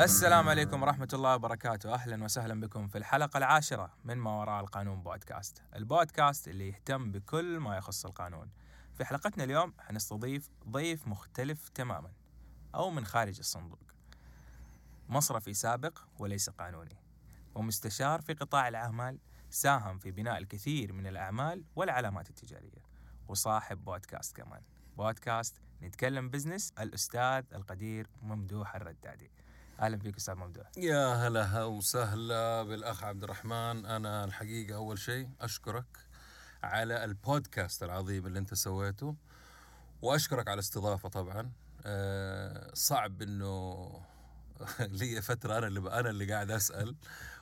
السلام 0.00 0.48
عليكم 0.48 0.82
ورحمة 0.82 1.08
الله 1.12 1.34
وبركاته. 1.34 1.94
أهلا 1.94 2.24
وسهلا 2.24 2.60
بكم 2.60 2.88
في 2.88 2.98
الحلقة 2.98 3.38
العاشرة 3.38 3.92
من 4.04 4.14
ما 4.14 4.30
وراء 4.30 4.60
القانون 4.60 5.02
بودكاست. 5.02 5.62
البودكاست 5.76 6.48
اللي 6.48 6.68
يهتم 6.68 7.12
بكل 7.12 7.58
ما 7.58 7.76
يخص 7.76 8.06
القانون. 8.06 8.50
في 8.94 9.04
حلقتنا 9.04 9.44
اليوم 9.44 9.74
حنستضيف 9.78 10.50
ضيف 10.68 11.08
مختلف 11.08 11.68
تماما 11.68 12.12
أو 12.74 12.90
من 12.90 13.04
خارج 13.04 13.38
الصندوق. 13.38 13.80
مصرفي 15.08 15.54
سابق 15.54 15.98
وليس 16.18 16.50
قانوني. 16.50 16.96
ومستشار 17.54 18.20
في 18.20 18.34
قطاع 18.34 18.68
الأعمال 18.68 19.18
ساهم 19.50 19.98
في 19.98 20.10
بناء 20.10 20.38
الكثير 20.38 20.92
من 20.92 21.06
الأعمال 21.06 21.64
والعلامات 21.76 22.30
التجارية. 22.30 22.84
وصاحب 23.28 23.84
بودكاست 23.84 24.36
كمان. 24.36 24.62
بودكاست 24.96 25.60
نتكلم 25.82 26.30
بزنس 26.30 26.72
الأستاذ 26.78 27.44
القدير 27.54 28.06
ممدوح 28.22 28.76
الردادي. 28.76 29.30
أهلا 29.80 29.98
فيك 29.98 30.16
أستاذ 30.16 30.34
ممدوح. 30.34 30.66
يا 30.76 31.14
هلا 31.14 31.64
وسهلا 31.64 32.62
بالأخ 32.62 33.04
عبد 33.04 33.24
الرحمن. 33.24 33.86
أنا 33.86 34.24
الحقيقة 34.24 34.74
أول 34.76 34.98
شيء 34.98 35.28
أشكرك 35.40 35.86
على 36.62 37.04
البودكاست 37.04 37.82
العظيم 37.82 38.26
اللي 38.26 38.38
أنت 38.38 38.54
سويته 38.54 39.16
وأشكرك 40.02 40.48
على 40.48 40.54
الاستضافة 40.54 41.08
طبعا. 41.08 41.50
أه 41.86 42.70
صعب 42.74 43.22
إنه 43.22 43.90
لي 44.80 45.22
فترة 45.22 45.58
أنا 45.58 45.66
اللي 45.66 45.80
أنا 46.00 46.10
اللي 46.10 46.32
قاعد 46.32 46.50
أسأل 46.50 46.96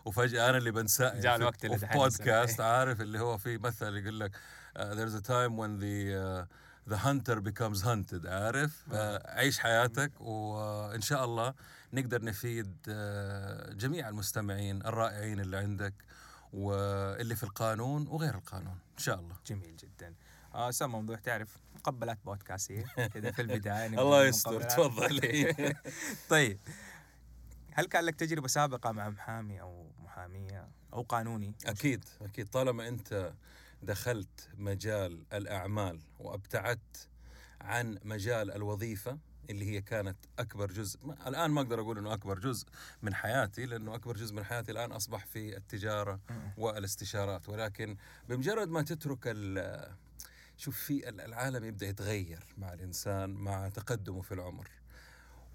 وفجأة 0.04 0.48
أنا 0.50 0.58
اللي 0.58 0.70
بنسأل 0.70 1.20
جاء 1.20 1.36
الوقت 1.36 1.64
اللي 1.64 1.78
في 1.78 1.86
بودكاست. 1.86 2.60
عارف 2.60 3.00
اللي 3.00 3.20
هو 3.20 3.38
في 3.38 3.58
مثل 3.58 3.96
يقول 3.96 4.20
لك 4.20 4.36
uh, 4.76 4.80
there's 4.80 5.20
a 5.20 5.26
time 5.28 5.56
when 5.56 5.80
the 5.80 6.14
uh, 6.14 6.46
the 6.88 6.96
hunter 6.96 7.40
becomes 7.40 7.82
hunted 7.82 8.26
عارف؟ 8.26 8.84
uh, 8.90 8.94
عيش 9.26 9.58
حياتك 9.58 10.20
وإن 10.20 11.00
شاء 11.00 11.24
الله 11.24 11.54
نقدر 11.92 12.24
نفيد 12.24 12.76
uh, 12.86 13.72
جميع 13.74 14.08
المستمعين 14.08 14.86
الرائعين 14.86 15.40
اللي 15.40 15.56
عندك 15.56 15.94
واللي 16.52 17.36
في 17.36 17.42
القانون 17.42 18.06
وغير 18.08 18.34
القانون 18.34 18.78
إن 18.94 18.98
شاء 18.98 19.18
الله. 19.18 19.36
جميل 19.46 19.76
جدا. 19.76 20.14
آه، 20.54 20.70
ممدوح 20.82 21.20
تعرف 21.20 21.56
مقبلات 21.74 22.18
بودكاستية 22.24 22.84
كذا 23.14 23.30
في 23.30 23.42
البداية 23.42 23.86
الله 24.00 24.24
يستر. 24.24 24.62
تفضل. 24.62 25.20
طيب 26.30 26.58
هل 27.72 27.86
كان 27.86 28.04
لك 28.04 28.14
تجربة 28.14 28.48
سابقة 28.48 28.92
مع 28.92 29.08
محامي 29.08 29.60
أو 29.60 29.86
محامية 30.04 30.68
أو 30.92 31.02
قانوني؟ 31.02 31.54
أكيد 31.66 32.04
أكيد. 32.22 32.48
طالما 32.48 32.88
أنت 32.88 33.32
دخلت 33.82 34.48
مجال 34.56 35.24
الأعمال 35.32 36.00
وأبتعدت 36.18 37.08
عن 37.60 37.98
مجال 38.04 38.50
الوظيفة 38.50 39.18
اللي 39.50 39.64
هي 39.70 39.80
كانت 39.82 40.16
أكبر 40.38 40.72
جزء 40.72 40.98
ما 41.06 41.28
الآن 41.28 41.50
ما 41.50 41.60
أقدر 41.60 41.80
أقول 41.80 41.98
إنه 41.98 42.12
أكبر 42.14 42.38
جزء 42.38 42.66
من 43.02 43.14
حياتي 43.14 43.66
لأنه 43.66 43.94
أكبر 43.94 44.16
جزء 44.16 44.34
من 44.34 44.44
حياتي 44.44 44.72
الآن 44.72 44.92
أصبح 44.92 45.26
في 45.26 45.56
التجارة 45.56 46.20
والإستشارات. 46.58 47.48
ولكن 47.48 47.96
بمجرد 48.28 48.68
ما 48.68 48.82
تترك 48.82 49.18
ال- 49.26 49.94
شوف 50.56 50.78
في 50.78 51.08
ال- 51.08 51.20
العالم 51.20 51.64
يبدأ 51.64 51.86
يتغير 51.86 52.44
مع 52.58 52.72
الإنسان 52.72 53.30
مع 53.30 53.68
تقدمه 53.68 54.20
في 54.22 54.34
العمر. 54.34 54.70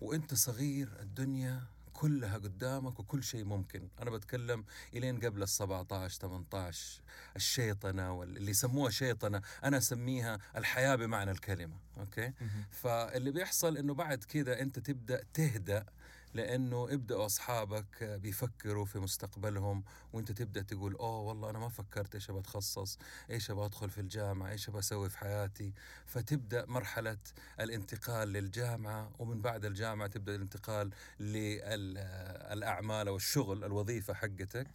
وأنت 0.02 0.34
صغير 0.34 0.90
الدنيا 1.00 1.62
كلها 1.94 2.38
قدامك 2.38 3.00
وكل 3.00 3.24
شيء 3.24 3.44
ممكن. 3.46 3.88
أنا 4.02 4.10
بتكلم 4.10 4.66
إلين 4.94 5.20
قبل 5.20 5.44
ال 5.44 5.50
17 5.50 6.20
18 6.22 7.02
الشيطنه 7.36 8.14
واللي 8.14 8.52
يسموها 8.52 8.90
شيطنة 8.92 9.42
أنا 9.64 9.78
أسميها 9.78 10.40
الحياة 10.58 10.96
بمعنى 10.96 11.32
الكلمة 11.32 11.76
أوكي؟ 11.98 12.34
فاللي 12.72 13.32
بيحصل 13.32 13.78
إنه 13.78 13.94
بعد 13.94 14.24
كذا 14.24 14.62
أنت 14.62 14.80
تبدأ 14.80 15.24
تهدأ 15.34 15.86
لأنه 16.34 16.84
ابدأوا 16.92 17.26
أصحابك 17.26 18.04
بيفكروا 18.04 18.86
في 18.86 19.00
مستقبلهم 19.00 19.84
وأنت 20.14 20.32
تبدأ 20.32 20.62
تقول 20.62 20.94
اوه 20.96 21.20
والله 21.20 21.50
أنا 21.50 21.60
ما 21.60 21.70
فكرت 21.70 22.16
إيش 22.16 22.30
أبغى 22.30 22.42
أتخصص 22.42 22.98
إيش 23.30 23.52
أبغى 23.52 23.66
أدخل 23.66 23.90
في 23.90 24.02
الجامعة 24.02 24.52
إيش 24.52 24.70
أبغى 24.70 24.80
أسوي 24.80 25.10
في 25.10 25.18
حياتي. 25.18 25.74
فتبدأ 26.06 26.66
مرحلة 26.66 27.18
الانتقال 27.60 28.28
للجامعة 28.28 29.12
ومن 29.20 29.42
بعد 29.42 29.66
الجامعة 29.66 30.08
تبدأ 30.08 30.36
الانتقال 30.36 30.90
للاعمال 31.20 33.08
أو 33.08 33.16
الشغل 33.16 33.64
الوظيفة 33.64 34.14
حقتك. 34.14 34.68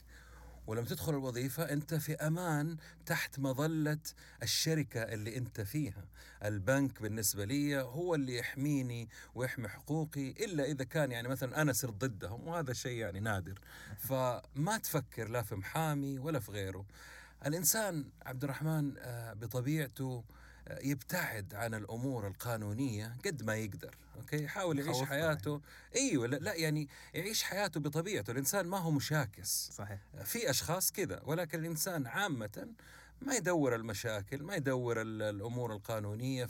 ولما 0.68 0.86
تدخل 0.86 1.12
الوظيفة 1.12 1.62
أنت 1.72 1.94
في 1.94 2.14
أمان 2.14 2.76
تحت 3.06 3.38
مظلة 3.38 3.98
الشركة 4.42 5.02
اللي 5.02 5.36
أنت 5.36 5.60
فيها. 5.60 6.04
البنك 6.44 7.02
بالنسبة 7.02 7.44
لي 7.44 7.80
هو 7.80 8.14
اللي 8.14 8.36
يحميني 8.36 9.08
ويحمي 9.34 9.68
حقوقي 9.68 10.30
إلا 10.30 10.64
إذا 10.64 10.84
كان 10.84 11.12
يعني 11.12 11.28
مثلا 11.28 11.62
أنا 11.62 11.72
صرت 11.72 11.94
ضدهم 11.94 12.48
وهذا 12.48 12.72
شيء 12.72 12.96
يعني 12.98 13.20
نادر. 13.20 13.58
فما 14.08 14.78
تفكر 14.82 15.28
لا 15.28 15.42
في 15.42 15.54
محامي 15.54 16.18
ولا 16.18 16.40
في 16.40 16.52
غيره. 16.52 16.84
الإنسان 17.46 18.10
عبد 18.26 18.44
الرحمن 18.44 18.94
آه، 18.98 19.32
بطبيعته 19.32 20.24
يبتعد 20.70 21.54
عن 21.54 21.74
الأمور 21.74 22.26
القانونية 22.26 23.16
قد 23.24 23.42
ما 23.42 23.54
يقدر 23.56 23.94
أوكي؟ 24.16 24.44
يحاول 24.44 24.78
يعيش 24.78 25.02
حياته. 25.02 25.60
أيوة 25.96 26.26
لا, 26.26 26.36
لا 26.36 26.54
يعني 26.54 26.88
يعيش 27.14 27.42
حياته 27.42 27.80
بطبيعته. 27.80 28.30
الإنسان 28.30 28.66
ما 28.66 28.78
هو 28.78 28.90
مشاكس. 28.90 29.70
صحيح. 29.72 29.98
في 30.24 30.50
أشخاص 30.50 30.92
كذا 30.92 31.20
ولكن 31.24 31.58
الإنسان 31.60 32.06
عامة 32.06 32.68
ما 33.22 33.34
يدور 33.34 33.74
المشاكل 33.74 34.42
ما 34.42 34.54
يدور 34.56 35.00
ال- 35.02 35.22
الأمور 35.22 35.72
القانونية 35.72 36.44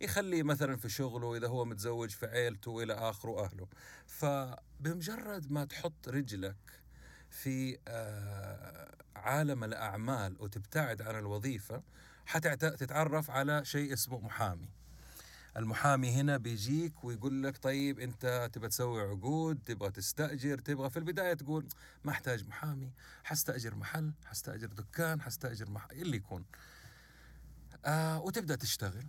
فيخليه 0.00 0.42
مثلا 0.42 0.76
في 0.76 0.88
شغله 0.88 1.36
إذا 1.36 1.48
هو 1.48 1.64
متزوج 1.64 2.10
في 2.10 2.26
عيلته 2.26 2.70
والى 2.70 2.92
اخره 2.94 3.30
وأهله. 3.30 3.66
فبمجرد 4.06 5.52
ما 5.52 5.64
تحط 5.64 6.08
رجلك 6.08 6.56
في 7.30 7.78
آه، 7.88 8.94
عالم 9.16 9.64
الأعمال 9.64 10.36
وتبتعد 10.40 11.02
عن 11.02 11.18
الوظيفة 11.18 11.82
حتتعرف 12.26 13.30
على 13.30 13.64
شيء 13.64 13.92
اسمه 13.92 14.18
محامي. 14.20 14.68
المحامي 15.56 16.10
هنا 16.10 16.36
بيجيك 16.36 17.04
ويقول 17.04 17.42
لك 17.42 17.58
طيب 17.62 18.00
أنت 18.00 18.50
تبغى 18.52 18.68
تسوي 18.68 19.02
عقود 19.02 19.58
تبغى 19.66 19.90
تستأجر 19.90 20.58
تبغى 20.58 20.90
في 20.90 20.96
البداية 20.96 21.34
تقول 21.34 21.66
ما 22.04 22.10
أحتاج 22.10 22.48
محامي 22.48 22.90
حستأجر 23.24 23.74
محل 23.74 24.12
حستأجر 24.24 24.66
دكان 24.66 25.20
حستأجر 25.20 25.70
مح... 25.70 25.88
اللي 25.92 26.16
يكون. 26.16 26.44
آه 27.84 28.20
وتبدأ 28.20 28.56
تشتغل 28.56 29.04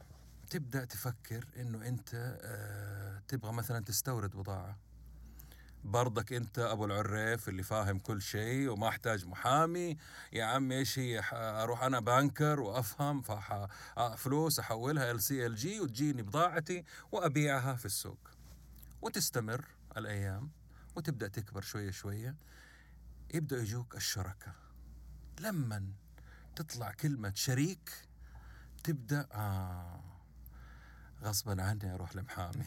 تبدأ 0.50 0.86
تفكر 0.86 1.46
إنه 1.58 1.88
أنت 1.88 2.10
آه 2.42 3.22
تبغى 3.28 3.54
مثلا 3.54 3.84
تستورد 3.84 4.36
بضاعة. 4.36 4.78
برضك 5.86 6.34
انت 6.34 6.60
ابو 6.60 6.86
العريف 6.86 7.50
اللي 7.50 7.64
فاهم 7.64 8.00
كل 8.00 8.22
شيء 8.22 8.70
وما 8.70 8.88
احتاج 8.88 9.26
محامي. 9.26 9.98
يا 10.34 10.46
عمي 10.46 10.78
إيش 10.78 11.00
هي؟ 11.00 11.22
أروح 11.34 11.84
أنا 11.84 12.00
بانكر 12.00 12.60
وافهم 12.60 13.22
فح 13.22 13.68
فلوس 14.18 14.60
احولها 14.60 15.12
ال 15.12 15.22
سي 15.22 15.46
إل 15.46 15.56
جي 15.56 15.80
وتجيني 15.80 16.22
بضاعتي 16.22 16.84
وابيعها 17.12 17.76
في 17.76 17.86
السوق. 17.86 18.20
وتستمر 19.02 19.66
الأيام 19.98 20.52
وتبدأ 20.96 21.28
تكبر 21.28 21.62
شوية 21.62 21.92
شوية. 21.92 22.36
يبدأ 23.34 23.58
يجوك 23.58 23.96
الشركاء 23.96 24.56
لما 25.40 25.88
تطلع 26.56 26.92
كلمة 26.92 27.32
شريك 27.36 27.92
تبدأ 28.84 29.28
آه 29.32 30.15
غصبا 31.26 31.62
عني 31.64 31.94
أروح 31.94 32.16
لمحامي. 32.16 32.66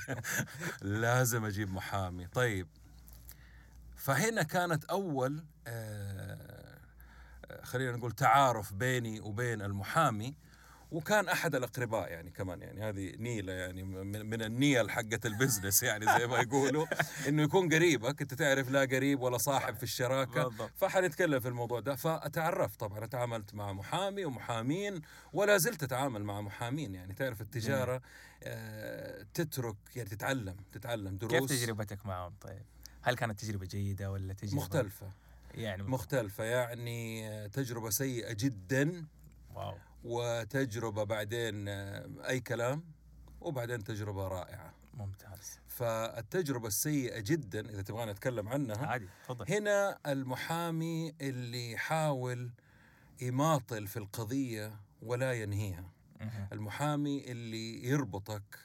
لازم 1.02 1.44
أجيب 1.44 1.72
محامي. 1.72 2.26
طيب 2.26 2.68
فهنا 3.96 4.42
كانت 4.42 4.84
أول 4.84 5.44
آه، 5.66 6.78
آه، 7.50 7.64
خلينا 7.64 7.96
نقول 7.96 8.12
تعارف 8.12 8.72
بيني 8.72 9.20
وبين 9.20 9.62
المحامي. 9.62 10.34
وكان 10.92 11.28
أحد 11.28 11.54
الأقرباء 11.54 12.10
يعني 12.10 12.30
كمان 12.30 12.62
يعني 12.62 12.82
هذه 12.82 13.16
نيلة 13.16 13.52
يعني 13.52 13.82
من 14.24 14.42
النيل 14.42 14.90
حقه 14.90 15.20
البزنس 15.24 15.82
يعني 15.82 16.06
زي 16.18 16.26
ما 16.26 16.38
يقولوا. 16.38 16.86
إنه 17.28 17.42
يكون 17.42 17.74
قريبك 17.74 18.22
أنت 18.22 18.34
تعرف 18.34 18.70
لا 18.70 18.80
قريب 18.80 19.20
ولا 19.20 19.38
صاحب 19.38 19.74
في 19.74 19.82
الشراكة. 19.82 20.44
بالضبط. 20.44 20.70
فحنتكلم 20.76 21.40
في 21.40 21.48
الموضوع 21.48 21.80
ده. 21.80 21.96
فتعرفت 21.96 22.80
طبعا 22.80 23.06
تعاملت 23.06 23.54
مع 23.54 23.72
محامي 23.72 24.24
ومحامين 24.24 25.00
ولا 25.32 25.56
زلت 25.56 25.82
أتعامل 25.82 26.24
مع 26.24 26.40
محامين 26.40 26.94
يعني. 26.94 27.14
تعرف 27.14 27.40
التجارة 27.40 28.02
آه 28.42 29.26
تترك 29.34 29.76
يعني 29.96 30.08
تتعلم 30.08 30.56
تتعلم 30.72 31.16
دروس. 31.16 31.32
كيف 31.32 31.62
تجربتك 31.62 32.06
معهم 32.06 32.34
طيب؟ 32.40 32.62
هل 33.02 33.16
كانت 33.16 33.40
تجربة 33.40 33.66
جيدة 33.66 34.10
ولا 34.10 34.32
تجربة 34.32 34.56
مختلفة. 34.56 35.12
يعني 35.54 35.82
مختلفة 35.82 36.44
يعني 36.44 37.28
آه، 37.28 37.46
تجربة 37.46 37.90
سيئة 37.90 38.32
جدا. 38.32 39.06
واو. 39.54 39.74
وتجربة 40.04 41.04
بعدين 41.04 41.68
آه، 41.68 42.08
أي 42.28 42.40
كلام 42.40 42.84
وبعدين 43.40 43.84
تجربة 43.84 44.28
رائعة. 44.28 44.74
ممتاز. 44.94 45.58
فالتجربة 45.68 46.68
السيئة 46.68 47.20
جدا 47.20 47.60
إذا 47.70 47.82
تبغى 47.82 48.06
نتكلم 48.06 48.48
عنها 48.48 48.86
عادي 48.86 49.08
تفضل. 49.24 49.52
هنا 49.52 49.98
المحامي 50.06 51.14
اللي 51.20 51.72
يحاول 51.72 52.50
يماطل 53.20 53.86
في 53.86 53.96
القضية 53.96 54.80
ولا 55.02 55.32
ينهيها. 55.32 55.90
المحامي 56.52 57.32
اللي 57.32 57.88
يربطك 57.88 58.58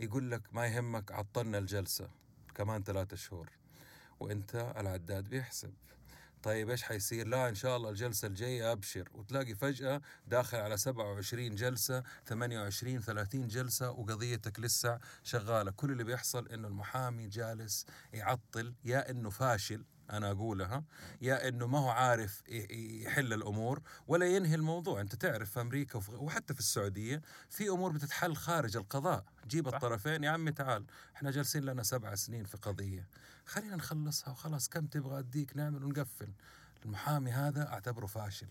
يقول 0.00 0.30
لك 0.30 0.42
ما 0.52 0.66
يهمك 0.66 1.12
عطلنا 1.12 1.58
الجلسة 1.58 2.10
كمان 2.54 2.82
ثلاثة 2.82 3.16
شهور 3.16 3.50
وإنت 4.20 4.74
العداد 4.76 5.28
بيحسب. 5.28 5.72
طيب 6.42 6.70
إيش 6.70 6.82
حيصير؟ 6.82 7.26
لا 7.26 7.48
إن 7.48 7.54
شاء 7.54 7.76
الله 7.76 7.90
الجلسة 7.90 8.28
الجاية 8.28 8.72
أبشر. 8.72 9.08
وتلاقي 9.14 9.54
فجأة 9.54 10.00
داخل 10.26 10.58
على 10.58 10.76
27 10.76 11.54
جلسة 11.54 12.02
28 12.26 13.00
30 13.00 13.48
جلسة 13.48 13.90
وقضيتك 13.90 14.60
لسه 14.60 14.98
شغالة، 15.22 15.70
كل 15.70 15.92
اللي 15.92 16.04
بيحصل 16.04 16.48
إنه 16.48 16.68
المحامي 16.68 17.28
جالس 17.28 17.86
يعطل 18.12 18.74
يا 18.84 19.10
إنه 19.10 19.30
فاشل 19.30 19.84
أنا 20.10 20.30
اقولها 20.30 20.84
يا 21.20 21.48
إنه 21.48 21.66
ما 21.66 21.78
هو 21.78 21.88
عارف 21.88 22.42
يحل 22.48 23.32
الأمور 23.32 23.82
ولا 24.06 24.26
ينهي 24.26 24.54
الموضوع. 24.54 25.00
أنت 25.00 25.14
تعرف 25.14 25.50
في 25.50 25.60
أمريكا 25.60 26.00
وحتى 26.08 26.54
في 26.54 26.60
السعودية 26.60 27.22
في 27.50 27.68
أمور 27.68 27.92
بتتحل 27.92 28.36
خارج 28.36 28.76
القضاء. 28.76 29.24
جيب 29.46 29.68
الطرفين 29.68 30.24
يا 30.24 30.30
عمي 30.30 30.52
تعال 30.52 30.86
إحنا 31.16 31.30
جالسين 31.30 31.64
لنا 31.64 31.82
سبع 31.82 32.14
سنين 32.14 32.44
في 32.44 32.56
قضية. 32.56 33.08
خلينا 33.46 33.76
نخلصها 33.76 34.30
وخلاص 34.30 34.68
كم 34.68 34.86
تبغى 34.86 35.18
أديك 35.18 35.56
نعمل 35.56 35.84
ونقفل. 35.84 36.32
المحامي 36.84 37.30
هذا 37.30 37.68
أعتبره 37.68 38.06
فاشل. 38.06 38.48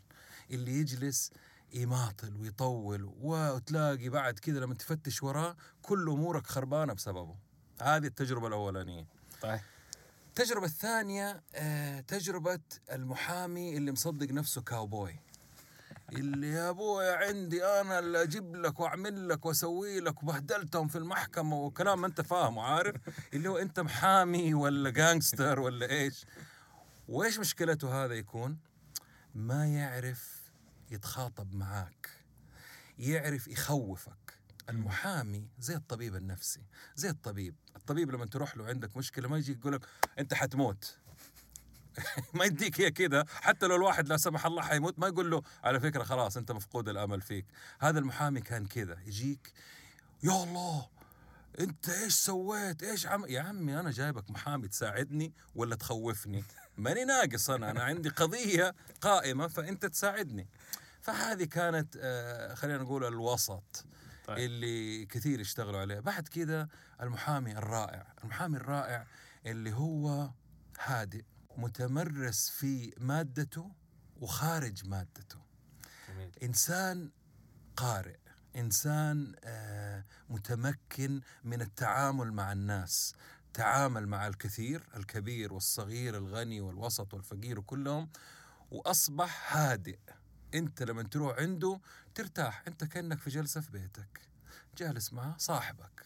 اللي 0.51 0.71
يجلس 0.71 1.31
يماطل 1.73 2.35
ويطول 2.35 3.13
وتلاقي 3.21 4.09
بعد 4.09 4.39
كذا 4.39 4.59
لما 4.59 4.73
تفتش 4.73 5.23
وراه 5.23 5.55
كل 5.81 6.09
أمورك 6.09 6.47
خربانة 6.47 6.93
بسببه. 6.93 7.35
هذه 7.81 8.05
التجربة 8.05 8.47
الأولانية. 8.47 9.07
طيب. 9.41 9.59
التجربة 10.27 10.65
الثانية 10.65 11.43
آه، 11.55 11.99
تجربة 11.99 12.59
المحامي 12.91 13.77
اللي 13.77 13.91
مصدق 13.91 14.31
نفسه 14.31 14.61
كاوبوي. 14.61 15.19
اللي 16.11 16.49
يا 16.51 16.69
ابويا 16.69 17.15
عندي 17.15 17.65
أنا 17.65 17.99
اللي 17.99 18.23
أجيب 18.23 18.55
لك 18.55 18.79
وأعمل 18.79 19.29
لك 19.29 19.45
وأسوي 19.45 19.99
لك 19.99 20.23
وبهدلتهم 20.23 20.87
في 20.87 20.97
المحكمة 20.97 21.55
وكلام 21.55 22.01
ما 22.01 22.07
أنت 22.07 22.21
فاهمه 22.21 22.61
عارف؟ 22.63 22.95
اللي 23.33 23.49
هو 23.49 23.57
أنت 23.57 23.79
محامي 23.79 24.53
ولا 24.53 24.89
جانجستر 24.89 25.59
ولا 25.59 25.89
إيش؟ 25.89 26.25
وإيش 27.07 27.39
مشكلته 27.39 28.05
هذا 28.05 28.13
يكون؟ 28.13 28.57
ما 29.35 29.67
يعرف 29.67 30.51
يتخاطب 30.91 31.55
معاك 31.55 32.09
يعرف 32.99 33.47
يخوفك. 33.47 34.41
المحامي 34.69 35.47
زي 35.59 35.75
الطبيب 35.75 36.15
النفسي 36.15 36.61
زي 36.95 37.09
الطبيب. 37.09 37.55
الطبيب 37.75 38.11
لما 38.11 38.25
تروح 38.25 38.57
له 38.57 38.65
عندك 38.65 38.97
مشكلة 38.97 39.27
ما 39.27 39.37
يجي 39.37 39.51
يقول 39.51 39.73
لك 39.73 39.85
أنت 40.19 40.33
حتموت. 40.33 40.97
ما 42.33 42.45
يديك 42.45 42.81
هي 42.81 42.91
كذا 42.91 43.25
حتى 43.41 43.67
لو 43.67 43.75
الواحد 43.75 44.07
لا 44.07 44.17
سمح 44.17 44.45
الله 44.45 44.61
حيموت 44.61 44.99
ما 44.99 45.07
يقول 45.07 45.31
له 45.31 45.41
على 45.63 45.79
فكرة 45.79 46.03
خلاص 46.03 46.37
أنت 46.37 46.51
مفقود 46.51 46.89
الأمل 46.89 47.21
فيك. 47.21 47.45
هذا 47.79 47.99
المحامي 47.99 48.41
كان 48.41 48.65
كذا 48.65 48.97
يجيك 49.05 49.53
يا 50.23 50.43
الله 50.43 50.87
أنت 51.59 51.89
إيش 51.89 52.13
سويت؟ 52.13 52.83
إيش 52.83 53.07
عم 53.07 53.25
يا 53.25 53.41
عمي 53.41 53.79
أنا 53.79 53.91
جايبك 53.91 54.31
محامي 54.31 54.67
تساعدني 54.67 55.33
ولا 55.55 55.75
تخوفني؟ 55.75 56.43
ماني 56.77 57.05
ناقص 57.05 57.49
أنا 57.49 57.71
أنا 57.71 57.83
عندي 57.83 58.09
قضية 58.09 58.75
قائمة 59.01 59.47
فأنت 59.47 59.85
تساعدني. 59.85 60.47
فهذه 61.01 61.43
كانت 61.43 61.97
آه 62.01 62.53
خلينا 62.53 62.77
نقول 62.77 63.03
الوسط 63.05 63.85
طيب. 64.27 64.37
اللي 64.37 65.05
كثير 65.05 65.39
يشتغلوا 65.39 65.79
عليه. 65.79 65.99
بعد 65.99 66.27
كذا 66.27 66.67
المحامي 67.01 67.51
الرائع 67.51 68.13
المحامي 68.23 68.57
الرائع 68.57 69.07
اللي 69.45 69.73
هو 69.73 70.29
هادئ. 70.79 71.23
متمرس 71.57 72.49
في 72.49 72.93
مادته 72.97 73.71
وخارج 74.21 74.87
مادته. 74.87 75.39
جميل. 76.09 76.31
إنسان 76.43 77.11
قارئ 77.77 78.17
إنسان 78.55 79.35
آه 79.43 80.05
متمكن 80.29 81.21
من 81.43 81.61
التعامل 81.61 82.33
مع 82.33 82.51
الناس 82.51 83.15
تعامل 83.53 84.07
مع 84.07 84.27
الكثير 84.27 84.83
الكبير 84.95 85.53
والصغير 85.53 86.17
الغني 86.17 86.61
والوسط 86.61 87.13
والفقير 87.13 87.59
وكلهم 87.59 88.09
وأصبح 88.71 89.57
هادئ. 89.57 89.99
أنت 90.53 90.83
لما 90.83 91.03
تروح 91.03 91.37
عنده 91.37 91.79
ترتاح 92.15 92.63
أنت 92.67 92.83
كأنك 92.83 93.19
في 93.19 93.29
جلسة 93.29 93.61
في 93.61 93.71
بيتك. 93.71 94.21
جالس 94.77 95.13
مع 95.13 95.37
صاحبك. 95.37 96.05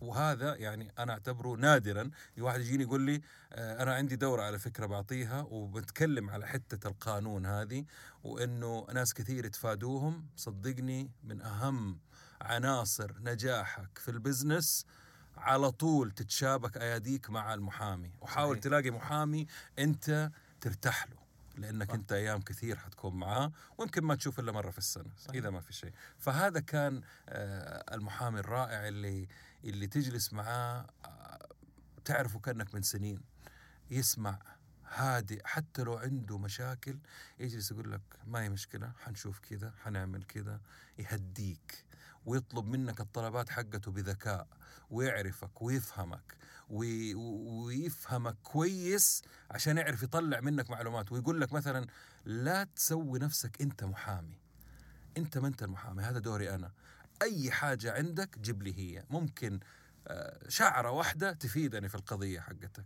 وهذا 0.00 0.54
يعني 0.56 0.92
أنا 0.98 1.12
أعتبره 1.12 1.56
نادرا. 1.56 2.10
واحد 2.38 2.60
يجيني 2.60 2.82
يقول 2.82 3.00
لي 3.00 3.20
آه، 3.52 3.82
أنا 3.82 3.94
عندي 3.94 4.16
دورة 4.16 4.42
على 4.42 4.58
فكرة 4.58 4.86
بعطيها 4.86 5.40
وبتكلم 5.50 6.30
على 6.30 6.46
حتة 6.46 6.88
القانون 6.88 7.46
هذه 7.46 7.84
وإنه 8.24 8.86
ناس 8.94 9.14
كثير 9.14 9.44
يتفادوهم. 9.44 10.26
صدقني 10.36 11.10
من 11.24 11.42
أهم 11.42 11.98
عناصر 12.40 13.12
نجاحك 13.20 13.98
في 13.98 14.10
البزنس 14.10 14.86
على 15.36 15.70
طول 15.70 16.10
تتشابك 16.10 16.76
أياديك 16.76 17.30
مع 17.30 17.54
المحامي. 17.54 18.10
وحاول. 18.20 18.60
تلاقي 18.60 18.90
محامي 18.90 19.46
أنت 19.78 20.30
ترتاح 20.60 21.06
له 21.08 21.26
لأنك 21.56 21.90
أنت 21.90 22.12
أيام 22.12 22.40
كثير 22.40 22.76
حتكون 22.76 23.14
معاه 23.14 23.52
ويمكن 23.78 24.04
ما 24.04 24.14
تشوف 24.14 24.40
إلا 24.40 24.52
مرة 24.52 24.70
في 24.70 24.78
السنة. 24.78 25.10
صحيح. 25.18 25.36
إذا 25.36 25.50
ما 25.50 25.60
في 25.60 25.72
شيء. 25.72 25.92
فهذا 26.18 26.60
كان 26.60 27.00
آه، 27.28 27.94
المحامي 27.94 28.40
الرائع 28.40 28.88
اللي 28.88 29.28
اللي 29.64 29.86
تجلس 29.86 30.32
معاه 30.32 30.86
تعرفه 32.04 32.38
كأنك 32.38 32.74
من 32.74 32.82
سنين 32.82 33.20
يسمع 33.90 34.38
هادئ 34.88 35.40
حتى 35.44 35.82
لو 35.82 35.96
عنده 35.96 36.38
مشاكل 36.38 36.98
يجلس 37.38 37.70
يقول 37.70 37.92
لك 37.92 38.00
ما 38.26 38.42
هي 38.42 38.48
مشكلة 38.48 38.92
حنشوف 39.04 39.38
كذا 39.38 39.74
حنعمل 39.84 40.24
كذا 40.24 40.60
يهديك 40.98 41.84
ويطلب 42.26 42.64
منك 42.64 43.00
الطلبات 43.00 43.50
حقته 43.50 43.90
بذكاء 43.90 44.46
ويعرفك 44.90 45.62
ويفهمك 45.62 46.36
ويفهمك 46.68 48.36
كويس 48.42 49.22
عشان 49.50 49.78
يعرف 49.78 50.02
يطلع 50.02 50.40
منك 50.40 50.70
معلومات 50.70 51.12
ويقول 51.12 51.40
لك 51.40 51.52
مثلا 51.52 51.86
لا 52.24 52.64
تسوي 52.64 53.18
نفسك 53.18 53.62
أنت 53.62 53.84
محامي. 53.84 54.38
أنت 55.16 55.38
ما 55.38 55.48
أنت 55.48 55.62
المحامي 55.62 56.02
هذا 56.02 56.18
دوري 56.18 56.54
أنا. 56.54 56.72
أي 57.22 57.50
حاجة 57.50 57.92
عندك 57.92 58.38
جيب 58.38 58.62
لي 58.62 58.78
هي. 58.78 59.04
ممكن 59.10 59.60
آه، 60.08 60.38
شعرة 60.48 60.90
واحدة 60.90 61.32
تفيدني 61.32 61.88
في 61.88 61.94
القضية 61.94 62.40
حقتك. 62.40 62.84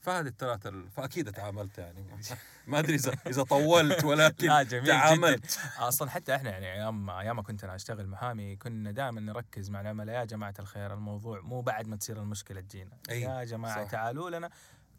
فهذه 0.00 0.26
الثلاثة 0.26 0.88
فأكيد 0.88 1.32
تعاملت 1.32 1.78
يعني. 1.78 2.06
ما 2.66 2.78
أدري 2.78 2.94
إذا 2.94 3.12
إذا 3.26 3.42
طولت 3.42 4.04
ولكن 4.04 4.46
لا 4.48 4.62
جميل 4.62 4.86
تعاملت. 4.86 5.58
جداً. 5.58 5.88
أصلا 5.88 6.10
حتى 6.10 6.34
إحنا 6.34 6.50
يعني 6.50 6.72
أيام 6.72 7.10
أيام 7.10 7.36
ما 7.36 7.42
كنت 7.42 7.64
أنا 7.64 7.74
أشتغل 7.74 8.06
محامي 8.08 8.56
كنا 8.56 8.90
دائما 8.90 9.20
نركز 9.20 9.70
مع 9.70 9.80
العملاء 9.80 10.16
يا 10.20 10.24
جماعة 10.24 10.54
الخير 10.58 10.94
الموضوع 10.94 11.40
مو 11.40 11.60
بعد 11.60 11.86
ما 11.88 11.96
تصير 11.96 12.18
المشكلة 12.18 12.60
تجينا. 12.60 12.98
يا 13.10 13.44
جماعة 13.44 13.84
صح. 13.84 13.90
تعالوا 13.90 14.30
لنا. 14.30 14.50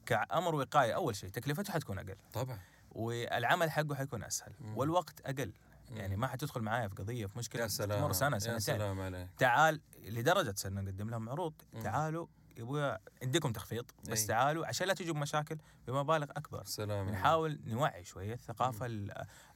كأمر 0.05 0.55
وقاية 0.55 0.95
أول 0.95 1.15
شيء 1.15 1.29
تكلفته 1.29 1.73
حتكون 1.73 1.99
أقل. 1.99 2.15
طبعا. 2.33 2.59
والعمل 2.91 3.71
حقه 3.71 3.95
حيكون 3.95 4.23
أسهل. 4.23 4.53
مم. 4.59 4.77
والوقت 4.77 5.21
أقل. 5.25 5.51
يعني 5.91 6.15
ما 6.17 6.27
حتدخل 6.27 6.61
معايا 6.61 6.87
في 6.87 6.95
قضية 6.95 7.25
في 7.25 7.37
مشكلة 7.37 7.61
يا 7.61 7.67
سلام 7.67 7.99
تمر 7.99 8.13
سنة 8.13 8.39
سنتين. 8.39 8.53
يا 8.53 8.59
سلام 8.59 9.01
عليك. 9.01 9.27
تعال 9.37 9.81
لدرجة 10.05 10.53
صرنا 10.55 10.81
نقدم 10.81 11.09
لهم 11.09 11.29
عروض 11.29 11.53
تعالوا 11.83 12.27
يا 12.57 12.63
ابويا 12.63 12.99
عندكم 13.23 13.51
تخفيض 13.51 13.85
بس 14.09 14.21
أي. 14.21 14.27
تعالوا 14.27 14.65
عشان 14.65 14.87
لا 14.87 14.93
تجوا 14.93 15.13
بمشاكل 15.13 15.57
بمبالغ 15.87 16.31
أكبر. 16.31 16.63
سلام 16.65 17.09
نحاول 17.09 17.59
نوعي 17.65 18.03
شوية 18.03 18.33
الثقافة 18.33 18.87
مم. 18.87 19.07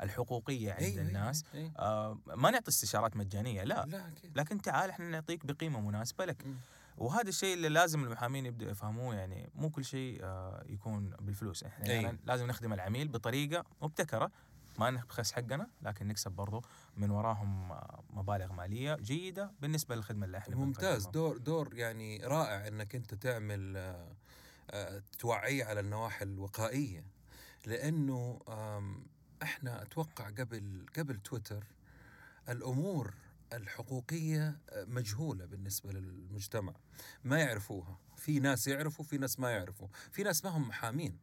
الحقوقية 0.01 0.71
عند 0.71 0.81
أي 0.81 1.01
الناس. 1.01 1.45
أي. 1.55 1.71
آه 1.77 2.17
ما 2.27 2.51
نعطي 2.51 2.69
استشارات 2.69 3.15
مجانية 3.17 3.63
لا, 3.63 3.85
لا 3.85 4.07
أكيد. 4.07 4.37
لكن 4.37 4.61
تعال 4.61 4.89
إحنا 4.89 5.09
نعطيك 5.09 5.45
بقيمة 5.45 5.81
مناسبة 5.81 6.25
لك. 6.25 6.45
مم. 6.45 6.55
وهذا 6.97 7.29
الشيء 7.29 7.53
اللي 7.53 7.69
لازم 7.69 8.03
المحامين 8.03 8.45
يبدأوا 8.45 8.71
يفهموه 8.71 9.15
يعني 9.15 9.49
مو 9.55 9.69
كل 9.69 9.85
شيء 9.85 10.19
آه 10.23 10.63
يكون 10.65 11.09
بالفلوس. 11.09 11.63
إحنا 11.63 11.85
يعني 11.85 12.19
لازم 12.25 12.47
نخدم 12.47 12.73
العميل 12.73 13.07
بطريقة 13.07 13.65
مبتكرة 13.81 14.31
ما 14.79 14.91
نبخس 14.91 15.31
حقنا 15.31 15.69
لكن 15.81 16.07
نكسب 16.07 16.31
برضو 16.31 16.61
من 16.97 17.09
وراهم 17.11 17.79
مبالغ 18.09 18.53
مالية 18.53 18.95
جيدة 18.95 19.51
بالنسبة 19.61 19.95
للخدمة 19.95 20.25
اللي 20.25 20.37
إحنا 20.37 20.55
ممتاز. 20.55 21.07
دور 21.07 21.37
دور 21.37 21.73
يعني 21.73 22.17
رائع 22.17 22.67
انك 22.67 22.95
انت 22.95 23.13
تعمل 23.13 23.77
آه، 23.77 24.15
آه، 24.71 25.03
توعي 25.19 25.63
على 25.63 25.79
النواحي 25.79 26.25
الوقائية. 26.25 27.05
لأنه 27.65 28.39
إحنا 29.43 29.81
أتوقع 29.81 30.29
قبل 30.29 30.85
قبل 30.97 31.17
تويتر 31.19 31.63
الأمور 32.49 33.13
الحقوقية 33.53 34.59
آه، 34.69 34.85
مجهولة 34.85 35.45
بالنسبة 35.45 35.91
للمجتمع. 35.91 36.73
ما 37.23 37.39
يعرفوها. 37.39 37.99
في 38.17 38.39
ناس 38.39 38.67
يعرفوا 38.67 39.05
في 39.05 39.17
ناس 39.17 39.39
ما 39.39 39.51
يعرفوا. 39.51 39.87
في 40.11 40.23
ناس 40.23 40.45
ما 40.45 40.51
هم 40.51 40.67
محامين. 40.67 41.17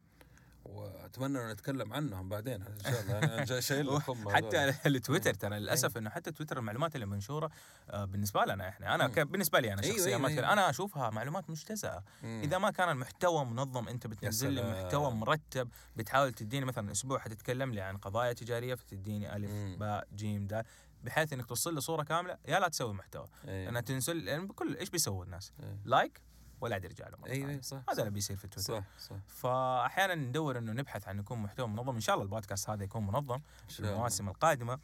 وأتمنى 0.65 1.39
أن 1.39 1.49
نتكلم 1.51 1.93
عنهم 1.93 2.29
بعدين 2.29 2.61
إن 2.61 2.79
شاء 2.83 3.01
الله. 3.01 3.19
أنا 3.19 3.59
شايل 3.59 3.87
لكم 3.95 4.29
حتى 4.29 4.73
التويتر 4.85 5.33
ترى 5.33 5.59
للأسف 5.59 5.97
إنه 5.97 6.09
حتى 6.09 6.31
تويتر 6.31 6.57
المعلومات 6.59 6.95
اللي 6.95 7.05
منشورة 7.05 7.49
آه، 7.89 8.05
بالنسبة 8.05 8.45
لنا 8.45 8.69
إحنا. 8.69 8.95
أنا 8.95 9.07
بالنسبة 9.07 9.59
لي 9.59 9.73
أنا 9.73 9.83
أيوة، 9.83 9.95
شخصيا 9.95 10.07
أيوة 10.09 10.19
مثلا 10.19 10.37
أيوة. 10.37 10.53
أنا 10.53 10.69
أشوفها 10.69 11.09
معلومات 11.09 11.49
مجتزاه 11.49 12.03
إذا 12.23 12.57
ما 12.57 12.71
كان 12.71 12.89
المحتوى 12.89 13.45
منظم 13.45 13.87
أنت 13.87 14.07
بتنزل 14.07 14.51
لي 14.53 14.71
محتوى 14.71 15.11
مرتب 15.11 15.69
بتحاول 15.95 16.33
تديني 16.33 16.65
مثلا 16.65 16.91
أسبوع 16.91 17.19
حتتكلم 17.19 17.73
لي 17.73 17.81
عن 17.81 17.97
قضايا 17.97 18.33
تجارية 18.33 18.75
فتديني 18.75 19.35
ألف 19.35 19.51
باء 19.79 20.07
جيم 20.15 20.47
دال 20.47 20.63
بحيث 21.03 21.33
إنك 21.33 21.45
توصل 21.45 21.75
لي 21.75 21.81
صورة 21.81 22.03
كاملة 22.03 22.37
يا 22.47 22.59
لا 22.59 22.67
تسوي 22.67 22.93
محتوى. 22.93 23.27
أنا 23.45 23.81
تنزل 23.81 24.27
يعني 24.27 24.45
بكل 24.45 24.75
إيش 24.77 24.89
بيسووا 24.89 25.25
الناس؟ 25.25 25.53
like 25.85 26.21
ولاد 26.61 26.85
رجال 26.85 27.11
مرة 27.19 27.29
أيوه 27.29 27.35
ثانية. 27.35 27.49
أيوة، 27.49 27.61
صح 27.61 27.81
هذا 27.89 27.99
اللي 27.99 28.11
بيصير 28.11 28.37
في 28.37 28.47
تويتر 28.47 28.73
صح 28.73 28.83
صح 28.99 29.15
فأحيانا 29.27 30.15
ندور 30.15 30.57
إنه 30.57 30.71
نبحث 30.71 31.07
عن 31.07 31.19
يكون 31.19 31.37
محتوى 31.37 31.67
منظم 31.67 31.95
إن 31.95 32.01
شاء 32.01 32.15
الله 32.15 32.25
البودكاست 32.25 32.69
هذا 32.69 32.83
يكون 32.83 33.07
منظم 33.07 33.41
في. 33.69 33.79
المواسم 33.79 34.29
القادمة 34.29 34.79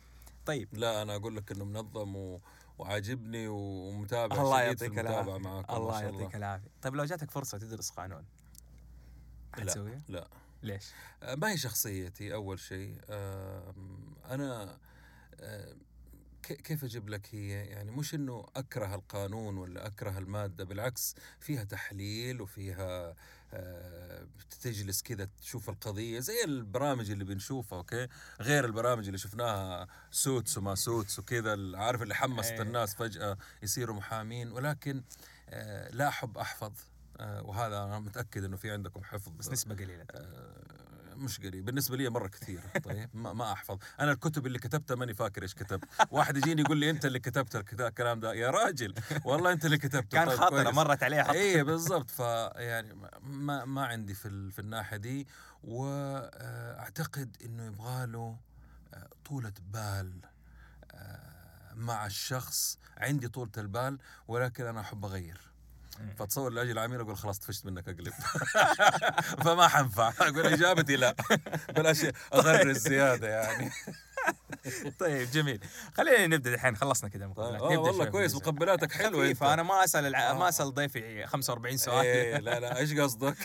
طيب 0.46 0.70
لا 0.74 1.02
أنا 1.02 1.16
أقول 1.16 1.36
لك 1.36 1.52
إنه 1.52 1.66
منظم 1.66 2.16
و... 2.16 2.40
وعاجبني 2.78 3.48
ومتابع 3.48 4.42
الله 4.42 4.62
يعطيك 4.62 5.00
العافية 5.00 5.38
معاكم 5.38 5.76
الله 5.76 6.02
يعطيك 6.02 6.36
العافية 6.36 6.70
طيب 6.82 6.96
لو 6.96 7.06
جاتك 7.06 7.32
فرصة 7.32 7.58
تدرس 7.58 7.90
قانون 7.90 8.26
لا. 9.58 9.62
حتسويها؟ 9.62 10.02
لا 10.08 10.28
ليش؟ 10.64 10.92
آه، 11.24 11.36
ما 11.36 11.52
هي 11.52 11.58
شخصيتي 11.58 12.34
أول 12.34 12.60
شيء 12.60 13.02
أنا 14.30 14.78
كيف 16.54 16.84
أجيب 16.84 17.10
لك 17.10 17.36
هي؟ 17.36 17.50
يعني 17.50 17.92
مش 17.92 18.16
إنه 18.16 18.46
أكره 18.56 18.96
القانون 18.96 19.58
ولا 19.58 19.88
أكره 19.88 20.18
المادة 20.18 20.64
بالعكس 20.64 21.16
فيها 21.40 21.64
تحليل 21.64 22.42
وفيها 22.42 23.16
آه، 23.54 24.28
تجلس 24.62 25.02
كذا 25.02 25.30
تشوف 25.42 25.70
القضية 25.70 26.20
زي 26.20 26.44
البرامج 26.44 27.12
اللي 27.12 27.24
بنشوفها 27.24 27.78
أوكي؟ 27.78 28.08
غير 28.42 28.66
البرامج 28.66 29.06
اللي 29.06 29.18
شفناها 29.18 29.88
Suits 30.12 30.58
وما 30.58 30.76
Suits 30.76 31.20
وكذا 31.20 31.78
عارف 31.78 32.02
اللي 32.02 32.16
حمست 32.16 32.52
إيه. 32.52 32.62
الناس 32.62 32.96
فجأة 32.96 33.38
يصيروا 33.64 33.96
محامين 33.96 34.52
ولكن 34.52 35.04
آه، 35.50 35.90
لا 35.90 36.08
أحب 36.08 36.38
أحفظ 36.38 36.72
آه، 37.20 37.44
وهذا 37.44 37.84
أنا 37.84 38.00
متأكد 38.00 38.44
إنه 38.44 38.58
في 38.58 38.72
عندكم 38.72 39.04
حفظ 39.04 39.32
بس 39.32 39.50
نسبة 39.50 39.76
قليلة. 39.76 40.06
مش 41.18 41.40
قريب. 41.40 41.66
بالنسبة 41.66 41.98
لي 41.98 42.10
مرة 42.10 42.28
كثير 42.28 42.60
طيب 42.86 43.10
ما, 43.14 43.34
ما 43.34 43.52
أحفظ. 43.52 43.78
أنا 44.00 44.12
الكتب 44.12 44.46
اللي 44.48 44.60
كتبتها 44.60 44.96
ماني 44.96 45.14
فاكر 45.14 45.42
إيش 45.44 45.54
كتب. 45.54 45.84
واحد 46.12 46.38
يجيني 46.38 46.62
يقول 46.62 46.78
لي 46.78 46.90
أنت 46.90 47.06
اللي 47.06 47.20
كتبت 47.20 47.56
الكلام 47.56 48.20
ده. 48.20 48.34
يا 48.34 48.50
راجل 48.50 48.94
والله 49.26 49.52
أنت 49.52 49.66
اللي 49.66 49.78
كتبته. 49.78 50.18
كان 50.18 50.28
طيب 50.28 50.38
خاطره. 50.38 50.72
مرت 50.72 51.04
عليه 51.04 51.22
حط 51.24 51.30
اي 51.36 51.64
بالضبط. 51.64 52.12
فيعني 52.12 52.94
ما 53.24 53.66
ما 53.66 53.86
عندي 53.86 54.14
في 54.14 54.28
ال- 54.28 54.52
في 54.52 54.60
الناحية 54.60 54.98
دي. 54.98 55.28
واعتقد 55.64 57.38
إنه 57.46 57.66
يبغى 57.66 58.06
له 58.06 58.38
آه، 58.94 59.08
طولة 59.26 59.54
بال 59.74 60.14
آه، 60.92 61.74
مع 61.76 62.06
الشخص. 62.06 62.78
عندي 62.98 63.28
طولة 63.28 63.52
البال 63.58 63.98
ولكن 64.28 64.66
أنا 64.66 64.82
أحب 64.82 65.06
أغير. 65.06 65.38
مم. 65.42 65.57
فتصور 66.18 66.52
لاجي 66.52 66.72
العميل 66.72 67.00
أقول 67.02 67.18
خلاص 67.18 67.40
طفشت 67.40 67.66
منك 67.66 67.90
أقلب. 67.90 68.14
فما 69.44 69.68
حنفع. 69.68 70.14
أقول 70.20 70.46
إجابتي 70.46 70.96
لا. 70.96 71.16
بلاش 71.76 72.06
اغرز 72.34 72.78
زيادة 72.78 73.28
يعني. 73.30 73.72
طيب 75.00 75.32
جميل. 75.32 75.60
خلينا 75.94 76.28
نبدأ 76.28 76.54
الحين. 76.54 76.76
خلصنا 76.76 77.10
كذا 77.10 77.20
طيب. 77.20 77.32
المقابلات 77.32 77.62
آه 77.62 77.66
نبدا 77.66 77.80
والله 77.80 78.06
كويس. 78.06 78.36
مقبلاتك 78.36 78.92
حلوة 78.92 79.08
أنت. 79.10 79.36
خفيفة 79.38 79.54
أنا 79.54 79.64
ما 79.64 79.84
أسأل 79.84 80.06
الع... 80.06 80.30
آه. 80.32 80.34
ما 80.34 80.50
أسأل 80.50 80.74
ضيفي 80.74 81.26
45 81.28 81.78
سؤال. 81.78 82.06
إيه 82.06 82.38
لا 82.38 82.60
لا. 82.60 82.78
إيش 82.78 82.94
قصدك؟ 82.94 83.36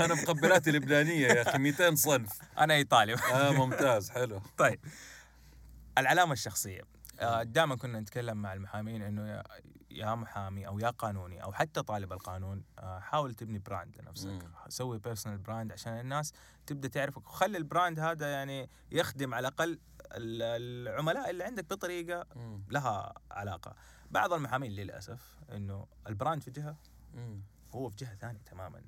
أنا 0.00 0.14
مقبلاتي 0.14 0.70
لبنانية 0.70 1.28
يا 1.28 1.42
أخي. 1.42 1.58
200 1.58 1.94
صنف. 1.94 2.30
أنا 2.58 2.74
إيطالي. 2.74 3.14
آه 3.14 3.50
ممتاز. 3.52 4.10
حلو. 4.10 4.40
طيب. 4.58 4.80
العلامة 5.98 6.32
الشخصية. 6.32 6.80
دائما 7.42 7.76
كنا 7.76 8.00
نتكلم 8.00 8.36
مع 8.36 8.52
المحامين 8.52 9.02
إنه 9.02 9.42
يا- 9.94 10.14
محامي 10.14 10.66
أو 10.66 10.78
يا 10.78 10.90
قانوني 10.90 11.42
أو 11.42 11.52
حتى 11.52 11.82
طالب 11.82 12.12
القانون 12.12 12.64
آه، 12.78 12.98
حاول 12.98 13.34
تبني 13.34 13.58
brand 13.58 13.96
لنفسك. 14.00 14.48
سوي 14.68 14.98
personal 14.98 15.38
brand 15.38 15.72
عشان 15.72 16.00
الناس 16.00 16.32
تبدأ 16.66 16.88
تعرفك 16.88 17.26
وخلي 17.26 17.58
ال 17.58 17.65
brand 17.65 18.00
هذا 18.00 18.30
يعني 18.32 18.70
يخدم 18.92 19.34
على 19.34 19.48
الأقل 19.48 19.78
ال- 20.12 20.88
العملاء 20.88 21.30
اللي 21.30 21.44
عندك 21.44 21.64
بطريقة 21.70 22.26
مم. 22.36 22.62
لها 22.70 23.12
علاقة 23.30 23.74
بعض 24.10 24.32
المحامين 24.32 24.72
للأسف 24.72 25.38
إنه 25.52 25.86
ال 26.08 26.14
brand 26.14 26.42
في 26.42 26.50
جهة 26.50 26.76
مم. 27.14 27.42
هو 27.74 27.88
في 27.88 27.96
جهة 27.96 28.14
ثانية 28.14 28.40
تماما 28.40 28.82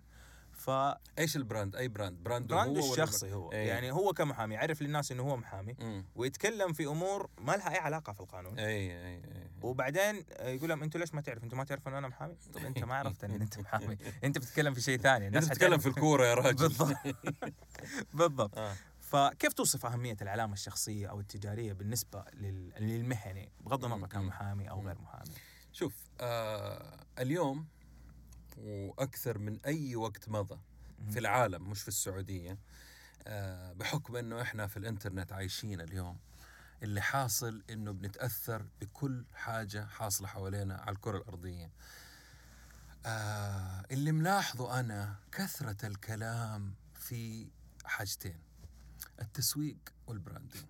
ف 0.66 0.70
إيش 1.18 1.37
ال 1.37 1.42
brand؟ 1.42 1.76
أي 1.76 1.88
brand؟ 1.88 2.23
brand 2.23 2.47
brand 2.47 2.78
هو 2.78 2.92
الشخصي 2.92 3.32
هو 3.32 3.52
إيه. 3.52 3.68
يعني 3.68 3.92
هو 3.92 4.12
كمحامي 4.12 4.54
يعرف 4.54 4.82
للناس 4.82 5.12
إنه 5.12 5.23
هو 5.23 5.37
محامي 5.37 5.76
مم. 5.80 6.04
ويتكلم 6.14 6.73
في 6.73 6.87
أمور 6.87 7.30
ما 7.40 7.52
لها 7.52 7.70
أي 7.73 7.78
علاقة 7.78 8.12
في 8.12 8.20
القانون 8.20 8.58
اي 8.58 8.66
اي 8.66 9.14
اي 9.16 9.23
وبعدين 9.62 10.25
يقول 10.40 10.68
لهم 10.68 10.82
أنتوا 10.82 11.00
ليش 11.00 11.14
ما 11.14 11.20
تعرف 11.20 11.44
أنتوا 11.44 11.58
ما 11.58 11.64
تعرفوا 11.64 11.92
إن 11.92 11.96
أنا 11.96 12.08
محامي 12.08 12.35
طب 12.54 12.64
أنت 12.64 12.85
ما 12.85 12.94
عرفت 12.94 13.25
إن 13.25 13.30
أنت 13.42 13.58
محامي 13.58 13.99
أنت 14.25 14.38
بتتكلم 14.38 14.75
في 14.75 14.80
شيء 14.80 14.99
ثاني 14.99 15.26
الناس 15.26 15.49
بتتكلم 15.49 15.78
في 15.78 15.88
الكورة 15.88 16.26
يا 16.26 16.35
راجل 16.35 16.68
بالضبط 16.68 16.96
بالضبط 18.14 18.58
آه. 18.58 18.75
فكيف 19.00 19.52
توصف 19.52 19.87
أهمية 19.87 20.16
العلامة 20.23 20.52
الشخصية 20.52 21.06
أو 21.11 21.20
التجارية 21.20 21.73
بالنسبة 21.73 22.25
لل- 22.35 22.73
للمهني 22.80 23.52
بغض 23.61 23.85
النظر 23.85 24.06
كان. 24.06 24.23
محامي 24.25 24.70
أو 24.70 24.80
مم. 24.80 24.87
غير 24.87 24.99
محامي 24.99 25.30
شوف 25.73 25.94
آه 26.20 26.96
اليوم 27.18 27.66
وأكثر 28.56 29.38
من 29.38 29.60
أي 29.66 29.96
وقت 29.96 30.28
مضى 30.28 30.58
في 31.10 31.18
العالم 31.18 31.70
مش 31.70 31.82
في 31.82 31.88
السعودية 31.88 32.58
آه 33.26 33.72
بحكم 33.72 34.16
إنه 34.16 34.42
إحنا 34.42 34.66
في 34.66 34.76
الإنترنت 34.76 35.32
عايشين 35.32 35.80
اليوم 35.80 36.18
اللي 36.82 37.00
حاصل 37.00 37.62
إنه 37.70 37.92
بنتأثر 37.92 38.66
بكل 38.80 39.25
حاجة 39.34 39.86
حاصلة 39.86 40.28
حوالينا 40.28 40.75
على 40.76 40.96
الكرة 40.96 41.18
الأرضية. 41.18 41.70
آه 43.06 43.84
اللي 43.90 44.12
ملاحظه 44.12 44.80
أنا 44.80 45.16
كثرة 45.32 45.86
الكلام 45.86 46.75
في 46.94 47.48
حاجتين 47.84 48.38
التسويق 49.20 49.76
وال 50.06 50.18
branding 50.18 50.62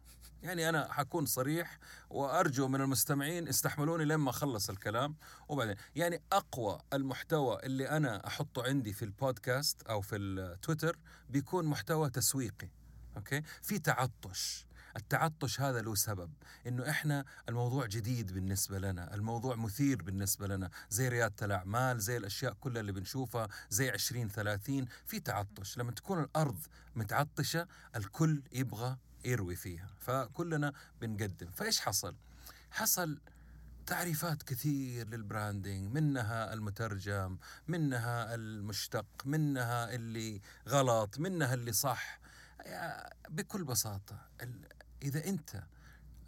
يعني 0.46 0.68
أنا 0.68 0.92
حكون 0.92 1.26
صريح 1.26 1.78
وأرجو 2.10 2.68
من 2.68 2.80
المستمعين 2.80 3.48
استحملوني 3.48 4.04
لما 4.04 4.30
أخلص 4.30 4.70
الكلام. 4.70 5.16
وبعدين 5.48 5.76
يعني 5.96 6.22
أقوى 6.32 6.80
المحتوى 6.92 7.58
اللي 7.62 7.88
أنا 7.88 8.26
أحطه 8.26 8.62
عندي 8.62 8.92
في 8.92 9.04
البودكاست 9.04 9.82
أو 9.82 10.00
في 10.00 10.16
التويتر 10.16 10.98
بيكون 11.30 11.64
محتوى 11.64 12.10
تسويقي 12.10 12.68
أوكي؟ 13.16 13.42
في 13.62 13.78
تعطش. 13.78 14.66
التعطش 14.96 15.60
هذا 15.60 15.80
له 15.82 15.94
سبب 15.94 16.30
إنه 16.66 16.90
إحنا 16.90 17.24
الموضوع 17.48 17.86
جديد 17.86 18.32
بالنسبة 18.32 18.78
لنا 18.78 19.14
الموضوع 19.14 19.56
مثير 19.56 20.02
بالنسبة 20.02 20.46
لنا 20.46 20.70
زي 20.90 21.08
ريادة 21.08 21.46
الأعمال 21.46 22.00
زي 22.00 22.16
الأشياء 22.16 22.52
كلها 22.60 22.80
اللي 22.80 22.92
بنشوفها 22.92 23.48
زي 23.70 23.90
20 23.90 24.28
30 24.28 24.86
في 25.06 25.20
تعطش. 25.20 25.78
لما 25.78 25.92
تكون 25.92 26.20
الأرض 26.22 26.58
متعطشة 26.94 27.66
الكل 27.96 28.42
يبغى 28.52 28.96
يروي 29.25 29.56
فيها. 29.56 29.88
فكلنا 30.00 30.73
بنقدم. 31.00 31.50
فإيش 31.50 31.80
حصل؟ 31.80 32.14
حصل 32.70 33.18
تعريفات 33.87 34.42
كثير 34.42 35.08
لل 35.08 35.26
branding 35.26 35.94
منها 35.94 36.52
المترجم 36.52 37.38
منها 37.68 38.35
المشتق 38.35 39.06
منها 39.25 39.94
اللي 39.94 40.40
غلط 40.68 41.18
منها 41.18 41.54
اللي 41.54 41.73
صح. 41.73 42.20
بكل 43.28 43.64
بساطة 43.64 44.28
إذا 45.02 45.25
أنت 45.28 45.62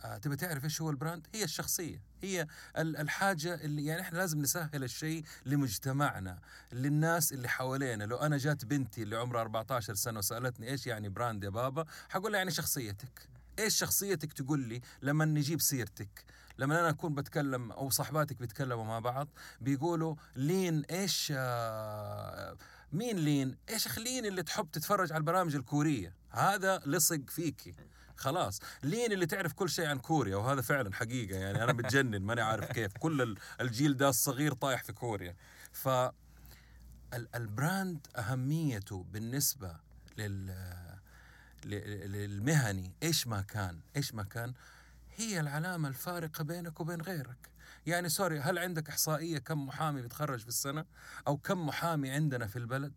آه، 0.05 0.19
تبي 0.19 0.37
تعرف 0.37 0.65
إيش 0.65 0.81
هو 0.83 0.91
ال 0.91 0.97
brand 0.97 1.27
هي 1.35 1.45
الشخصية. 1.45 2.03
هي 2.23 2.47
ال- 2.79 2.97
الحاجة 2.97 3.55
اللي 3.55 3.85
يعني 3.85 4.01
إحنا 4.01 4.19
لازم 4.19 4.41
نسهل 4.43 4.85
الشيء 4.85 5.25
لمجتمعنا 5.47 6.39
للناس 6.73 7.33
اللي 7.33 7.49
حوالينا. 7.49 8.05
لو 8.05 8.17
أنا 8.17 8.39
جات 8.39 8.65
بنتي 8.65 9.03
اللي 9.03 9.17
عمرها 9.17 9.41
14 9.41 9.95
سنة 9.95 10.19
وسألتني 10.19 10.69
إيش 10.71 10.87
يعني 10.87 11.09
brand 11.09 11.45
يا 11.45 11.49
بابا 11.49 11.85
حقول 12.09 12.33
لها 12.33 12.39
يعني 12.39 12.51
شخصيتك. 12.51 13.29
إيش 13.59 13.75
شخصيتك 13.79 14.33
تقول 14.33 14.61
لي 14.61 14.81
لما 15.03 15.25
نجيب 15.25 15.61
سيرتك؟ 15.61 16.25
لما 16.59 16.81
أنا 16.81 16.89
أكون 16.89 17.15
بتكلم 17.15 17.73
أو 17.73 17.91
صحباتك 17.91 18.37
بيتكلموا 18.37 18.85
مع 18.85 18.99
بعض 18.99 19.29
بيقولوا 19.61 20.15
لين 20.37 20.85
إيش 20.85 21.33
آه، 21.37 22.57
مين 22.93 23.17
لين؟ 23.17 23.57
إيش 23.71 23.87
اخ 23.87 23.99
لين 23.99 24.27
اللي 24.27 24.43
تحب 24.43 24.71
تتفرج 24.71 25.13
على 25.13 25.19
البرامج 25.21 25.55
الكورية؟ 25.57 26.15
هذا 26.31 26.79
لصق 26.87 27.21
فيكي. 27.29 27.75
خلاص. 28.19 28.61
لين 28.83 29.13
اللي 29.13 29.27
تعرف 29.27 29.53
كل 29.53 29.69
شيء 29.71 29.87
عن 29.87 29.99
كوريا 29.99 30.37
وهذا 30.37 30.61
فعلا 30.61 30.95
حقيقة 30.95 31.37
يعني 31.39 31.65
أنا 31.65 31.73
متجنن 31.73 32.23
ماني 32.23 32.41
عارف 32.41 32.73
كيف. 32.73 32.93
كل 32.99 33.23
ال- 33.23 33.39
الجيل 33.61 33.97
ده 33.97 34.09
الصغير 34.09 34.53
طايح 34.53 34.83
في 34.85 34.93
كوريا. 34.93 35.37
ف 35.73 35.89
ال- 35.89 36.13
ال 37.35 37.47
brand 37.47 38.07
أهميته 38.17 39.07
بالنسبة 39.13 39.77
لل 40.19 40.55
للمهني 41.65 42.93
إيش 43.03 43.27
ما 43.27 43.41
كان 43.41 43.81
إيش 43.97 44.15
ما 44.15 44.23
كان 44.23 44.53
هي 45.17 45.41
العلامة 45.41 45.89
الفارقة 45.89 46.45
بينك 46.45 46.81
وبين 46.81 47.01
غيرك. 47.01 47.49
يعني 47.87 48.09
سوري 48.09 48.41
هل 48.41 48.59
عندك 48.59 48.89
إحصائية 48.89 49.39
كم 49.39 49.67
محامي 49.67 50.03
بيتخرج 50.03 50.41
في 50.41 50.49
السنة؟ 50.49 50.85
أو 51.27 51.37
كم 51.37 51.67
محامي 51.67 52.11
عندنا 52.11 52.47
في 52.47 52.57
البلد؟ 52.57 52.93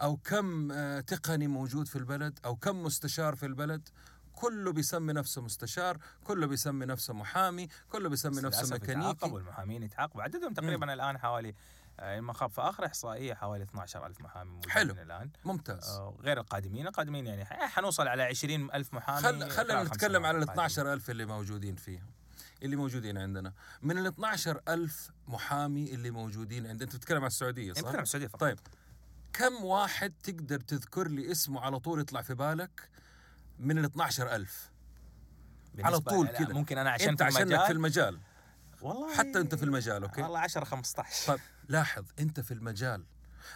أو 0.00 0.16
كم 0.16 0.72
آه، 0.72 1.00
تقني 1.00 1.46
موجود 1.46 1.88
في 1.88 1.96
البلد؟ 1.96 2.38
أو 2.44 2.56
كم 2.56 2.82
مستشار 2.82 3.36
في 3.36 3.46
البلد؟ 3.46 3.88
كله 4.34 4.72
بيسمي 4.72 5.12
نفسه 5.12 5.42
مستشار 5.42 5.98
كله 6.24 6.46
بيسمي 6.46 6.86
نفسه 6.86 7.14
محامي 7.14 7.68
كله 7.92 8.08
بيسمي 8.08 8.40
نفسه 8.42 8.72
ميكانيكي. 8.72 9.10
يتعاقبوا 9.10 9.40
المحامين 9.40 9.82
يتعاقبوا. 9.82 10.22
عددهم 10.22 10.54
تقريبا 10.54 10.92
الآن 10.92 11.18
حوالي 11.18 11.54
آه، 12.00 12.20
ما 12.20 12.32
خاب 12.32 12.50
في 12.50 12.60
آخر 12.60 12.86
إحصائية 12.86 13.34
حوالي 13.34 13.64
12000 13.64 14.20
محامي 14.20 14.50
موجودين 14.50 14.70
حلو. 14.72 14.92
الآن. 14.92 15.30
ممتاز. 15.44 15.88
آه، 15.88 16.14
غير 16.20 16.40
القادمين. 16.40 16.86
القادمين 16.86 17.26
يعني 17.26 17.44
حنوصل 17.44 18.08
على 18.08 18.22
20000 18.22 18.94
محامي 18.94 19.20
خل 19.22 19.50
خلينا 19.50 19.82
نتكلم 19.82 20.26
على 20.26 20.38
ال 20.38 20.42
سنوات 20.44 20.48
قادمة. 20.48 20.64
12000 20.66 21.10
اللي 21.10 21.24
موجودين 21.24 21.76
فيهم 21.76 22.10
اللي 22.62 22.76
موجودين 22.76 23.18
عندنا. 23.18 23.52
من 23.82 23.98
ال 23.98 24.06
12 24.06 24.60
ألف 24.68 25.10
محامي 25.28 25.94
اللي 25.94 26.10
موجودين 26.10 26.66
عندنا 26.66 26.84
أنت 26.84 26.96
بتتكلم 26.96 27.20
عن 27.20 27.26
السعودية 27.26 27.72
صح؟ 27.72 27.78
نتكلم 27.80 27.96
عن 27.96 28.02
السعودية 28.02 28.26
فقط. 28.26 28.40
طيب. 28.40 28.58
كم 29.32 29.64
واحد 29.64 30.12
تقدر 30.22 30.60
تذكر 30.60 31.08
لي 31.08 31.32
اسمه 31.32 31.60
على 31.60 31.78
طول 31.78 32.00
يطلع 32.00 32.22
في 32.22 32.34
بالك؟ 32.34 32.88
من 33.58 33.78
ال 33.78 33.84
12 33.84 34.34
ألف. 34.34 34.70
على 35.78 35.96
بالنسبة- 35.96 36.00
طول 36.10 36.28
كذا. 36.28 36.52
ممكن 36.52 36.78
أنا 36.78 36.90
عشان 36.90 37.08
أنت 37.08 37.18
في 37.22 37.24
عشانك 37.24 37.42
المجال؟ 37.42 37.66
في 37.66 37.72
المجال. 37.72 38.20
والله 38.82 39.14
حتى 39.16 39.40
أنت 39.40 39.54
في 39.54 39.62
المجال 39.62 40.02
أوكي؟ 40.02 40.22
والله 40.22 40.38
10 40.38 40.64
15 40.64 41.26
طيب 41.32 41.40
لاحظ 41.68 42.04
أنت 42.18 42.40
في 42.40 42.54
المجال. 42.54 43.04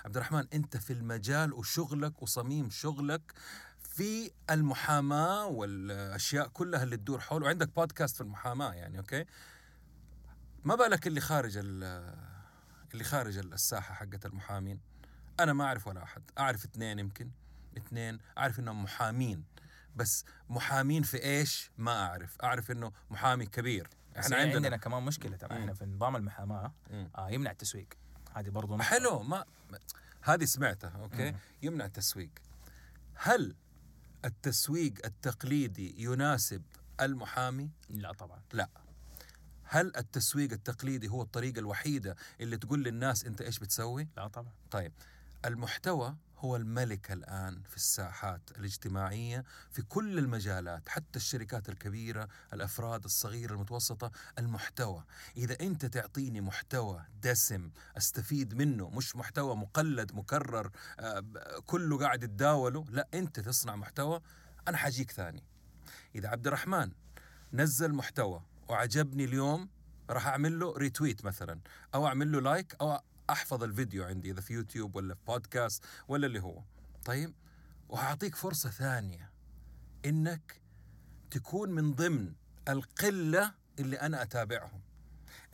عبد 0.05 0.17
الرحمن 0.17 0.45
أنت 0.55 0.77
في 0.77 0.93
المجال 0.93 1.53
وشغلك 1.53 2.23
وصميم 2.23 2.71
شغلك 2.71 3.33
في 3.79 4.31
المحاماة 4.51 5.47
والأشياء 5.47 6.49
كلها 6.49 6.83
اللي 6.83 6.97
تدور 6.97 7.21
حول 7.21 7.43
وعندك 7.43 7.75
بودكاست 7.77 8.15
في 8.17 8.21
المحاماة 8.21 8.73
يعني 8.73 8.99
أوكي؟ 8.99 9.25
ما 10.65 10.75
بالك 10.75 11.07
اللي 11.07 11.21
خارج 11.21 11.57
ال- 11.57 12.15
اللي 12.93 13.05
خارج 13.05 13.39
الساحة 13.39 13.95
حقت 13.95 14.27
المحامين؟ 14.27 14.81
أنا 15.41 15.53
ما 15.53 15.65
أعرف 15.65 15.87
ولا 15.87 16.03
أحد. 16.03 16.23
أعرف 16.39 16.65
اثنين 16.65 16.99
يمكن 16.99 17.31
اثنين 17.77 18.19
أعرف 18.39 18.59
إنهم 18.61 18.83
محامين. 18.83 19.45
بس 19.99 20.25
محامين 20.49 21.03
في 21.03 21.23
إيش؟ 21.25 21.71
ما 21.79 22.07
أعرف. 22.07 22.37
أعرف 22.43 22.71
إنه 22.71 22.93
محامي 23.11 23.47
كبير. 23.47 23.89
إحنا 24.11 24.21
إحنا 24.21 24.37
عندنا, 24.37 24.57
عندنا 24.57 24.77
كمان 24.77 25.03
مشكلة 25.03 25.37
ترى. 25.37 25.59
إحنا 25.59 25.75
في 25.75 25.85
نظام 25.87 26.17
المحاماة. 26.17 26.73
آه 27.17 27.31
يمنع 27.31 27.51
التسويق. 27.51 27.89
هذه 28.35 28.49
برضو 28.49 28.77
نقطة. 28.77 28.85
حلو. 28.85 29.23
ما 29.23 29.45
هذه 30.23 30.45
سمعتها 30.45 30.91
أوكي؟ 30.91 31.31
مم. 31.31 31.37
يمنع 31.63 31.85
التسويق. 31.85 32.31
هل 33.15 33.57
التسويق 34.25 34.95
التقليدي 35.05 36.03
يناسب 36.03 36.63
المحامي؟ 37.01 37.71
لا 37.89 38.13
طبعا. 38.13 38.41
لا. 38.53 38.69
هل 39.63 39.93
التسويق 39.97 40.53
التقليدي 40.53 41.09
هو 41.09 41.23
الطريقة 41.23 41.59
الوحيدة 41.59 42.17
اللي 42.41 42.57
تقول 42.57 42.85
للناس 42.85 43.25
أنت 43.25 43.41
إيش 43.41 43.59
بتسوي؟ 43.59 44.09
لا 44.17 44.29
طبعا. 44.29 44.53
طيب. 44.71 44.93
المحتوى 45.45 46.17
هو 46.41 46.57
الملك 46.57 47.13
الآن 47.13 47.63
في 47.69 47.77
الساحات 47.77 48.41
الاجتماعية 48.59 49.45
في 49.71 49.83
كل 49.83 50.19
المجالات 50.19 50.89
حتى 50.89 51.17
الشركات 51.17 51.69
الكبيرة 51.69 52.29
الأفراد 52.53 53.05
الصغيرة 53.05 53.55
المتوسطة 53.55 54.11
المحتوى. 54.39 55.05
إذا 55.37 55.57
أنت 55.61 55.87
تعطيني 55.87 56.41
محتوى 56.41 57.05
دسم 57.23 57.71
أستفيد 57.97 58.55
منه 58.55 58.91
مش 58.91 59.17
محتوى 59.17 59.57
مقلد 59.57 60.13
مكرر 60.13 60.71
آه، 61.01 61.25
كله 61.67 61.99
قاعد 61.99 62.23
يتداوله 62.23 62.85
لا 62.91 63.09
أنت 63.15 63.41
تصنع 63.41 63.77
محتوى 63.77 64.21
أنا 64.69 64.77
حجيك 64.77 65.11
ثاني. 65.11 65.45
إذا 66.15 66.29
عبد 66.29 66.47
الرحمن 66.47 66.91
نزل 67.53 67.93
محتوى 67.93 68.43
وعجبني 68.69 69.25
اليوم 69.25 69.69
راح 70.11 70.27
أعمل 70.27 70.59
له 70.59 70.73
retweet 70.77 71.25
مثلا 71.25 71.61
أو 71.95 72.07
أعمل 72.07 72.33
له 72.33 72.41
like 72.41 72.77
أو 72.81 73.01
أحفظ 73.31 73.63
الفيديو 73.63 74.05
عندي 74.05 74.31
إذا 74.31 74.41
في 74.41 74.55
يوتيوب 74.55 74.97
ولا 74.97 75.15
في 75.15 75.21
بودكاست 75.27 75.85
ولا 76.09 76.27
اللي 76.27 76.43
هو. 76.43 76.63
طيب 77.05 77.35
وهعطيك 77.89 78.37
فرصة 78.37 78.71
ثانية. 78.71 79.31
إنك 80.05 80.61
تكون 81.31 81.71
من 81.71 81.95
ضمن 81.95 82.33
القلة 82.69 83.55
اللي 83.79 83.97
أنا 83.97 84.23
أتابعهم. 84.23 84.81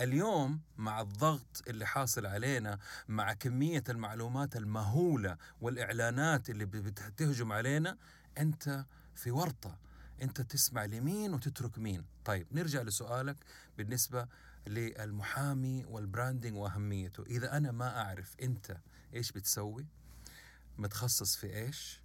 اليوم 0.01 0.61
مع 0.77 1.01
الضغط 1.01 1.63
اللي 1.69 1.87
حاصل 1.87 2.27
علينا 2.27 2.79
مع 3.09 3.33
كمية 3.33 3.85
المعلومات 3.89 4.57
المهولة 4.57 5.37
والإعلانات 5.61 6.51
اللي 6.51 6.65
بتهجم 6.65 7.53
علينا 7.53 7.97
أنت 8.39 8.85
في 9.15 9.31
ورطة. 9.31 9.79
أنت 10.23 10.41
تسمع 10.41 10.85
لمين 10.85 11.35
وتترك 11.35 11.79
مين؟ 11.79 12.05
طيب 12.25 12.47
نرجع 12.53 12.83
لسؤالك 12.83 13.37
بالنسبة 13.79 14.27
للمحامي 14.67 15.85
والبراندنج 15.85 16.57
وأهميته. 16.57 17.23
إذا 17.23 17.57
أنا 17.57 17.73
ما 17.73 18.01
أعرف 18.03 18.35
أنت 18.43 18.77
إيش 19.15 19.33
بتسوي 19.33 19.87
متخصص 20.79 21.37
في 21.37 21.57
إيش 21.57 22.01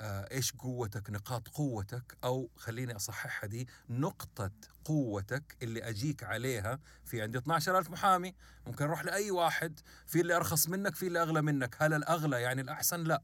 آه 0.00 0.28
إيش 0.32 0.52
قوتك 0.52 1.10
نقاط 1.10 1.48
قوتك 1.48 2.16
أو 2.24 2.50
خليني 2.56 2.96
أصححها 2.96 3.48
دي 3.48 3.68
نقطة 3.90 4.50
قوتك 4.84 5.56
اللي 5.62 5.88
أجيك 5.88 6.24
عليها 6.24 6.78
في 7.04 7.22
عندي 7.22 7.38
12000 7.38 7.90
محامي. 7.90 8.34
ممكن 8.66 8.84
أروح 8.84 9.04
لأي 9.04 9.30
واحد 9.30 9.80
في 10.06 10.20
اللي 10.20 10.36
أرخص 10.36 10.68
منك 10.68 10.94
في 10.94 11.06
اللي 11.06 11.22
أغلى 11.22 11.42
منك. 11.42 11.76
هل 11.78 11.92
الأغلى 11.94 12.42
يعني 12.42 12.60
الأحسن؟ 12.60 13.04
لا. 13.04 13.22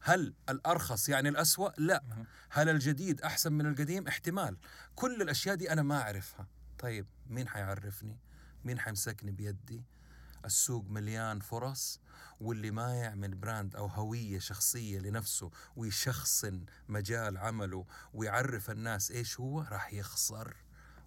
هل 0.00 0.34
الأرخص 0.48 1.08
يعني 1.08 1.28
الأسوأ؟ 1.28 1.70
لا. 1.78 2.02
هل 2.50 2.68
الجديد 2.68 3.22
أحسن 3.22 3.52
من 3.52 3.66
القديم؟ 3.66 4.08
احتمال. 4.08 4.56
كل 4.94 5.22
الأشياء 5.22 5.54
دي 5.54 5.72
أنا 5.72 5.82
ما 5.82 6.02
أعرفها. 6.02 6.46
طيب 6.80 7.06
مين 7.26 7.48
حيعرفني؟ 7.48 8.18
مين 8.64 8.78
حيمسكني 8.78 9.30
بيدي؟ 9.30 9.84
السوق 10.44 10.84
مليان 10.88 11.40
فرص 11.40 12.00
واللي 12.40 12.70
ما 12.70 12.94
يعمل 12.94 13.34
brand 13.34 13.76
أو 13.76 13.86
هوية 13.86 14.38
شخصية 14.38 14.98
لنفسه 14.98 15.50
ويشخصن 15.76 16.64
مجال 16.88 17.38
عمله 17.38 17.86
ويعرف 18.14 18.70
الناس 18.70 19.10
إيش 19.10 19.40
هو 19.40 19.60
راح 19.60 19.92
يخسر. 19.92 20.56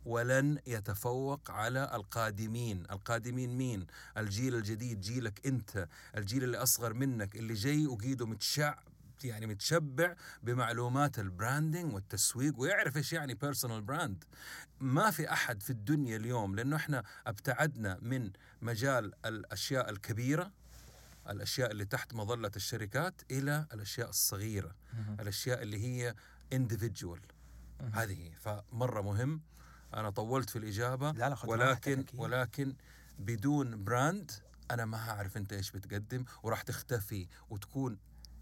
ولن 0.06 0.60
يتفوق 0.68 1.52
على 1.52 1.92
القادمين. 1.94 2.86
القادمين 2.92 3.58
مين؟ 3.58 3.88
الجيل 4.18 4.56
الجديد 4.56 5.02
جيلك 5.02 5.48
أنت. 5.48 5.88
الجيل 6.18 6.44
اللي 6.44 6.58
أصغر 6.58 6.94
منك 6.94 7.36
اللي 7.36 7.54
جاي 7.54 7.88
وقيده 7.88 8.26
متشع 8.26 8.80
يعني 9.26 9.48
متشبع 9.48 10.16
بمعلومات 10.44 11.20
ال 11.20 11.28
branding 11.28 11.94
والتسويق 11.94 12.60
ويعرف 12.60 12.98
إيش 12.98 13.14
يعني 13.14 13.34
personal 13.34 13.82
brand 13.82 14.24
ما 14.80 15.12
في 15.12 15.32
أحد 15.32 15.64
في 15.64 15.70
الدنيا 15.70 16.18
اليوم 16.18 16.56
لأنه 16.56 16.76
إحنا 16.76 17.04
أبتعدنا 17.28 17.98
من 18.02 18.32
مجال 18.62 19.14
الأشياء 19.26 19.90
الكبيرة 19.90 20.52
الأشياء 21.30 21.72
اللي 21.72 21.86
تحت 21.86 22.14
مظلة 22.14 22.52
الشركات 22.56 23.22
إلى 23.32 23.66
الأشياء 23.74 24.10
الصغيرة. 24.10 24.76
الأشياء 25.20 25.62
اللي 25.64 25.78
هي 25.84 26.16
مهم. 27.82 27.92
هذه 27.94 28.14
هي 28.28 28.32
فمرة 28.32 29.02
مهم 29.02 29.42
أنا 29.94 30.10
طولت 30.10 30.50
في 30.50 30.58
الإجابة 30.58 31.12
لا 31.12 31.30
لا 31.30 31.36
ولكن. 31.46 32.06
ولكن 32.14 32.76
بدون 33.20 33.84
براند 33.84 34.32
أنا 34.72 34.86
ما 34.86 35.10
هعرف 35.10 35.38
أنت 35.38 35.54
إيش 35.54 35.72
بتقدم 35.72 36.26
وراح 36.44 36.62
تختفي 36.62 37.28
وتكون 37.50 37.98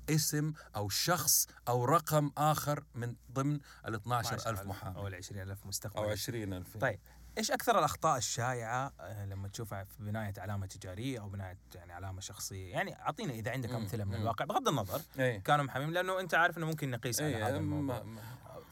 اسم 0.09 0.53
أو 0.75 0.89
شخص 0.89 1.47
أو 1.67 1.85
رقم 1.85 2.31
آخر 2.37 2.83
من 2.95 3.15
ضمن 3.31 3.59
ال 3.87 3.95
12000 3.95 4.47
ألف 4.47 4.61
محامي 4.61 4.95
أو 4.97 5.07
ال 5.07 5.15
20000 5.15 5.65
مستقبل. 5.65 5.97
أو 6.03 6.09
20000 6.09 6.77
طيب 6.77 6.99
إيش 7.37 7.51
أكثر 7.51 7.79
الأخطاء 7.79 8.17
الشائعة 8.17 8.93
آه، 8.99 9.25
لما 9.25 9.47
تشوفها 9.47 9.83
في 9.83 9.95
بناية 9.99 10.33
علامة 10.37 10.65
تجارية 10.65 11.19
أو 11.19 11.29
بناية 11.29 11.57
يعني 11.75 11.93
علامة 11.93 12.21
شخصية؟ 12.21 12.71
يعني 12.71 13.01
اعطينا 13.01 13.33
إذا 13.33 13.51
عندك 13.51 13.69
أمثلة 13.69 14.03
من. 14.03 14.15
الواقع 14.15 14.45
بغض 14.45 14.67
النظر. 14.67 15.01
اي 15.19 15.39
كانوا 15.39 15.65
محامين 15.65 15.89
لأنه 15.91 16.19
أنت 16.19 16.33
عارف 16.33 16.57
إنه 16.57 16.65
ممكن 16.65 16.91
نقيس 16.91 17.21
على 17.21 17.35
هذا 17.35 17.57
الموضوع. 17.57 17.97
إيه، 17.97 18.03
ما- 18.03 18.21
ما- 18.21 18.21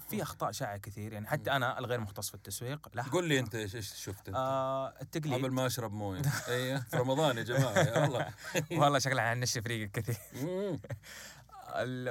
في 0.10 0.22
أخطاء 0.22 0.52
شائعة 0.52 0.78
كثير 0.78 1.14
يعني 1.14 1.28
حتى 1.28 1.52
أنا 1.52 1.80
الغير 1.80 2.00
مختص 2.00 2.30
في 2.30 2.36
التسويق 2.36 2.90
لا. 2.94 3.04
قول 3.04 3.28
لي 3.28 3.40
أنت 3.40 3.56
إيش 3.56 3.94
شفت 3.94 4.28
أنت؟ 4.28 4.38
آه 4.38 4.88
قبل 4.90 5.02
التقليد 5.02 5.46
ما 5.46 5.66
أشرب 5.66 5.94
موية. 5.94 6.22
إي 6.48 6.82
في 6.82 6.98
رمضان 6.98 7.38
يا 7.38 7.44
جماعة 7.44 7.78
يا 7.78 8.06
الله. 8.06 8.34
والله 8.82 9.00
شكلها 9.00 9.30
حنشف 9.30 9.68
ريقك 9.68 9.92
كثير 9.92 10.18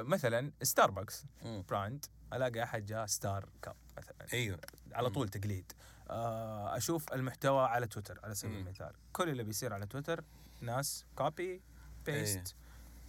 مثلا 0.02 0.52
ستاربكس. 0.62 1.24
brand 1.44 2.04
ألاقي 2.32 2.62
أحد 2.62 2.86
جاء 2.86 3.06
Star 3.06 3.48
Cup 3.62 3.76
مثلا. 3.98 4.26
أيوه. 4.32 4.58
على. 4.92 5.10
طول 5.10 5.28
تقليد. 5.28 5.72
آه، 6.10 6.76
أشوف 6.76 7.12
المحتوى 7.12 7.66
على 7.66 7.86
تويتر 7.86 8.20
على 8.24 8.34
سبيل. 8.34 8.58
المثال. 8.58 8.92
كل 9.12 9.28
اللي 9.28 9.42
بيصير 9.42 9.72
على 9.74 9.86
تويتر 9.86 10.24
ناس 10.60 11.04
copy. 11.16 11.60
paste 12.06 12.54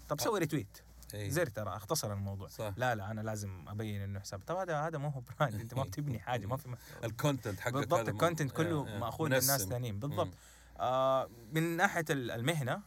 طب 0.09 0.19
سوي 0.21 0.39
retweet 0.39 0.77
اي 1.15 1.29
زر 1.31 1.45
ترى 1.47 1.75
اختصر 1.75 2.13
الموضوع. 2.13 2.47
صح. 2.47 2.73
لا 2.77 2.95
لا 2.95 3.11
أنا 3.11 3.21
لازم 3.21 3.65
أبين 3.67 4.01
إنه 4.01 4.19
حساب. 4.19 4.41
طب 4.47 4.55
هذا 4.55 4.79
هذا 4.81 4.97
مو 4.97 5.09
هو 5.09 5.21
brand 5.39 5.55
أنت 5.55 5.73
ما 5.73 5.83
بتبني 5.89 6.19
حاجة 6.19 6.45
ما 6.45 6.57
في 6.57 6.75
ال 7.03 7.10
content 7.10 7.59
حقك 7.59 7.73
بالضبط 7.73 8.09
ال 8.09 8.14
content 8.14 8.51
كله 8.51 8.87
آه، 8.87 8.95
آه، 8.95 8.99
مأخوذ 8.99 9.25
من 9.29 9.31
ناس. 9.33 9.61
ثانيين. 9.61 9.99
بالضبط. 9.99 10.33
آه 10.79 11.29
من 11.51 11.77
ناحية 11.77 12.05
ال- 12.09 12.31
المهنة. 12.31 12.81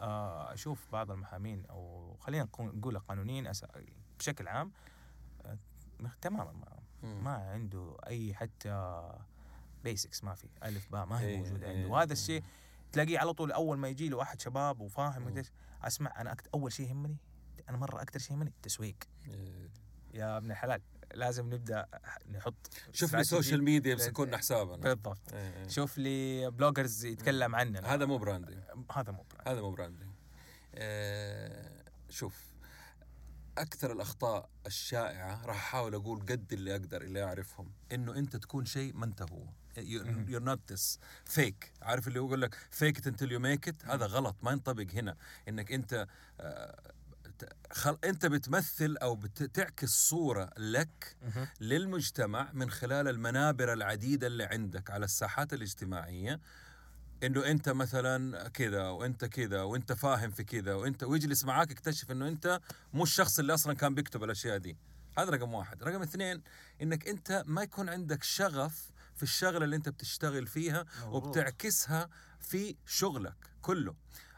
آه 0.00 0.52
أشوف 0.54 0.92
بعض 0.92 1.10
المحامين 1.10 1.66
أو 1.66 2.16
خلينا 2.20 2.48
نقول- 2.60 2.98
قانونيين 2.98 3.52
بشكل 4.18 4.48
عام 4.48 4.72
آه 5.44 5.58
تماما 6.20 6.52
ما. 6.52 6.76
ما 7.02 7.30
عنده 7.50 7.96
أي 8.06 8.34
حتى 8.34 9.02
بيسكس 9.84 10.24
ما 10.24 10.34
في. 10.34 10.48
ألف 10.64 10.92
باء 10.92 11.06
ما 11.06 11.20
هي 11.20 11.26
إيه، 11.26 11.36
موجودة 11.38 11.66
إيه، 11.66 11.76
عنده. 11.76 11.88
وهذا 11.88 12.04
إيه. 12.06 12.12
الشيء 12.12 12.42
تلاقيه 12.92 13.18
على 13.18 13.32
طول 13.32 13.52
أول 13.52 13.78
ما 13.78 13.88
يجي 13.88 14.08
له 14.08 14.22
احد 14.22 14.40
شباب 14.40 14.80
وفاهم 14.80 15.42
أسمع 15.82 16.20
أنا 16.20 16.32
أكت... 16.32 16.46
أول 16.54 16.72
شيء 16.72 16.88
يهمني 16.88 17.16
أنا 17.68 17.76
مرة 17.76 18.02
أكثر 18.02 18.18
شيء 18.18 18.32
يهمني 18.32 18.48
التسويق. 18.48 18.96
إيه. 19.28 19.70
يا 20.14 20.36
ابن 20.36 20.50
الحلال 20.50 20.80
لازم 21.14 21.54
نبدأ 21.54 21.86
نحط 22.30 22.54
شوف 22.92 23.14
لي. 23.14 23.24
social 23.24 23.62
media 23.62 23.92
يمسكونا 23.92 24.36
حسابنا. 24.36 24.76
بالضبط. 24.76 25.32
إيه، 25.32 25.56
إيه. 25.56 25.68
شوف 25.68 25.98
لي 25.98 26.50
bloggers 26.50 27.04
يتكلم 27.04 27.54
عننا. 27.54 27.94
هذا 27.94 28.04
مو 28.04 28.18
branding 28.18 28.58
هذا 28.92 29.12
مو 29.12 29.24
brand 29.30 29.48
هذا 29.48 29.60
مو 29.60 29.70
branding 29.70 30.10
آه 30.74 31.82
شوف 32.10 32.56
أكثر 33.58 33.92
الأخطاء 33.92 34.50
الشائعة 34.66 35.46
راح 35.46 35.56
أحاول 35.56 35.94
أقول 35.94 36.20
قد 36.20 36.52
اللي 36.52 36.72
أقدر 36.72 37.02
اللي 37.02 37.24
أعرفهم. 37.24 37.72
إنه 37.92 38.16
أنت 38.16 38.36
تكون 38.36 38.64
شيء 38.64 38.94
ما 38.94 39.04
أنت 39.04 39.22
هو. 39.22 39.46
you're 39.76 40.42
not 40.42 40.72
this 40.72 40.98
fake 41.24 41.72
عارف 41.82 42.08
اللي 42.08 42.18
يقول 42.18 42.42
لك 42.42 42.54
fake 42.70 42.98
it 42.98 43.06
until 43.06 43.32
you 43.32 43.38
make 43.40 43.68
it 43.68 43.84
هذا 43.84 44.06
غلط 44.06 44.36
ما 44.42 44.52
ينطبق 44.52 44.86
هنا. 44.94 45.16
إنك 45.48 45.72
أنت 45.72 46.06
آه، 46.40 46.92
خل... 47.72 47.98
انت 48.04 48.26
بتمثل 48.26 48.96
أو 48.96 49.16
بتعكس 49.16 49.88
صورة 49.88 50.50
لك. 50.58 51.16
للمجتمع 51.60 52.52
من 52.52 52.70
خلال 52.70 53.08
المنابر 53.08 53.72
العديدة 53.72 54.26
اللي 54.26 54.44
عندك 54.44 54.90
على 54.90 55.04
الساحات 55.04 55.52
الاجتماعية 55.52 56.40
انه 57.22 57.46
انت 57.46 57.68
مثلا 57.68 58.48
كذا 58.48 58.88
وانت 58.88 59.24
كذا 59.24 59.62
وانت 59.62 59.92
فاهم 59.92 60.30
في 60.30 60.44
كذا 60.44 60.74
وانت 60.74 61.04
ويجلس 61.04 61.44
معاك 61.44 61.70
يكتشف 61.70 62.10
انه 62.10 62.28
انت 62.28 62.60
مو 62.92 63.02
الشخص 63.02 63.38
اللي 63.38 63.54
أصلا 63.54 63.74
كان 63.74 63.94
بيكتب 63.94 64.24
الأشياء 64.24 64.58
دي 64.58 64.76
هذا 65.18 65.30
رقم 65.30 65.54
واحد 65.54 65.82
رقم 65.82 66.02
اثنين 66.02 66.42
إنك 66.82 67.08
انت 67.08 67.42
ما 67.46 67.62
يكون 67.62 67.88
عندك 67.88 68.22
شغف 68.22 68.90
في 69.14 69.22
الشغلة 69.22 69.64
اللي 69.64 69.76
انت 69.76 69.88
بتشتغل 69.88 70.46
فيها. 70.46 70.84
وبتعكسها 71.06 72.08
في 72.40 72.76
شغلك 72.86 73.36
كله 73.62 73.94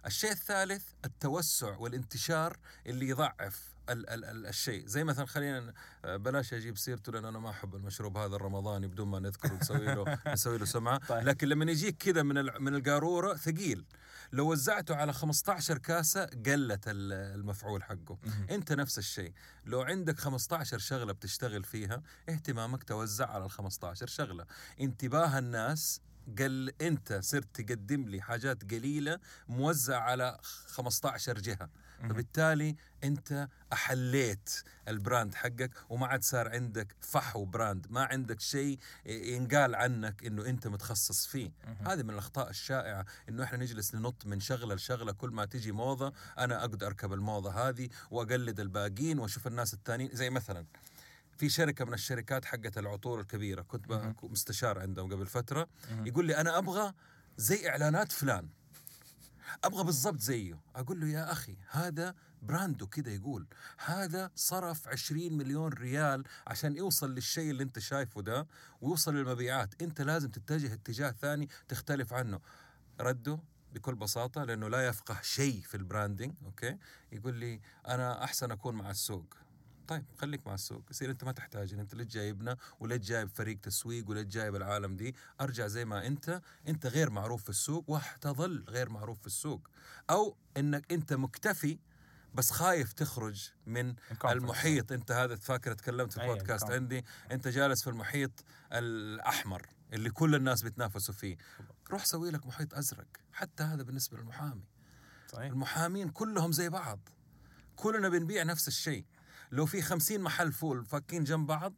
الشيء 0.09 0.33
الثالث 0.33 0.83
التوسع 1.05 1.77
والانتشار 1.77 2.57
اللي 2.87 3.09
يضعف 3.09 3.75
ال 3.91 4.11
ال 4.11 4.25
ال 4.25 4.47
الشيء. 4.47 4.87
زي 4.87 5.05
مثلا 5.05 5.27
خلينا 5.27 5.73
آه، 6.05 6.17
بلاش 6.17 6.55
أجيب 6.55 6.79
سيرته 6.79 7.13
لأن 7.13 7.25
أنا 7.25 7.39
ما 7.39 7.51
أحب 7.51 7.75
المشروب 7.75 8.17
هذا 8.17 8.37
الرمضاني 8.37 8.87
بدون 8.87 9.09
ما 9.09 9.19
نذكره 9.21 9.55
نسوي 9.55 9.79
له 9.87 10.19
نسوي 10.33 10.59
له 10.59 10.65
سمعة. 10.65 10.99
طيب. 11.09 11.29
لكن 11.29 11.49
لما 11.49 11.71
يجيك 11.71 11.97
كذا 11.97 12.23
من 12.23 12.39
ال- 12.39 12.63
من 12.63 12.75
القاروره 12.75 13.35
ثقيل. 13.35 13.85
لو 14.33 14.53
وزعته 14.53 14.97
على 14.97 15.13
15 15.13 15.79
كاسة 15.79 16.25
قلت 16.25 16.89
ال- 16.89 17.13
المفعول 17.41 17.83
حقه. 17.83 18.19
أنت 18.51 18.73
نفس 18.73 18.99
الشيء. 18.99 19.33
لو 19.67 19.83
عندك 19.83 20.19
15 20.19 20.79
شغلة 20.79 21.13
بتشتغل 21.13 21.65
فيها 21.65 22.03
اهتمامك 22.29 22.83
توزع 22.85 23.27
على 23.31 23.45
ال 23.45 23.51
15 23.51 24.07
شغلة. 24.07 24.47
انتباه 24.81 25.39
الناس 25.39 26.01
قل 26.39 26.73
انت 26.81 27.19
صرت 27.23 27.61
تقدم 27.61 28.09
لي 28.09 28.21
حاجات 28.21 28.75
قليلة 28.75 29.19
موزع 29.49 29.99
على 30.01 30.39
15 30.67 31.39
جهة. 31.39 31.69
فبالتالي 32.03 32.77
انت 33.05 33.49
احليت 33.73 34.63
ال 34.89 34.96
brand 34.96 35.35
حقك 35.35 35.71
وما 35.89 36.07
عاد 36.07 36.23
صار 36.25 36.49
عندك 36.49 36.97
فحو 37.01 37.45
brand 37.45 37.87
ما 37.91 38.05
عندك 38.05 38.41
شيء 38.41 38.79
ينقال 39.07 39.75
عنك 39.75 40.25
إنه 40.27 40.47
انت 40.47 40.67
متخصص 40.67 41.27
فيه. 41.27 41.51
هذه 41.87 42.03
من 42.03 42.11
الأخطاء 42.11 42.51
الشائعة 42.51 43.05
إنه 43.29 43.45
إحنا 43.45 43.59
نجلس 43.59 43.95
ننط 43.95 44.27
من 44.27 44.41
شغلة 44.41 44.75
لشغلة 44.75 45.13
كل 45.13 45.31
ما 45.31 45.45
تجي 45.45 45.73
موضة 45.73 46.13
أنا 46.39 46.61
أقدر 46.61 46.87
أركب 46.87 47.13
الموضة 47.13 47.69
هذه 47.69 47.89
وأقلد 48.11 48.61
الباقيين 48.61 49.19
وأشوف 49.19 49.47
الناس 49.47 49.75
الثانيين 49.75 50.11
زي 50.13 50.31
مثلا 50.31 50.65
في 51.39 51.49
شركة 51.49 51.85
من 51.85 51.95
الشركات 51.95 52.45
حقت 52.45 52.79
العطور 52.79 53.21
الكبيرة 53.21 53.63
كنت 53.63 54.15
مستشار 54.23 54.79
عندهم 54.79 55.13
قبل 55.13 55.27
فترة. 55.27 55.69
يقول 56.05 56.27
لي 56.27 56.37
أنا 56.37 56.59
أبغى 56.59 56.95
زي 57.37 57.69
إعلانات 57.69 58.13
فلان. 58.13 58.49
أبغى 59.65 59.85
بالضبط 59.85 60.21
زيه. 60.21 60.61
أقول 60.77 61.01
له 61.01 61.09
يا 61.09 61.33
أخي 61.33 61.57
هذا 61.71 62.15
brand 62.43 62.87
وكده 62.87 63.11
يقول 63.11 63.47
هذا 63.85 64.31
صرف 64.35 64.89
20 64.89 65.33
مليون 65.33 65.73
ريال 65.73 66.25
عشان 66.47 66.77
يوصل 66.77 67.15
للشيء 67.15 67.51
اللي 67.51 67.63
أنت 67.63 67.79
شايفه 67.79 68.23
ده 68.23 68.47
ويوصل 68.81 69.15
للمبيعات. 69.15 69.83
أنت 69.83 70.01
لازم 70.01 70.31
تتجه 70.31 70.73
اتجاه 70.73 71.11
ثاني 71.11 71.49
تختلف 71.69 72.13
عنه. 72.13 72.41
رده 73.01 73.39
بكل 73.75 73.95
بساطة 73.95 74.45
لأنه 74.45 74.69
لا 74.69 74.87
يفقه 74.87 75.19
شيء 75.23 75.61
في 75.61 75.77
ال 75.77 75.83
branding 75.83 76.35
okay؟ 76.45 76.79
يقول 77.13 77.35
لي 77.35 77.61
أنا 77.89 78.25
أحسن 78.25 78.51
أكون 78.51 78.75
مع 78.75 78.91
السوق. 78.91 79.37
طيب 79.89 80.05
خليك 80.19 80.47
مع 80.47 80.55
السوق. 80.55 80.83
يصير 80.91 81.11
أنت 81.11 81.25
ما 81.25 81.33
تحتاج 81.33 81.75
أنت 81.75 81.95
ليش 81.95 82.07
جايبنا؟ 82.07 82.57
وليش 82.81 82.99
جايب 82.99 83.29
فريق 83.29 83.61
تسويق؟ 83.61 84.11
وليش 84.11 84.27
جايب 84.27 84.57
العالم 84.57 84.97
دي؟ 84.97 85.15
أرجع 85.41 85.67
زي 85.67 85.85
ما 85.85 86.07
أنت. 86.07 86.43
أنت 86.69 86.87
غير 86.87 87.11
معروف 87.11 87.43
في 87.43 87.49
السوق 87.49 87.91
وحتظل 87.91 88.65
غير 88.69 88.89
معروف 88.89 89.21
في 89.21 89.27
السوق. 89.27 89.69
أو 90.11 90.37
إنك 90.57 90.93
أنت 90.93 91.13
مكتفي 91.13 91.79
بس 92.35 92.51
خايف 92.51 92.93
تخرج 92.93 93.51
من. 93.67 93.95
المحيط. 94.25 94.93
أنت 94.93 95.13
هذا 95.13 95.37
فاكر 95.37 95.73
تكلمت 95.73 96.13
في 96.13 96.23
البودكاست. 96.23 96.71
عندي. 96.71 97.05
أنت 97.31 97.49
جالس 97.49 97.83
في 97.83 97.91
المحيط 97.91 98.45
الأحمر 98.73 99.67
اللي 99.93 100.11
كل 100.11 100.35
الناس 100.35 100.63
بيتنافسوا 100.63 101.15
فيه. 101.15 101.37
روح 101.91 102.05
سوي 102.05 102.31
لك 102.31 102.47
محيط 102.47 102.75
أزرق. 102.75 103.07
حتى 103.33 103.63
هذا 103.63 103.83
بالنسبة 103.83 104.19
للمحامي. 104.19 104.65
صحيح. 105.33 105.51
المحامين 105.51 106.09
كلهم 106.09 106.53
زي 106.53 106.69
بعض. 106.69 107.09
كلنا 107.77 108.09
بنبيع 108.09 108.43
نفس 108.43 108.69
الشيء. 108.69 109.05
لو 109.53 109.67
في 109.67 109.83
خمسين 109.83 110.21
محل 110.21 110.53
فول 110.53 110.85
فاكين 110.85 111.25
جنب 111.25 111.47
بعض 111.47 111.75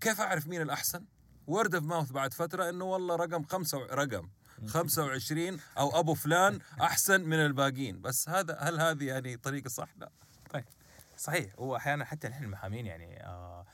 كيف 0.00 0.20
أعرف 0.20 0.46
مين 0.46 0.62
الأحسن؟ 0.62 1.04
word 1.46 1.74
of 1.74 1.84
mouth 1.84 2.12
بعد 2.12 2.34
فترة 2.34 2.68
إنه 2.68 2.84
والله 2.84 3.16
رقم 3.16 3.44
خمسة 3.44 3.78
و... 3.78 3.84
رقم 3.84 4.28
25 4.66 5.60
أو 5.78 6.00
أبو 6.00 6.14
فلان 6.14 6.58
أحسن 6.80 7.20
من 7.20 7.36
الباقيين 7.36 8.00
بس 8.00 8.28
هذا 8.28 8.58
هل 8.60 8.80
هذه 8.80 9.04
يعني 9.04 9.36
طريقة 9.36 9.68
صح؟ 9.68 9.88
لا. 9.96 10.10
طيب. 10.50 10.64
صحيح. 11.16 11.54
هو 11.58 11.76
أحيانا 11.76 12.04
حتى 12.04 12.28
نحن 12.28 12.44
المحامين 12.44 12.86
يعني 12.86 13.24
آه 13.24 13.66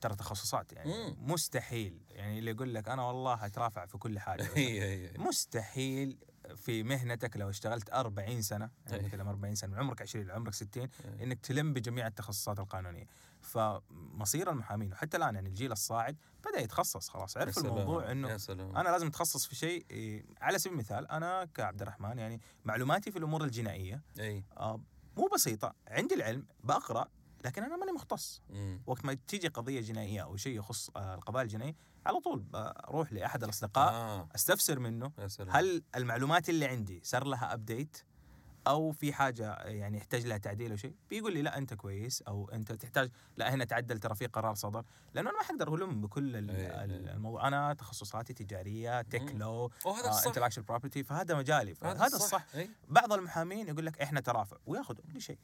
ترى 0.00 0.16
تخصصات 0.16 0.72
يعني 0.72 0.92
مم. 0.92 1.32
مستحيل. 1.32 2.00
يعني 2.10 2.38
اللي 2.38 2.50
يقول 2.50 2.74
لك 2.74 2.88
أنا 2.88 3.02
والله 3.02 3.34
هترافع 3.34 3.86
في 3.86 3.98
كل 3.98 4.18
حاجة. 4.18 4.42
هي 4.54 4.82
هي 4.82 5.18
مستحيل 5.18 6.18
في 6.56 6.82
مهنتك 6.82 7.36
لو 7.36 7.50
اشتغلت 7.50 7.90
40 7.90 8.42
سنة 8.42 8.70
يعني 8.86 9.02
أي. 9.02 9.06
نتكلم 9.06 9.28
40 9.28 9.54
سنة 9.54 9.70
من 9.70 9.78
عمرك 9.78 10.02
20 10.02 10.26
لعمرك 10.26 10.54
60 10.54 10.82
أي. 10.82 10.88
إنك 11.24 11.40
تلم 11.40 11.72
بجميع 11.72 12.06
التخصصات 12.06 12.60
القانونية 12.60 13.06
فمصير 13.40 14.50
المحامين 14.50 14.92
وحتى 14.92 15.16
الآن 15.16 15.34
يعني 15.34 15.48
الجيل 15.48 15.72
الصاعد 15.72 16.16
بدأ 16.46 16.60
يتخصص 16.60 17.08
خلاص 17.08 17.36
عرف 17.36 17.58
الموضوع 17.58 18.10
إنه 18.12 18.38
أنا 18.50 18.88
لازم 18.88 19.06
أتخصص 19.06 19.46
في 19.46 19.54
شيء 19.54 19.86
إيه، 19.90 20.24
على 20.40 20.58
سبيل 20.58 20.72
المثال 20.72 21.10
أنا 21.10 21.44
كعبد 21.44 21.82
الرحمن 21.82 22.18
يعني 22.18 22.40
معلوماتي 22.64 23.10
في 23.10 23.18
الأمور 23.18 23.44
الجنائية 23.44 24.02
أي 24.20 24.44
آه، 24.56 24.80
مو 25.16 25.28
بسيطة 25.34 25.74
عندي 25.88 26.14
العلم 26.14 26.46
بقرأ 26.64 27.08
لكن 27.44 27.62
أنا 27.62 27.76
ماني 27.76 27.92
مختص. 27.92 28.42
مم. 28.50 28.82
وقت 28.86 29.04
ما 29.04 29.14
تيجي 29.14 29.48
قضية 29.48 29.80
جنائية 29.80 30.22
أو 30.22 30.36
شيء 30.36 30.58
يخص 30.58 30.90
آه، 30.96 31.14
القضايا 31.14 31.44
الجنائيه 31.44 31.74
على 32.06 32.20
طول 32.20 32.40
بروح 32.40 33.12
لأحد 33.12 33.44
الأصدقاء 33.44 33.92
آه. 33.92 34.28
أستفسر 34.34 34.78
منه. 34.78 35.12
هل 35.48 35.82
المعلومات 35.96 36.48
اللي 36.48 36.66
عندي 36.66 37.00
صار 37.04 37.24
لها 37.24 37.54
ابديت 37.54 37.96
أو 38.66 38.92
في 38.92 39.12
حاجة 39.12 39.54
يعني 39.54 39.98
يحتاج 39.98 40.26
لها 40.26 40.38
تعديل 40.38 40.70
أو 40.70 40.76
شيء؟ 40.76 40.94
بيقول 41.10 41.34
لي 41.34 41.42
لا 41.42 41.58
أنت 41.58 41.74
كويس 41.74 42.22
أو 42.22 42.50
أنت 42.50 42.72
تحتاج 42.72 43.10
لا 43.36 43.54
هنا 43.54 43.64
تعدل 43.64 43.98
ترى 43.98 44.14
في 44.14 44.26
قرار 44.26 44.54
صدر. 44.54 44.84
لأنه 45.14 45.30
أنا 45.30 45.38
ما 45.38 45.44
حقدر 45.44 45.74
ألم 45.74 46.00
بكل 46.00 46.50
إيه، 46.50 46.56
إيه. 46.56 46.84
الموضوع 46.84 47.48
أنا 47.48 47.74
تخصصاتي 47.74 48.32
تجارية 48.32 49.02
تك. 49.02 49.34
لو 49.34 49.70
intellectual 50.26 50.62
property 50.62 51.04
فهذا 51.04 51.34
مجالي 51.34 51.72
هذا 51.72 51.94
فهذا 51.94 52.16
الصح 52.16 52.46
أي. 52.54 52.70
بعض 52.88 53.12
المحامين 53.12 53.68
يقول 53.68 53.86
لك 53.86 54.00
إحنا 54.00 54.20
ترافع 54.20 54.56
وياخذ 54.66 54.94
كل 54.94 55.20
شيء 55.20 55.38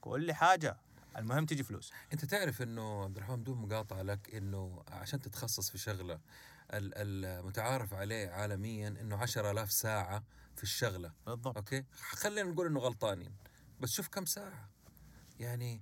كل 0.00 0.32
حاجة. 0.32 0.76
المهم 1.16 1.46
تجي 1.46 1.62
فلوس. 1.62 1.92
انت 2.12 2.24
تعرف 2.24 2.62
انه 2.62 3.04
عبد 3.04 3.16
الرحمن 3.16 3.36
بدون 3.36 3.58
مقاطعة 3.58 4.02
لك 4.02 4.34
انه 4.34 4.82
عشان 4.88 5.20
تتخصص 5.20 5.70
في 5.70 5.78
شغلة 5.78 6.14
ال- 6.72 7.24
المتعارف 7.24 7.94
عليه 7.94 8.30
عالميا 8.30 8.88
انه 8.88 9.16
10000 9.16 9.72
ساعة 9.72 10.24
في 10.56 10.62
الشغلة. 10.62 11.12
بالضبط. 11.26 11.56
okay؟ 11.56 11.84
خلينا 12.00 12.50
نقول 12.50 12.66
انه 12.66 12.80
غلطانين. 12.80 13.34
بس 13.80 13.90
شوف 13.90 14.08
كم 14.08 14.24
ساعة. 14.24 14.70
يعني 15.40 15.80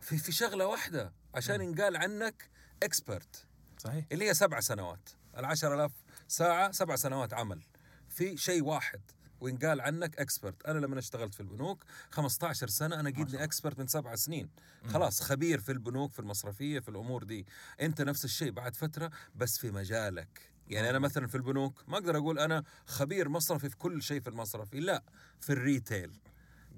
في 0.00 0.18
في 0.18 0.32
شغلة 0.32 0.66
واحدة 0.66 1.12
عشان 1.34 1.60
ينقال 1.60 1.96
عنك 1.96 2.50
expert 2.82 3.46
صحيح. 3.78 4.04
اللي 4.12 4.28
هي 4.28 4.34
سبع 4.34 4.60
سنوات. 4.60 5.08
العشر 5.36 5.74
ألاف 5.74 5.92
ساعة 6.28 6.70
سبع 6.72 6.96
سنوات 6.96 7.34
عمل. 7.34 7.62
في 8.08 8.36
شيء 8.36 8.64
واحد. 8.64 9.00
وينقال 9.40 9.80
عنك 9.80 10.18
expert 10.18 10.66
أنا 10.66 10.78
لما 10.78 10.98
اشتغلت 10.98 11.34
في 11.34 11.40
البنوك 11.40 11.84
15 12.10 12.68
سنة 12.68 13.00
أنا 13.00 13.10
قيدني 13.10 13.44
expert 13.44 13.78
من 13.78 13.86
سبع 13.86 14.14
سنين. 14.14 14.48
خلاص 14.86 15.22
خبير 15.22 15.60
في 15.60 15.72
البنوك 15.72 16.12
في 16.12 16.18
المصرفية 16.18 16.80
في 16.80 16.88
الأمور 16.88 17.24
دي. 17.24 17.46
أنت 17.80 18.02
نفس 18.02 18.24
الشيء 18.24 18.50
بعد 18.50 18.76
فترة 18.76 19.10
بس 19.34 19.58
في 19.58 19.70
مجالك. 19.70 20.50
يعني 20.68 20.90
أنا 20.90 20.98
مثلا 20.98 21.26
في 21.26 21.34
البنوك 21.34 21.84
ما 21.88 21.94
أقدر 21.94 22.16
أقول 22.16 22.38
أنا 22.38 22.64
خبير 22.86 23.28
مصرفي 23.28 23.68
في 23.68 23.76
كل 23.76 24.02
شيء 24.02 24.20
في 24.20 24.28
المصرفي. 24.30 24.80
لا 24.80 25.02
في 25.40 25.52
ال 25.52 25.61
retail 25.61 26.18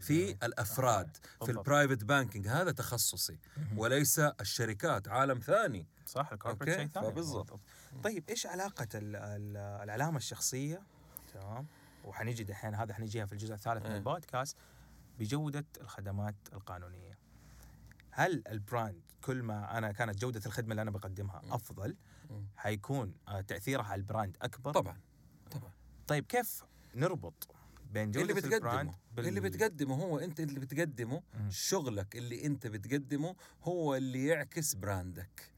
في 0.01 0.31
الأفراد 0.43 1.17
في 1.17 1.23
بالضبط. 1.41 1.59
ال 1.59 1.64
private 1.65 2.05
banking 2.05 2.49
هذا 2.49 2.73
تخصصي. 2.73 3.39
وليس 3.77 4.19
الشركات 4.19 5.09
عالم 5.09 5.39
ثاني. 5.39 5.87
صح 6.07 6.33
ال 6.33 6.37
corporate 6.37 6.77
شيء 6.77 6.89
ثاني. 6.89 7.07
فبالضبط. 7.07 7.61
طيب 8.05 8.25
إيش 8.29 8.47
علاقة 8.47 8.89
ال 8.95 9.17
ال 9.17 9.57
العلامه 9.57 10.17
الشخصية؟ 10.17 10.83
تمام. 11.35 11.67
وحنيجي 12.09 12.45
دحين 12.45 12.75
هذا 12.75 12.95
حنيجيها 12.95 13.27
في 13.27 13.33
الجزء 13.33 13.55
الثالث 13.55 13.83
من 13.85 13.91
إيه. 13.91 13.97
البودكاست 13.99 14.57
بجودة 15.19 15.65
الخدمات 15.81 16.35
القانونية 16.53 17.19
هل 18.11 18.43
ال 18.49 18.58
brand 18.58 19.01
كل 19.25 19.43
ما 19.43 19.79
أنا 19.79 19.93
كانت 19.93 20.19
جودة 20.19 20.41
الخدمة 20.47 20.71
اللي 20.71 20.83
أنا 20.83 20.91
بقدمها 20.91 21.41
مم. 21.45 21.53
أفضل 21.53 21.97
مم. 22.31 22.47
حيكون 22.57 23.15
آه، 23.29 23.41
تاثيرها 23.41 23.85
على 23.85 23.99
ال 23.99 24.05
brand 24.05 24.37
أكبر 24.43 24.73
طبعا 24.73 25.01
طبعا 25.51 25.73
طيب 26.07 26.27
كيف 26.27 26.65
نربط 26.95 27.49
بين 27.93 28.11
جودة 28.11 28.23
اللي 28.23 28.35
بتقدمه 28.35 28.57
ال 28.57 28.63
brand 28.63 28.95
بال- 29.17 29.29
اللي 29.29 29.41
بتقدمه 29.41 29.95
هو 29.95 30.19
أنت 30.19 30.41
اللي 30.41 30.61
بتقدمه. 30.61 31.23
شغلك 31.49 32.17
اللي 32.17 32.47
أنت 32.47 32.67
بتقدمه 32.67 33.35
هو 33.63 33.95
اللي 33.97 34.27
يعكس 34.27 34.75
brand 34.75 35.40
ك 35.40 35.53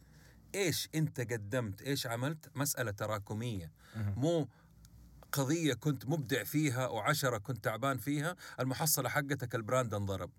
إيش 0.55 0.89
أنت 0.95 1.21
قدمت 1.21 1.83
إيش 1.83 2.07
عملت 2.07 2.51
مسألة 2.57 2.91
تراكمية 2.91 3.71
مهم. 3.97 4.15
مو 4.21 4.49
قضية 5.33 5.75
كنت 5.75 6.07
مبدع 6.07 6.45
فيها 6.45 6.87
وعشرة 6.87 7.39
كنت 7.39 7.65
تعبان 7.65 7.99
فيها 7.99 8.37
المحصلة 8.61 9.09
حقتك 9.09 9.55
ال 9.55 9.62
brand 9.62 9.95
انضرب. 9.95 10.31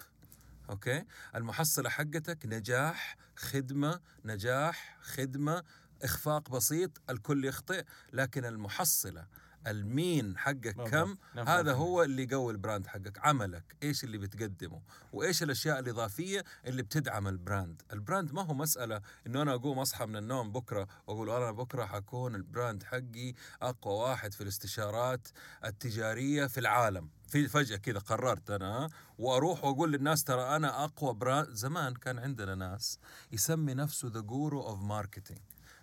okay؟ 0.69 1.03
المحصلة 1.35 1.89
حقتك 1.89 2.45
نجاح 2.45 3.17
خدمة 3.35 3.99
نجاح 4.25 4.97
خدمة 5.01 5.63
إخفاق 6.03 6.49
بسيط 6.49 7.01
الكل 7.09 7.45
يخطئ 7.45 7.83
لكن 8.13 8.45
المحصلة 8.45 9.27
ال 9.67 9.81
mean 9.81 10.37
حقك 10.37 10.75
بالضبط. 10.75 10.87
كم؟ 10.89 11.17
نفس 11.35 11.49
هذا. 11.49 11.73
هو 11.73 12.03
اللي 12.03 12.23
يقوي 12.23 12.53
ال 12.53 12.59
brand 12.59 12.87
حقك. 12.87 13.19
عملك 13.19 13.75
إيش 13.83 14.03
اللي 14.03 14.17
بتقدمه؟ 14.17 14.81
وإيش 15.13 15.43
الأشياء 15.43 15.79
الإضافية 15.79 16.43
اللي 16.65 16.83
بتدعم 16.83 17.27
ال 17.27 17.35
brand؟ 17.35 17.81
ال 17.93 18.00
brand 18.00 18.33
ما 18.33 18.41
هو 18.41 18.53
مسألة 18.53 19.01
إنه 19.27 19.41
أنا 19.41 19.53
أقوم 19.53 19.79
أصحى 19.79 20.05
من 20.05 20.15
النوم 20.15 20.51
بكرة 20.51 20.87
واقول 21.07 21.29
أنا 21.29 21.51
بكرة 21.51 21.85
حكون 21.85 22.35
ال 22.35 22.43
brand 22.43 22.83
حقي 22.83 23.33
أقوى 23.61 23.93
واحد 23.93 24.33
في 24.33 24.41
الاستشارات 24.41 25.27
التجارية 25.65 26.47
في 26.47 26.59
العالم. 26.59 27.09
في 27.27 27.47
فجأة 27.47 27.77
كذا 27.77 27.99
قررت 27.99 28.49
أنا 28.49 28.89
وأروح 29.17 29.63
وأقول 29.63 29.91
للناس 29.91 30.23
ترى 30.23 30.55
أنا 30.55 30.83
أقوى 30.83 31.13
brand 31.13 31.49
زمان 31.53 31.93
كان 31.93 32.19
عندنا 32.19 32.55
ناس 32.55 32.99
يسمي 33.31 33.73
نفسه 33.73 34.07
the 34.13 34.19
guru 34.19 34.61
of 34.61 34.81
marketing 34.81 35.39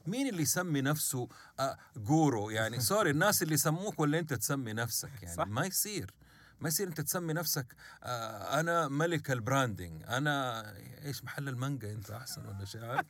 مين 0.07 0.29
اللي 0.29 0.43
يسمي 0.43 0.81
نفسه 0.81 1.29
آه 1.61 1.79
guru 1.97 2.51
يعني 2.51 2.81
sorry 2.91 3.11
الناس 3.11 3.43
اللي 3.43 3.55
يسموك 3.55 4.01
ولا 4.01 4.19
انت 4.19 4.35
تسمي 4.35 4.73
نفسك 4.73 5.23
يعني 5.23 5.37
صح. 5.37 5.47
ما 5.47 5.67
يصير 5.67 6.15
ما 6.61 6.69
يصير 6.69 6.89
انت 6.89 7.01
تسمي 7.01 7.33
نفسك 7.33 7.67
آه 8.03 8.61
أنا 8.61 8.89
ملك 8.89 9.31
ال 9.31 9.38
branding 9.38 10.03
أنا 10.09 10.65
إيش 11.05 11.25
محل 11.25 11.49
المانجا 11.49 11.93
أنت 11.93 12.11
أحسن 12.11 12.47
ولا 12.47 12.65
شيء 12.65 12.85
عارف؟ 12.85 13.07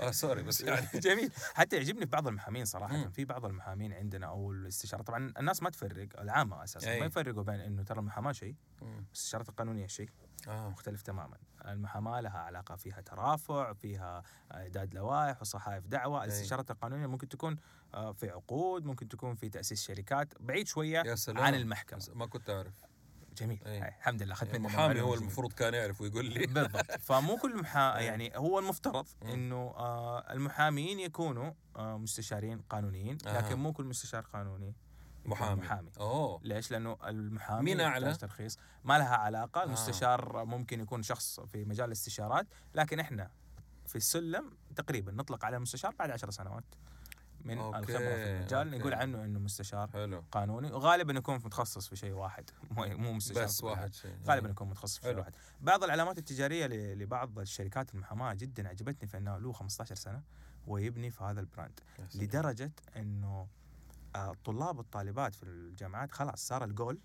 آه 0.00 0.10
sorry 0.10 0.42
بس 0.42 0.60
يعني 0.68 0.86
جميل 1.06 1.32
حتى 1.54 1.76
يعجبني 1.76 2.00
في 2.00 2.10
بعض 2.10 2.28
المحامين 2.28 2.64
صراحة 2.64 2.96
مم. 2.96 3.10
في 3.10 3.24
بعض 3.24 3.44
المحامين 3.44 3.92
عندنا 3.92 4.26
أو 4.26 4.52
الاستشارات 4.52 5.06
طبعا 5.06 5.32
الناس 5.38 5.62
ما 5.62 5.70
تفرق 5.70 6.20
العامة 6.20 6.64
أساسا. 6.64 6.98
ما 6.98 7.06
يفرقوا 7.06 7.42
بين 7.42 7.60
إنه 7.60 7.82
ترى 7.82 7.98
المحاماة 7.98 8.32
شيء. 8.32 8.54
الاستشارات 8.82 9.48
القانونية 9.48 9.86
شيء 9.86 10.08
آه 10.48 10.68
مختلف 10.68 11.02
تماما. 11.02 11.36
المحاماة 11.66 12.20
لها 12.20 12.38
علاقة 12.38 12.76
فيها 12.76 13.00
ترافع 13.00 13.72
فيها 13.72 14.22
إعداد 14.52 14.94
لوائح 14.94 15.40
وصحائف 15.40 15.86
دعوة. 15.86 16.24
الاستشارات 16.24 16.70
القانونية 16.70 17.06
ممكن 17.06 17.28
تكون 17.28 17.56
آه، 17.94 18.12
في 18.12 18.30
عقود 18.30 18.84
ممكن 18.84 19.08
تكون 19.08 19.34
في 19.34 19.48
تأسيس 19.48 19.82
شركات. 19.82 20.34
بعيد 20.40 20.66
شوية 20.66 20.98
يا 21.06 21.14
سلام. 21.14 21.44
عن 21.44 21.54
المحكمة. 21.54 22.00
ما 22.14 22.26
كنت 22.26 22.50
أعرف. 22.50 22.74
جميل. 23.36 23.60
أي. 23.66 23.80
هاي، 23.80 23.88
الحمد 23.88 24.22
لله. 24.22 24.32
اخذت 24.32 24.48
مني 24.48 24.56
المحامي 24.58 24.94
معلومة 24.94 25.08
هو. 25.08 25.14
المفروض 25.14 25.52
كان 25.52 25.74
يعرف 25.74 26.00
ويقول 26.00 26.24
لي. 26.24 26.46
بالضبط. 26.46 26.90
فمو 27.08 27.36
كل 27.36 27.56
محا... 27.60 27.98
إيه. 27.98 28.06
يعني 28.06 28.32
هو 28.36 28.58
المفترض. 28.58 29.06
إنه 29.22 29.56
آه 29.56 30.32
المحامين 30.32 31.00
يكونوا 31.00 31.52
آه 31.76 31.98
مستشارين 31.98 32.58
قانونيين. 32.58 33.18
لكن 33.26 33.54
مو 33.58 33.72
كل 33.72 33.84
مستشار 33.84 34.22
قانوني. 34.32 34.74
محامي 35.24 35.60
محامي 35.60 35.90
أوه 36.00 36.40
ليش؟ 36.42 36.70
لأنه 36.70 36.96
المحامي 37.04 37.62
مين؟ 37.62 37.80
يحتاج 37.80 38.16
ترخيص 38.16 38.58
ما 38.84 38.98
لها 38.98 39.16
علاقة 39.16 39.60
آه. 39.60 39.64
المستشار 39.64 40.44
ممكن 40.44 40.80
يكون 40.80 41.02
شخص 41.02 41.40
في 41.40 41.64
مجال 41.64 41.86
الاستشارات 41.86 42.46
لكن 42.74 43.00
إحنا 43.00 43.30
في 43.86 43.96
السلم 43.96 44.50
تقريبا 44.76 45.12
نطلق 45.12 45.44
على 45.44 45.56
المستشار 45.56 45.94
بعد 45.98 46.10
عشر 46.10 46.30
سنوات 46.30 46.64
من 47.44 47.58
okay، 47.58 47.78
الخبرة 47.78 47.98
في 47.98 48.30
المجال 48.30 48.66
okay. 48.66 48.78
نقول 48.78 48.94
عنه 48.94 49.24
إنه 49.24 49.38
مستشار 49.38 49.90
حلو 49.90 50.24
قانوني 50.32 50.72
وغالبا 50.72 51.12
يكون 51.12 51.34
متخصص 51.34 51.88
في 51.88 51.96
شيء 51.96 52.12
واحد 52.12 52.50
مو 52.76 53.12
مستشار 53.12 53.44
بس. 53.44 53.64
واحد 53.64 53.94
شيء 53.94 54.16
غالبا 54.26 54.50
يكون 54.50 54.68
متخصص 54.68 54.98
في 54.98 55.04
شيء. 55.04 55.18
واحد 55.18 55.34
بعض 55.60 55.84
العلامات 55.84 56.18
التجارية 56.18 56.66
لبعض 56.94 57.38
الشركات 57.38 57.94
المحاماة 57.94 58.34
جدا 58.34 58.68
عجبتني 58.68 59.08
في 59.08 59.16
إنه 59.16 59.38
له 59.38 59.52
15 59.52 59.94
سنة 59.94 60.22
ويبني 60.66 61.10
في 61.10 61.24
هذا 61.24 61.40
ال 61.40 61.46
brand. 61.46 61.80
لدرجة 62.14 62.72
إنه 62.96 63.46
الطلاب 64.16 64.78
والطالبات 64.78 65.34
في 65.34 65.42
الجامعات 65.42 66.12
خلاص 66.12 66.46
صار 66.46 66.64
الجول 66.64 66.98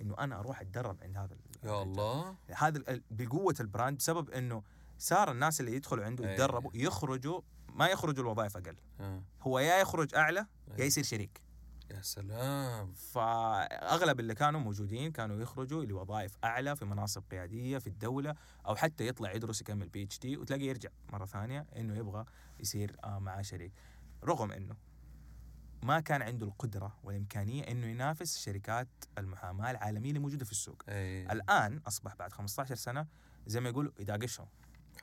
إنه 0.00 0.14
أنا 0.18 0.38
أروح 0.38 0.60
أتدرب 0.60 0.96
عند 1.02 1.16
هذا 1.16 1.36
يا 1.64 1.82
الله 1.82 2.34
هذا 2.56 3.00
بقوة 3.10 3.54
ال 3.60 3.66
brand 3.66 3.96
بسبب 3.98 4.30
إنه 4.30 4.62
صار 4.98 5.30
الناس 5.30 5.60
اللي 5.60 5.76
يدخلوا 5.76 6.04
عنده 6.04 6.28
أي. 6.28 6.32
يتدربوا 6.32 6.70
يخرجوا 6.74 7.40
ما 7.68 7.86
يخرجوا 7.86 8.24
الوظائف 8.24 8.56
أقل 8.56 8.76
آه. 9.00 9.22
هو 9.42 9.58
يا 9.58 9.80
يخرج 9.80 10.14
أعلى 10.14 10.46
يا 10.68 10.82
أي. 10.82 10.86
يصير 10.86 11.04
شريك 11.04 11.40
يا 11.90 12.02
سلام 12.02 12.92
فأغلب 12.92 14.20
اللي 14.20 14.34
كانوا 14.34 14.60
موجودين 14.60 15.12
كانوا 15.12 15.40
يخرجوا 15.40 15.84
لوظائف 15.84 16.36
أعلى 16.44 16.76
في 16.76 16.84
مناصب 16.84 17.22
قيادية 17.30 17.78
في 17.78 17.86
الدولة 17.86 18.34
أو 18.66 18.76
حتى 18.76 19.06
يطلع 19.06 19.32
يدرس 19.32 19.60
يكمل 19.60 19.88
PhD 19.88 20.36
وتلاقيه 20.36 20.68
يرجع 20.68 20.90
مرة 21.12 21.24
ثانية 21.24 21.66
إنه 21.76 21.96
يبغى 21.96 22.24
يصير 22.60 22.96
آه، 23.04 23.18
معاه 23.18 23.42
شريك 23.42 23.72
رغم 24.24 24.52
إنه 24.52 24.76
ما 25.82 26.00
كان 26.00 26.22
عنده 26.22 26.46
القدرة 26.46 26.96
والإمكانية 27.02 27.62
إنه 27.62 27.86
ينافس 27.86 28.38
شركات 28.38 28.88
المحاماة 29.18 29.70
العالمية 29.70 30.08
اللي 30.08 30.20
موجودة 30.20 30.44
في 30.44 30.52
السوق. 30.52 30.82
اي 30.88 31.32
الآن 31.32 31.80
أصبح 31.86 32.14
بعد 32.14 32.32
15 32.32 32.74
سنة 32.74 33.06
زي 33.46 33.60
ما 33.60 33.68
يقولوا 33.68 33.92
يداقشهم. 33.98 34.48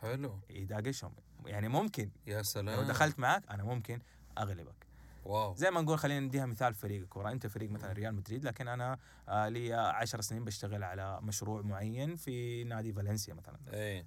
حلو. 0.02 0.40
يداقشهم. 0.50 1.14
يعني 1.46 1.68
ممكن. 1.68 2.12
يا 2.28 2.42
سلام. 2.42 2.80
لو 2.80 2.88
دخلت 2.88 3.20
معك 3.20 3.44
أنا 3.50 3.64
ممكن 3.64 4.02
أغلبك. 4.38 4.88
واو. 5.26 5.56
زي 5.56 5.72
ما 5.72 5.82
نقول 5.82 6.00
خلينا 6.00 6.20
نديها 6.20 6.46
مثال 6.46 6.74
فريق 6.74 7.02
الكوره 7.02 7.32
أنت 7.32 7.48
فريق 7.48 7.70
مثلا 7.72 7.94
ريال 7.94 8.16
مدريد 8.16 8.44
لكن 8.46 8.68
أنا 8.68 8.98
آه 9.30 9.50
لي 9.50 9.74
10 9.74 10.22
سنين 10.22 10.44
بشتغل 10.44 10.84
على 10.84 11.22
مشروع 11.22 11.62
معين 11.62 12.16
في 12.16 12.64
نادي 12.64 12.94
فالنسيا 12.94 13.34
مثلا. 13.34 13.58
اي 13.74 14.06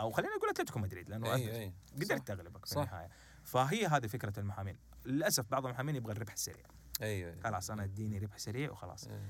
أو 0.00 0.10
خلينا 0.10 0.36
نقول 0.36 0.50
أتلتيكو 0.50 0.78
مدريد 0.78 1.08
لأنه 1.10 1.34
اي 1.34 1.44
أنت 1.44 1.54
اي 1.54 1.72
قدرت 2.06 2.28
تغلبك 2.28 2.64
في 2.64 2.70
صح. 2.70 2.82
النهاية. 2.82 3.08
فهي 3.44 3.86
هذه 3.86 4.06
فكرة 4.06 4.40
المحامين. 4.40 4.76
للأسف 5.06 5.44
بعض 5.50 5.66
المحامين 5.66 5.96
يبغى 5.96 6.12
الربح 6.12 6.32
السريع 6.32 6.66
أيوه 7.02 7.34
خلاص 7.44 7.70
أنا 7.70 7.84
أديني 7.84 8.18
ربح 8.18 8.38
سريع 8.38 8.70
وخلاص 8.70 9.04
إيه. 9.04 9.20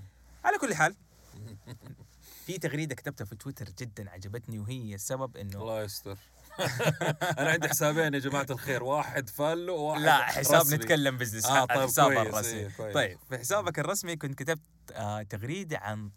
على 0.45 0.59
كل 0.59 0.75
حال 0.75 0.95
في 2.47 2.59
تغريدة 2.59 2.95
كتبتها 2.95 3.25
في 3.25 3.37
تويتر 3.37 3.69
جدا 3.79 4.11
عجبتني 4.11 4.59
وهي 4.59 4.95
السبب 4.95 5.37
إنه 5.37 5.59
الله 5.59 5.83
يستر 5.83 6.19
أنا 7.39 7.51
عندي 7.51 7.69
حسابين 7.69 8.15
يا 8.15 8.19
جماعة 8.19 8.47
الخير 8.51 8.83
واحد 8.83 9.29
follow 9.29 9.77
وواحد 9.77 10.03
لا 10.03 10.23
حساب 10.23 10.61
رسمي. 10.61 10.77
نتكلم 10.77 11.19
business 11.19 11.47
آه 11.47 11.65
طيب 11.65 11.77
كويس 11.79 11.99
الرسمي 11.99 12.61
إيه. 12.61 12.93
طيب 12.93 13.19
في 13.29 13.39
حسابك 13.39 13.79
الرسمي 13.79 14.17
كنت 14.17 14.35
كتبت 14.39 14.61
آه 14.93 15.23
تغريدة 15.23 15.79
عن 15.79 16.11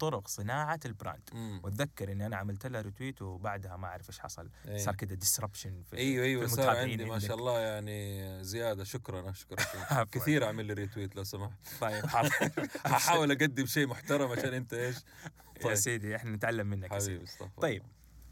طرق 0.00 0.28
صناعة 0.28 0.80
ال 0.84 0.92
brand 0.92 1.30
مم. 1.32 1.60
وأتذكر 1.64 2.12
إني 2.12 2.26
أنا 2.26 2.36
عملت 2.36 2.66
لها 2.66 2.80
retweet 2.80 3.22
وبعدها 3.22 3.76
ما 3.76 3.86
أعرف 3.86 4.08
إيش 4.08 4.18
حصل 4.18 4.50
إيه. 4.68 4.78
صار 4.78 4.94
كذا 4.94 5.14
disruption 5.14 5.82
في 5.90 5.96
إيوه 5.96 6.24
إيوه 6.24 6.46
في 6.46 6.52
صار 6.54 6.76
عندي 6.76 7.04
ما. 7.04 7.18
شاء 7.18 7.36
الله 7.36 7.58
يعني 7.60 8.44
زيادة 8.44 8.84
شكرا 8.84 9.20
عفواً. 9.30 10.04
كثير 10.04 10.44
اعمل 10.44 10.64
لي 10.66 10.72
retweet 10.72 11.16
لو 11.16 11.24
سمحت 11.24 11.52
طيب 11.80 12.06
حاضر 12.12 12.30
ححاول 12.86 13.30
أقدم 13.32 13.66
شيء 13.66 13.86
محترم 13.86 14.30
عشان 14.32 14.54
أنت 14.54 14.74
إيش 14.74 14.96
يا 14.96 15.62
طيب. 15.64 15.74
سيدي 15.74 16.16
إحنا 16.16 16.30
نتعلم 16.30 16.66
منك 16.66 16.92
يا 16.92 16.98
سيدي 16.98 17.26
حبيبي 17.26 17.52
طيب 17.60 17.82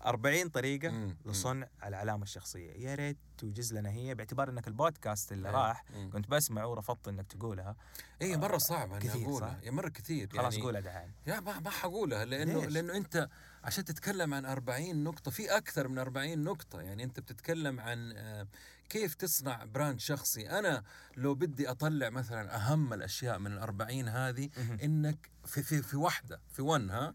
40 0.06 0.48
طريقة 0.48 0.90
مم. 0.90 1.16
مم. 1.24 1.30
لصنع 1.30 1.68
العلامة 1.84 2.22
الشخصية 2.22 2.72
يا 2.72 2.94
ريت 2.94 3.16
توجز 3.38 3.74
لنا 3.74 3.90
هي 3.90 4.14
باعتبار 4.14 4.50
إنك 4.50 4.68
البودكاست 4.68 5.32
اللي 5.32 5.48
إيه. 5.48 5.54
راح 5.54 5.84
مم. 5.90 6.10
كنت 6.10 6.30
بسمعه 6.30 6.66
ورفضت 6.66 7.08
إنك 7.08 7.26
تقولها 7.32 7.76
اي 8.22 8.36
مرة 8.36 8.58
صعب 8.58 8.92
اني 8.92 9.24
أقولها؟ 9.24 9.60
يا 9.62 9.70
مرة 9.70 9.88
كثير 9.88 10.28
خلاص 10.32 10.52
يعني 10.52 10.64
قولها 10.64 10.80
دحين 10.80 11.12
يا 11.26 11.40
ما 11.40 11.60
ما 11.60 11.70
حقولها 11.70 12.24
لأنه 12.24 12.60
ليش؟ 12.60 12.72
لأنه 12.72 12.96
أنت 12.96 13.28
عشان 13.64 13.84
تتكلم 13.84 14.34
عن 14.34 14.44
40 14.44 15.04
نقطة 15.04 15.30
في 15.30 15.56
أكثر 15.56 15.88
من 15.88 15.98
40 15.98 16.38
نقطة 16.38 16.80
يعني 16.80 17.04
أنت 17.04 17.20
بتتكلم 17.20 17.80
عن 17.80 18.12
آه، 18.16 18.46
كيف 18.88 19.14
تصنع 19.14 19.64
براند 19.64 20.00
شخصي 20.00 20.50
أنا 20.50 20.84
لو 21.16 21.34
بدي 21.34 21.70
أطلع 21.70 22.10
مثلا 22.10 22.56
أهم 22.56 22.92
الأشياء 22.92 23.38
من 23.38 23.52
الأربعين 23.52 24.08
هذه 24.08 24.50
مهم. 24.56 24.78
إنك 24.80 25.30
في, 25.44 25.62
في, 25.62 25.82
في 25.82 25.96
واحدة 25.96 26.40
في 26.52 26.62
ون 26.62 26.90
ها 26.90 27.14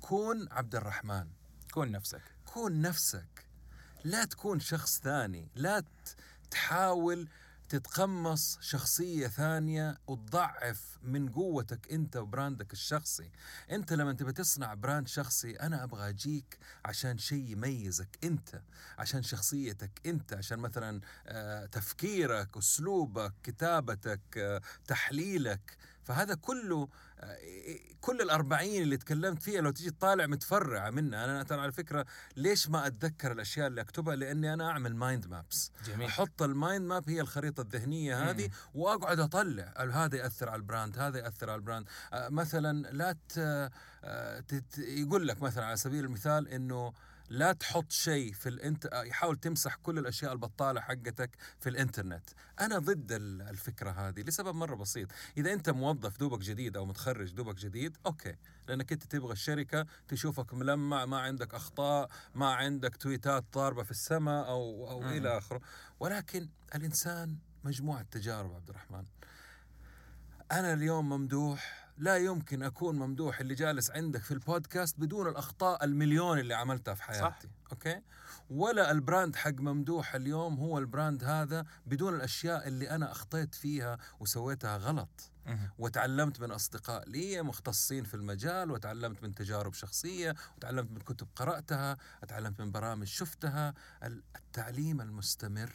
كون 0.00 0.48
عبد 0.52 0.74
الرحمن 0.74 1.26
كون 1.70 1.92
نفسك. 1.92 2.22
كون 2.46 2.80
نفسك. 2.80 3.46
لا 4.04 4.24
تكون 4.24 4.60
شخص 4.60 5.00
ثاني. 5.00 5.48
لا 5.54 5.84
تحاول 6.50 7.28
تتقمص 7.68 8.58
شخصية 8.60 9.26
ثانية 9.28 9.98
وتضعف 10.06 10.98
من 11.02 11.28
قوتك 11.28 11.92
أنت 11.92 12.16
و 12.16 12.24
brandك 12.24 12.72
الشخصي. 12.72 13.30
أنت 13.70 13.92
لما 13.92 14.12
تبي 14.12 14.32
تصنع 14.32 14.74
brand 14.74 15.08
شخصي 15.08 15.50
أنا 15.50 15.84
أبغى 15.84 16.08
أجيك 16.08 16.58
عشان 16.84 17.18
شيء 17.18 17.50
يميزك 17.50 18.18
أنت 18.24 18.62
عشان 18.98 19.22
شخصيتك 19.22 19.90
أنت 20.06 20.32
عشان 20.32 20.58
مثلا 20.58 21.00
آه، 21.26 21.66
تفكيرك 21.66 22.56
أسلوبك 22.56 23.32
كتابتك 23.42 24.20
آه، 24.38 24.60
تحليلك. 24.86 25.76
فهذا 26.08 26.34
كله 26.34 26.88
آه، 27.20 27.38
كل 28.00 28.20
الأربعين 28.20 28.82
اللي 28.82 28.96
تكلمت 28.96 29.42
فيها 29.42 29.60
لو 29.60 29.70
تيجي 29.70 29.90
تطالع 29.90 30.26
متفرعة 30.26 30.90
منها. 30.90 31.24
أنا 31.24 31.42
ترى 31.42 31.60
على 31.60 31.72
فكرة 31.72 32.06
ليش 32.36 32.68
ما 32.68 32.86
أتذكر 32.86 33.32
الأشياء 33.32 33.66
اللي 33.66 33.80
أكتبها؟ 33.80 34.16
لأني 34.16 34.52
أنا 34.52 34.70
أعمل 34.70 34.96
mind 34.96 35.26
maps 35.26 35.72
جميل. 35.86 36.06
أحط 36.06 36.42
ال 36.42 36.51
mind 36.51 36.86
map 36.86 37.10
هي 37.10 37.20
الخريطة 37.20 37.60
الذهنية 37.60 38.30
هذه 38.30 38.44
مم. 38.46 38.52
وأقعد 38.74 39.20
أطلع. 39.20 39.72
هذا 39.76 40.16
يأثر 40.16 40.48
على 40.48 40.56
ال 40.56 40.63
brand 40.63 40.98
هذا 40.98 41.18
يأثر 41.18 41.50
على 41.50 41.58
ال 41.58 41.63
brand 41.63 41.86
آه، 42.12 42.28
مثلا 42.28 42.88
لا 42.92 43.12
ت... 43.12 43.38
آه، 44.04 44.40
تت... 44.40 44.78
يقول 44.78 45.28
لك 45.28 45.42
مثلا 45.42 45.64
على 45.64 45.76
سبيل 45.76 46.04
المثال 46.04 46.48
إنه 46.48 46.92
لا 47.28 47.52
تحط 47.52 47.92
شيء 47.92 48.32
في 48.32 48.48
الإنترنت 48.48 48.88
حاول 48.92 49.36
تمسح 49.36 49.74
كل 49.74 49.98
الأشياء 49.98 50.32
البطالة 50.32 50.80
حقتك 50.80 51.30
في 51.60 51.68
الإنترنت. 51.68 52.30
أنا 52.60 52.78
ضد 52.78 53.12
ال- 53.12 53.42
الفكرة 53.42 53.90
هذه 53.90 54.20
لسبب 54.20 54.54
مرة 54.54 54.74
بسيط. 54.74 55.08
إذا 55.36 55.52
أنت 55.52 55.70
موظف 55.70 56.16
دوبك 56.18 56.38
جديد 56.38 56.76
أو 56.76 56.84
متخرج 56.86 57.32
دوبك 57.32 57.54
جديد 57.54 57.96
okay. 58.06 58.36
لأنك 58.68 58.92
أنت 58.92 59.04
تبغى 59.04 59.32
الشركة 59.32 59.86
تشوفك 60.08 60.54
ملمع 60.54 61.06
ما 61.06 61.18
عندك 61.20 61.54
أخطاء 61.54 62.08
ما 62.34 62.52
عندك 62.54 62.96
tweetات 62.96 63.44
ضاربه 63.54 63.82
في 63.82 63.90
السماء 63.90 64.48
أو 64.48 64.90
أو. 64.90 65.02
إلى 65.10 65.38
آخره. 65.38 65.60
ولكن 66.00 66.48
الإنسان 66.74 67.36
مجموعة 67.64 68.02
تجارب 68.02 68.52
عبد 68.54 68.70
الرحمن. 68.70 69.04
أنا 70.52 70.72
اليوم 70.72 71.08
ممدوح 71.08 71.87
لا 71.98 72.16
يمكن 72.16 72.62
أكون 72.62 72.98
ممدوح 72.98 73.40
اللي 73.40 73.54
جالس 73.54 73.90
عندك 73.90 74.20
في 74.22 74.30
البودكاست 74.34 75.00
بدون 75.00 75.28
الأخطاء 75.28 75.84
المليون 75.84 76.38
اللي 76.38 76.54
عملتها 76.54 76.94
في 76.94 77.02
حياتي 77.02 77.20
صح. 77.22 77.38
okay 77.72 78.00
ولا 78.50 78.90
ال 78.90 78.98
brand 78.98 79.36
حق 79.36 79.50
ممدوح 79.60 80.14
اليوم 80.14 80.54
هو 80.56 80.78
ال 80.78 80.86
brand 80.86 81.24
هذا 81.24 81.64
بدون 81.86 82.14
الأشياء 82.14 82.68
اللي 82.68 82.90
أنا 82.90 83.12
أخطيت 83.12 83.54
فيها 83.54 83.98
وسويتها 84.20 84.76
غلط. 84.76 85.30
وتعلمت 85.78 86.40
من 86.40 86.50
أصدقاء 86.50 87.08
لي 87.08 87.42
مختصين 87.42 88.04
في 88.04 88.14
المجال 88.14 88.70
وتعلمت 88.70 89.22
من 89.22 89.34
تجارب 89.34 89.72
شخصية 89.74 90.34
وتعلمت 90.56 90.90
من 90.90 90.98
كتب 91.00 91.28
قرأتها 91.36 91.96
تعلمت 92.28 92.60
من 92.60 92.70
برامج 92.72 93.06
شفتها 93.06 93.74
ال- 94.04 94.22
التعليم 94.36 95.00
المستمر 95.00 95.72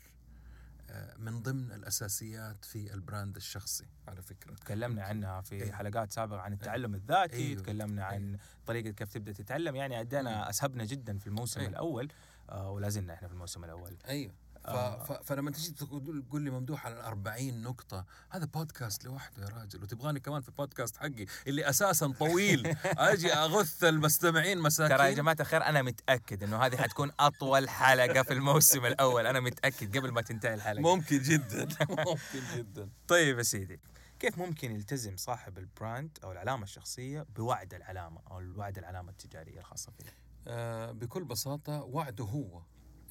من 1.17 1.41
ضمن 1.41 1.71
الأساسيات 1.71 2.65
في 2.65 2.93
البراند 2.93 3.35
الشخصي 3.35 3.85
على 4.07 4.21
فكرة 4.21 4.53
تكلمنا 4.53 5.03
عنها 5.03 5.41
في 5.41 5.63
أيوه. 5.63 5.75
حلقات 5.75 6.11
سابقة 6.11 6.39
عن 6.39 6.53
التعلم 6.53 6.95
الذاتي 6.95 7.35
أيوه. 7.35 7.61
تكلمنا 7.61 8.05
عن 8.05 8.37
طريقة 8.65 8.89
كيف 8.89 9.13
تبدأ 9.13 9.31
تتعلم 9.31 9.75
يعني 9.75 9.99
أدينا 10.01 10.49
أسهبنا 10.49 10.85
جدا 10.85 11.17
في 11.17 11.27
الموسم 11.27 11.59
أيوه. 11.59 11.71
الأول 11.71 12.11
آه 12.49 12.69
ولا 12.69 12.89
زلنا 12.89 13.13
إحنا 13.13 13.27
في 13.27 13.33
الموسم 13.33 13.63
الأول 13.63 13.97
أيوه. 14.07 14.33
آه. 14.65 15.03
ف... 15.03 15.11
فلما 15.11 15.51
تجي 15.51 15.71
تقول 15.71 16.41
لي 16.41 16.49
ممدوح 16.49 16.85
على 16.85 16.95
40 17.03 17.61
نقطة 17.61 18.05
هذا 18.29 18.45
بودكاست 18.45 19.05
لوحده 19.05 19.43
يا 19.43 19.49
راجل 19.49 19.83
وتبغاني 19.83 20.19
كمان 20.19 20.41
في 20.41 20.49
البودكاست 20.49 20.97
حقي 20.97 21.25
اللي 21.47 21.69
أساسا 21.69 22.13
طويل. 22.19 22.67
أجي 22.85 23.33
أغث 23.33 23.83
المستمعين 23.83 24.57
مساكين. 24.57 24.97
ترى 24.97 25.07
يا 25.07 25.13
جماعة 25.13 25.37
الخير 25.39 25.63
أنا 25.63 25.81
متأكد 25.81 26.43
إنه 26.43 26.57
هذه 26.57 26.77
حتكون 26.77 27.11
أطول 27.19 27.69
حلقة 27.69 28.23
في 28.23 28.33
الموسم 28.33 28.85
الأول. 28.85 29.27
أنا 29.27 29.39
متأكد 29.39 29.97
قبل 29.97 30.11
ما 30.11 30.21
تنتهي 30.21 30.53
الحلقة. 30.53 30.81
ممكن 30.81 31.19
جدا. 31.19 31.67
ممكن 31.89 32.41
جدا. 32.55 32.89
طيب 33.07 33.37
يا 33.37 33.43
سيدي 33.43 33.79
كيف 34.19 34.37
ممكن 34.37 34.71
يلتزم 34.71 35.17
صاحب 35.17 35.57
البراند 35.57 36.17
أو 36.23 36.31
العلامة 36.31 36.63
الشخصية 36.63 37.25
بوعد 37.35 37.73
العلامة 37.73 38.21
أو 38.31 38.39
الوعد 38.39 38.77
العلامة 38.77 39.09
التجارية 39.11 39.59
الخاصة 39.59 39.91
فيه 39.91 40.15
آه 40.47 40.91
بكل 40.91 41.23
بساطة 41.23 41.81
وعده 41.81 42.23
هو. 42.25 42.61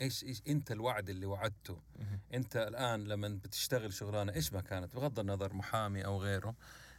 إيش 0.03 0.25
إيش 0.25 0.43
أنت 0.49 0.73
الوعد 0.73 1.11
اللي 1.11 1.27
وعدته. 1.27 1.83
أنت 2.35 2.57
الآن 2.57 3.05
لما 3.05 3.29
بتشتغل 3.29 3.93
شغلانة 3.93 4.33
إيش 4.33 4.53
ما 4.53 4.61
كانت؟ 4.61 4.95
بغض 4.95 5.19
النظر 5.19 5.55
محامي 5.55 6.05
أو 6.05 6.23
غيره 6.23 6.55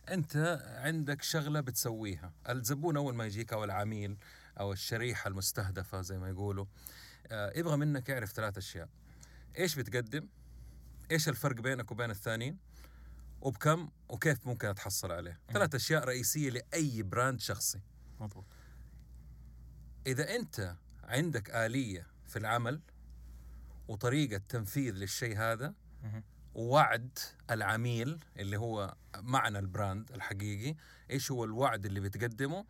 أنت 0.09 0.61
عندك 0.77 1.21
شغلة 1.21 1.59
بتسويها. 1.59 2.33
الزبون 2.49 2.97
أول 2.97 3.15
ما 3.15 3.25
يجيك 3.25 3.53
أو 3.53 3.63
العميل 3.63 4.17
أو 4.59 4.73
الشريحة 4.73 5.27
المستهدفة 5.27 6.01
زي 6.01 6.19
ما 6.19 6.29
يقولوا 6.29 6.65
آه 7.27 7.59
يبغى 7.59 7.77
منك 7.77 8.09
يعرف 8.09 8.31
ثلاث 8.31 8.57
أشياء. 8.57 8.89
إيش 9.57 9.75
بتقدم؟ 9.75 10.27
إيش 11.11 11.29
الفرق 11.29 11.55
بينك 11.55 11.91
وبين 11.91 12.11
الثانيين؟ 12.11 12.57
وبكم؟ 13.41 13.89
وكيف 14.09 14.47
ممكن 14.47 14.67
أتحصل 14.67 15.11
عليه؟ 15.11 15.39
ثلاث 15.53 15.75
أشياء 15.75 16.03
رئيسية 16.03 16.49
لأي 16.49 17.03
براند 17.03 17.39
شخصي. 17.39 17.81
مضبوط. 18.19 18.45
إذا 20.07 20.35
أنت 20.35 20.75
عندك 21.03 21.49
آلية 21.49 22.07
في 22.25 22.39
العمل 22.39 22.81
وطريقة 23.87 24.41
تنفيذ 24.49 24.93
للشيء 24.93 25.37
هذا. 25.37 25.73
ووعد 26.53 27.19
العميل 27.51 28.19
اللي 28.37 28.57
هو 28.57 28.95
معنى 29.17 29.59
البراند 29.59 30.11
الحقيقي 30.11 30.75
إيش 31.11 31.31
هو 31.31 31.43
الوعد 31.43 31.85
اللي 31.85 31.99
بتقدمه؟ 31.99 32.65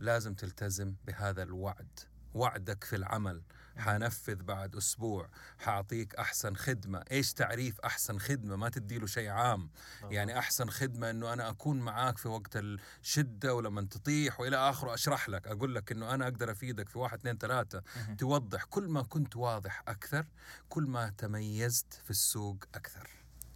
لازم 0.00 0.34
تلتزم 0.34 0.94
بهذا 1.06 1.42
الوعد. 1.42 2.00
وعدك 2.34 2.84
في 2.84 2.96
العمل. 2.96 3.42
حنفذ 3.76 4.42
بعد 4.42 4.76
أسبوع. 4.76 5.28
حأعطيك 5.58 6.14
أحسن 6.14 6.54
خدمة. 6.56 7.04
إيش 7.10 7.32
تعريف 7.32 7.80
أحسن 7.80 8.18
خدمة؟ 8.18 8.56
ما 8.56 8.68
تديله 8.68 9.06
شيء 9.06 9.28
عام. 9.28 9.70
يعني 10.02 10.38
أحسن 10.38 10.70
خدمة 10.70 11.10
إنه 11.10 11.32
أنا 11.32 11.48
أكون 11.48 11.80
معاك 11.80 12.18
في 12.18 12.28
وقت 12.28 12.56
الشدة 12.56 13.54
ولما 13.54 13.82
تطيح 13.82 14.40
وإلى 14.40 14.56
آخره 14.56 14.94
أشرح 14.94 15.28
لك. 15.28 15.46
أقول 15.48 15.74
لك 15.74 15.92
إنه 15.92 16.14
أنا 16.14 16.24
أقدر 16.24 16.50
أفيدك 16.50 16.88
في 16.88 16.98
واحد 16.98 17.18
اثنين 17.18 17.38
ثلاثة. 17.38 17.82
مهم. 17.96 18.16
توضح 18.16 18.64
كل 18.64 18.88
ما 18.88 19.02
كنت 19.02 19.36
واضح 19.36 19.82
أكثر 19.88 20.26
كل 20.68 20.84
ما 20.84 21.10
تميزت 21.18 21.92
في 22.04 22.10
السوق 22.10 22.64
أكثر. 22.74 23.10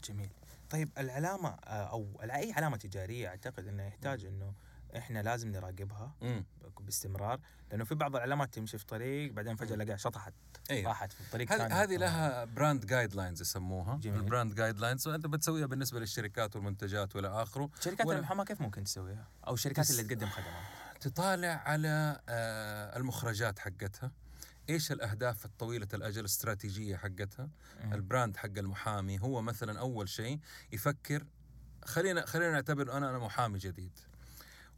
جميل. 0.05 0.31
طيب 0.71 0.91
العلامة 0.99 1.49
آه، 1.49 1.91
أو 1.91 2.21
أي 2.23 2.53
علامة 2.53 2.77
تجارية 2.77 3.29
أعتقد 3.29 3.67
أنه 3.67 3.83
يحتاج 3.83 4.25
أنه 4.25 4.55
إحنا 4.97 5.23
لازم 5.23 5.49
نراقبها 5.53 6.15
باستمرار 6.81 7.41
لأنه 7.71 7.85
في 7.85 7.95
بعض 7.95 8.17
العلامات 8.17 8.55
تمشي 8.55 8.79
في 8.79 8.87
طريق 8.87 9.33
بعدين 9.33 9.57
فجأة 9.57 9.75
الاقيها 9.75 9.97
شطحت 9.97 10.35
أيوه 10.71 10.89
راحت 10.89 11.13
في 11.13 11.31
طريق 11.33 11.53
هذه 11.53 11.59
ثاني. 11.59 11.75
هذه 11.75 11.97
لها 11.97 12.45
brand 12.45 12.87
guidelines 12.87 13.41
يسموها. 13.41 13.97
جميل. 13.97 14.21
ال 14.21 14.55
brand 14.55 14.79
guidelines 14.79 15.09
انت 15.09 15.27
بتسويها 15.27 15.67
بالنسبة 15.67 16.01
للشركات 16.01 16.57
والمنتجات 16.57 17.17
وإلى 17.17 17.29
آخره. 17.29 17.71
شركات 17.81 18.07
ولا- 18.07 18.19
المحاماة 18.19 18.45
كيف 18.45 18.61
ممكن 18.61 18.85
تسويها؟ 18.85 19.29
أو 19.47 19.55
الشركات 19.55 19.91
اللي 19.91 20.03
تقدم 20.03 20.29
خدمات. 20.29 20.63
تطالع 21.01 21.49
على 21.67 22.21
آه، 22.29 22.97
المخرجات 22.97 23.59
حقتها. 23.59 24.13
إيش 24.71 24.93
الأهداف 24.93 25.45
الطويلة 25.45 25.89
الأجل 25.95 26.21
الاستراتيجية 26.21 26.97
حقتها. 26.97 27.49
ال 27.85 27.93
brand 27.93 28.37
حق 28.37 28.59
المحامي 28.59 29.21
هو 29.21 29.43
مثلا 29.43 29.79
أول 29.81 30.09
شيء 30.09 30.41
يفكر 30.73 31.27
خلينا 31.85 32.27
خلينا 32.27 32.53
نعتبر 32.53 32.93
أنا 32.97 33.11
أنا 33.11 33.19
محامي 33.19 33.59
جديد. 33.59 33.99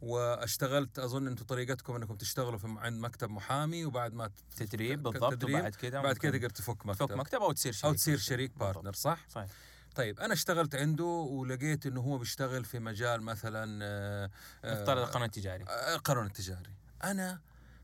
واشتغلت 0.01 0.99
أظن 0.99 1.27
أنتم 1.27 1.45
طريقتكم 1.45 1.95
إنكم 1.95 2.15
تشتغلوا 2.15 2.57
في 2.57 2.75
عند 2.77 3.01
مكتب 3.01 3.29
محامي 3.29 3.85
وبعد 3.85 4.13
ما 4.13 4.31
تدريب 4.57 5.03
بالضبط 5.03 5.33
تدريب، 5.33 5.59
وبعد 5.59 5.75
كده 5.75 6.01
بعد 6.01 6.15
ممكن 6.15 6.31
تقدر 6.31 6.49
تفك 6.49 6.85
مكتب. 6.85 7.05
تفك 7.05 7.17
مكتب 7.17 7.41
أو 7.41 7.51
تصير 7.51 7.71
شريك 7.71 7.85
أو 7.85 7.93
تصير 7.93 8.17
شريك. 8.17 8.57
partner 8.57 8.93
صح؟ 8.93 9.25
صحيح. 9.29 9.49
طيب 9.95 10.19
أنا 10.19 10.33
اشتغلت 10.33 10.75
عنده 10.75 11.03
ولقيت 11.03 11.85
إنه 11.85 12.01
هو 12.01 12.17
بيشتغل 12.17 12.65
في 12.65 12.79
مجال 12.79 13.21
مثلا 13.21 13.79
آه، 13.83 14.29
آه، 14.63 14.81
نفترض 14.81 14.97
القانون 14.97 15.25
التجاري. 15.25 15.63
آه، 15.63 15.95
القانون 15.95 16.25
التجاري. 16.25 16.73
أنا 17.03 17.41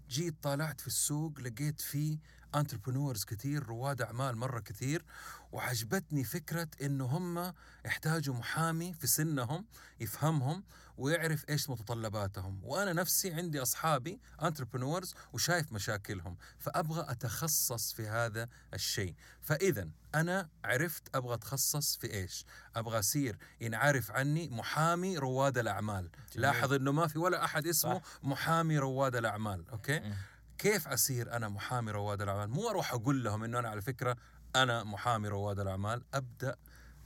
جيت 0.09 0.35
طالعت 0.41 0.81
في 0.81 0.87
السوق 0.87 1.39
لقيت 1.39 1.81
في 1.81 2.19
entrepreneurs 2.55 3.23
كثير 3.25 3.63
رواد 3.63 4.01
أعمال 4.01 4.37
مرة 4.37 4.59
كثير 4.59 5.05
وعجبتني 5.51 6.23
فكرة 6.23 6.67
إنه 6.81 7.05
هم 7.05 7.53
يحتاجوا 7.85 8.35
محامي 8.35 8.93
في 8.93 9.07
سنهم 9.07 9.65
يفهمهم 9.99 10.63
ويعرف 10.97 11.49
إيش 11.49 11.69
متطلباتهم. 11.69 12.59
وأنا 12.63 12.93
نفسي 12.93 13.33
عندي 13.33 13.61
أصحابي 13.61 14.19
entrepreneurs 14.43 15.13
وشايف 15.33 15.71
مشاكلهم 15.73 16.37
فأبغى 16.57 17.11
أتخصص 17.11 17.93
في 17.93 18.07
هذا 18.07 18.49
الشيء. 18.73 19.15
فاذا 19.41 19.89
أنا 20.15 20.49
عرفت 20.65 21.15
أبغى 21.15 21.33
أتخصص 21.33 21.97
في 21.97 22.13
إيش. 22.13 22.45
أبغى 22.75 22.99
أصير 22.99 23.37
ينعرف 23.61 24.11
عني 24.11 24.49
محامي 24.49 25.17
رواد 25.17 25.57
الأعمال. 25.57 26.09
جميل. 26.31 26.41
لاحظ 26.41 26.73
إنه 26.73 26.91
ما 26.91 27.07
في 27.07 27.19
ولا 27.19 27.45
أحد 27.45 27.67
اسمه 27.67 27.99
صح. 27.99 28.23
محامي 28.23 28.77
رواد 28.77 29.15
الأعمال 29.15 29.69
أوكي؟ 29.69 29.99
مم. 29.99 30.13
كيف 30.57 30.87
أصير 30.87 31.35
أنا 31.35 31.49
محامي 31.49 31.91
رواد 31.91 32.21
الأعمال؟ 32.21 32.49
مو 32.49 32.69
أروح 32.69 32.93
أقول 32.93 33.23
لهم 33.23 33.43
إنه 33.43 33.59
أنا 33.59 33.69
على 33.69 33.81
فكرة 33.81 34.17
أنا 34.55 34.83
محامي 34.83 35.27
رواد 35.27 35.59
الأعمال. 35.59 36.03
أبدأ 36.13 36.55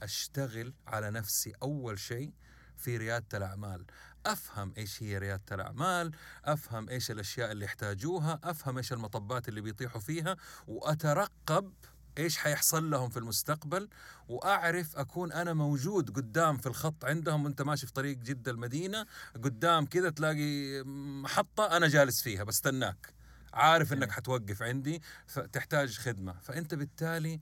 أشتغل 0.02 0.74
على 0.86 1.10
نفسي 1.10 1.52
أول 1.62 1.98
شيء 1.98 2.32
في 2.78 2.96
ريادة 2.96 3.38
الأعمال. 3.38 3.84
أفهم 4.26 4.72
إيش 4.78 5.02
هي 5.02 5.18
ريادة 5.18 5.42
الأعمال 5.52 6.12
أفهم 6.44 6.88
إيش 6.88 7.10
الأشياء 7.10 7.52
اللي 7.52 7.64
يحتاجوها 7.64 8.40
أفهم 8.44 8.76
إيش 8.76 8.92
المطبات 8.92 9.48
اللي 9.48 9.60
بيطيحوا 9.60 10.00
فيها 10.00 10.36
وأترقب 10.66 11.72
إيش 12.18 12.38
حيحصل 12.38 12.90
لهم 12.90 13.10
في 13.10 13.16
المستقبل 13.16 13.88
وأعرف 14.28 14.96
أكون 14.96 15.32
أنا 15.32 15.52
موجود 15.52 16.10
قدام 16.16 16.56
في 16.56 16.66
الخط 16.66 17.04
عندهم 17.04 17.44
وأنت 17.44 17.62
ماشي 17.62 17.86
في 17.86 17.92
طريق 17.92 18.18
جده 18.18 18.50
المدينة 18.52 19.06
قدام 19.34 19.86
كذا 19.86 20.10
تلاقي 20.10 20.82
محطة 21.22 21.76
أنا 21.76 21.88
جالس 21.88 22.22
فيها 22.22 22.44
بستناك. 22.44 23.14
عارف 23.52 23.92
إنك. 23.92 24.10
حتوقف 24.12 24.62
عندي 24.62 25.02
فتحتاج 25.26 25.98
خدمة. 25.98 26.32
فأنت 26.42 26.74
بالتالي 26.74 27.40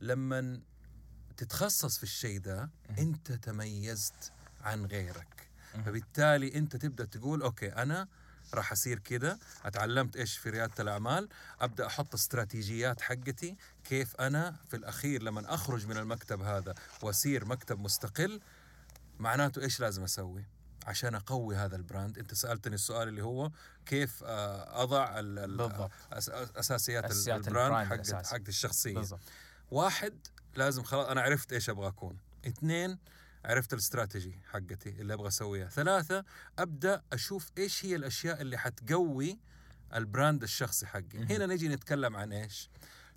لما 0.00 0.60
تتخصص 1.36 1.96
في 1.96 2.02
الشيء 2.02 2.40
ده 2.40 2.70
أنت 2.98 3.32
تميزت 3.32 4.32
عن 4.62 4.86
غيرك. 4.86 5.48
فبالتالي 5.86 6.54
انت 6.54 6.76
تبدأ 6.76 7.04
تقول 7.04 7.42
أوكي 7.42 7.68
أنا 7.68 8.08
راح 8.54 8.72
أصير 8.72 8.98
كده 8.98 9.38
اتعلمت 9.64 10.16
إيش 10.16 10.36
في 10.38 10.50
ريادة 10.50 10.72
الأعمال 10.80 11.28
أبدأ 11.60 11.86
أحط 11.86 12.14
استراتيجيات 12.14 13.00
حقتي 13.00 13.56
كيف 13.84 14.16
أنا 14.16 14.56
في 14.68 14.76
الأخير 14.76 15.22
لما 15.22 15.54
أخرج 15.54 15.86
من 15.86 15.96
المكتب 15.96 16.42
هذا 16.42 16.74
وأصير 17.02 17.44
مكتب 17.44 17.78
مستقل 17.80 18.40
معناته 19.18 19.62
إيش 19.62 19.80
لازم 19.80 20.02
أسوي 20.04 20.44
عشان 20.86 21.14
أقوي 21.14 21.56
هذا 21.56 21.76
ال 21.76 21.83
brand 21.83 22.18
أنت 22.18 22.34
سألتني 22.34 22.74
السؤال 22.74 23.08
اللي 23.08 23.22
هو 23.22 23.50
كيف 23.86 24.22
آه، 24.24 24.82
أضع 24.82 25.18
ال- 25.20 25.38
ال- 25.38 25.56
بالضبط. 25.56 25.90
أس- 26.12 26.56
أساسيات 26.58 27.04
ال 27.48 27.55
brand 27.55 27.92
الأساسي. 27.92 28.30
حقت 28.34 28.48
الشخصية 28.48 28.94
بالضبط 28.94 29.20
واحد 29.70 30.12
لازم 30.56 30.82
خلاص 30.82 31.06
أنا 31.08 31.20
عرفت 31.20 31.52
إيش 31.52 31.70
أبغى 31.70 31.88
اكون 31.88 32.16
اثنين 32.46 32.98
عرفت 33.44 33.72
الاستراتيجي 33.72 34.38
حقتي 34.50 34.88
اللي 34.88 35.14
أبغى 35.14 35.28
أسويها. 35.28 35.68
ثلاثة 35.68 36.24
أبدأ 36.58 37.02
أشوف 37.12 37.50
إيش 37.58 37.84
هي 37.84 37.96
الأشياء 37.96 38.40
اللي 38.40 38.58
حتقوي 38.58 39.38
ال 39.94 40.02
brand 40.02 40.42
الشخصي 40.42 40.86
حقي. 40.86 41.18
هنا 41.30 41.46
نجي 41.46 41.68
نتكلم 41.68 42.16
عن 42.16 42.32
إيش؟ 42.32 42.70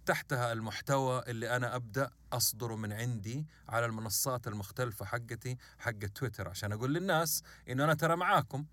تحتها 0.05 0.51
المحتوى 0.53 1.23
اللي 1.27 1.55
أنا 1.55 1.75
أبدأ 1.75 2.09
أصدره 2.33 2.75
من 2.75 2.93
عندي 2.93 3.45
على 3.69 3.85
المنصات 3.85 4.47
المختلفة 4.47 5.05
حقتي 5.05 5.57
حق 5.79 5.91
تويتر. 5.91 6.49
عشان 6.49 6.71
أقول 6.71 6.93
للناس 6.93 7.43
إنه 7.69 7.83
أنا 7.83 7.93
ترى 7.93 8.15
معاكم 8.15 8.65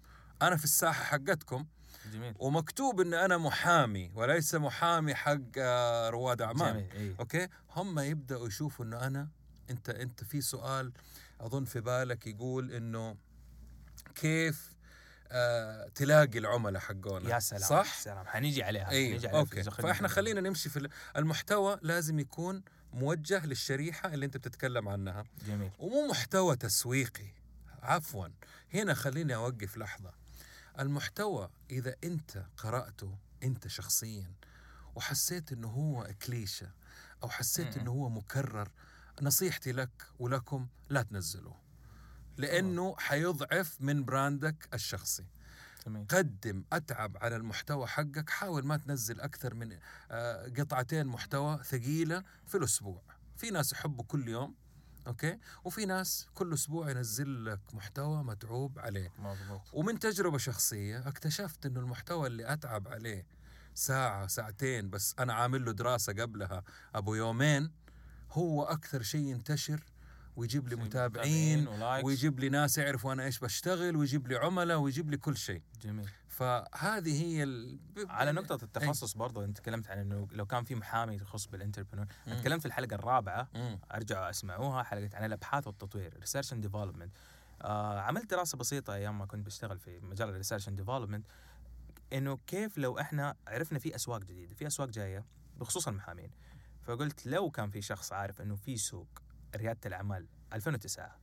أنا 0.43 0.57
في 0.57 0.65
الساحة 0.65 1.05
حقتكم. 1.05 1.67
جميل. 2.13 2.35
ومكتوب 2.39 3.01
إن 3.01 3.15
أنا 3.15 3.39
محامي 3.39 4.11
وليس 4.15 4.55
محامي 4.55 5.15
حق 5.15 5.39
آه، 5.59 6.11
رواد 6.11 6.43
أعمال. 6.43 6.73
جميل 6.73 6.93
إيه. 6.93 7.17
okay؟ 7.21 7.49
هم 7.71 7.99
يبدأوا 7.99 8.47
يشوفوا 8.47 8.85
إنه 8.85 9.07
أنا 9.07 9.29
أنت 9.71 9.91
أنت 9.91 10.25
في 10.25 10.41
سؤال 10.41 10.93
أظن 11.43 11.65
في 11.65 11.81
بالك 11.81 12.27
يقول 12.27 12.73
إنه 12.73 13.17
كيف 14.15 14.73
آه 15.35 15.89
تلاقي 15.89 16.39
العملاء 16.39 16.83
حقونا. 16.83 17.31
يا 17.35 17.39
سلام 17.39 17.63
صح؟ 17.63 17.99
سلام. 18.01 18.27
حنيجي 18.27 18.63
عليها 18.63 18.91
اي 18.91 19.09
حنيجي 19.09 19.29
عليها 19.29 19.41
أوكي. 19.41 19.63
فإحنا. 19.63 20.09
خلينا 20.09 20.41
نمشي 20.41 20.69
في 20.69 20.77
ال- 20.79 20.91
المحتوى 21.17 21.79
لازم 21.83 22.19
يكون 22.19 22.63
موجه 22.93 23.47
للشريحة 23.47 24.15
اللي 24.15 24.27
أنت 24.27 24.37
بتتكلم 24.37 24.89
عنها. 24.89 25.25
جميل. 25.47 25.71
ومو 25.79 26.07
محتوى 26.11 26.57
تسويقي. 26.57 27.27
عفوا. 27.83 28.29
هنا 28.75 28.95
خليني 28.95 29.35
أوقف 29.35 29.77
لحظة. 29.77 30.13
المحتوى 30.79 31.51
إذا 31.71 31.95
أنت 32.05 32.45
قرأته 32.57 33.19
أنت 33.43 33.69
شخصيا 33.69 34.33
وحسيت 34.95 35.53
إنه 35.53 35.69
هو 35.69 36.11
كليشة 36.27 36.71
أو 37.23 37.29
حسيت. 37.29 37.77
إنه 37.77 37.91
هو 37.91 38.09
مكرر 38.09 38.69
نصيحتي 39.23 39.73
لك 39.73 40.07
ولكم 40.19 40.67
لا 40.91 41.03
تنزلوه 41.03 41.57
لأنه 42.37 42.95
حيضعف 42.99 43.77
من 43.81 44.05
brandك 44.05 44.69
الشخصي. 44.75 45.27
جميل 45.87 46.07
قدم 46.07 46.65
أتعب 46.73 47.17
على 47.17 47.37
المحتوى 47.37 47.87
حقك 47.87 48.31
حاول 48.31 48.67
ما 48.67 48.77
تنزل 48.77 49.21
أكثر 49.21 49.55
من 49.55 49.79
آه، 50.11 50.49
قطعتين 50.59 51.07
محتوى 51.07 51.61
ثقيلة 51.65 52.23
في 52.47 52.57
الأسبوع. 52.57 53.03
في 53.37 53.51
ناس 53.51 53.73
يحبوا 53.73 54.05
كل 54.05 54.29
يوم 54.29 54.55
okay؟ 55.07 55.39
وفي 55.65 55.87
ناس 55.87 56.27
كل 56.35 56.55
أسبوع 56.55 56.91
ينزل 56.91 57.45
لك 57.45 57.61
محتوى 57.73 58.25
متعوب 58.25 58.79
عليه. 58.79 59.13
مضبوط. 59.19 59.61
ومن 59.73 59.99
تجربة 59.99 60.39
شخصية 60.39 61.09
اكتشفت 61.09 61.67
إنه 61.67 61.81
المحتوى 61.81 62.27
اللي 62.27 62.53
أتعب 62.53 62.89
عليه 62.89 63.27
ساعة 63.75 64.27
ساعتين 64.27 64.91
بس 64.91 65.15
أنا 65.19 65.35
عامل 65.35 65.65
له 65.65 65.73
دراسة 65.73 66.13
قبلها 66.13 66.63
أبو 66.95 67.15
يومين 67.15 67.71
هو 68.33 68.63
أكثر 68.63 69.03
شيء 69.03 69.21
ينتشر 69.27 69.81
ويجيب 70.37 70.69
لي 70.69 70.77
متابعين. 70.77 71.69
ويجيب 72.05 72.41
لي 72.41 72.49
ناس 72.49 72.79
يعرفوا 72.79 73.13
أنا 73.13 73.25
إيش 73.25 73.39
بشتغل 73.39 73.97
ويجيب 73.97 74.29
لي 74.29 74.37
عملاء 74.37 74.79
ويجيب 74.79 75.11
لي 75.11 75.17
كل 75.17 75.37
شيء 75.37 75.63
جميل 75.83 76.09
فهذه 76.29 77.23
هي 77.23 77.43
ال... 77.43 77.79
على 78.09 78.33
نقطة 78.33 78.65
التخصص 78.65 79.15
برضو 79.15 79.45
أنت 79.45 79.59
تكلمت 79.59 79.89
عن 79.89 79.99
إنه 79.99 80.29
لو 80.33 80.47
كان 80.47 80.65
في 80.65 80.75
محامي 80.75 81.15
يخص 81.15 81.47
بال 81.47 81.55
entrepreneur. 81.55 82.07
أنا 82.27 82.41
تكلمت 82.41 82.61
في 82.61 82.67
الحلقة 82.67 82.95
الرابعة 82.95 83.49
مم. 83.55 83.79
ارجعوا 83.95 84.31
أسمعوها 84.31 84.83
حلقة 84.83 85.11
عن 85.17 85.25
الأبحاث 85.25 85.67
والتطوير 85.67 86.17
research 86.21 86.53
and 86.53 86.63
development 86.63 87.13
عملت 87.65 88.31
دراسة 88.31 88.59
بسيطة 88.59 88.95
أيام 88.95 89.19
ما 89.19 89.27
كنت 89.27 89.47
بشتغل 89.47 89.79
في 89.79 90.01
مجال 90.01 90.29
ال 90.29 90.33
research 90.33 90.69
and 90.69 90.77
development 90.77 91.27
إنه 92.13 92.39
كيف 92.47 92.79
لو 92.79 92.99
إحنا 92.99 93.35
عرفنا 93.47 93.79
في 93.79 93.95
أسواق 93.95 94.21
جديدة 94.21 94.55
في 94.55 94.67
أسواق 94.67 94.89
جاية 94.89 95.25
بخصوص 95.57 95.89
المحامين 95.89 96.31
فقلت 96.83 97.27
لو 97.27 97.51
كان 97.51 97.71
في 97.71 97.83
شخص 97.83 98.13
عارف 98.13 98.41
إنه 98.41 98.57
في 98.57 98.77
سوق 98.77 99.09
ريادة 99.57 99.81
الأعمال 99.87 100.27
2009 100.53 101.17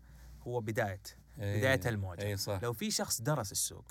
هو 0.47 0.59
بداية 0.61 1.01
بداية 1.37 1.81
الموجة. 1.85 2.21
اي 2.21 2.37
صح. 2.37 2.59
لو 2.63 2.73
في 2.73 2.91
شخص 2.91 3.21
درس 3.21 3.51
السوق. 3.51 3.85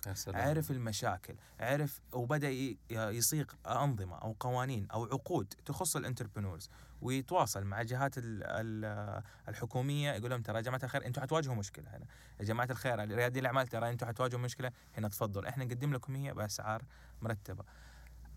عرف 0.48 0.70
المشاكل 0.70 1.34
عرف 1.60 2.00
وبدأ 2.12 2.48
يصيغ 2.90 3.44
أنظمة 3.66 4.18
أو 4.18 4.36
قوانين 4.40 4.88
أو 4.90 5.04
عقود 5.04 5.54
تخص 5.66 5.96
الانتربرنورز 5.96 6.70
ويتواصل 7.02 7.64
مع 7.64 7.80
الجهات 7.80 8.18
ال- 8.18 8.24
ال- 8.44 9.22
الحكومية 9.48 10.12
يقول 10.12 10.30
لهم 10.30 10.42
ترى 10.42 10.56
يا 10.56 10.60
جماعة 10.62 10.80
الخير 10.84 11.06
أنتم 11.06 11.22
حتواجهوا 11.22 11.54
مشكلة 11.54 11.96
هنا. 11.96 12.06
يا 12.40 12.44
جماعة 12.44 12.68
الخير 12.70 13.08
ريادي 13.14 13.40
الأعمال 13.40 13.66
ترى 13.66 13.90
أنتم 13.90 14.06
حتواجهوا 14.06 14.40
مشكلة؟ 14.40 14.72
هنا 14.96 15.08
تفضل. 15.08 15.46
إحنا 15.46 15.64
نقدم 15.64 15.92
لكم 15.94 16.16
هي 16.16 16.34
بأسعار 16.34 16.82
مرتبة. 17.22 17.64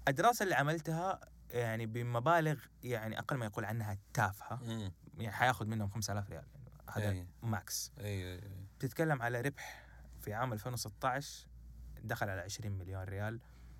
الدراسه 0.08 0.44
اللي 0.44 0.56
عملتها 0.56 1.20
يعني 1.52 1.86
بمبالغ 1.86 2.60
يعني 2.84 3.20
أقل 3.20 3.38
ما 3.38 3.46
يقول 3.46 3.66
عنها 3.66 3.98
تافهة. 4.14 4.56
مم. 4.64 4.92
يعني 5.18 5.32
حياخذ 5.32 5.66
منهم 5.66 5.90
5000 5.90 6.30
ريال. 6.30 6.44
يعني 6.54 6.70
هذا 6.92 7.10
إيه. 7.10 7.28
max. 7.44 7.92
أي 8.00 8.34
أي 8.34 8.42
بتتكلم 8.80 9.22
على 9.22 9.42
ربح 9.42 9.86
في 10.22 10.34
عام 10.34 10.54
2016 10.54 11.48
دخل 12.04 12.30
على 12.30 12.42
20 12.42 12.72
مليون 12.72 13.04
ريال. 13.04 13.40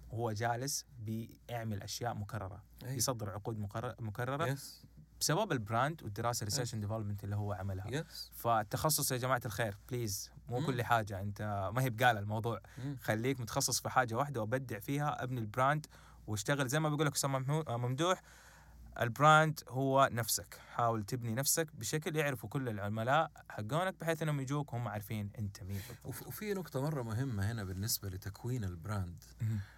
وهو 0.10 0.32
جالس 0.32 0.86
بيعمل 1.00 1.84
أشياء 1.84 2.14
مكررة 2.14 2.64
أي. 2.84 2.96
يصدر 2.96 3.30
عقود 3.30 3.60
مكرر- 3.60 3.96
مكررة 4.00 4.46
yes 4.48 4.86
بسبب 5.20 5.52
ال 5.52 5.61
brand 5.61 6.04
والدراسة 6.04 6.44
research 6.44 6.74
and 6.74 6.82
development 6.82 7.24
اللي 7.24 7.36
هو 7.36 7.54
عملها. 7.54 7.88
yes 7.92 8.32
فالتخصص 8.36 9.12
يا 9.12 9.18
جماعة 9.18 9.42
الخير 9.46 9.78
please 9.90 10.32
مو 10.50 10.60
مم. 10.60 10.66
كل 10.66 10.84
حاجة 10.84 11.22
أنت 11.22 11.70
ما 11.76 11.82
هي 11.82 11.90
بقالة 11.90 12.20
الموضوع. 12.20 12.62
مم. 12.78 12.98
خليك 13.02 13.40
متخصص 13.40 13.82
في 13.82 13.90
حاجة 13.90 14.16
واحدة 14.16 14.42
وبدع 14.42 14.80
فيها 14.80 15.24
ابني 15.24 15.40
ال 15.40 15.48
brand 15.48 15.86
واشتغل 16.32 16.68
زي 16.68 16.80
ما 16.80 16.90
بيقول 16.90 17.06
لك 17.08 17.16
أسامة 17.16 17.64
آه، 17.68 17.78
ممدوح 17.78 18.22
ال 19.02 19.12
brand 19.12 19.60
هو 19.68 20.10
نفسك 20.12 20.60
حاول 20.76 21.04
تبني 21.04 21.36
نفسك 21.36 21.76
بشكل 21.76 22.16
يعرفوا 22.16 22.50
كل 22.50 22.70
العملاء 22.70 23.32
حقونك 23.50 23.96
بحيث 24.02 24.22
إنهم 24.22 24.40
يجوك 24.40 24.74
هم 24.74 24.88
عارفين 24.88 25.30
أنت 25.40 25.64
مين 25.64 25.82
بالضبط. 25.88 26.06
وف- 26.06 26.28
وفي 26.28 26.54
نقطة 26.54 26.82
مرة 26.82 27.04
مهمة 27.04 27.52
هنا 27.52 27.64
بالنسبة 27.64 28.10
لتكوين 28.10 28.64
ال 28.64 28.73
brand. 28.73 29.24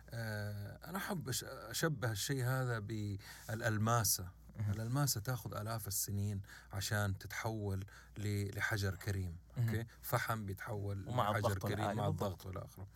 آه 0.10 0.90
أنا 0.90 0.98
أحب 0.98 1.32
أش- 1.32 1.44
أشبه 1.44 2.12
الشيء 2.12 2.44
هذا 2.46 2.80
بالألماسة 2.80 4.28
مهم. 4.60 4.72
الألماسة 4.72 5.22
تأخذ 5.22 5.56
آلاف 5.58 5.88
السنين 5.88 6.42
عشان 6.74 7.18
تتحول 7.18 7.86
لحجر 8.18 8.96
كريم. 8.96 9.38
okay 9.58 9.86
فحم 10.02 10.46
بيتحول 10.46 11.06
لحجر 11.32 11.60
كريم 11.60 11.98
مع. 11.98 12.08
الضغط 12.08 12.46
والى 12.46 12.60
آخره 12.66 12.88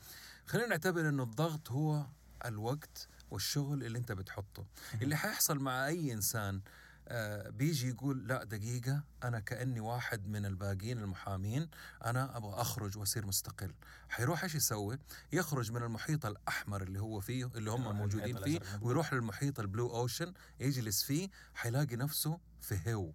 خلينا 0.46 0.68
نعتبر 0.68 1.10
إنه 1.10 1.24
الضغط 1.24 1.72
هو 1.72 2.06
الوقت 2.46 3.08
والشغل 3.32 3.84
اللي 3.84 3.98
أنت 3.98 4.12
بتحطه. 4.12 4.66
اللي 5.02 5.16
حيحصل 5.16 5.60
مع 5.60 5.88
أي 5.88 6.14
إنسان 6.14 6.62
آه، 7.10 7.50
بيجي 7.50 7.90
يقول 7.90 8.28
لا 8.28 8.44
دقيقة 8.44 9.04
أنا 9.24 9.40
كأني 9.40 9.80
واحد 9.80 10.28
من 10.28 10.46
الباقيين 10.46 10.98
المحامين 10.98 11.70
أنا 12.06 12.38
أبغى 12.38 12.62
أخرج 12.62 12.98
وأصير 12.98 13.26
مستقل. 13.26 13.74
حيروح 14.10 14.44
إيش 14.44 14.56
يسوي؟ 14.56 15.00
يخرج 15.32 15.72
من 15.72 15.84
المحيط 15.84 16.26
الأحمر 16.26 16.82
اللي 16.84 17.00
هو 17.00 17.20
فيه 17.20 17.46
اللي 17.56 17.72
هم 17.72 17.84
آه، 17.88 17.92
موجودين 17.92 18.38
فيه. 18.44 18.60
ويروح 18.82 19.14
للمحيط 19.14 19.60
البلو 19.60 19.96
أوشن 19.96 20.34
يجلس 20.60 21.04
فيه 21.04 21.30
حيلاقي 21.56 21.96
نفسه 21.96 22.40
في 22.62 22.94
هو. 22.94 23.12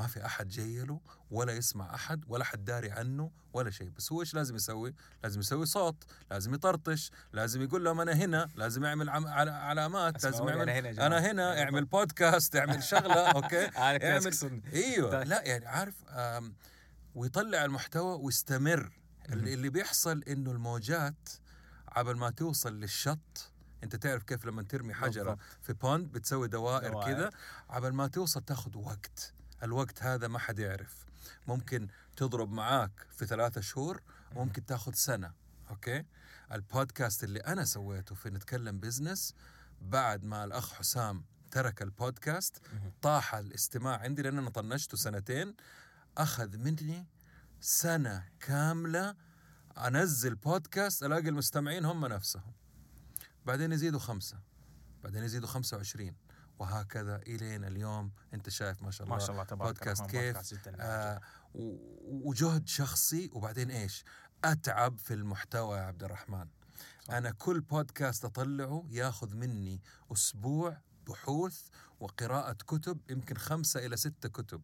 ما 0.00 0.06
في 0.06 0.26
أحد 0.26 0.48
جاي 0.48 0.84
له 0.84 1.00
ولا 1.30 1.52
يسمع 1.52 1.94
أحد 1.94 2.24
ولا 2.28 2.44
حد 2.44 2.64
داري 2.64 2.90
عنه 2.90 3.30
ولا 3.52 3.70
شيء. 3.70 3.88
بس 3.90 4.12
هو 4.12 4.20
إيش 4.20 4.34
لازم 4.34 4.56
يسوي؟ 4.56 4.94
لازم 5.22 5.40
يسوي 5.40 5.66
صوت 5.66 6.04
لازم 6.30 6.54
يطرطش 6.54 7.10
لازم 7.32 7.62
يقول 7.62 7.84
لهم 7.84 8.00
أنا 8.00 8.12
هنا 8.12 8.48
لازم 8.54 8.84
يعمل 8.84 9.08
عم... 9.10 9.26
عل- 9.26 9.48
علامات 9.48 10.24
لازم 10.24 10.48
يعمل 10.48 10.70
أنا 10.70 10.90
هنا. 10.90 11.06
أنا 11.06 11.30
هنا. 11.30 11.62
اعمل 11.62 11.84
بودكاست 11.84 12.56
اعمل 12.56 12.70
أنا 12.70 12.80
كده 13.48 14.12
اعمل- 14.12 14.62
أيوه. 14.72 15.10
طيب. 15.10 15.28
لا 15.28 15.42
يعني 15.42 15.66
عارف 15.66 15.94
آم، 16.08 16.54
ويطلع 17.14 17.64
المحتوى 17.64 18.18
ويستمر. 18.22 18.92
اللي, 19.28 19.54
اللي 19.54 19.68
بيحصل 19.70 20.22
إنه 20.28 20.50
الموجات 20.50 21.28
عبل 21.88 22.16
ما 22.16 22.30
توصل 22.30 22.80
للشط 22.80 23.50
أنت 23.84 23.96
تعرف 23.96 24.22
كيف 24.22 24.44
لما 24.44 24.62
ترمي 24.62 24.94
حجرة 24.94 25.22
بالضبط. 25.22 25.38
في 25.62 25.72
بوند 25.72 26.12
بتسوي 26.12 26.48
دوائر, 26.48 26.92
دوائر. 26.92 27.14
كذا 27.14 27.30
عبل 27.70 27.92
ما 27.92 28.06
توصل 28.06 28.40
تاخذ 28.44 28.76
وقت. 28.76 29.32
الوقت 29.62 30.02
هذا 30.02 30.28
ما 30.28 30.38
حد 30.38 30.58
يعرف. 30.58 31.06
ممكن 31.48 31.88
تضرب 32.16 32.52
معاك 32.52 33.06
في 33.10 33.26
ثلاثة 33.26 33.60
شهور 33.60 34.02
ممكن 34.36 34.66
تاخذ 34.66 34.92
سنة 34.92 35.32
okay؟ 35.70 36.04
البودكاست 36.52 37.24
اللي 37.24 37.40
أنا 37.40 37.64
سويته 37.64 38.14
في 38.14 38.30
نتكلم 38.30 38.80
business 38.80 39.34
بعد 39.80 40.24
ما 40.24 40.44
الأخ 40.44 40.72
حسام 40.72 41.24
ترك 41.50 41.82
البودكاست. 41.82 42.60
طاح 43.02 43.34
الاستماع 43.34 43.98
عندي 43.98 44.22
لأن 44.22 44.38
أنا 44.38 44.50
طنشته 44.50 44.96
سنتين 44.96 45.54
أخذ 46.18 46.56
مني 46.56 47.06
سنة 47.60 48.24
كاملة 48.40 49.14
أنزل 49.78 50.34
بودكاست 50.34 51.02
ألاقي 51.02 51.28
المستمعين 51.28 51.84
هم 51.84 52.06
نفسهم. 52.06 52.52
بعدين 53.46 53.72
يزيدوا 53.72 54.00
خمسة 54.00 54.38
بعدين 55.04 55.24
يزيدوا 55.24 55.48
25 55.48 56.14
وهكذا 56.60 57.16
الين 57.16 57.64
اليوم. 57.64 58.12
أنت 58.34 58.48
شايف 58.48 58.82
ما 58.82 58.90
شاء 58.90 59.04
الله 59.04 59.16
ما 59.16 59.20
شاء 59.20 59.30
الله 59.30 59.44
تبارك 59.44 59.74
بودكاست 59.74 60.06
كيف؟ 60.06 60.36
بودكاست 60.36 60.68
آه 60.80 61.20
و- 61.54 62.28
وجهد 62.28 62.68
شخصي 62.68 63.30
وبعدين 63.32 63.70
إيش؟ 63.70 64.04
أتعب 64.44 64.98
في 64.98 65.14
المحتوى 65.14 65.76
يا 65.78 65.82
عبد 65.82 66.02
الرحمن. 66.04 66.46
صح. 67.04 67.14
أنا 67.14 67.30
كل 67.30 67.60
بودكاست 67.60 68.24
أطلعه 68.24 68.84
ياخذ 68.90 69.36
مني 69.36 69.80
أسبوع 70.12 70.76
بحوث 71.10 71.60
وقراءة 72.00 72.52
كتب 72.52 72.98
يمكن 73.10 73.36
خمسة 73.36 73.86
إلى 73.86 73.96
ستة 73.96 74.28
كتب 74.28 74.60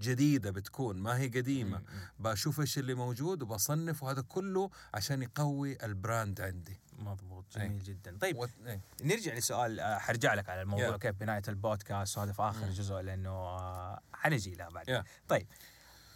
جديدة 0.00 0.50
بتكون 0.50 0.96
ما 0.96 1.18
هي 1.18 1.28
قديمة 1.28 1.78
م- 1.78 1.80
م. 1.80 2.22
بشوف 2.22 2.60
إيش 2.60 2.78
اللي 2.78 2.94
موجود 2.94 3.42
وبصنف 3.42 4.02
وهذا 4.02 4.22
كله 4.22 4.70
عشان 4.94 5.22
يقوي 5.22 5.84
البراند 5.84 6.40
عندي 6.40 6.80
مضبوط 6.98 7.56
أي. 7.56 7.68
جميل 7.68 7.82
جدا 7.82 8.18
طيب 8.18 8.36
what- 8.36 8.50
إيه. 8.66 8.80
نرجع 9.02 9.34
لسؤال 9.34 9.80
آه، 9.80 9.98
حرجع 9.98 10.34
لك 10.34 10.48
على 10.48 10.62
الموضوع 10.62 10.86
يلا. 10.86 10.96
كيف 10.98 11.14
بناية 11.16 11.42
البودكاست 11.48 12.18
وهذا 12.18 12.32
في 12.32 12.42
آخر 12.42 12.66
مم. 12.66 12.72
جزء 12.72 12.94
لأنه 12.94 13.30
آه، 13.30 14.00
حنجي 14.12 14.54
لها 14.54 14.68
بعد 14.68 14.88
يلا. 14.88 15.04
طيب 15.28 15.46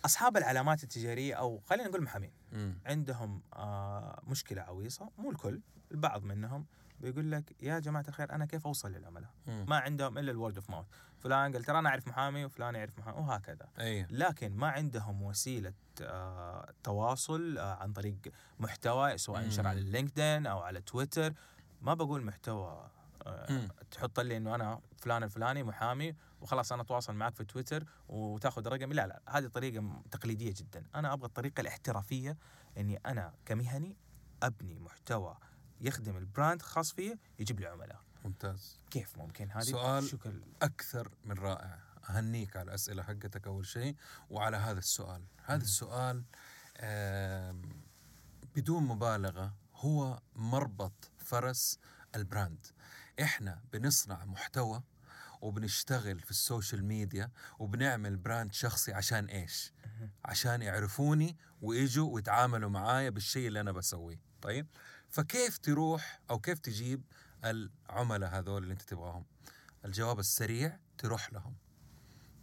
أصحاب 0.05 0.37
العلامات 0.37 0.83
التجارية 0.83 1.35
أو 1.35 1.61
خلينا 1.67 1.89
نقول 1.89 2.03
محامين. 2.03 2.31
عندهم 2.87 3.43
آه 3.55 4.23
مشكلة 4.27 4.63
عويصة 4.63 5.11
مو 5.19 5.31
الكل 5.31 5.61
البعض 5.93 6.23
منهم 6.25 6.67
بيقول 7.01 7.33
لك 7.33 7.63
يا 7.63 7.79
جماعة 7.79 8.05
الخير 8.09 8.33
أنا 8.33 8.47
كيف 8.47 8.67
أوصل 8.67 8.93
للعملاء. 8.93 9.31
ما 9.47 9.77
عندهم 9.79 10.19
إلا 10.19 10.31
ال 10.31 10.36
word 10.36 10.57
of 10.57 10.71
mouth 10.71 10.87
فلان 11.19 11.53
قال 11.53 11.65
ترى 11.65 11.79
أنا 11.79 11.89
أعرف 11.89 12.09
محامي 12.09 12.45
وفلان 12.45 12.75
يعرف 12.75 12.99
محامي. 12.99 13.19
وهكذا. 13.19 13.69
أي. 13.79 14.07
لكن 14.11 14.57
ما 14.57 14.69
عندهم 14.69 15.23
وسيلة 15.23 15.73
آه 16.03 16.73
تواصل 16.83 17.59
آه 17.59 17.75
عن 17.75 17.93
طريق 17.93 18.19
محتوى 18.59 19.19
سواء. 19.19 19.43
ينشر 19.43 19.67
على 19.67 19.81
اللينكدين 19.81 20.47
أو 20.47 20.59
على 20.59 20.81
تويتر. 20.81 21.35
ما 21.83 21.95
بقول 21.95 22.25
محتوى 22.25 22.91
آه 23.27 23.53
مم. 23.53 23.69
تحط 23.91 24.21
لي 24.21 24.37
إنه 24.37 24.55
أنا 24.55 24.81
فلان 24.99 25.23
الفلاني 25.23 25.63
محامي 25.63 26.15
وخلاص 26.41 26.73
أنا 26.73 26.83
أتواصل 26.83 27.15
معك 27.15 27.35
في 27.35 27.45
تويتر 27.45 27.85
وتاخذ 28.09 28.69
رقمي 28.69 28.95
لا 28.95 29.07
لا 29.07 29.23
هذه 29.29 29.47
طريقة 29.47 30.03
تقليدية 30.11 30.55
جدا. 30.57 30.85
أنا 30.95 31.13
أبغى 31.13 31.27
الطريقة 31.27 31.61
الاحترافية 31.61 32.37
إني 32.79 32.97
أنا 33.07 33.33
كمهني 33.47 33.97
أبني 34.43 34.79
محتوى 34.79 35.37
يخدم 35.81 36.17
ال 36.17 36.24
brand 36.24 36.63
خاص 36.63 36.93
فيه 36.93 37.19
يجيب 37.39 37.61
لي 37.61 37.67
عملاء. 37.67 38.01
ممتاز. 38.25 38.81
كيف 38.91 39.19
ممكن؟ 39.19 39.51
هذه 39.51 39.63
سؤال 39.63 40.05
شكل. 40.05 40.43
أكثر 40.63 41.11
من 41.25 41.39
رائع. 41.39 41.79
أهنيك 42.11 42.57
على 42.57 42.69
الأسئلة 42.69 43.03
حقتك 43.03 43.47
أول 43.47 43.67
شيء 43.67 43.97
وعلى 44.31 44.57
هذا 44.57 44.79
السؤال. 44.79 45.23
هذا 45.45 45.63
السؤال 45.63 46.25
آم، 46.79 47.63
بدون 48.57 48.83
مبالغة 48.83 49.55
هو 49.75 50.21
مربط 50.37 51.11
فرس 51.19 51.79
ال 52.15 52.22
brand. 52.22 52.67
إحنا 53.23 53.61
بنصنع 53.73 54.25
محتوى 54.25 54.83
وبنشتغل 55.41 56.21
في 56.21 56.31
السوشيال 56.31 56.85
ميديا 56.85 57.31
وبنعمل 57.59 58.17
brand 58.17 58.53
شخصي 58.53 58.93
عشان 58.93 59.25
إيش؟ 59.27 59.73
عشان 60.25 60.63
يعرفوني 60.63 61.37
ويجوا 61.63 62.15
ويتعاملوا 62.15 62.71
معايا 62.71 63.11
بالشيء 63.11 63.49
اللي 63.49 63.61
أنا 63.61 63.73
بسويه. 63.73 64.21
طيب؟ 64.43 64.67
فكيف 65.19 65.59
تروح 65.59 66.21
أو 66.31 66.39
كيف 66.39 66.59
تجيب 66.59 67.03
العملاء 67.45 68.31
هذول 68.39 68.63
اللي 68.63 68.73
أنت 68.73 68.83
تبغاهم؟ 68.83 69.25
الجواب 69.85 70.19
السريع 70.19 70.79
تروح 70.99 71.33
لهم. 71.33 71.55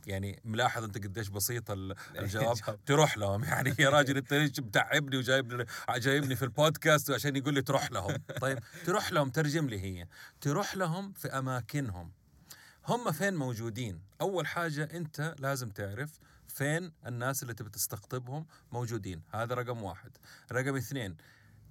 يعني 0.08 0.42
ملاحظ 0.46 0.84
أنت 0.84 0.98
قديش 0.98 1.28
بسيط 1.28 1.72
ال- 1.72 1.96
الجواب. 2.20 2.58
تروح 2.86 3.18
لهم. 3.18 3.44
يعني 3.44 3.76
يا 3.80 3.90
راجل 3.98 4.18
أنت 4.18 4.34
ليش 4.34 4.60
متعبني 4.60 5.18
وجايبني 5.18 5.66
جايبني 5.98 6.36
في 6.36 6.44
البودكاست 6.46 7.12
عشان 7.12 7.36
يقول 7.36 7.54
لي 7.54 7.62
تروح 7.62 7.92
لهم؟ 7.92 8.18
طيب 8.42 8.60
تروح 8.86 9.12
لهم 9.12 9.30
ترجم 9.30 9.68
لي 9.68 9.80
هي. 9.82 10.08
تروح 10.42 10.76
لهم 10.76 11.14
في 11.14 11.28
أماكنهم. 11.28 12.12
هم 12.88 13.12
فين 13.12 13.34
موجودين؟ 13.36 14.02
أول 14.22 14.48
حاجة 14.48 14.84
أنت 14.94 15.36
لازم 15.40 15.70
تعرف 15.70 16.20
فين 16.48 16.92
الناس 17.08 17.44
اللي 17.44 17.54
تبي 17.54 17.70
تستقطبهم 17.70 18.46
موجودين. 18.72 19.22
هذا 19.34 19.56
رقم 19.56 19.84
واحد. 19.84 20.12
رقم 20.52 20.76
اثنين 20.76 21.18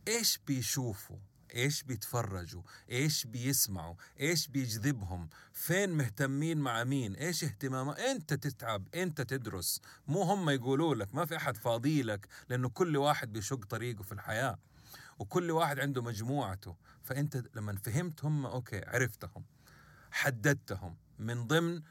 إيش 0.09 0.39
بيشوفوا؟ 0.47 1.17
إيش 1.55 1.83
بيتفرجوا؟ 1.83 2.63
إيش 2.91 3.27
بيسمعوا؟ 3.27 3.95
إيش 4.21 4.49
بيجذبهم؟ 4.49 5.29
فين 5.53 5.91
مهتمين 5.91 6.59
مع 6.59 6.85
مين؟ 6.85 7.15
إيش 7.15 7.45
اهتمامات؟ 7.45 7.99
إنت 7.99 8.35
تتعب 8.35 8.89
إنت 8.95 9.21
تدرس. 9.21 9.81
مو 10.07 10.23
هم 10.23 10.51
يقولوا 10.51 10.95
لك 10.95 11.15
ما 11.15 11.25
في 11.25 11.37
أحد 11.37 11.57
فاضي 11.57 12.03
لك 12.03 12.29
لأنه 12.49 12.69
كل 12.69 12.97
واحد 12.97 13.33
بيشق 13.33 13.65
طريقه 13.65 14.03
في 14.03 14.13
الحياة 14.13 14.59
وكل 15.19 15.51
واحد 15.51 15.81
عنده 15.81 16.03
مجموعته. 16.03 16.77
فإنت 17.03 17.43
لما 17.55 17.77
فهمت 17.77 18.25
هم 18.25 18.47
أوكي 18.47 18.85
عرفتهم 18.87 19.45
حددتهم. 20.11 20.97
من 21.19 21.47
ضمن 21.47 21.83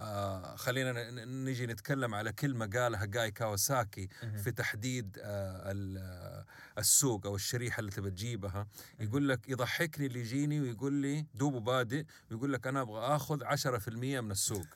آه 0.00 0.56
خلينا 0.56 1.10
نجي 1.24 1.66
نتكلم 1.66 2.14
على 2.14 2.32
كلمة 2.32 2.66
قالها 2.66 3.04
جاي 3.04 3.30
كاواساكي 3.30 4.08
في 4.44 4.50
تحديد 4.50 5.18
آه 5.22 5.72
آه، 5.98 6.44
السوق 6.78 7.26
أو 7.26 7.34
الشريحة 7.34 7.80
اللي 7.80 7.90
تبى 7.90 8.10
تجيبها. 8.10 8.66
يقول 9.00 9.28
لك 9.28 9.48
يضحكني 9.48 10.06
اللي 10.06 10.20
يجيني 10.20 10.60
ويقول 10.60 10.92
لي 10.92 11.26
دوبه 11.34 11.60
بادئ 11.60 12.04
ويقول 12.30 12.52
لك 12.52 12.66
أنا 12.66 12.80
أبغى 12.80 13.00
أخذ 13.16 13.44
10% 13.44 14.20
من 14.20 14.30
السوق. 14.30 14.66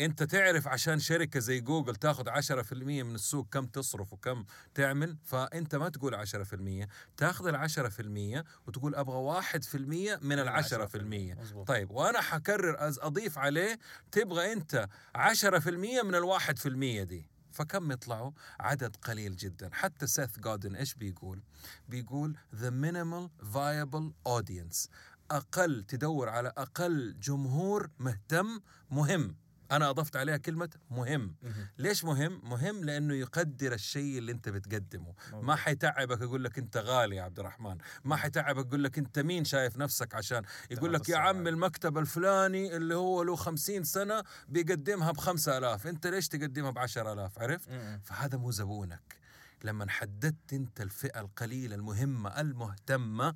أنت 0.00 0.22
تعرف 0.22 0.68
عشان 0.68 0.98
شركة 0.98 1.40
زي 1.40 1.60
جوجل 1.60 1.96
تاخذ 1.96 2.28
10% 2.28 2.72
من 2.72 3.14
السوق 3.14 3.48
كم 3.50 3.66
تصرف 3.66 4.12
وكم 4.12 4.44
تعمل 4.74 5.16
فأنت 5.24 5.74
ما 5.74 5.88
تقول 5.88 6.26
10% 6.26 6.88
تاخذ 7.16 7.46
ال 7.46 7.56
10% 7.56 8.44
وتقول 8.66 8.94
أبغى 8.94 9.42
1% 9.42 9.76
من 10.22 10.38
ال 10.38 10.48
10% 10.48 11.40
مظبوط. 11.40 11.68
طيب 11.68 11.90
وأنا 11.90 12.20
حكرر 12.20 12.76
أضيف 12.80 13.38
عليه 13.38 13.78
تبغى 14.12 14.52
أنت 14.52 14.88
10% 15.16 15.68
من 16.04 16.14
الواحد 16.14 16.58
في 16.58 16.68
المية 16.68 17.02
دي. 17.02 17.30
فكم 17.52 17.92
يطلعوا؟ 17.92 18.30
عدد 18.60 18.96
قليل 18.96 19.36
جدا. 19.36 19.70
حتى 19.72 20.06
سيث 20.06 20.38
جودن 20.38 20.76
إيش 20.76 20.94
بيقول؟ 20.94 21.42
بيقول 21.88 22.36
the 22.54 22.70
minimal 22.70 23.44
viable 23.54 24.12
audience 24.28 24.88
أقل 25.30 25.82
تدور 25.82 26.28
على 26.28 26.52
أقل 26.56 27.20
جمهور 27.20 27.90
مهتم 27.98 28.60
مهم. 28.90 29.36
أنا 29.72 29.90
أضفت 29.90 30.16
عليها 30.16 30.36
كلمة 30.36 30.70
مهم. 30.90 31.34
ليش 31.78 32.04
مهم؟ 32.04 32.40
مهم 32.44 32.84
لأنه 32.84 33.14
يقدر 33.14 33.72
الشيء 33.72 34.18
اللي 34.18 34.32
أنت 34.32 34.48
بتقدمه. 34.48 35.14
ما. 35.32 35.56
حيتعبك 35.56 36.20
يقول 36.20 36.44
لك 36.44 36.58
أنت 36.58 36.76
غالي 36.76 37.16
يا 37.16 37.22
عبد 37.22 37.38
الرحمن. 37.38 37.78
ما 38.04 38.16
حيتعبك 38.16 38.66
يقول 38.66 38.84
لك 38.84 38.98
أنت 38.98 39.18
مين 39.18 39.44
شايف 39.44 39.76
نفسك 39.76 40.14
عشان؟ 40.14 40.42
يقول 40.70 40.92
لك 40.92 41.08
يا. 41.08 41.16
عم 41.16 41.48
المكتب 41.48 41.98
الفلاني 41.98 42.76
اللي 42.76 42.94
هو 42.94 43.22
له 43.22 43.36
خمسين 43.36 43.84
سنة 43.84 44.24
بيقدمها 44.48 45.12
بخمسة 45.12 45.58
ألاف. 45.58 45.86
أنت 45.86 46.06
ليش 46.06 46.28
تقدمها 46.28 46.70
بعشر 46.70 47.12
ألاف؟ 47.12 47.38
عرفت؟ 47.38 47.68
مم. 47.70 48.00
فهذا 48.04 48.38
مو 48.38 48.50
زبونك. 48.50 49.16
لما 49.64 49.90
حددت 49.90 50.52
أنت 50.52 50.80
الفئة 50.80 51.20
القليلة 51.20 51.74
المهمة 51.74 52.40
المهتمة 52.40 53.34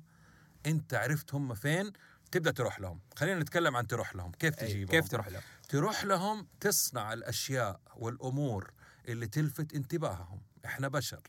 أنت 0.65 0.93
عرفت 0.93 1.33
هم 1.35 1.53
فين؟ 1.53 1.91
تبدأ 2.33 2.51
تروح 2.51 2.79
لهم. 2.79 2.99
خلينا 3.15 3.39
نتكلم 3.39 3.75
عن 3.75 3.87
تروح 3.87 4.15
لهم. 4.15 4.31
كيف 4.31 4.59
أي، 4.59 4.67
تجيبهم؟ 4.67 4.91
كيف 4.91 5.07
تروح 5.07 5.27
له؟ 5.27 5.41
تروح 5.69 6.03
لهم 6.03 6.47
تصنع 6.59 7.13
الأشياء 7.13 7.79
والأمور 7.95 8.71
اللي 9.07 9.27
تلفت 9.27 9.73
انتباههم. 9.73 10.41
إحنا 10.65 10.87
بشر. 10.87 11.21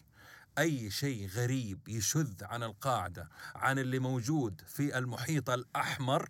أي 0.59 0.91
شيء 0.91 1.29
غريب 1.29 1.89
يشذ 1.89 2.45
عن 2.45 2.63
القاعدة 2.63 3.29
عن 3.55 3.79
اللي 3.79 3.99
موجود 3.99 4.63
في 4.67 4.99
المحيط 4.99 5.51
الأحمر 5.51 6.29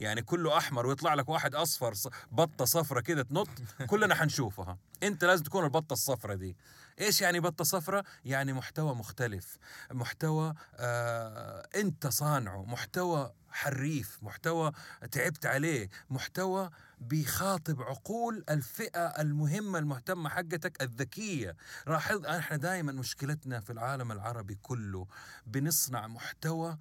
يعني 0.00 0.22
كله 0.22 0.58
أحمر 0.58 0.86
ويطلع 0.86 1.14
لك 1.14 1.28
واحد 1.28 1.54
أصفر 1.54 1.94
بطة 2.32 2.64
صفرة 2.64 3.00
كده 3.00 3.22
تنط 3.22 3.48
كلنا 3.86 4.14
حنشوفها. 4.14 4.78
أنت 5.02 5.24
لازم 5.24 5.44
تكون 5.44 5.64
البطة 5.64 5.92
الصفرة 5.92 6.34
دي. 6.34 6.56
إيش 7.00 7.20
يعني 7.20 7.40
بطة 7.40 7.64
صفرة؟ 7.64 8.04
يعني 8.24 8.52
محتوى 8.52 8.94
مختلف 8.94 9.58
محتوى 9.92 10.54
آه 10.74 11.68
أنت 11.76 12.06
صانعه 12.06 12.64
محتوى 12.64 13.32
حريف 13.50 14.18
محتوى 14.22 14.72
تعبت 15.10 15.46
عليه 15.46 15.88
محتوى 16.10 16.70
بيخاطب 17.00 17.82
عقول 17.82 18.44
الفئة 18.50 19.06
المهمة 19.06 19.78
المهتمة 19.78 20.28
حقتك 20.28 20.82
الذكية. 20.82 21.56
لاحظ 21.86 22.26
إحنا 22.26 22.56
دائما 22.56 22.92
مشكلتنا 22.92 23.60
في 23.60 23.70
العالم 23.72 24.12
العربي 24.12 24.54
كله 24.62 25.06
بنصنع 25.46 26.06
محتوى 26.06 26.78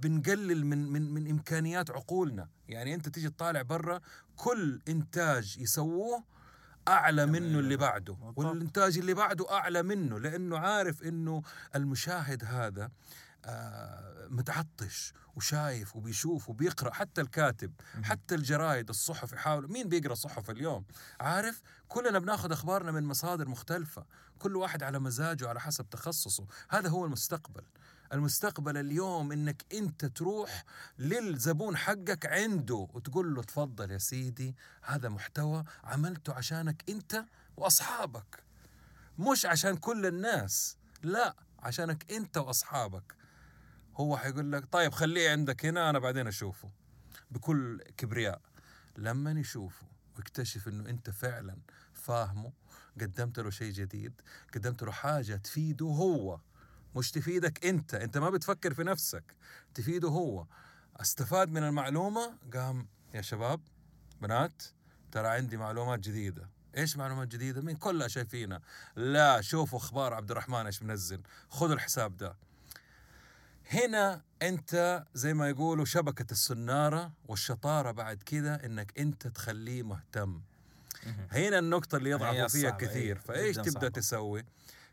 بنقلل 0.00 0.66
من 0.66 0.92
من 0.92 1.14
من 1.14 1.30
إمكانيات 1.30 1.90
عقولنا. 1.90 2.48
يعني 2.68 2.94
أنت 2.94 3.08
تيجي 3.08 3.30
تطالع 3.30 3.62
برا 3.62 4.00
كل 4.36 4.80
إنتاج 4.88 5.58
يسووه 5.58 6.24
أعلى 6.88 7.26
منه 7.26 7.58
اللي 7.58 7.76
بعده. 7.76 8.16
والإنتاج 8.36 8.98
اللي 8.98 9.14
بعده 9.14 9.50
أعلى 9.50 9.82
منه 9.82 10.18
لأنه 10.20 10.58
عارف 10.58 11.02
إنه 11.02 11.42
المشاهد 11.76 12.44
هذا 12.44 12.90
متعطش 14.28 15.12
وشايف 15.36 15.96
وبيشوف 15.96 16.48
وبيقرأ. 16.48 16.92
حتى 16.92 17.20
الكاتب. 17.20 17.72
حتى 18.02 18.34
الجرايد 18.34 18.88
الصحف 18.88 19.32
يحاولوا 19.32 19.70
مين 19.70 19.88
بيقرأ 19.88 20.14
صحف 20.14 20.50
اليوم؟ 20.50 20.84
عارف؟ 21.20 21.62
كلنا 21.88 22.18
بناخذ 22.18 22.52
أخبارنا 22.52 22.92
من 22.92 23.04
مصادر 23.04 23.48
مختلفة. 23.48 24.06
كل 24.38 24.56
واحد 24.56 24.82
على 24.82 24.98
مزاجه 24.98 25.48
على 25.48 25.60
حسب 25.60 25.90
تخصصه. 25.90 26.46
هذا 26.70 26.88
هو 26.88 27.04
المستقبل. 27.04 27.62
المستقبل 28.12 28.76
اليوم 28.76 29.32
إنك 29.32 29.64
أنت 29.72 30.04
تروح 30.04 30.64
للزبون 30.98 31.76
حقك 31.76 32.26
عنده 32.26 32.88
وتقول 32.92 33.34
له 33.34 33.42
تفضل 33.42 33.90
يا 33.90 33.98
سيدي 33.98 34.56
هذا 34.82 35.08
محتوى 35.08 35.64
عملته 35.84 36.34
عشانك 36.34 36.84
أنت 36.88 37.24
وأصحابك. 37.56 38.42
مش 39.18 39.46
عشان 39.46 39.76
كل 39.76 40.06
الناس 40.06 40.76
لا 41.02 41.36
عشانك 41.58 42.12
أنت 42.12 42.36
وأصحابك. 42.36 43.14
هو 43.96 44.16
حيقول 44.16 44.52
لك 44.52 44.64
طيب 44.72 44.92
خليه 44.92 45.30
عندك 45.30 45.66
هنا 45.66 45.90
أنا 45.90 45.98
بعدين 45.98 46.26
أشوفه. 46.26 46.70
بكل 47.30 47.82
كبرياء. 47.96 48.40
لما 48.96 49.30
يشوفه 49.30 49.86
ويكتشف 50.16 50.68
إنه 50.68 50.90
أنت 50.90 51.10
فعلا 51.10 51.56
فاهمه 51.92 52.52
قدمت 53.00 53.38
له 53.38 53.50
شيء 53.50 53.72
جديد 53.72 54.20
قدمت 54.54 54.82
له 54.82 54.92
حاجة 54.92 55.36
تفيده 55.36 55.86
هو 55.86 56.40
مش 56.96 57.10
تفيدك 57.10 57.66
أنت. 57.66 57.94
أنت 57.94 58.18
ما 58.18 58.30
بتفكر 58.30 58.74
في 58.74 58.82
نفسك 58.84 59.34
تفيده 59.74 60.08
هو. 60.08 60.46
استفاد 60.96 61.48
من 61.48 61.62
المعلومة؟ 61.62 62.38
قام 62.54 62.88
يا 63.14 63.22
شباب 63.22 63.60
بنات 64.20 64.62
ترى 65.12 65.28
عندي 65.28 65.56
معلومات 65.56 66.00
جديدة. 66.00 66.48
إيش 66.76 66.96
معلومات 66.96 67.28
جديدة؟ 67.28 67.60
مين 67.60 67.76
كلها 67.76 68.08
شايفينها. 68.08 68.60
لا 68.96 69.40
شوفوا 69.40 69.78
أخبار 69.78 70.14
عبد 70.14 70.30
الرحمن 70.30 70.66
إيش 70.66 70.82
منزل. 70.82 71.22
خذوا 71.48 71.74
الحساب 71.74 72.16
ده. 72.16 72.36
هنا 73.70 74.22
أنت 74.42 75.04
زي 75.14 75.34
ما 75.34 75.48
يقولوا 75.48 75.84
شبكة 75.84 76.32
السنارة 76.32 77.12
والشطارة 77.28 77.90
بعد 77.90 78.22
كده 78.22 78.54
إنك 78.54 78.98
أنت 78.98 79.26
تخليه 79.26 79.82
مهتم. 79.82 80.40
هنا 81.30 81.58
النقطة 81.58 81.96
اللي 81.96 82.10
يضعفوا 82.10 82.48
فيها 82.48 82.70
كثير 82.70 83.18
فإيش 83.18 83.56
تبدأ 83.56 83.70
صعبة. 83.70 83.88
تسوي؟ 83.88 84.44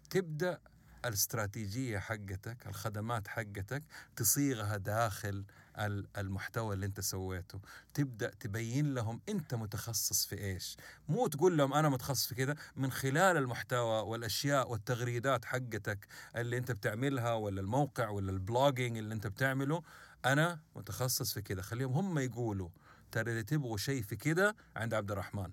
تبدأ 0.10 0.60
الاستراتيجية 1.06 2.00
حقتك 2.00 2.68
الخدمات 2.68 3.28
حقتك 3.28 3.84
تصيغها 4.16 4.78
داخل 4.78 5.44
المحتوى 6.18 6.76
اللي 6.76 6.86
انت 6.86 7.00
سويته. 7.00 7.60
تبدأ 7.94 8.30
تبين 8.30 8.94
لهم 8.94 9.22
انت 9.30 9.56
متخصص 9.56 10.26
في 10.26 10.38
إيش. 10.38 10.78
مو 11.10 11.28
تقول 11.28 11.58
لهم 11.58 11.74
أنا 11.74 11.90
متخصص 11.90 12.28
في 12.28 12.36
كذا 12.36 12.56
من 12.76 12.92
خلال 12.92 13.38
المحتوى 13.38 14.02
والأشياء 14.02 14.72
والتغريدات 14.72 15.46
حقتك 15.46 16.08
اللي 16.36 16.58
انت 16.58 16.72
بتعملها 16.72 17.34
ولا 17.34 17.62
الموقع 17.62 18.10
ولا 18.10 18.32
ال 18.32 18.39
blogging 18.39 18.98
اللي 18.98 19.14
انت 19.14 19.28
بتعمله 19.28 19.84
أنا 20.26 20.60
متخصص 20.76 21.34
في 21.34 21.42
كذا 21.42 21.62
خليهم 21.62 21.94
هم 21.94 22.20
يقولوا. 22.20 22.70
ترى 23.12 23.32
إذا 23.32 23.42
تبغوا 23.42 23.78
شيء 23.78 24.02
في 24.02 24.16
كذا 24.16 24.56
عند 24.76 24.94
عبد 24.94 25.12
الرحمن. 25.12 25.52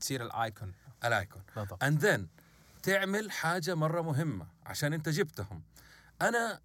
تصير 0.00 0.22
ال 0.22 0.30
icon. 0.30 0.72
ال 1.04 1.10
icon. 1.10 1.42
بالضبط. 1.56 1.84
And 1.84 2.02
then 2.02 2.20
تعمل 2.82 3.30
حاجة 3.30 3.74
مرة 3.74 4.02
مهمة 4.02 4.46
عشان 4.66 4.92
انت 4.92 5.08
جبتهم. 5.08 5.62
أنا 6.22 6.60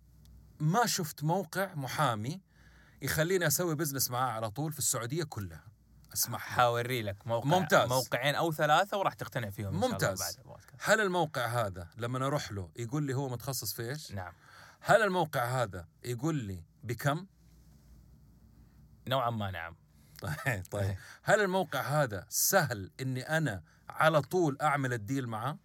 ما 0.60 0.86
شفت 0.86 1.24
موقع 1.24 1.76
محامي 1.76 2.42
يخليني 3.06 3.48
أسوي 3.48 3.76
business 3.76 4.12
معاه 4.12 4.32
على 4.32 4.50
طول 4.50 4.72
في 4.72 4.80
السعودية 4.80 5.24
كلها 5.24 5.64
اسمح 6.14 6.50
لي. 6.50 6.56
حاوري 6.56 7.02
لك 7.02 7.28
موقع 7.28 7.50
ممتاز. 7.60 7.90
موقعين 7.90 8.36
أو 8.36 8.52
ثلاثة 8.52 8.98
وراح 8.98 9.14
تقتنع 9.14 9.50
فيهم 9.50 9.74
ممتاز. 9.74 10.40
هل 10.80 11.02
الموقع 11.02 11.46
هذا 11.46 11.88
لما 11.98 12.26
أروح 12.26 12.52
له 12.52 12.70
يقول 12.76 13.04
لي 13.04 13.14
هو 13.14 13.30
متخصص 13.30 13.74
في 13.74 13.90
إيش؟ 13.90 14.12
نعم 14.12 14.34
هل 14.80 15.02
الموقع 15.02 15.64
هذا 15.64 15.88
يقول 16.04 16.36
لي 16.36 16.64
بكم؟ 16.84 17.26
نوعا 19.08 19.30
ما 19.30 19.52
نعم 19.52 19.76
طيب 20.22 20.64
طيب 20.72 20.84
إيه. 20.84 21.00
هل 21.24 21.42
الموقع 21.42 21.82
هذا 21.82 22.26
سهل 22.30 22.92
إني 23.02 23.22
أنا 23.22 23.64
على 23.90 24.22
طول 24.22 24.58
أعمل 24.62 24.94
ال 24.94 25.00
deal 25.00 25.28
معاه؟ 25.28 25.58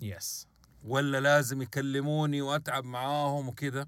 yes 0.00 0.48
ولا 0.84 1.20
لازم 1.20 1.62
يكلموني 1.62 2.42
وأتعب 2.42 2.84
معاهم 2.84 3.48
وكذا؟ 3.48 3.86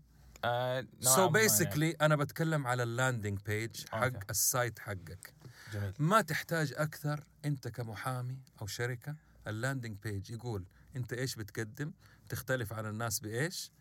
so 1.00 1.24
basically 1.24 1.90
أنا 1.90 2.16
بتكلم 2.16 2.66
على 2.66 2.82
ال 2.82 2.89
landing 2.89 3.38
page 3.46 3.84
حق 3.88 4.02
okay. 4.02 4.18
ال 4.30 4.40
site 4.40 4.78
حقك 4.78 5.08
يعني. 5.08 5.48
جميل 5.72 5.92
ما 5.98 6.20
تحتاج 6.20 6.74
أكثر 6.76 7.24
أنت 7.44 7.68
كمحامي 7.68 8.38
أو 8.62 8.66
شركة 8.66 9.14
ال 9.46 9.53
landing 9.53 9.96
page 10.02 10.30
يقول 10.30 10.64
أنت 10.96 11.12
إيش 11.12 11.36
بتقدم 11.36 11.92
تختلف 12.28 12.72
عن 12.72 12.86
الناس 12.86 13.20
بإيش 13.20 13.72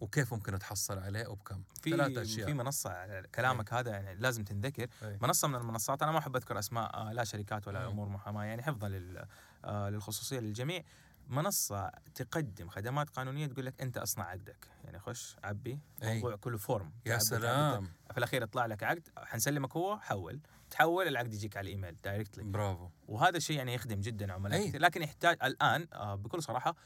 وكيف 0.00 0.34
ممكن 0.34 0.58
تحصل 0.58 0.98
عليه 0.98 1.26
وبكم 1.26 1.62
ثلاث 1.84 2.12
في 2.12 2.22
أشياء 2.22 2.46
في 2.46 2.54
منصة 2.54 3.20
كلامك 3.34 3.72
هذا 3.72 3.90
يعني 3.90 4.14
لازم 4.14 4.44
تنذكر 4.44 4.86
أي. 5.02 5.18
منصة 5.22 5.48
من 5.48 5.54
المنصات 5.54 6.02
أنا 6.02 6.12
ما 6.12 6.18
أحب 6.18 6.36
أذكر 6.36 6.58
أسماء 6.58 6.96
آه، 6.96 7.12
لا 7.12 7.24
شركات 7.24 7.68
ولا 7.68 7.84
مم. 7.84 7.90
أمور 7.90 8.08
محاماة 8.08 8.44
يعني 8.44 8.62
حفظا 8.62 8.88
لل 8.88 9.26
آه، 9.64 9.90
للخصوصية 9.90 10.40
للجميع 10.40 10.82
منصة 11.26 11.90
تقدم 12.14 12.68
خدمات 12.68 13.10
قانونية 13.10 13.46
تقول 13.46 13.66
لك 13.66 13.80
أنت 13.80 13.96
أصنع 13.98 14.24
عقدك. 14.24 14.68
يعني 14.84 14.98
خش 14.98 15.36
عبي 15.44 15.78
أي. 16.02 16.16
الموضوع 16.16 16.36
كله 16.36 16.58
form 16.58 16.92
يا 17.06 17.18
سلام. 17.18 17.84
في 18.12 18.18
الأخير 18.18 18.42
يطلع 18.42 18.66
لك 18.66 18.82
عقد 18.82 19.08
حنسلمك 19.16 19.76
هو 19.76 19.98
حول. 19.98 20.40
تحول 20.70 21.08
العقد 21.08 21.34
يجيك 21.34 21.56
على 21.56 21.64
الإيميل 21.64 21.96
دايركتلي 22.04 22.44
برافو. 22.44 22.88
وهذا 23.08 23.36
الشيء 23.36 23.56
يعني 23.56 23.74
يخدم 23.74 24.00
جدا 24.00 24.32
عملاء. 24.32 24.68
كثير. 24.68 24.80
لكن 24.80 25.02
يحتاج 25.02 25.36
الآن 25.42 25.88
آه، 25.92 26.14
بكل 26.14 26.42
صراحة 26.42 26.76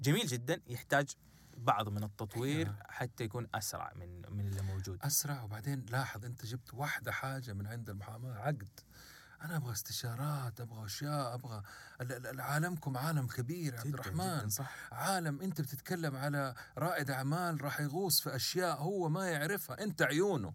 جميل 0.00 0.26
جدا 0.26 0.60
يحتاج 0.66 1.14
بعض 1.56 1.88
من 1.88 2.02
التطوير 2.04 2.66
أيوة. 2.66 2.76
حتى 2.88 3.24
يكون 3.24 3.46
أسرع 3.54 3.92
من 3.96 4.22
من 4.32 4.48
اللي 4.48 4.62
موجود. 4.62 4.98
أسرع. 5.02 5.42
وبعدين 5.42 5.86
لاحظ 5.90 6.24
أنت 6.24 6.46
جبت 6.46 6.74
واحدة 6.74 7.12
حاجة 7.12 7.52
من 7.52 7.66
عند 7.66 7.90
المحاماة 7.90 8.34
عقد. 8.34 8.80
أنا 9.42 9.56
أبغى 9.56 9.72
استشارات 9.72 10.60
أبغى 10.60 10.84
أشياء 10.86 11.34
أبغى 11.34 11.62
ال- 12.00 12.26
ال- 12.26 12.40
عالمكم 12.40 12.96
عالم 12.96 13.26
كبير 13.26 13.78
عبد 13.78 13.94
الرحمن 13.94 14.38
جداً 14.38 14.48
صح 14.48 14.92
عالم 14.92 15.40
أنت 15.40 15.60
بتتكلم 15.60 16.16
على 16.16 16.54
رائد 16.78 17.10
أعمال 17.10 17.62
راح 17.64 17.80
يغوص 17.80 18.20
في 18.20 18.36
أشياء 18.36 18.76
هو 18.78 19.08
ما 19.08 19.28
يعرفها 19.30 19.82
أنت 19.82 20.02
عيونه 20.02 20.54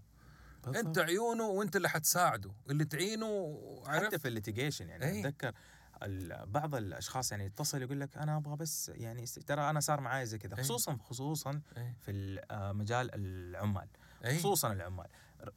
أنت 0.67 0.97
عيونه 0.97 1.43
وأنت 1.43 1.75
اللي 1.75 1.89
حتساعده 1.89 2.51
اللي 2.69 2.85
تعينه 2.85 3.59
حتى 3.85 3.91
عرفت 3.91 4.15
في 4.15 4.27
ال 4.27 4.33
litigation 4.33 4.89
يعني 4.89 5.05
أي. 5.05 5.19
أتذكر 5.19 5.53
بعض 6.45 6.75
الأشخاص 6.75 7.31
يعني 7.31 7.45
يتصل 7.45 7.81
يقول 7.81 7.99
لك 7.99 8.17
أنا 8.17 8.37
أبغى 8.37 8.55
بس 8.55 8.91
يعني 8.95 9.25
ترى 9.25 9.69
أنا 9.69 9.79
صار 9.79 10.01
معي 10.01 10.25
زي 10.25 10.37
كذا 10.37 10.57
أي. 10.57 10.63
خصوصا 10.63 10.97
خصوصا 11.03 11.61
أي. 11.77 11.95
في 12.01 12.39
آه، 12.51 12.71
مجال 12.71 13.09
العمال 13.13 13.87
أي. 14.25 14.39
خصوصا 14.39 14.71
العمال 14.73 15.07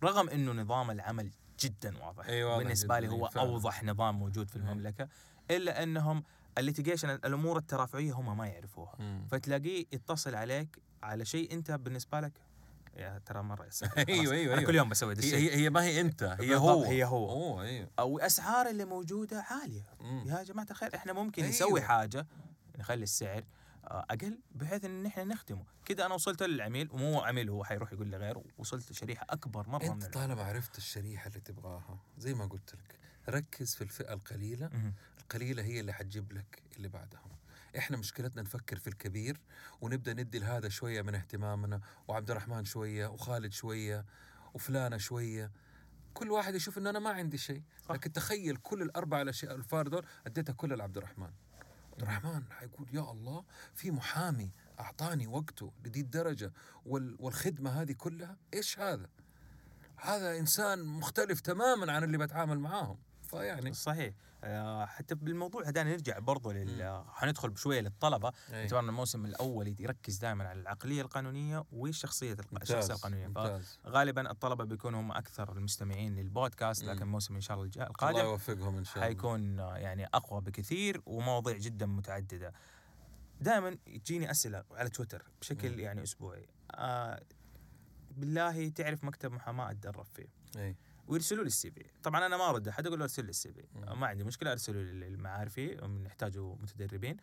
رغم 0.03 0.29
إنه 0.29 0.53
نظام 0.53 0.91
العمل 0.91 1.31
جدا 1.61 1.99
واضح 2.05 2.27
أي 2.27 2.45
واضح 2.45 2.63
بالنسبة 2.63 2.99
لي 3.01 3.09
هو 3.09 3.29
فعلاً. 3.29 3.49
أوضح 3.51 3.85
نظام 3.85 4.19
موجود 4.19 4.51
في 4.51 4.57
أي. 4.57 4.61
المملكة 4.63 5.09
إلا 5.51 5.83
أنهم 5.83 6.23
ال 6.59 6.63
litigation 6.63 7.11
الأمور 7.11 7.59
الترافعية 7.59 8.13
هم 8.13 8.37
ما 8.39 8.47
يعرفوها 8.47 8.95
مم. 8.99 9.27
فتلاقيه 9.31 9.87
يتصل 9.93 10.35
عليك 10.35 10.79
على 11.03 11.25
شيء 11.25 11.53
أنت 11.53 11.71
بالنسبة 11.71 12.21
لك 12.21 12.33
يا 12.97 13.21
ترى 13.27 13.43
مرة 13.43 13.63
خلاص. 13.71 13.83
أيوه 13.83 14.09
أيوه 14.09 14.33
أنا 14.33 14.59
أيوه 14.59 14.63
كل 14.67 14.75
يوم 14.75 14.89
بسوي 14.89 15.15
ذا 15.15 15.23
هي, 15.25 15.27
الشيء 15.27 15.53
هي, 15.53 15.57
هي 15.65 15.71
ما 15.71 15.83
هي 15.85 16.01
أنت 16.01 16.23
هي 16.41 16.57
هو 16.57 16.85
هي 16.85 17.05
هو. 17.05 17.31
أوه 17.31 17.63
أيوه 17.63 17.89
أو 17.99 18.19
اسعار 18.19 18.67
اللي 18.71 18.85
موجودة 18.85 19.43
عالية 19.51 19.87
مم. 20.01 20.23
يا 20.27 20.43
جماعة 20.43 20.67
الخير 20.71 20.95
إحنا 20.95 21.13
ممكن 21.13 21.43
أيوة. 21.43 21.55
نسوي 21.55 21.81
حاجة 21.83 22.27
نخلي 22.79 23.03
السعر 23.03 23.45
أقل 23.85 24.39
بحيث 24.55 24.85
إن 24.85 25.07
إحنا 25.07 25.25
نخدمه 25.25 25.65
كذا 25.85 26.07
أنا 26.07 26.15
وصلت 26.15 26.43
للعميل 26.43 26.89
ومو 26.93 27.21
عميل 27.21 27.51
هو 27.51 27.65
حيروح 27.65 27.93
يقول 27.93 28.11
لغيره 28.11 28.45
وصلت 28.59 28.91
لشريحة 28.91 29.27
أكبر 29.31 29.69
مرة 29.69 29.79
من 29.85 29.91
انت 29.91 30.03
العملاء. 30.03 30.11
طالما 30.11 30.43
عرفت 30.43 30.79
الشريحة 30.79 31.29
اللي 31.29 31.41
تبغاها 31.41 31.99
زي 32.19 32.35
ما 32.35 32.45
قلت 32.47 32.75
لك 32.75 32.99
ركز 33.29 33.75
في 33.75 33.85
الفئة 33.85 34.13
القليلة. 34.13 34.71
القليلة 35.21 35.63
هي 35.63 35.81
اللي 35.81 35.93
حتجيب 35.93 36.33
لك 36.33 36.63
اللي 36.77 36.89
بعدهم 36.89 37.31
إحنا 37.79 37.97
مشكلتنا 37.97 38.43
نفكر 38.43 38.77
في 38.79 38.87
الكبير 38.87 39.41
ونبدأ 39.81 40.13
ندي 40.13 40.39
لهذا 40.39 40.69
شوية 40.69 41.03
من 41.03 41.15
اهتمامنا 41.15 41.81
وعبد 42.09 42.31
الرحمن 42.31 42.65
شوية 42.65 43.07
وخالد 43.07 43.53
شوية 43.53 44.05
وفلانة 44.55 44.97
شوية 44.97 45.51
كل 46.15 46.31
واحد 46.31 46.55
يشوف 46.55 46.79
إنه 46.79 46.91
أنا 46.91 46.99
ما 46.99 47.11
عندي 47.11 47.39
شيء. 47.39 47.63
لكن 47.91 48.13
تخيل 48.13 48.57
كل 48.57 48.83
الأربع 48.83 49.23
الأشياء 49.23 49.55
الفار 49.55 49.89
دول 49.89 50.07
أديتها 50.27 50.53
كلها 50.53 50.77
لعبد 50.77 50.97
الرحمن 50.97 51.31
الرحمن 52.03 52.43
حيقول 52.51 52.87
يا 52.93 53.01
الله 53.01 53.45
في 53.75 53.91
محامي 53.91 54.51
أعطاني 54.81 55.27
وقته 55.27 55.73
لدي 55.85 56.01
الدرجة 56.01 56.53
وال 56.87 57.17
والخدمة 57.19 57.71
هذه 57.71 57.93
كلها 57.93 58.37
إيش 58.55 58.79
هذا؟ 58.79 59.09
هذا 59.97 60.39
إنسان 60.39 60.85
مختلف 60.85 61.41
تماما 61.41 61.93
عن 61.93 62.05
اللي 62.05 62.19
بتعامل 62.19 62.59
معاهم. 62.59 62.99
فيعني. 63.31 63.73
صحيح. 63.73 64.15
آه، 64.45 64.85
حتى 64.87 65.15
بالموضوع 65.15 65.69
هذا 65.69 65.83
نرجع 65.83 66.19
برضو 66.19 66.51
لل 66.51 67.05
حندخل 67.09 67.51
بشوية 67.51 67.81
للطلبة. 67.81 68.29
أي. 68.29 68.33
باعتبار 68.53 68.81
ان 68.81 68.89
الموسم 68.89 69.25
الأول 69.25 69.75
يركز 69.79 70.17
دائما 70.19 70.49
على 70.49 70.61
العقلية 70.61 71.03
القانونية 71.03 71.65
والشخصية 71.73 72.33
الق- 72.33 72.63
الشخصية 72.63 72.95
القانونية. 72.95 73.29
فغالبا 73.85 74.31
الطلبة 74.31 74.65
بيكونوا 74.65 75.01
هم 75.01 75.13
أكثر 75.13 75.53
المستمعين 75.53 76.15
للبودكاست 76.17 76.85
لكن. 76.85 77.03
الموسم 77.03 77.35
إن 77.35 77.41
شاء 77.41 77.55
الله 77.55 77.65
الجاي 77.67 77.83
الله 77.83 77.91
القادم 77.91 78.19
يوفقهم 78.19 78.77
إن 78.79 78.85
شاء 78.85 78.95
الله. 78.97 79.07
حيكون 79.07 79.61
آه، 79.61 79.77
يعني 79.77 80.07
أقوى 80.07 80.41
بكثير 80.41 81.03
ومواضيع 81.07 81.57
جدا 81.57 81.87
متعددة. 81.87 82.53
دائما 83.41 83.77
تجيني 84.05 84.31
أسئلة 84.31 84.65
على 84.71 84.89
تويتر 84.91 85.25
بشكل 85.41 85.73
مم. 85.73 85.81
يعني 85.81 86.03
أسبوعي. 86.03 86.47
آه 86.75 87.23
بالله 88.11 88.69
تعرف 88.69 89.05
مكتب 89.05 89.33
محاماة 89.33 89.71
أتدرب 89.71 90.07
فيه. 90.15 90.27
اي 90.57 90.77
ويرسلوا 91.11 91.43
لي 91.43 91.47
ال 91.47 91.71
CV. 91.71 91.85
طبعا 92.03 92.27
أنا 92.27 92.37
ما 92.37 92.51
أرد 92.51 92.69
أحد 92.69 92.87
أقول 92.87 92.99
له 92.99 93.05
أرسل 93.05 93.25
لي 93.25 93.31
ال 93.31 93.53
CV. 93.53 93.65
ما 93.75 94.07
عندي 94.07 94.25
مشكلة 94.25 94.53
ارسلوا 94.53 94.83
لي 94.83 95.07
المعارفي 95.07 95.75
نحتاجوا 96.05 96.57
متدربين. 96.57 97.17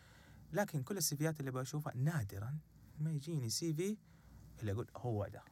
لكن 0.54 0.84
كل 0.84 0.98
ال 0.98 1.08
CVات 1.08 1.40
اللي 1.40 1.52
بشوفها 1.52 1.94
نادرا 1.96 2.58
ما 3.00 3.12
يجيني 3.12 3.50
CV 3.50 3.98
اللي 4.62 4.72
أقول 4.72 4.88
هو 4.96 5.28
ده. 5.28 5.44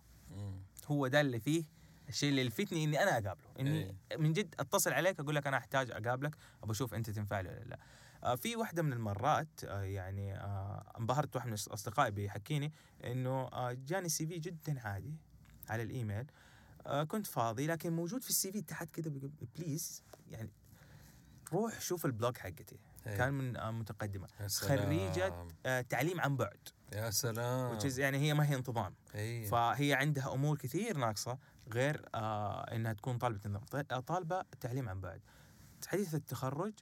هو 0.88 1.08
ده 1.08 1.22
اللي 1.22 1.40
فيه 1.40 1.64
الشيء 2.10 2.30
اللي 2.30 2.42
يلفتني 2.42 2.84
إني 2.84 3.04
أنا 3.04 3.12
أقابله. 3.12 3.52
إني 3.60 3.96
إيه. 4.12 4.18
من 4.18 4.34
جد 4.34 4.56
أتصل 4.60 4.94
عليك 4.94 5.20
أقول 5.20 5.36
لك 5.36 5.48
أنا 5.48 5.58
أحتاج 5.58 5.92
أقابلك 5.92 6.36
أبى 6.64 6.72
أشوف 6.72 6.94
أنت 6.94 7.10
تنفع 7.10 7.42
لي 7.42 7.50
ولا 7.50 7.64
لا. 7.64 7.80
آه، 8.24 8.36
في 8.36 8.56
واحدة 8.56 8.84
من 8.84 8.94
المرات 8.94 9.64
آه، 9.64 9.82
يعني 9.82 10.38
آه، 10.38 10.94
انبهرت 11.00 11.36
واحد 11.36 11.48
من 11.48 11.54
أصدقائي 11.54 12.12
بيحكيني 12.12 12.74
إنه 13.04 13.48
آه، 13.48 13.72
جاني 13.72 14.10
CV 14.10 14.38
جدا 14.40 14.80
عادي 14.80 15.16
على 15.70 15.84
الإيميل. 15.84 16.26
آه، 16.86 17.04
كنت 17.04 17.28
فاضي 17.28 17.68
لكن 17.68 17.94
موجود 17.94 18.24
في 18.24 18.30
ال 18.30 18.52
CV 18.52 18.62
تحت 18.62 19.00
بيقول 19.10 19.32
please 19.56 20.04
يعني 20.32 20.52
روح 21.54 21.82
شوف 21.82 22.06
ال 22.06 22.12
blog 22.12 22.38
حقتي. 22.38 22.80
إيه. 23.08 23.18
كان 23.18 23.34
من 23.34 23.58
آه، 23.58 23.72
متقدمة. 23.72 24.28
يا 24.40 24.48
سلام. 24.48 24.78
خريجة 24.86 25.48
آه، 25.66 25.82
تعليم 25.82 26.22
عن 26.22 26.38
بعد. 26.38 26.60
يا 26.94 27.10
سلام. 27.10 27.78
يعني 27.98 28.18
هي 28.18 28.34
ما 28.34 28.50
هي 28.50 28.56
انتظام. 28.56 28.96
اي 29.16 29.46
فهي 29.46 29.94
عندها 29.94 30.34
أمور 30.34 30.58
كثير 30.58 30.98
ناقصة 30.98 31.38
غير 31.74 32.06
آه 32.16 32.62
إنها 32.76 32.94
تكون 32.94 33.18
طالبة 33.18 33.60
ط- 33.60 33.76
آه، 33.94 34.00
طالبة 34.00 34.42
تعليم 34.60 34.90
عن 34.90 35.02
بعد. 35.02 35.22
حديث 35.88 36.16
التخرج 36.16 36.74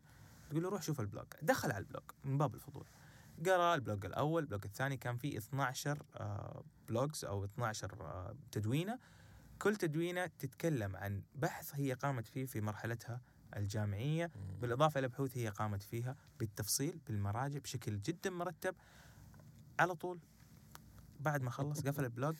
تقول 0.50 0.64
له 0.64 0.70
روح 0.70 0.82
شوف 0.82 1.00
ال 1.00 1.05
blog 1.05 1.26
دخل 1.42 1.72
على 1.72 1.78
ال 1.84 1.88
blog 1.88 2.04
من 2.24 2.38
باب 2.38 2.56
الفضول. 2.56 2.86
قرأ 3.46 3.76
ال 3.76 3.82
blog 3.82 4.06
الأول. 4.06 4.42
ال 4.44 4.47
blog 4.47 4.62
الثاني 4.66 4.98
كان 4.98 5.18
فيه 5.18 5.38
12 5.38 6.04
آه 6.16 6.64
blogs 6.88 7.26
أو 7.26 7.46
12 7.46 8.02
آه 8.02 8.36
تدوينة. 8.52 9.00
كل 9.64 9.76
تدوينة 9.76 10.26
تتكلم 10.26 10.96
عن 10.96 11.22
بحث 11.36 11.72
هي 11.76 11.94
قامت 11.94 12.28
فيه 12.28 12.46
في 12.46 12.62
مرحلتها 12.62 13.22
الجامعية 13.56 14.32
مم. 14.36 14.60
بالإضافة 14.60 15.00
إلى 15.00 15.08
بحوث 15.08 15.38
هي 15.38 15.50
قامت 15.50 15.84
فيها 15.84 16.16
بالتفصيل 16.40 17.00
بالمراجع 17.08 17.60
بشكل 17.60 18.02
جدا 18.02 18.30
مرتب. 18.30 18.76
على 19.80 19.96
طول 19.96 20.20
بعد 21.20 21.42
ما 21.42 21.50
خلص 21.50 21.80
قفل 21.88 22.04
ال 22.04 22.10
blog 22.10 22.36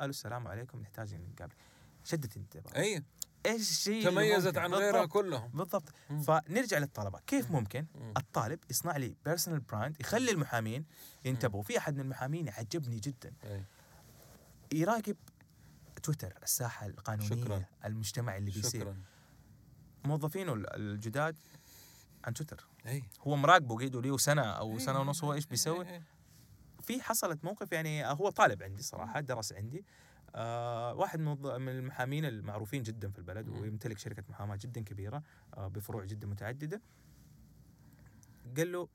قالوا 0.00 0.10
السلام 0.10 0.48
عليكم 0.48 0.80
نحتاج 0.80 1.14
نقابل 1.14 1.54
شدت 2.04 2.36
انتباه 2.36 2.76
أي. 2.76 3.04
إيش 3.46 3.70
الشيء 3.70 4.04
تميزت؟ 4.04 4.58
عن 4.58 4.74
غيرها 4.74 5.06
كلهم. 5.06 5.48
بالضبط. 5.48 5.88
مم. 6.10 6.22
فنرجع 6.22 6.78
للطلبة. 6.78 7.20
كيف 7.26 7.50
ممكن؟ 7.50 7.86
مم. 7.94 8.12
الطالب 8.16 8.60
يصنع 8.70 8.96
لي 8.96 9.16
personal 9.24 9.60
brand 9.60 10.00
يخلي 10.00 10.30
المحامين 10.30 10.84
ينتبهوا. 11.24 11.62
في 11.62 11.78
أحد 11.78 11.94
من 11.94 12.00
المحامين 12.00 12.48
عجبني 12.48 12.96
جدا. 12.96 13.34
أي. 13.44 13.64
يراقب 14.72 15.16
تويتر 16.00 16.38
الساحة 16.42 16.86
القانونية 16.86 17.44
شكراً. 17.44 17.64
المجتمع 17.84 18.36
اللي 18.36 18.50
بيصير. 18.50 18.80
شكرا. 18.80 18.96
موظفينه 20.04 20.52
ال- 20.52 20.76
الجداد 20.76 21.36
عن 22.24 22.34
تويتر. 22.34 22.66
إي. 22.86 23.02
هو 23.20 23.36
مراقبه 23.36 23.76
قيدوا 23.76 24.02
ليه 24.02 24.16
سنه 24.16 24.42
أو 24.42 24.72
إيه، 24.72 24.78
سنة 24.78 25.00
ونص 25.00 25.24
هو 25.24 25.32
إيش 25.32 25.46
بيسوي. 25.46 25.86
في 26.82 27.02
حصلت 27.02 27.44
موقف 27.44 27.72
يعني 27.72 28.06
هو 28.06 28.30
طالب 28.30 28.62
عندي 28.62 28.82
صراحة 28.82 29.20
درس 29.20 29.52
عندي. 29.52 29.84
آه 30.34 30.94
واحد 30.94 31.20
من 31.20 31.68
المحامين 31.68 32.24
المعروفين 32.24 32.82
جدا 32.82 33.10
في 33.10 33.18
البلد 33.18 33.48
مم. 33.48 33.60
ويمتلك 33.60 33.98
شركة 33.98 34.22
محاماة 34.28 34.56
جدا 34.56 34.80
كبيرة 34.80 35.22
آه 35.56 35.68
بفروع 35.68 36.04
جدا 36.04 36.26
متعددة. 36.26 36.80
قال 38.56 38.72
له 38.72 38.88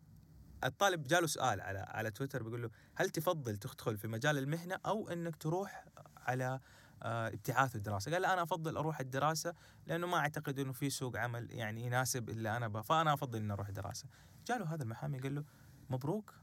الطالب 0.63 1.03
جاله 1.03 1.27
سؤال 1.27 1.61
على 1.61 1.79
على 1.79 2.11
تويتر 2.11 2.43
بيقول 2.43 2.61
له 2.61 2.69
هل 2.95 3.09
تفضل 3.09 3.57
تدخل 3.57 3.97
في 3.97 4.07
مجال 4.07 4.37
المهنة 4.37 4.79
أو 4.85 5.09
إنك 5.09 5.35
تروح 5.35 5.85
على 6.17 6.45
آه 6.45 6.61
ابتعاث 7.01 7.75
الدراسة 7.75 8.11
قال 8.11 8.21
لا 8.21 8.33
أنا 8.33 8.43
أفضل 8.43 8.77
أروح 8.77 8.99
الدراسة 8.99 9.53
لأنه 9.87 10.07
ما 10.07 10.17
أعتقد 10.17 10.59
إنه 10.59 10.71
في 10.71 10.89
سوق 10.89 11.17
عمل 11.17 11.51
يعني 11.51 11.85
يناسب 11.85 12.29
اللي 12.29 12.57
أنا 12.57 12.81
فأنا 12.81 13.13
أفضل 13.13 13.39
إني 13.39 13.53
أروح 13.53 13.69
دراسة 13.69 14.07
جاله 14.47 14.73
هذا 14.73 14.83
المحامي 14.83 15.19
قال 15.19 15.35
له 15.35 15.43
مبروك 15.89 16.33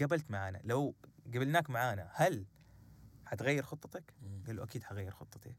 قبلت 0.00 0.30
معانا 0.30 0.60
لو 0.64 0.94
قبلناك 1.26 1.70
معانا 1.70 2.10
هل 2.12 2.46
حتغير 3.26 3.62
خطتك؟ 3.62 4.14
قال 4.46 4.56
له 4.56 4.62
أكيد 4.62 4.84
حغير 4.84 5.10
خطتي. 5.10 5.54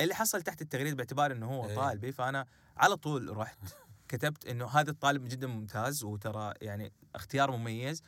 اللي 0.00 0.14
حصل 0.14 0.42
تحت 0.42 0.62
التغريده 0.62 0.96
باعتبار 0.96 1.32
إنه 1.32 1.46
هو 1.46 1.68
إيه. 1.68 1.76
طالبي 1.76 2.12
فأنا 2.12 2.46
على 2.76 2.96
طول 2.96 3.36
رحت 3.36 3.58
كتبت 4.08 4.46
إنه 4.46 4.66
هذا 4.66 4.90
الطالب 4.90 5.28
جدا 5.28 5.46
ممتاز 5.46 6.04
وترى 6.04 6.54
يعني 6.62 6.92
اختيار 7.14 7.50
مميز 7.50 8.02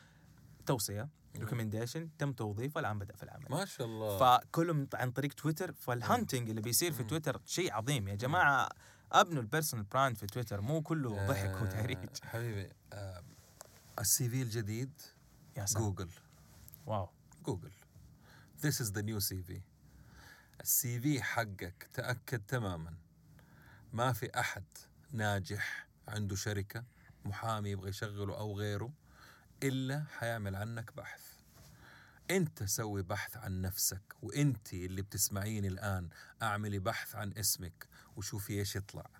توصية 0.66 1.08
recommendation 1.40 2.16
تم 2.18 2.32
توظيفه 2.32 2.80
الان 2.80 2.98
بدأ 2.98 3.16
في 3.16 3.22
العمل. 3.22 3.46
ما 3.50 3.64
شاء 3.64 3.86
الله. 3.86 4.18
فكله 4.18 4.72
من 4.72 4.86
عن 4.94 5.10
طريق 5.10 5.32
تويتر 5.32 5.72
فال 5.72 5.89
hunting 5.89 6.48
اللي 6.48 6.60
بيصير 6.60 6.92
في. 6.92 7.04
تويتر 7.04 7.40
شيء 7.44 7.72
عظيم 7.72 8.08
يا 8.08 8.14
جماعة. 8.14 8.68
أبنوا 9.12 9.42
ال 9.42 9.47
personal 9.47 9.84
brand 9.84 10.16
في 10.16 10.26
تويتر 10.26 10.60
مو 10.60 10.82
كله 10.82 11.26
ضحك 11.26 11.48
آه، 11.48 11.62
وتهريج. 11.62 11.98
حبيبي 12.22 12.72
آه 12.92 13.22
ال 13.98 14.28
CV 14.28 14.42
الجديد 14.42 15.00
يا 15.56 15.66
سلام. 15.66 15.84
جوجل. 15.84 16.10
واو. 16.86 17.08
جوجل. 17.44 17.72
This 18.62 18.74
is 18.80 18.90
the 18.90 19.02
new 19.02 19.20
CV 19.28 19.52
ال 20.60 21.00
CV 21.00 21.22
حقك 21.22 21.88
تأكد 21.92 22.40
تماما. 22.48 22.94
ما 23.92 24.12
في 24.12 24.40
أحد 24.40 24.64
ناجح 25.12 25.88
عنده 26.08 26.36
شركة 26.36 26.84
محامي 27.24 27.70
يبغى 27.70 27.88
يشغله 27.88 28.38
أو 28.38 28.58
غيره. 28.58 28.92
إلا 29.62 30.04
حيعمل 30.18 30.56
عنك 30.56 30.96
بحث. 30.96 31.20
أنت 32.30 32.62
سوي 32.62 33.02
بحث 33.02 33.36
عن 33.36 33.62
نفسك 33.62 34.02
وأنت 34.22 34.72
اللي 34.72 35.02
بتسمعيني 35.02 35.68
الآن 35.68 36.08
أعملي 36.42 36.78
بحث 36.78 37.14
عن 37.14 37.32
اسمك 37.32 37.86
وشوفي 38.16 38.52
إيش 38.58 38.76
يطلع. 38.76 39.10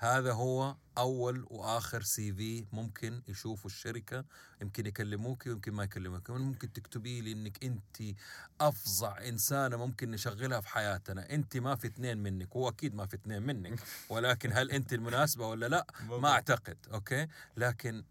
هذا 0.00 0.32
هو 0.32 0.76
أول 0.98 1.46
وآخر 1.50 2.02
CV 2.02 2.66
ممكن 2.72 3.22
يشوفوا 3.28 3.70
الشركة. 3.70 4.24
يمكن 4.62 4.86
يكلموك 4.86 5.46
ويمكن 5.46 5.72
ما 5.72 5.84
يكلموك 5.84 6.30
ممكن 6.30 6.72
تكتبي 6.72 7.20
لي 7.20 7.32
إنك 7.32 7.64
أنت 7.64 8.16
أفظع 8.60 9.28
إنسانة 9.28 9.76
ممكن 9.76 10.10
نشغلها 10.10 10.60
في 10.60 10.68
حياتنا. 10.68 11.30
أنت 11.30 11.56
ما 11.56 11.76
في 11.76 11.86
اثنين 11.86 12.18
منك 12.18 12.56
هو 12.56 12.68
أكيد 12.68 12.94
ما 12.94 13.06
في 13.06 13.16
اثنين 13.16 13.42
منك. 13.42 13.80
ولكن 14.10 14.52
هل 14.52 14.70
أنت 14.70 14.92
المناسبة 14.92 15.46
ولا 15.46 15.66
لا؟ 15.66 15.86
ما 16.08 16.28
أعتقد 16.28 16.76
okay؟ 16.92 17.26
لكن 17.56 18.04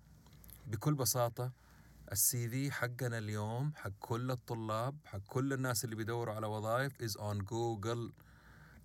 بكل 0.68 0.94
بساطة 0.94 1.52
ال 2.12 2.50
CV 2.50 2.72
حقنا 2.72 3.18
اليوم 3.18 3.74
حق 3.76 3.92
كل 4.00 4.32
الطلاب 4.32 4.98
حق 5.06 5.20
كل 5.28 5.54
الناس 5.54 5.86
اللي 5.86 5.96
بيدوروا 5.96 6.36
على 6.36 6.48
وظائف 6.48 7.02
is 7.02 7.18
on 7.18 7.38
جوجل 7.40 8.14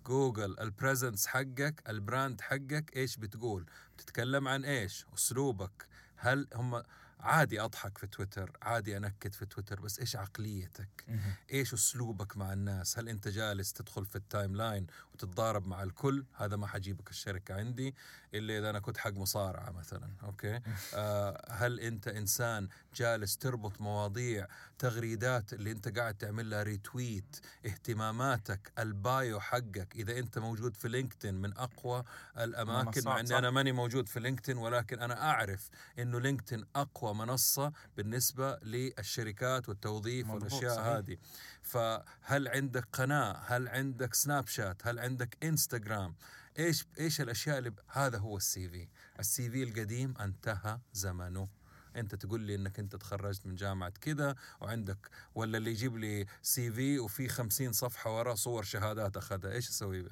جوجل 0.05 0.59
ال 0.59 0.67
presence 0.67 1.27
حقك 1.27 1.83
ال 1.89 1.98
brand 1.98 2.41
حقك 2.41 2.95
إيش 2.95 3.17
بتقول؟ 3.17 3.65
بتتكلم 3.97 4.47
عن 4.47 4.65
إيش؟ 4.65 5.05
أسلوبك. 5.13 5.87
هل 6.15 6.47
هم 6.55 6.83
عادي 7.19 7.61
أضحك 7.61 7.97
في 7.97 8.07
تويتر 8.07 8.57
عادي 8.61 8.97
انكد 8.97 9.33
في 9.33 9.45
تويتر 9.45 9.79
بس 9.81 9.99
إيش 9.99 10.15
عقليتك؟ 10.15 11.05
إيش 11.53 11.73
أسلوبك 11.73 12.37
مع 12.37 12.53
الناس؟ 12.53 12.99
هل 12.99 13.09
أنت 13.09 13.27
جالس 13.27 13.73
تدخل 13.73 14.05
في 14.05 14.15
ال 14.15 14.55
timeline 14.55 14.87
وتتضارب 15.13 15.67
مع 15.67 15.83
الكل؟ 15.83 16.25
هذا 16.33 16.55
ما 16.55 16.67
حجيبك 16.67 17.09
الشركة 17.09 17.55
عندي. 17.55 17.95
إلا 18.33 18.57
إذا 18.57 18.69
أنا 18.69 18.79
كنت 18.79 18.97
حق 18.97 19.13
مصارعة 19.13 19.71
مثلا 19.71 20.09
okay؟ 20.23 20.59
آه 20.93 21.45
هل 21.51 21.79
أنت 21.79 22.07
إنسان 22.07 22.67
جالس 22.95 23.37
تربط 23.37 23.81
مواضيع 23.81 24.47
تغريدات 24.79 25.53
اللي 25.53 25.71
أنت 25.71 25.97
قاعد 25.97 26.13
تعمل 26.15 26.49
لها 26.49 26.63
retweet 26.63 27.39
اهتماماتك 27.65 28.71
ال 28.79 28.94
bio 28.94 29.39
حقك 29.39 29.95
إذا 29.95 30.19
أنت 30.19 30.39
موجود 30.39 30.75
في 30.75 30.89
لينكدين 30.89 31.33
من 31.35 31.57
أقوى 31.57 32.03
الأماكن 32.37 33.01
مع 33.05 33.19
إني. 33.19 33.37
أنا 33.37 33.49
ماني 33.49 33.71
موجود 33.71 34.09
في 34.09 34.19
لينكدين 34.19 34.57
ولكن 34.57 34.99
أنا 34.99 35.29
أعرف 35.29 35.69
إنه 35.99 36.19
لينكدين 36.19 36.65
أقوى 36.75 37.13
منصة 37.13 37.71
بالنسبة 37.97 38.57
للشركات 38.57 39.69
والتوظيف 39.69 40.29
والأشياء 40.29 40.75
صحيح. 40.75 40.87
هذه. 40.87 41.17
فهل 41.61 42.47
عندك 42.47 42.87
قناة؟ 42.93 43.39
هل 43.45 43.67
عندك 43.67 44.13
سناب 44.13 44.47
شات 44.47 44.87
هل 44.87 44.99
عندك 44.99 45.37
انستغرام 45.43 46.15
إيش 46.59 46.85
إيش 46.99 47.21
الأشياء 47.21 47.57
اللي 47.57 47.69
ب... 47.69 47.79
هذا 47.87 48.17
هو 48.17 48.37
ال 48.37 48.69
CV. 48.69 48.87
ال 49.19 49.49
CV 49.49 49.63
القديم 49.63 50.13
انتهى 50.19 50.79
زمنه. 50.93 51.47
أنت 51.95 52.15
تقول 52.15 52.41
لي 52.41 52.55
إنك 52.55 52.79
أنت 52.79 52.95
تخرجت 52.95 53.45
من 53.45 53.55
جامعة 53.55 53.93
كذا 54.01 54.35
وعندك 54.61 55.09
ولا 55.35 55.57
اللي 55.57 55.71
يجيب 55.71 55.97
لي 55.97 56.25
CV 56.41 56.99
وفي 56.99 57.27
خمسين 57.27 57.73
صفحة 57.73 58.17
وراه 58.17 58.35
صور 58.35 58.63
شهادات 58.63 59.17
أخذها؟ 59.17 59.51
إيش 59.51 59.69
أسوي؟ 59.69 60.05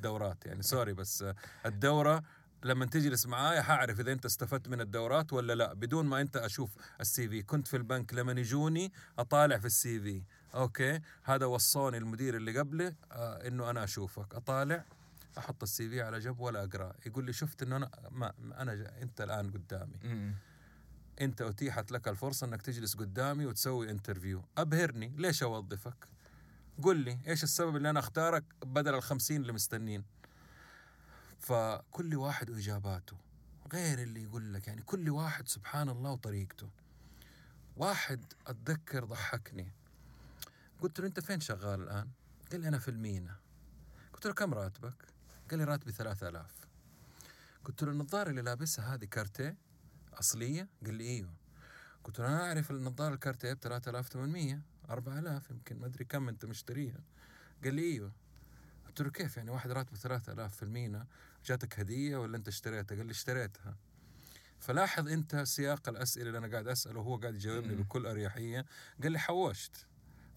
دورات 0.00 0.46
يعني. 0.46 0.62
sorry 0.62 0.92
بس 0.92 1.24
الدورة 1.66 2.22
لما 2.64 2.86
تجلس 2.86 3.26
معايا 3.26 3.62
حاعرف 3.62 4.00
إذا 4.00 4.12
أنت 4.12 4.24
استفدت 4.24 4.68
من 4.68 4.80
الدورات 4.80 5.32
ولا 5.32 5.52
لا. 5.52 5.72
بدون 5.72 6.06
ما 6.06 6.20
أنت 6.20 6.36
أشوف 6.36 6.70
ال 7.00 7.28
CV. 7.28 7.42
كنت 7.42 7.68
في 7.68 7.76
البنك 7.76 8.14
لما 8.14 8.32
يجوني 8.32 8.92
أطالع 9.18 9.58
في 9.58 9.66
ال 9.66 10.00
CV. 10.00 10.22
okay؟ 10.54 11.00
هذا 11.22 11.46
وصوني 11.46 11.98
المدير 11.98 12.36
اللي 12.36 12.58
قبله 12.58 12.94
آه 13.12 13.48
إنه 13.48 13.70
أنا 13.70 13.84
أشوفك. 13.84 14.34
أطالع 14.34 14.84
أحط 15.38 15.62
ال 15.62 15.88
CV 15.88 16.02
على 16.02 16.18
جنب 16.18 16.40
ولا 16.40 16.64
أقرأ. 16.64 16.92
يقول 17.06 17.24
لي 17.24 17.32
شفت 17.32 17.62
إنه 17.62 17.76
أنا 17.76 17.90
ما 18.10 18.32
أنا 18.62 18.74
جا 18.74 19.02
أنت 19.02 19.20
الآن 19.20 19.50
قدامي. 19.50 19.98
مم. 20.02 20.34
أنت 21.20 21.42
أتيحت 21.42 21.92
لك 21.92 22.08
الفرصة 22.08 22.46
إنك 22.46 22.62
تجلس 22.62 22.94
قدامي 22.94 23.46
وتسوي 23.46 23.90
interview 23.90 24.44
أبهرني. 24.58 25.08
ليش 25.16 25.42
أوظفك؟ 25.42 26.08
قل 26.82 26.96
لي 26.96 27.18
إيش 27.26 27.44
السبب 27.44 27.76
اللي 27.76 27.90
أنا 27.90 28.00
أختارك 28.00 28.44
بدل 28.62 28.94
الخمسين 28.94 29.40
اللي 29.40 29.52
مستنين؟ 29.52 30.04
فكل 31.38 32.16
واحد 32.16 32.50
وإجاباته. 32.50 33.16
غير 33.72 33.98
اللي 33.98 34.22
يقول 34.22 34.54
لك 34.54 34.68
يعني 34.68 34.82
كل 34.82 35.10
واحد 35.10 35.48
سبحان 35.48 35.88
الله 35.88 36.10
وطريقته. 36.10 36.70
واحد 37.76 38.24
أتذكر 38.46 39.04
ضحكني. 39.04 39.72
قلت 40.80 41.00
له 41.00 41.06
أنت 41.06 41.20
فين 41.20 41.40
شغال 41.40 41.82
الآن؟ 41.82 42.08
قال 42.52 42.60
لي 42.60 42.68
أنا 42.68 42.78
في 42.78 42.90
المينا. 42.90 43.36
قلت 44.12 44.26
له 44.26 44.32
كم 44.32 44.54
راتبك؟ 44.54 45.15
قال 45.50 45.58
لي 45.58 45.64
راتبي 45.64 45.92
ثلاثة 45.92 46.28
آلاف. 46.28 46.66
قلت 47.64 47.82
له 47.82 47.90
النظارة 47.90 48.30
اللي 48.30 48.42
لابسها 48.42 48.94
هذه 48.94 49.04
كارتيه 49.04 49.56
أصلية؟ 50.14 50.68
قال 50.84 50.94
لي 50.94 51.04
إيوه. 51.04 51.34
قلت 52.04 52.18
له 52.18 52.26
أنا 52.26 52.48
أعرف 52.48 52.70
النظارة 52.70 53.14
الكارتيه 53.14 53.52
ب 53.52 53.58
3800 53.60 54.60
4000 54.90 55.50
يمكن 55.50 55.76
ما 55.76 55.86
أدري 55.86 56.04
كم 56.04 56.28
أنت 56.28 56.44
مشتريها. 56.44 57.00
قال 57.64 57.74
لي 57.74 57.82
إيوه. 57.82 58.12
قلت 58.86 59.00
له 59.02 59.10
كيف 59.10 59.36
يعني 59.36 59.50
واحد 59.50 59.70
راتبه 59.70 59.96
3000 59.96 60.56
في 60.56 60.62
المينا 60.62 61.06
جاتك 61.44 61.80
هدية 61.80 62.16
ولا 62.16 62.36
أنت 62.36 62.48
اشتريتها؟ 62.48 62.96
قال 62.96 63.06
لي 63.06 63.12
اشتريتها. 63.12 63.76
فلاحظ 64.60 65.08
أنت 65.08 65.36
سياق 65.36 65.88
الأسئلة 65.88 66.26
اللي 66.26 66.38
أنا 66.38 66.48
قاعد 66.48 66.68
أسأله 66.68 67.00
وهو 67.00 67.16
قاعد 67.16 67.34
يجاوبني. 67.34 67.74
بكل 67.74 68.06
أريحية. 68.06 68.66
قال 69.02 69.12
لي 69.12 69.18
حوشت. 69.18 69.86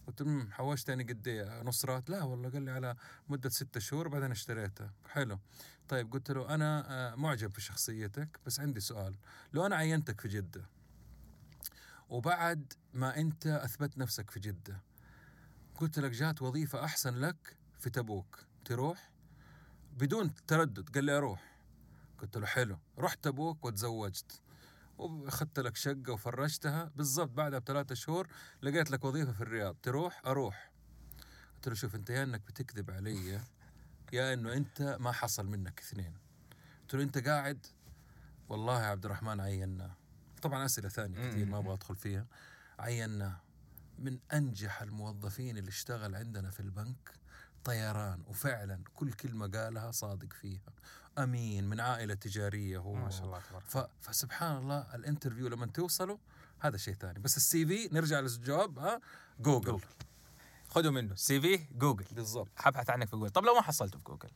قلت 0.10 0.22
له 0.22 0.28
"مم، 0.28 0.52
حوشت 0.52 0.90
يعني 0.90 1.04
قد 1.04 1.28
إيه؟ 1.28 1.62
نص 1.62 1.86
رات 1.86 2.10
لا 2.10 2.24
والله 2.24 2.50
قال 2.50 2.62
لي 2.62 2.72
على 2.72 2.96
مدة 3.30 3.50
ستة 3.50 3.80
شهور 3.80 4.08
بعدين 4.08 4.32
اشتريتها 4.32 4.94
حلو. 5.10 5.40
طيب 5.88 6.12
قلت 6.14 6.32
له 6.32 6.54
أنا 6.56 6.86
آه، 7.12 7.16
معجب 7.16 7.52
في 7.52 7.62
شخصيتك 7.62 8.40
بس 8.46 8.60
عندي 8.60 8.80
سؤال. 8.80 9.16
لو 9.54 9.66
أنا 9.66 9.76
عينتك 9.76 10.22
في 10.22 10.28
جدة 10.28 10.66
وبعد 12.10 12.74
ما 12.94 13.18
أنت 13.18 13.48
أثبت 13.48 13.98
نفسك 13.98 14.32
في 14.32 14.40
جدة 14.40 14.82
قلت 15.76 16.00
لك 16.00 16.12
جات 16.12 16.42
وظيفة 16.42 16.84
أحسن 16.86 17.16
لك 17.16 17.56
في 17.80 17.90
تبوك 17.90 18.40
تروح؟ 18.66 19.12
بدون 19.98 20.34
تردد 20.48 20.90
قال 20.90 21.04
لي 21.04 21.18
أروح. 21.18 21.58
قلت 22.20 22.38
له 22.38 22.46
حلو 22.46 22.78
رحت 22.98 23.24
تبوك 23.24 23.66
وتزوجت. 23.66 24.42
واخذت 25.00 25.60
لك 25.60 25.76
شقة 25.76 26.14
وفرشتها. 26.14 26.92
بالضبط 26.96 27.30
بعدها 27.30 27.60
بثلاثة 27.60 27.96
شهور 27.96 28.28
لقيت 28.62 28.92
لك 28.92 29.04
وظيفة 29.04 29.32
في 29.32 29.42
الرياض 29.42 29.76
تروح 29.84 30.22
أروح. 30.26 30.72
قلت 31.56 31.68
له 31.68 31.74
شوف 31.74 31.96
أنت 31.96 32.10
يا 32.10 32.24
إنك 32.24 32.42
بتكذب 32.42 32.92
علي 32.92 33.42
يا 34.14 34.34
إنه 34.34 34.54
أنت 34.54 34.98
ما 35.00 35.12
حصل 35.12 35.46
منك 35.46 35.80
اثنين. 35.80 36.18
قلت 36.82 36.96
له 36.96 37.04
أنت 37.04 37.28
قاعد؟ 37.28 37.66
والله 38.50 38.82
يا 38.82 38.88
عبد 38.88 39.06
الرحمن 39.06 39.40
عيناه 39.40 39.96
طبعا 40.42 40.66
أسئلة 40.66 40.90
ثانية 40.90 41.30
كثير 41.30 41.46
ما 41.46 41.58
أبغى 41.58 41.74
أدخل 41.74 41.96
فيها. 41.96 42.26
عيناه 42.80 43.42
من 44.00 44.20
أنجح 44.34 44.82
الموظفين 44.82 45.58
اللي 45.58 45.70
اشتغل 45.70 46.16
عندنا 46.16 46.50
في 46.50 46.60
البنك 46.60 47.12
طيران 47.64 48.24
وفعلا 48.28 48.84
كل 48.94 49.14
كلمة 49.14 49.48
قالها 49.48 49.92
صادق 49.92 50.34
فيها. 50.34 50.74
أمين 51.24 51.70
من 51.70 51.80
عائلة 51.80 52.14
تجارية 52.14 52.78
هو 52.78 52.94
ما 52.94 53.10
شاء 53.10 53.26
الله 53.26 53.42
تبارك. 53.50 53.66
ف... 53.66 53.78
فسبحان 54.02 54.58
الله 54.58 54.96
ال 54.96 55.01
interview 55.01 55.48
لما 55.48 55.66
توصلوا 55.66 56.18
هذا 56.60 56.78
شيء 56.78 56.94
ثاني. 56.94 57.20
بس 57.20 57.38
ال 57.38 57.66
CV 57.66 57.90
نرجع 57.92 58.20
للجواب 58.20 58.80
ها؟ 58.80 59.02
جوجل 59.40 59.66
جوجل. 59.66 59.86
خذوا 60.70 60.92
منه. 60.92 61.16
CV 61.16 61.58
جوجل 61.72 62.06
بالضبط. 62.12 62.50
حبحث 62.56 62.90
عنك 62.90 63.08
في 63.08 63.16
جوجل 63.16 63.30
طب 63.30 63.46
لو 63.46 63.54
ما 63.54 63.62
حصلته 63.62 63.98
في 63.98 64.04
جوجل 64.04 64.30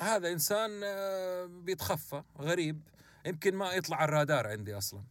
هذا 0.00 0.32
إنسان 0.32 0.80
آه، 0.84 1.46
بيتخفى 1.46 2.22
غريب. 2.38 2.80
يمكن 3.26 3.54
ما 3.54 3.72
يطلع 3.72 3.96
على 3.96 4.08
الرادار 4.08 4.46
عندي 4.46 4.78
أصلا. 4.78 5.02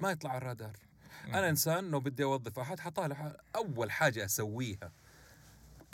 ما 0.00 0.10
يطلع 0.10 0.30
على 0.30 0.38
الرادار. 0.38 0.76
أنا 1.24 1.48
إنسان 1.48 1.90
لو 1.90 2.00
بدي 2.00 2.24
أوظف 2.24 2.58
أحد 2.58 2.80
حطالع 2.80 3.36
أول 3.56 3.90
حاجة 3.90 4.24
أسويها. 4.24 4.92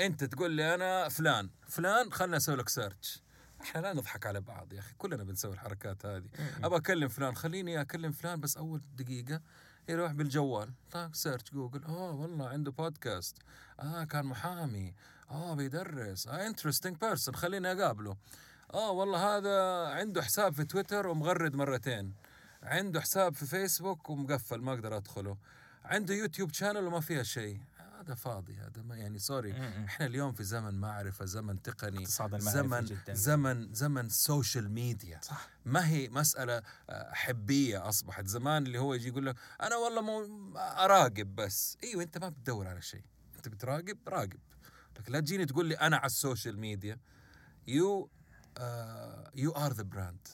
أنت 0.01 0.25
تقول 0.25 0.51
لي 0.51 0.75
أنا 0.75 1.09
فلان. 1.09 1.51
فلان 1.69 2.13
خلنا 2.13 2.37
أسوي 2.37 2.57
لك 2.57 2.69
search 2.69 3.23
إحنا 3.65 3.81
لا 3.81 3.93
نضحك 3.93 4.27
على 4.27 4.41
بعض 4.41 4.73
يا 4.73 4.79
أخي 4.79 4.95
كلنا 4.99 5.25
بنسوي 5.25 5.53
الحركات 5.53 6.07
هذه. 6.07 6.29
أبغى 6.65 6.79
أكلم 6.79 7.09
فلان 7.09 7.35
خليني 7.35 7.81
أكلم 7.81 8.13
فلان 8.13 8.41
بس 8.41 8.57
أول 8.57 8.81
دقيقة 8.97 9.41
يروح 9.89 10.13
بالجوال. 10.13 10.73
طيب 10.91 11.15
search 11.15 11.51
جوجل. 11.53 11.85
آه 11.85 12.11
والله 12.11 12.49
عنده 12.49 12.71
بودكاست 12.71 13.37
آه 13.81 14.05
كان 14.05 14.27
محامي. 14.27 14.95
آه 15.31 15.55
بيدرس. 15.55 16.29
آه 16.29 16.47
interesting 16.47 16.97
person 16.97 17.35
خليني 17.35 17.73
أقابله. 17.73 18.17
آه 18.75 18.91
والله 18.91 19.37
هذا 19.37 19.87
عنده 19.89 20.23
حساب 20.23 20.55
في 20.55 20.65
تويتر 20.65 21.07
ومغرد 21.07 21.55
مرتين. 21.55 22.15
عنده 22.63 23.01
حساب 23.01 23.35
في 23.35 23.47
فيسبوك 23.47 24.11
ومقفل 24.11 24.61
ما 24.61 24.73
أقدر 24.73 24.97
أدخله. 24.97 25.37
عنده 25.85 26.15
يوتيوب 26.15 26.53
channel 26.53 26.85
وما 26.87 27.01
فيها 27.01 27.23
شيء. 27.23 27.61
هذا 28.05 28.15
فاضي 28.15 28.55
هذا 28.55 28.83
ما 28.83 28.97
يعني 28.97 29.19
sorry. 29.19 29.53
إحنا 29.85 30.07
اليوم 30.07 30.33
في 30.33 30.45
زمن 30.45 30.81
معرفة 30.81 31.25
زمن 31.25 31.63
تقني 31.63 32.07
زمن 32.07 32.85
جدا. 32.85 33.15
زمن 33.15 33.73
زمن 33.73 34.09
social 34.09 34.71
media 34.71 35.21
صح. 35.23 35.49
ما 35.65 35.89
هي 35.89 36.09
مسألة 36.09 36.63
آه، 36.91 37.13
حبية 37.13 37.89
أصبحت. 37.89 38.27
زمان 38.27 38.67
اللي 38.67 38.79
هو 38.79 38.95
يجي 38.95 39.09
يقول 39.09 39.27
لك 39.27 39.37
أنا 39.63 39.77
والله 39.77 40.01
مو 40.03 40.57
أراقب 40.57 41.35
بس. 41.35 41.79
أيوة 41.85 42.03
أنت 42.03 42.19
ما 42.19 42.29
بتدور 42.29 42.69
على 42.69 42.83
شيء. 42.83 43.05
أنت 43.37 43.49
بتراقب 43.49 43.99
راقب. 44.09 44.41
لكن 44.99 45.13
لا 45.13 45.21
تجيني 45.21 45.47
تقول 45.47 45.67
لي 45.67 45.75
أنا 45.75 45.97
على 45.97 46.07
ال 46.07 46.14
social 46.14 46.59
media 46.59 46.99
you 47.67 48.11
you 49.35 49.51
are 49.53 49.73
the 49.73 49.83
brand 49.83 50.29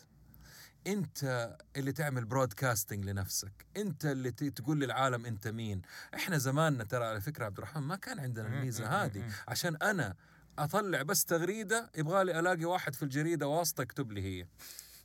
انت 0.87 1.57
اللي 1.77 1.93
تعمل 1.93 2.25
برودكاستنج 2.25 3.05
لنفسك. 3.05 3.67
انت 3.77 4.05
اللي 4.05 4.31
تقول 4.31 4.81
للعالم 4.81 5.27
انت 5.27 5.49
مين. 5.49 5.83
إحنا 6.15 6.39
زماننا 6.39 6.85
ترى 6.85 7.05
على 7.05 7.21
فكرة 7.21 7.45
عبد 7.45 7.59
الرحمن 7.59 7.83
ما 7.83 7.97
كان 7.97 8.21
عندنا 8.21 8.49
الميزة 8.49 8.87
هذه. 9.05 9.25
عشان 9.49 9.77
أنا 9.77 10.15
أطلع 10.59 11.03
بس 11.03 11.25
تغريدة 11.25 11.91
يبغالي 11.97 12.39
ألاقي 12.39 12.65
واحد 12.65 12.95
في 12.95 13.03
الجريدة 13.03 13.47
واسطة 13.47 13.83
يكتب 13.83 14.13
لي 14.13 14.23
هي. 14.23 14.47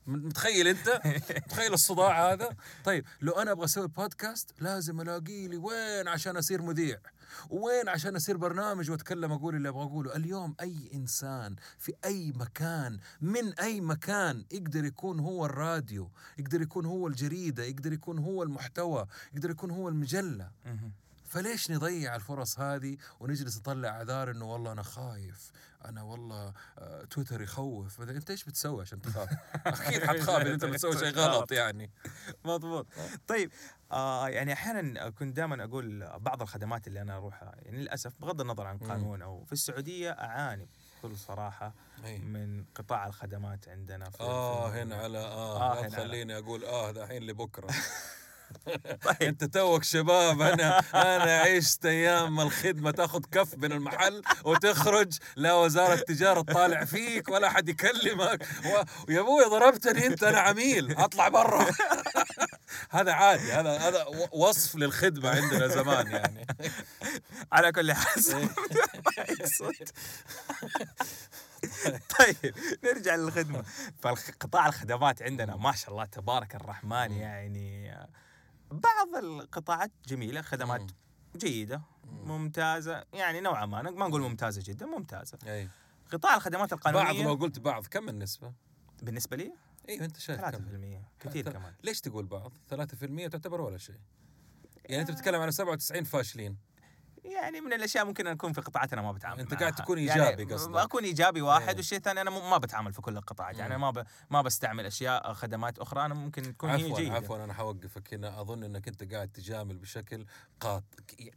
متخيل 0.07 0.67
أنت؟ 0.67 1.01
متخيل 1.45 1.73
الصداع 1.73 2.33
هذا؟ 2.33 2.55
طيب 2.83 3.05
لو 3.21 3.33
أنا 3.33 3.51
أبغى 3.51 3.65
أسوي 3.65 3.87
بودكاست 3.87 4.51
لازم 4.61 5.01
ألاقي 5.01 5.47
لي 5.47 5.57
وين 5.57 6.07
عشان 6.07 6.37
أصير 6.37 6.61
مذيع؟ 6.61 6.97
وين 7.49 7.89
عشان 7.89 8.15
أصير 8.15 8.37
برنامج 8.37 8.91
وأتكلم 8.91 9.31
أقول 9.31 9.55
اللي 9.55 9.69
أبغى 9.69 9.83
أقوله؟ 9.83 10.15
اليوم 10.15 10.55
أي 10.61 10.89
إنسان 10.93 11.55
في 11.77 11.93
أي 12.05 12.33
مكان 12.35 12.99
من 13.21 13.53
أي 13.53 13.81
مكان 13.81 14.45
يقدر 14.51 14.85
يكون 14.85 15.19
هو 15.19 15.45
الراديو 15.45 16.11
يقدر 16.37 16.61
يكون 16.61 16.85
هو 16.85 17.07
الجريدة 17.07 17.63
يقدر 17.63 17.93
يكون 17.93 18.19
هو 18.19 18.43
المحتوى 18.43 19.05
يقدر 19.33 19.49
يكون 19.49 19.71
هو 19.71 19.89
المجلة. 19.89 20.51
فليش 21.35 21.71
نضيع 21.71 22.15
الفرص 22.15 22.59
هذه 22.59 22.97
ونجلس 23.19 23.57
نطلع 23.57 23.89
اعذار 23.89 24.31
إنه 24.31 24.45
والله 24.45 24.71
أنا 24.71 24.83
خايف؟ 24.83 25.51
أنا 25.85 26.01
والله 26.03 26.53
آه، 26.77 27.03
تويتر 27.05 27.41
يخوف. 27.41 28.01
أنت 28.01 28.29
إيش 28.29 28.43
بتسوي 28.43 28.81
عشان 28.81 29.01
تخاف؟ 29.01 29.29
أكيد 29.67 30.03
حتخاف 30.03 30.41
إذا 30.41 30.53
أنت 30.53 30.65
بتسوي 30.75 30.97
شيء 30.97 31.11
غلط 31.11 31.51
يعني. 31.51 31.91
مضبوط. 32.45 32.87
طيب 33.27 33.51
آه 33.91 34.29
يعني 34.29 34.53
أحيانا 34.53 35.09
كنت 35.09 35.35
دائما 35.35 35.63
أقول 35.63 36.09
بعض 36.19 36.41
الخدمات 36.41 36.87
اللي 36.87 37.01
أنا 37.01 37.17
أروحها 37.17 37.55
يعني 37.61 37.77
للأسف 37.77 38.13
بغض 38.19 38.41
النظر 38.41 38.67
عن 38.67 38.77
قانون 38.77 39.21
أو 39.21 39.43
في 39.45 39.53
السعودية 39.53 40.11
أعاني 40.11 40.67
بكل 41.03 41.17
صراحة 41.17 41.73
من 42.03 42.65
قطاع 42.75 43.07
الخدمات 43.07 43.69
عندنا 43.69 44.09
في 44.09 44.21
آه 44.23 44.69
هنا 44.69 44.95
على 44.95 45.17
آه, 45.17 45.61
آه، 45.61 45.85
آه. 45.85 45.89
خليني 45.89 46.37
أقول 46.37 46.65
آه 46.65 46.91
دحين 46.91 47.23
لبكرة. 47.23 47.67
طيب. 49.05 49.21
انت 49.21 49.43
توك 49.43 49.83
شباب 49.83 50.41
أنا 50.41 50.79
أنا 50.79 51.39
عشت 51.39 51.85
أيام 51.85 52.39
الخدمة 52.39 52.91
تاخذ 52.91 53.21
كف 53.31 53.57
من 53.57 53.71
المحل 53.71 54.21
وتخرج 54.43 55.17
لا 55.35 55.53
وزارة 55.53 55.95
تجاره 55.95 56.41
تطالع 56.41 56.85
فيك 56.85 57.29
ولا 57.29 57.49
حد 57.49 57.69
يكلمك. 57.69 58.47
و... 58.65 58.83
ويا 59.07 59.19
أبوي 59.19 59.43
ضربتني 59.43 60.05
أنت 60.05 60.23
أنا 60.23 60.39
عميل 60.39 60.91
أطلع 60.97 61.27
برا. 61.27 61.65
هذا 62.89 63.11
عادي 63.11 63.51
هذا 63.53 63.77
هذا 63.77 64.05
وصف 64.31 64.75
للخدمة 64.75 65.29
عندنا 65.29 65.67
زمان 65.67 66.11
يعني. 66.11 66.47
على 67.53 67.71
كل 67.71 67.93
حال 67.93 68.49
يقصد. 69.29 69.89
طيب 72.19 72.55
نرجع 72.83 73.15
للخدمة. 73.15 73.63
فقطاع 74.01 74.67
الخدمات 74.67 75.21
عندنا 75.21 75.55
ما 75.55 75.71
شاء 75.71 75.91
الله 75.91 76.05
تبارك 76.05 76.55
الرحمن. 76.55 77.11
يعني 77.11 77.95
بعض 78.79 79.23
القطاعات 79.23 79.91
جميلة 80.07 80.41
خدمات 80.41 80.81
مم. 80.81 80.87
جيدة 81.35 81.81
مم. 82.03 82.27
ممتازة 82.27 83.03
يعني 83.13 83.41
نوعا 83.41 83.65
ما 83.65 83.81
ما 83.81 84.07
نقول 84.07 84.21
ممتازة 84.21 84.61
جدا 84.65 84.85
ممتازة 84.85 85.37
أي 85.47 85.69
قطاع 86.11 86.35
الخدمات 86.35 86.73
بعض 86.73 86.87
القانونيه 86.87 87.23
لو 87.23 87.33
قلت 87.33 87.59
بعض 87.59 87.87
كم 87.87 88.09
النسبة؟ 88.09 88.53
بالنسبة 89.03 89.37
لي 89.37 89.53
أيوه 89.89 90.05
أنت 90.05 90.17
شايف 90.19 90.41
3% 90.41 90.43
كم 90.55 90.99
كثير 91.19 91.51
كمان 91.51 91.73
ليش 91.83 92.01
تقول 92.01 92.25
بعض؟ 92.25 92.53
3% 92.69 92.75
تعتبر 93.29 93.61
ولا 93.61 93.77
شيء 93.77 93.99
يعني 94.85 95.01
أنت 95.01 95.11
بتتكلم 95.11 95.41
على 95.41 95.51
97 95.51 96.03
فاشلين 96.03 96.57
يعني 97.25 97.61
من 97.61 97.73
الأشياء 97.73 98.05
ممكن 98.05 98.27
اكون 98.27 98.53
في 98.53 98.61
قطاعاتنا 98.61 99.01
ما 99.01 99.11
بتعامل 99.11 99.43
معها. 99.43 99.59
قاعد 99.59 99.75
تكون 99.75 99.99
يعني 99.99 100.23
إيجابي 100.23 100.53
قصدك. 100.53 100.75
أكون 100.75 101.03
إيجابي 101.03 101.41
واحد 101.41 101.67
إيه. 101.67 101.75
والشيء 101.75 101.97
الثاني 101.97 102.21
أنا 102.21 102.29
ما 102.29 102.57
بتعامل 102.57 102.93
في 102.93 103.01
كل 103.01 103.17
القطاعات. 103.17 103.57
يعني 103.57 103.75
مم. 103.75 103.81
ما 103.81 103.91
ب... 103.91 104.05
ما 104.29 104.41
بستعمل 104.41 104.85
أشياء 104.85 105.33
خدمات 105.33 105.79
أخرى 105.79 106.05
أنا 106.05 106.13
ممكن 106.13 106.43
تكون 106.43 106.69
هي 106.69 106.85
عفوا 106.85 106.97
جيدة. 106.97 107.15
عفوا 107.15 107.43
أنا 107.43 107.53
حوقفك 107.53 108.13
هنا. 108.13 108.41
أظن 108.41 108.63
إنك 108.63 108.87
أنت 108.87 109.13
قاعد 109.13 109.29
تجامل 109.29 109.77
بشكل 109.77 110.25
قات... 110.59 110.83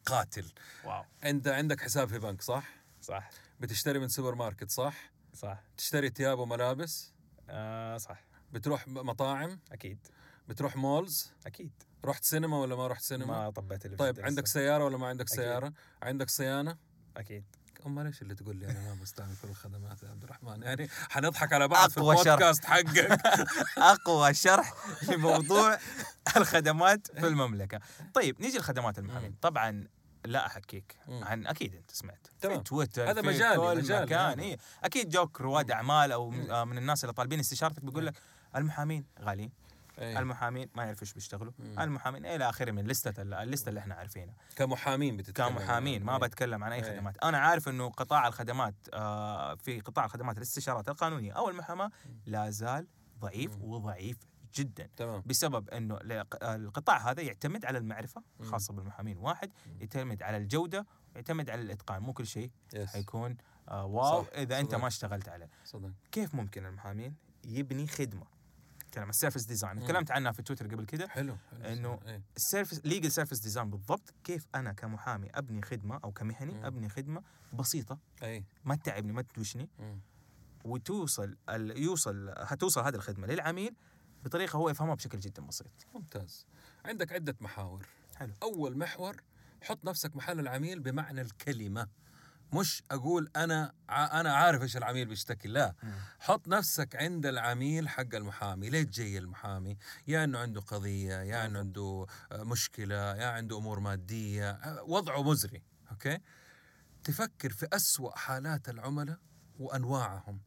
قاتل. 0.06 0.52
واو. 0.84 1.04
انت 1.24 1.48
عندك 1.48 1.80
حساب 1.80 2.08
في 2.08 2.18
بنك 2.18 2.42
صح؟ 2.42 2.64
صح. 3.02 3.30
بتشتري 3.60 3.98
من 3.98 4.08
سوبر 4.08 4.34
ماركت 4.34 4.70
صح؟ 4.70 4.94
صح. 5.34 5.58
تشتري 5.76 6.08
ثياب 6.08 6.38
وملابس؟ 6.38 7.12
آه 7.50 7.96
صح. 7.96 8.24
بتروح 8.52 8.88
مطاعم؟ 8.88 9.58
أكيد. 9.72 9.98
بتروح 10.48 10.76
مولز 10.76 11.32
أكيد. 11.46 11.70
رحت 12.04 12.24
سينما 12.24 12.58
ولا 12.60 12.76
ما 12.76 12.86
رحت 12.86 13.02
سينما 13.02 13.26
ما 13.44 13.50
طبيت 13.50 13.86
اللي 13.86 13.96
طيب 13.96 14.20
عندك 14.20 14.42
لسه. 14.44 14.52
سيارة 14.52 14.84
ولا 14.84 14.96
ما 14.98 15.06
عندك 15.06 15.24
أكيد. 15.26 15.36
سيارة؟ 15.36 15.72
عندك 16.02 16.30
صيانة؟ 16.30 16.76
أكيد. 17.16 17.44
امال 17.86 18.06
إيش 18.06 18.22
اللي 18.22 18.34
تقول 18.34 18.56
لي 18.56 18.66
أنا 18.70 18.80
ما 18.94 19.02
بستعمل 19.02 19.34
كل 19.42 19.48
الخدمات 19.48 20.02
يا 20.02 20.08
عبد 20.08 20.24
الرحمن. 20.24 20.62
يعني 20.62 20.88
حنضحك 21.10 21.52
على 21.52 21.68
بعض 21.68 21.90
في. 21.90 21.98
البودكاست 21.98 22.64
حقك. 22.64 23.18
أقوى 23.78 24.34
شرح 24.34 24.72
لموضوع 25.08 25.78
الخدمات 26.36 27.06
في 27.06 27.26
المملكة. 27.26 27.80
طيب 28.14 28.40
نيجي 28.40 28.58
لخدمات 28.58 28.98
المحامين. 28.98 29.34
طبعا 29.42 29.88
لا 30.24 30.46
أحكيك. 30.46 30.96
عن 31.08 31.46
أكيد 31.46 31.74
أنت 31.74 31.90
سمعت. 31.90 32.26
تمام. 32.40 32.56
في 32.58 32.64
تويتر 32.64 33.10
هذا 33.10 33.20
في 33.22 33.26
مجالي- 33.28 33.56
كل 33.56 33.78
مجالي. 33.78 34.02
مكان. 34.06 34.40
إيه. 34.40 34.56
أكيد 34.84 35.08
جوك 35.08 35.40
رواد 35.40 35.70
أعمال 35.70 36.12
أو 36.12 36.30
من 36.64 36.78
الناس 36.78 37.04
اللي 37.04 37.12
طالبين 37.14 37.38
استشارتك 37.40 37.84
بيقول 37.84 38.06
لك 38.06 38.14
المحامين 38.56 39.04
غاليين. 39.20 39.52
أي. 39.98 40.18
المحامين 40.18 40.68
ما 40.74 40.84
يعرفوا 40.84 41.02
إيش 41.02 41.12
بيشتغلوا 41.14 41.52
مم. 41.58 41.80
المحامين 41.80 42.26
إلى 42.26 42.48
آخره 42.48 42.70
من 42.70 42.86
لسته 42.86 43.22
اللسته 43.22 43.68
اللي 43.68 43.80
إحنا 43.80 43.94
عارفينها 43.94 44.34
كمحامين 44.56 45.16
بتتكلم 45.16 45.48
كمحامين 45.48 46.04
ما 46.04 46.12
إيه. 46.12 46.18
بتكلم 46.20 46.64
عن 46.64 46.72
أي 46.72 46.84
إيه. 46.84 46.96
خدمات 46.96 47.18
أنا 47.24 47.38
عارف 47.38 47.68
إنه 47.68 47.90
قطاع 47.90 48.28
الخدمات 48.28 48.74
آه، 48.94 49.54
في 49.54 49.80
قطاع 49.80 50.04
الخدمات 50.04 50.36
الاستشارات 50.36 50.88
القانونية 50.88 51.32
أو 51.32 51.48
المحاماة 51.48 51.90
لا 52.26 52.50
زال 52.50 52.86
ضعيف 53.18 53.56
مم. 53.56 53.64
وضعيف 53.64 54.16
جدا 54.54 54.88
تمام 54.96 55.22
بسبب 55.26 55.68
إنه 55.70 55.98
لق- 55.98 56.44
القطاع 56.44 57.10
هذا 57.10 57.22
يعتمد 57.22 57.64
على 57.64 57.78
المعرفة. 57.78 58.22
خاصة 58.42 58.74
بالمحامين 58.74 59.18
واحد. 59.18 59.50
يعتمد 59.80 60.22
على 60.22 60.36
الجودة 60.36 60.86
ويعتمد 61.14 61.50
على 61.50 61.62
الإتقان 61.62 62.02
مو 62.02 62.12
كل 62.12 62.26
شيء 62.26 62.50
yes 62.74 62.88
حيكون 62.92 63.36
آه 63.68 63.84
واو 63.84 64.22
صح، 64.24 64.28
إذا 64.34 64.60
أنت 64.60 64.70
صدق. 64.70 64.80
ما 64.80 64.86
اشتغلت 64.86 65.28
عليه 65.28 65.50
صدق 65.64 65.90
كيف 66.12 66.34
ممكن 66.34 66.66
المحامين 66.66 67.14
يبني 67.44 67.86
خدمة 67.86 68.26
كلام 68.94 69.08
ال 69.08 69.13
service 69.13 69.44
design. 69.44 69.78
تكلمت 69.78 70.10
عنها 70.10 70.32
في 70.32 70.42
تويتر 70.42 70.66
قبل 70.66 70.84
كده. 70.84 71.08
حلو 71.08 71.36
إيه. 71.62 72.22
ال 72.36 72.42
service 72.42 72.80
legal 72.84 73.10
service 73.10 73.38
design 73.38 73.70
بالضبط. 73.70 74.14
كيف 74.24 74.46
أنا 74.54 74.72
كمحامي 74.72 75.30
أبني 75.34 75.62
خدمة 75.62 76.00
أو 76.04 76.12
كمهني 76.12 76.54
مم. 76.54 76.64
أبني 76.64 76.88
خدمة 76.88 77.22
بسيطة. 77.52 77.98
أي. 78.22 78.44
ما 78.64 78.74
تتعبني 78.74 79.12
ما 79.12 79.22
تدوشني. 79.22 79.68
وتوصل 80.64 81.36
ال... 81.48 81.82
يوصل 81.82 82.34
هتوصل 82.36 82.80
هذه 82.80 82.94
الخدمة 82.94 83.26
للعميل 83.26 83.74
بطريقة 84.24 84.56
هو 84.56 84.70
يفهمها 84.70 84.94
بشكل 84.94 85.18
جدا 85.18 85.42
بسيط. 85.42 85.86
ممتاز. 85.94 86.46
عندك 86.84 87.12
عدة 87.12 87.36
محاور. 87.40 87.86
حلو. 88.16 88.32
أول 88.42 88.78
محور 88.78 89.16
حط 89.62 89.84
نفسك 89.84 90.16
محل 90.16 90.40
العميل 90.40 90.80
بمعنى 90.80 91.20
الكلمة. 91.20 91.88
مش 92.52 92.82
أقول 92.90 93.30
أنا 93.36 93.72
ع- 93.88 94.20
أنا 94.20 94.32
عارف 94.34 94.62
إيش 94.62 94.76
العميل 94.76 95.06
بيشتكي 95.08 95.48
لا. 95.48 95.74
حط 96.20 96.48
نفسك 96.48 96.96
عند 96.96 97.26
العميل 97.26 97.88
حق 97.88 98.14
المحامي. 98.14 98.70
ليه 98.70 98.82
جاي 98.82 99.18
المحامي؟ 99.18 99.78
يا 100.06 100.24
إنه 100.24 100.38
عنده 100.38 100.60
قضية 100.60 101.14
يا 101.22 101.46
إنه 101.46 101.58
عنده 101.58 102.06
مشكلة 102.32 102.94
يا 103.16 103.26
عنده 103.26 103.58
أمور 103.58 103.80
مادية. 103.80 104.58
وضعه 104.82 105.22
مزري 105.22 105.62
أوكي؟ 105.90 106.18
تفكر 107.04 107.52
في 107.52 107.68
أسوأ 107.72 108.16
حالات 108.16 108.68
العملاء 108.68 109.18
وأنواعهم. 109.58 110.40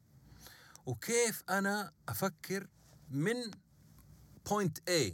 وكيف 0.86 1.44
أنا 1.50 1.92
أفكر 2.10 2.68
من 3.10 3.36
point 4.50 4.78
A 4.90 5.14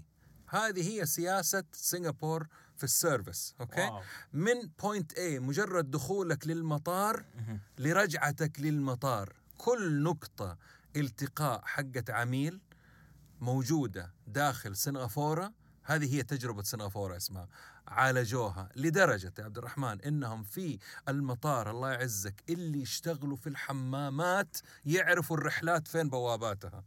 هذه 0.50 0.90
هي 0.90 1.06
سياسة 1.06 1.64
سنغافور 1.74 2.48
في 2.78 2.84
ال 2.84 2.93
service 2.93 3.56
أوكي 3.60 3.82
wow. 3.82 4.02
من 4.34 4.70
point 4.82 5.12
A 5.14 5.20
مجرد 5.20 5.92
دخولك 5.92 6.48
للمطار. 6.48 7.26
لرجعتك 7.78 8.60
للمطار 8.60 9.34
كل 9.58 10.04
نقطة 10.04 10.58
التقاء 10.96 11.62
حقة 11.66 12.04
عميل 12.10 12.62
موجودة 13.42 14.14
داخل 14.28 14.76
سنغافورة 14.76 15.54
هذه 15.84 16.16
هي 16.16 16.24
تجربة 16.24 16.64
سنغافورة 16.64 17.18
اسمها 17.18 17.48
عالجوها 17.88 18.70
لدرجة 18.76 19.34
يا 19.40 19.44
عبد 19.44 19.58
الرحمن 19.58 20.02
إنهم 20.02 20.44
في 20.44 20.80
المطار 21.10 21.72
الله 21.72 21.92
يعزك 21.92 22.44
اللي 22.50 22.82
يشتغلوا 22.82 23.38
في 23.38 23.48
الحمامات 23.50 24.58
يعرفوا 24.86 25.38
الرحلات 25.38 25.88
فين 25.88 26.10
بواباتها 26.10 26.84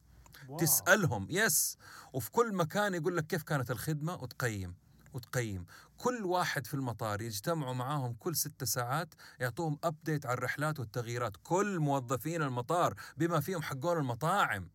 wow. 0.48 0.58
تسألهم 0.58 1.26
yes 1.30 1.76
وفي 2.12 2.30
كل 2.30 2.54
مكان 2.54 2.94
يقول 2.94 3.16
لك 3.16 3.26
كيف 3.26 3.42
كانت 3.42 3.70
الخدمة 3.70 4.14
وتقيم 4.14 4.74
وتقيم. 5.14 5.66
كل 5.98 6.24
واحد 6.24 6.66
في 6.66 6.74
المطار 6.74 7.22
يجتمعوا 7.22 7.74
معاهم 7.74 8.12
كل 8.12 8.36
ستة 8.36 8.66
ساعات 8.66 9.14
يعطوهم 9.40 9.78
update 9.84 10.26
على 10.26 10.34
الرحلات 10.38 10.80
والتغييرات. 10.80 11.36
كل 11.42 11.78
موظفين 11.78 12.42
المطار 12.42 12.94
بما 13.16 13.40
فيهم 13.40 13.62
حقون 13.62 13.96
المطاعم. 13.98 14.68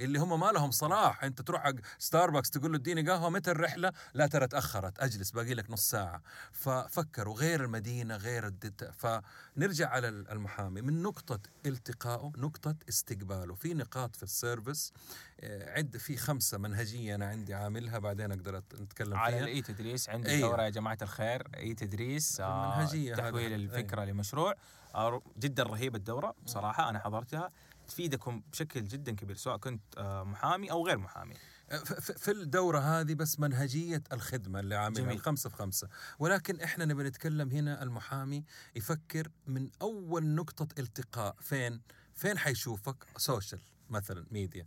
اللي 0.00 0.18
هم 0.18 0.40
ما 0.40 0.46
لهم 0.52 0.70
صلاح. 0.70 1.24
انت 1.24 1.42
تروح 1.42 1.62
حق 1.62 1.72
ستاربكس 1.98 2.50
تقول 2.50 2.72
له 2.72 2.78
اديني 2.78 3.10
قهوة 3.10 3.30
متى 3.30 3.50
الرحلة؟ 3.50 3.92
لا 4.14 4.26
ترى 4.26 4.46
تاخرت 4.46 4.98
أجلس 5.00 5.30
باقي 5.30 5.54
لك 5.54 5.70
نص 5.70 5.90
ساعة. 5.90 6.22
ففكروا 6.52 7.34
غير 7.34 7.64
المدينة 7.64 8.16
غير 8.16 8.46
ال 8.46 8.55
dot 8.55 8.84
فنرجع 8.84 9.88
على 9.88 10.08
المحامي. 10.08 10.80
من 10.82 11.02
نقطة 11.02 11.40
التقائه 11.66 12.32
نقطة 12.36 12.74
استقباله. 12.88 13.54
في 13.54 13.74
نقاط 13.74 14.16
في 14.16 14.22
ال 14.22 14.30
service. 14.30 14.92
آه، 15.40 15.78
عد 15.78 15.96
في 15.96 16.16
خمسة 16.16 16.58
منهجية 16.58 17.14
أنا 17.14 17.26
عندي 17.28 17.54
عاملها 17.54 17.98
بعدين 17.98 18.32
أقدر 18.32 18.62
نتكلم 18.80 19.14
على 19.16 19.32
فيها. 19.36 19.44
الإي 19.44 19.62
تدريس. 19.62 20.08
عندي 20.08 20.30
أيوة. 20.30 20.48
دورة 20.50 20.62
يا 20.62 20.68
جماعة 20.68 20.98
الخير. 21.02 21.48
إي 21.56 21.74
تدريس 21.74 22.40
آه، 22.40 22.74
المنهجية 22.74 23.14
هذا. 23.14 23.22
تحويل 23.22 23.52
الفكرة 23.52 24.04
لمشروع. 24.04 24.54
آه، 24.94 25.22
جدا 25.38 25.62
رهيبة 25.62 25.98
الدورة 25.98 26.34
بصراحة 26.44 26.88
أنا 26.88 26.98
حضرتها. 26.98 27.50
تفيدكم 27.88 28.42
بشكل 28.52 28.84
جدا 28.84 29.12
كبير 29.14 29.36
سواء 29.36 29.56
كنت 29.56 29.82
آه، 29.98 30.22
محامي 30.24 30.70
أو 30.70 30.86
غير 30.86 30.98
محامي. 30.98 31.34
ف- 31.68 32.12
في 32.12 32.30
الدورة 32.30 32.78
هذه 32.78 33.14
بس 33.14 33.40
منهجية 33.40 34.02
الخدمة 34.12 34.60
اللي 34.60 34.74
عاملها. 34.74 35.12
الخمسة 35.12 35.50
في 35.50 35.56
خمسة. 35.56 35.88
ولكن 36.18 36.60
إحنا 36.60 36.84
نبي 36.84 37.02
نتكلم 37.02 37.50
هنا 37.50 37.82
المحامي 37.82 38.44
يفكر 38.76 39.28
من 39.46 39.70
أول 39.82 40.24
نقطة 40.26 40.68
التقاء. 40.78 41.36
فين؟ 41.40 41.80
فين 42.14 42.38
حيشوفك؟ 42.38 43.04
social 43.16 43.60
مثلا 43.90 44.26
ميديا 44.30 44.66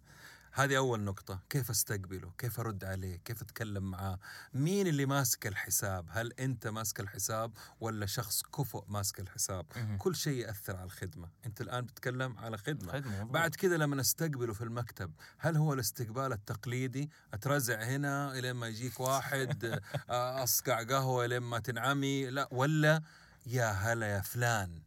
هذه 0.54 0.78
أول 0.78 1.00
نقطة. 1.00 1.40
كيف 1.50 1.70
أستقبله؟ 1.70 2.32
كيف 2.38 2.60
أرد 2.60 2.84
عليه؟ 2.84 3.16
كيف 3.26 3.42
أتكلم 3.42 3.92
معاه؟ 3.92 4.20
مين 4.54 4.88
اللي 4.88 5.06
ماسك 5.06 5.48
الحساب؟ 5.48 6.06
هل 6.10 6.34
أنت 6.34 6.68
ماسك 6.68 7.00
الحساب 7.00 7.52
ولا 7.80 8.06
شخص 8.06 8.44
كفؤ 8.44 8.84
ماسك 8.88 9.20
الحساب. 9.20 9.66
كل 9.98 10.16
شيء 10.16 10.34
يأثر 10.34 10.76
على 10.76 10.86
الخدمة. 10.86 11.30
أنت 11.46 11.62
الآن 11.62 11.86
بتتكلم 11.86 12.38
على 12.38 12.58
خدمة. 12.58 12.98
مضبوط. 12.98 13.32
بعد 13.32 13.56
كذا 13.56 13.78
لما 13.78 13.96
نستقبله 13.96 14.54
في 14.54 14.62
المكتب 14.64 15.12
هل 15.38 15.58
هو 15.58 15.74
الاستقبال 15.74 16.34
التقليدي؟ 16.34 17.10
أترزع 17.34 17.84
هنا 17.84 18.40
الين 18.40 18.52
ما 18.52 18.68
يجيك 18.68 19.00
واحد 19.00 19.66
آه، 20.10 20.44
أصقع 20.44 20.84
قهوة 20.84 21.26
لين 21.26 21.42
ما 21.42 21.60
تنعمي. 21.60 22.30
لا 22.30 22.48
ولا 22.52 23.02
يا 23.46 23.72
هلا 23.72 24.08
يا 24.08 24.22
فلان 24.22 24.82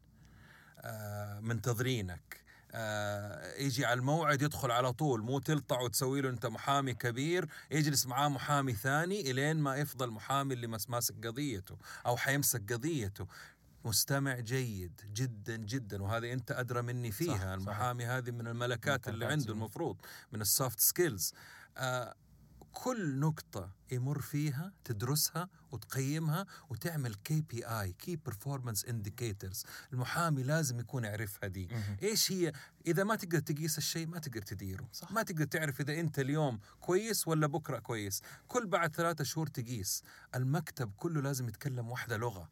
آه، 0.80 1.40
منتظرينك. 1.40 2.43
آه، 2.76 3.54
يجي 3.56 3.84
على 3.84 3.98
الموعد 3.98 4.42
يدخل 4.42 4.70
على 4.70 4.92
طول 4.92 5.22
مو 5.22 5.38
تلطع 5.38 5.80
وتسوي 5.80 6.20
له 6.20 6.28
أنت 6.28 6.46
محامي 6.46 6.94
كبير 6.94 7.48
يجلس 7.70 8.06
معاه 8.06 8.28
محامي 8.28 8.72
ثاني 8.72 9.30
إلين 9.30 9.56
ما 9.56 9.76
يفضل 9.76 10.10
محامي 10.10 10.54
اللي 10.54 10.66
ماسك 10.66 11.26
قضيته 11.26 11.76
أو 12.06 12.16
حيمسك 12.16 12.72
قضيته 12.72 13.26
مستمع 13.84 14.38
جيد 14.40 15.00
جدا 15.14 15.56
جدا 15.56 16.02
وهذه 16.02 16.32
أنت 16.32 16.50
أدرى 16.50 16.82
مني 16.82 17.10
صح، 17.10 17.18
فيها 17.18 17.36
صح. 17.36 17.42
المحامي 17.44 18.04
هذه 18.04 18.30
من 18.30 18.46
الملكات 18.46 19.08
اللي 19.08 19.24
عنده 19.26 19.44
جميل. 19.44 19.56
المفروض 19.56 19.96
من 20.32 20.40
ال 20.40 20.48
soft 20.48 20.80
skills 20.80 21.34
آه 21.76 22.14
كل 22.74 23.18
نقطة 23.18 23.70
يمر 23.92 24.20
فيها 24.20 24.72
تدرسها 24.84 25.48
وتقيمها 25.72 26.46
وتعمل 26.70 27.14
KPI 27.14 27.66
key 27.66 28.16
performance 28.16 28.84
indicators 28.84 29.64
المحامي 29.92 30.42
لازم 30.42 30.80
يكون 30.80 31.04
يعرفها 31.04 31.48
دي. 31.48 31.68
إيش 32.02 32.32
هي؟ 32.32 32.52
إذا 32.86 33.04
ما 33.04 33.16
تقدر 33.16 33.38
تقيس 33.38 33.78
الشيء 33.78 34.06
ما 34.06 34.18
تقدر 34.18 34.42
تديره. 34.42 34.88
صح. 34.92 35.12
ما 35.12 35.22
تقدر 35.22 35.44
تعرف 35.44 35.80
إذا 35.80 36.00
أنت 36.00 36.18
اليوم 36.18 36.60
كويس 36.80 37.28
ولا 37.28 37.46
بكرة 37.46 37.78
كويس. 37.78 38.22
كل 38.48 38.66
بعد 38.66 38.96
ثلاثة 38.96 39.24
شهور 39.24 39.46
تقيس. 39.46 40.02
المكتب 40.34 40.92
كله 40.96 41.20
لازم 41.20 41.48
يتكلم 41.48 41.90
واحدة 41.90 42.16
لغة. 42.16 42.48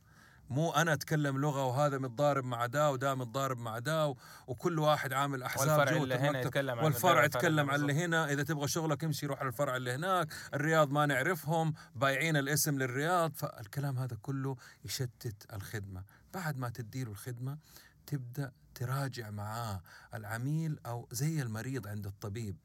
مو 0.53 0.71
أنا 0.71 0.93
أتكلم 0.93 1.39
لغة 1.39 1.65
وهذا 1.65 1.99
متضارب 1.99 2.45
مع 2.45 2.67
دا 2.67 2.89
ودا 2.89 3.15
متضارب 3.15 3.59
مع 3.59 3.79
دا 3.79 4.15
وكل 4.47 4.79
واحد 4.79 5.13
عامل 5.13 5.43
احزاب 5.43 5.79
والفرع 5.79 5.97
اللي 5.97 6.15
هنا. 6.15 6.41
يتكلم 6.41 6.79
عن 6.79 6.85
والفرع 6.85 7.25
يتكلم 7.25 7.71
عن. 7.71 7.81
اللي 7.81 7.95
هنا. 8.05 8.33
إذا 8.33 8.43
تبغى 8.43 8.69
شغلك 8.69 9.05
امشي 9.05 9.27
روح 9.27 9.43
للفرع 9.43 9.77
اللي 9.77 9.95
هناك. 9.95 10.33
الرياض 10.55 10.91
ما 10.91 11.07
نعرفهم. 11.07 11.75
بايعين 11.95 12.37
الاسم 12.37 12.79
للرياض. 12.79 13.33
فالكلام 13.35 13.99
هذا 13.99 14.17
كله 14.23 14.57
يشتت 14.85 15.53
الخدمة. 15.53 16.05
بعد 16.35 16.59
ما 16.59 16.69
تديله 16.69 17.11
الخدمة 17.11 17.59
تبدأ 18.07 18.53
تراجع 18.75 19.31
معاه 19.31 19.83
العميل 20.15 20.79
أو 20.87 21.09
زي 21.11 21.43
المريض 21.43 21.87
عند 21.87 22.07
الطبيب. 22.07 22.57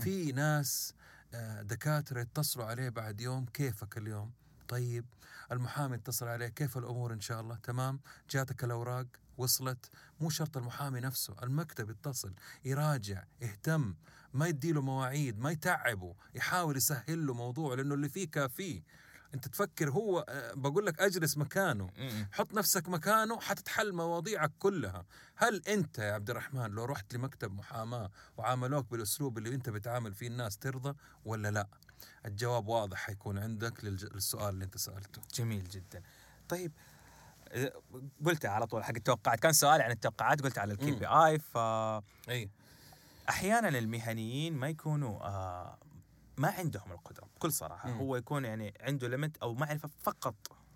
في 0.00 0.32
ناس 0.32 0.94
آه، 1.34 1.62
دكاترة 1.62 2.20
يتصلوا 2.20 2.66
عليه 2.66 2.88
بعد 2.88 3.20
يوم. 3.20 3.46
كيفك 3.46 3.98
اليوم؟ 3.98 4.32
طيب 4.70 5.04
المحامي 5.52 5.96
اتصل 5.96 6.26
عليه 6.28 6.48
كيف 6.48 6.78
الأمور 6.78 7.12
إن 7.12 7.20
شاء 7.20 7.40
الله؟ 7.40 7.54
تمام؟ 7.56 8.00
جاتك 8.30 8.64
الأوراق 8.64 9.06
وصلت. 9.38 9.90
مو 10.20 10.30
شرط 10.30 10.56
المحامي 10.56 11.00
نفسه 11.00 11.36
المكتب 11.42 11.90
يتصل 11.90 12.34
يراجع 12.64 13.24
يهتم 13.40 13.94
ما 14.34 14.46
يديله 14.46 14.80
مواعيد 14.82 15.38
ما 15.38 15.50
يتعبه 15.50 16.14
يحاول 16.34 16.76
يسهل 16.76 17.26
له 17.26 17.34
موضوع 17.34 17.74
لأنه 17.74 17.94
اللي 17.94 18.08
فيه 18.08 18.30
كافيه. 18.30 18.82
أنت 19.34 19.48
تفكر 19.48 19.90
هو 19.90 20.24
آه، 20.28 20.54
بقول 20.54 20.86
لك 20.86 21.00
أجلس 21.00 21.36
مكانه. 21.38 21.90
حط 22.32 22.54
نفسك 22.54 22.88
مكانه 22.88 23.40
حتتحل 23.40 23.92
مواضيعك 23.92 24.52
كلها. 24.58 25.04
هل 25.36 25.62
أنت 25.68 25.98
يا 25.98 26.12
عبد 26.12 26.30
الرحمن 26.30 26.70
لو 26.70 26.84
رحت 26.84 27.14
لمكتب 27.14 27.52
محاماة 27.52 28.10
وعاملوك 28.36 28.90
بالأسلوب 28.90 29.38
اللي 29.38 29.54
أنت 29.54 29.70
بتعامل 29.70 30.14
فيه 30.14 30.26
الناس 30.28 30.56
ترضى 30.58 30.94
ولا 31.24 31.50
لا؟ 31.50 31.66
الجواب 32.26 32.68
واضح 32.68 32.98
حيكون 32.98 33.38
عندك 33.38 33.84
للسؤال 33.84 34.48
اللي 34.54 34.64
انت 34.64 34.76
سألته. 34.76 35.22
جميل 35.34 35.68
جدا. 35.68 36.02
طيب 36.48 36.72
قلت 38.26 38.46
على 38.46 38.66
طول 38.66 38.84
حق 38.84 38.94
التوقعات 38.96 39.40
كان 39.40 39.52
سؤال 39.52 39.82
عن 39.82 39.90
التوقعات 39.90 40.42
قلت 40.42 40.58
على 40.58 40.72
ال 40.72 40.78
K. 40.78 40.90
P 40.90 41.06
I 41.06 41.38
ف 41.38 41.56
أي. 42.28 42.50
أحيانا 43.28 43.68
المهنيين 43.68 44.56
ما 44.56 44.68
يكونوا 44.68 45.20
آه 45.20 45.78
ما 46.36 46.48
عندهم 46.48 46.92
القدرة 46.92 47.26
بكل 47.36 47.52
صراحة. 47.52 47.90
مم. 47.90 47.98
هو 47.98 48.16
يكون 48.16 48.44
يعني 48.44 48.74
عنده 48.80 49.08
limit 49.08 49.36
أو 49.36 49.54
معرفة 49.54 49.90
فقط 50.02 50.34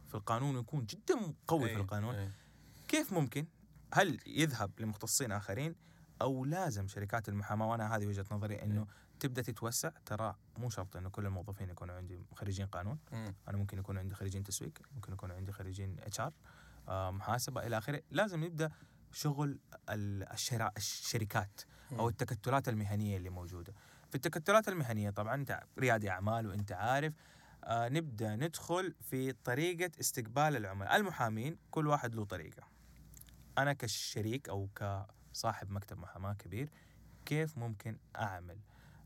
في 0.09 0.14
القانون 0.14 0.57
ويكون 0.57 0.87
جدا 0.87 1.35
قوي 1.49 1.68
في 1.68 1.75
أي، 1.75 1.81
القانون. 1.81 2.14
أي. 2.14 2.29
كيف 2.89 3.12
ممكن؟ 3.12 3.47
هل 3.93 4.20
يذهب 4.27 4.70
لمختصين 4.81 5.33
آخرين 5.33 5.75
أو 6.22 6.45
لازم 6.45 6.89
شركات 6.89 7.29
المحاماة؟ 7.29 7.70
وأنا 7.70 7.97
هذه 7.97 8.07
وجهة 8.07 8.27
نظري 8.31 8.62
إنه 8.62 8.87
تبدأ 9.25 9.43
تتوسع. 9.43 9.91
ترى 10.07 10.37
مو 10.59 10.70
شرط 10.70 10.97
إنه 10.97 11.09
كل 11.09 11.27
الموظفين 11.27 11.70
يكونوا 11.70 11.95
عندي 11.95 12.18
خريجين 12.35 12.66
قانون. 12.66 12.99
مم. 13.12 13.35
أنا 13.49 13.57
ممكن 13.57 13.79
يكون 13.79 13.99
عندي 13.99 14.14
خريجين 14.14 14.43
تسويق 14.45 14.72
ممكن 14.95 15.12
يكون 15.12 15.31
عندي 15.31 15.53
خريجين 15.53 15.97
HR 16.01 16.33
محاسبة 17.12 17.66
إلى 17.66 17.79
آخره. 17.79 18.03
لازم 18.11 18.43
يبدأ 18.45 18.70
شغل 19.12 19.59
ال- 19.91 20.33
الشرا 20.33 20.70
الشركات 20.77 21.61
أو. 21.93 22.09
التكتلات 22.09 22.68
المهنية 22.68 23.16
اللي 23.16 23.31
موجودة. 23.31 23.75
في 24.09 24.14
التكتلات 24.14 24.68
المهنية 24.68 25.11
طبعا 25.11 25.35
أنت 25.35 25.61
ريادي 25.79 26.11
أعمال 26.11 26.47
وأنت 26.47 26.72
عارف 26.72 27.12
آه 27.64 27.89
نبدأ 27.89 28.37
ندخل 28.37 28.95
في 29.01 29.33
طريقة 29.33 29.91
استقبال 30.01 30.57
العملاء. 30.57 30.97
المحامين 30.97 31.59
كل 31.70 31.87
واحد 31.87 32.14
له 32.14 32.25
طريقة. 32.25 32.62
أنا 33.59 33.72
كشريك 33.72 34.49
أو 34.49 34.68
كصاحب 34.77 35.70
مكتب 35.70 35.99
محاماة 35.99 36.33
كبير 36.33 36.68
كيف 37.27 37.59
ممكن 37.59 37.97
أعمل؟ 38.16 38.59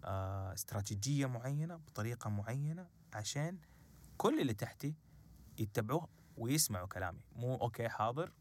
آه 0.05 0.55
استراتيجية 0.55 1.27
معينة 1.27 1.77
بطريقة 1.77 2.31
معينة 2.31 2.87
عشان 3.15 3.59
كل 4.17 4.41
اللي 4.41 4.55
تحتي 4.55 4.95
يتبعوه 5.59 6.09
ويسمعوا 6.37 6.87
كلامي. 6.87 7.21
مو 7.37 7.55
أوكي 7.55 7.89
حاضر؟ 7.89 8.33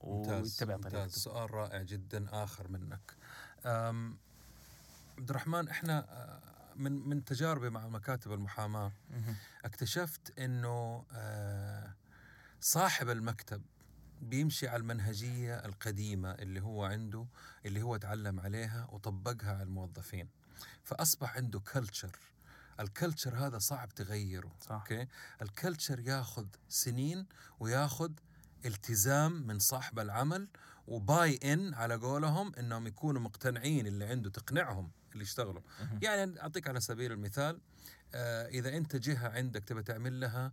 ويتبع 0.00 0.74
ممتاز. 0.76 0.92
طريقته 0.92 1.08
سؤال 1.08 1.54
رائع 1.54 1.82
جدا 1.82 2.44
آخر 2.44 2.68
منك. 2.68 3.16
عبد 5.18 5.30
الرحمن 5.30 5.68
إحنا 5.68 5.98
آه، 5.98 6.40
من 6.76 7.08
من 7.08 7.24
تجاربي 7.24 7.70
مع 7.70 7.88
مكاتب 7.88 8.32
المحاماة. 8.32 8.92
اكتشفت 9.64 10.38
إنه 10.38 11.04
آه، 11.12 11.94
صاحب 12.60 13.08
المكتب 13.08 13.62
بيمشي 14.22 14.68
على 14.68 14.80
المنهجية 14.80 15.54
القديمة 15.54 16.30
اللي 16.30 16.60
هو 16.60 16.84
عنده 16.84 17.26
اللي 17.66 17.82
هو 17.82 17.96
تعلم 17.96 18.40
عليها 18.40 18.88
وطبقها 18.92 19.52
على 19.52 19.62
الموظفين. 19.62 20.28
فأصبح 20.84 21.36
عنده 21.36 21.60
culture 21.60 22.18
ال 22.80 22.88
culture 22.88 23.46
هذا 23.46 23.58
صعب 23.58 23.88
تغيره 23.88 24.56
صح. 24.60 24.72
okay 24.72 25.06
ال 25.42 25.49
culture 25.49 26.00
ياخذ 26.00 26.46
سنين 26.68 27.26
وياخذ 27.60 28.10
التزام 28.66 29.46
من 29.46 29.58
صاحب 29.58 29.98
العمل 29.98 30.48
و 30.86 30.99
buy 30.99 31.38
in 31.44 31.74
على 31.74 31.94
قولهم 31.94 32.52
إنهم 32.54 32.86
يكونوا 32.86 33.20
مقتنعين 33.20 33.86
اللي 33.86 34.04
عنده 34.04 34.30
تقنعهم 34.30 34.90
اللي 35.12 35.22
يشتغلوا. 35.24 35.62
يعني 36.02 36.40
أعطيك 36.40 36.68
على 36.68 36.80
سبيل 36.80 37.12
المثال 37.12 37.60
آه، 38.14 38.48
إذا 38.48 38.76
أنت 38.76 38.96
جهة 38.96 39.28
عندك 39.28 39.64
تبى 39.64 39.82
تعمل 39.82 40.20
لها 40.20 40.52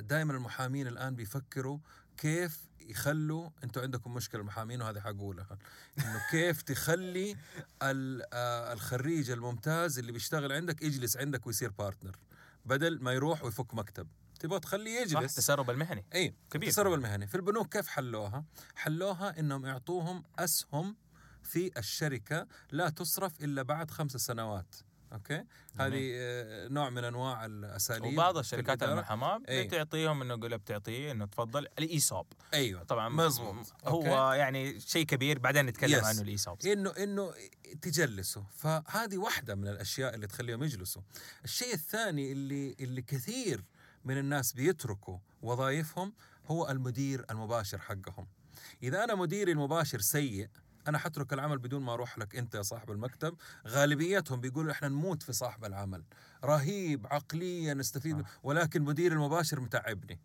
دائما 0.00 0.32
المحامين 0.32 0.86
الآن 0.86 1.14
بيفكروا 1.14 1.78
كيف 2.20 2.70
يخلوا 2.80 3.50
أنتم 3.64 3.80
عندكم 3.80 4.14
مشكلة 4.14 4.40
المحامين 4.40 4.82
وهذه 4.82 5.00
حقولها. 5.00 5.58
إنه 5.98 6.22
كيف 6.30 6.62
تخلي 6.62 7.36
آه، 7.82 8.72
الخريج 8.72 9.30
الممتاز 9.30 9.98
اللي 9.98 10.12
بيشتغل 10.12 10.52
عندك 10.52 10.82
يجلس 10.82 11.16
عندك 11.16 11.46
ويصير 11.46 11.70
partner 11.70 12.16
بدل 12.64 13.02
ما 13.02 13.12
يروح 13.12 13.44
ويفك 13.44 13.74
مكتب. 13.74 14.08
تبغى 14.40 14.60
تخليه 14.60 15.04
صح 15.06 15.18
يجلس. 15.20 15.30
التسرب 15.38 15.70
المهني. 15.70 16.04
اي 16.14 16.34
كبير. 16.50 16.68
التسرب 16.68 16.92
المهني. 16.92 17.26
في 17.26 17.34
البنوك 17.34 17.72
كيف 17.72 17.86
حلوها؟ 17.86 18.44
حلوها 18.76 19.38
إنهم 19.38 19.66
يعطوهم 19.66 20.24
أسهم 20.38 20.96
في 21.42 21.70
الشركة 21.78 22.46
لا 22.70 22.88
تصرف 22.88 23.44
إلا 23.44 23.62
بعد 23.62 23.90
خمس 23.90 24.16
سنوات. 24.16 24.74
okay 25.12 25.44
هذه 25.76 26.10
آه، 26.14 26.68
نوع 26.68 26.90
من 26.90 27.04
أنواع 27.04 27.46
الأساليب 27.46 28.12
وبعض 28.12 28.38
الشركات. 28.38 28.82
المحاماة 28.82 29.42
إيه. 29.48 29.66
بتعطيهم 29.68 30.22
إنه 30.22 30.34
يقول 30.34 30.58
بتعطيه 30.58 31.12
إنه 31.12 31.26
تفضل 31.26 31.66
الإيصاب 31.78 32.26
أيوه 32.54 32.82
طبعا 32.82 33.08
مزبوط. 33.08 33.72
هو 33.84 34.32
يعني 34.32 34.80
شيء 34.80 35.06
كبير 35.06 35.38
بعدين 35.38 35.66
نتكلم 35.66 36.00
Yes. 36.00 36.04
عنه 36.04 36.20
الإيصاب 36.20 36.66
إنه 36.66 36.90
إنه 36.90 37.32
تجلسوا 37.82 38.42
فهذه 38.56 39.18
واحدة 39.18 39.54
من 39.54 39.68
الأشياء 39.68 40.14
اللي 40.14 40.26
تخليهم 40.26 40.62
يجلسوا 40.62 41.02
الشيء 41.44 41.74
الثاني 41.74 42.32
اللي 42.32 42.76
اللي 42.80 43.02
كثير 43.02 43.64
من 44.04 44.18
الناس 44.18 44.52
بيتركوا 44.52 45.18
وظائفهم 45.42 46.12
هو 46.46 46.68
المدير 46.68 47.24
المباشر 47.30 47.78
حقهم 47.78 48.26
إذا 48.82 49.04
أنا 49.04 49.14
مديري 49.14 49.52
المباشر 49.52 50.00
سيء 50.00 50.48
أنا 50.88 50.98
حترك 50.98 51.32
العمل 51.32 51.58
بدون 51.58 51.82
ما 51.82 51.94
أروح 51.94 52.18
لك 52.18 52.36
أنت 52.36 52.54
يا 52.54 52.62
صاحب 52.62 52.90
المكتب. 52.90 53.36
غالبيتهم 53.66 54.40
بيقولوا 54.40 54.72
إحنا 54.72 54.88
نموت 54.88 55.22
في 55.22 55.32
صاحب 55.32 55.64
العمل. 55.64 56.02
رهيب 56.44 57.06
عقليا 57.06 57.74
نستفيد 57.74 58.18
آه. 58.18 58.24
ولكن 58.42 58.82
مدير 58.82 59.12
المباشر 59.12 59.60
متعبني. 59.60 60.20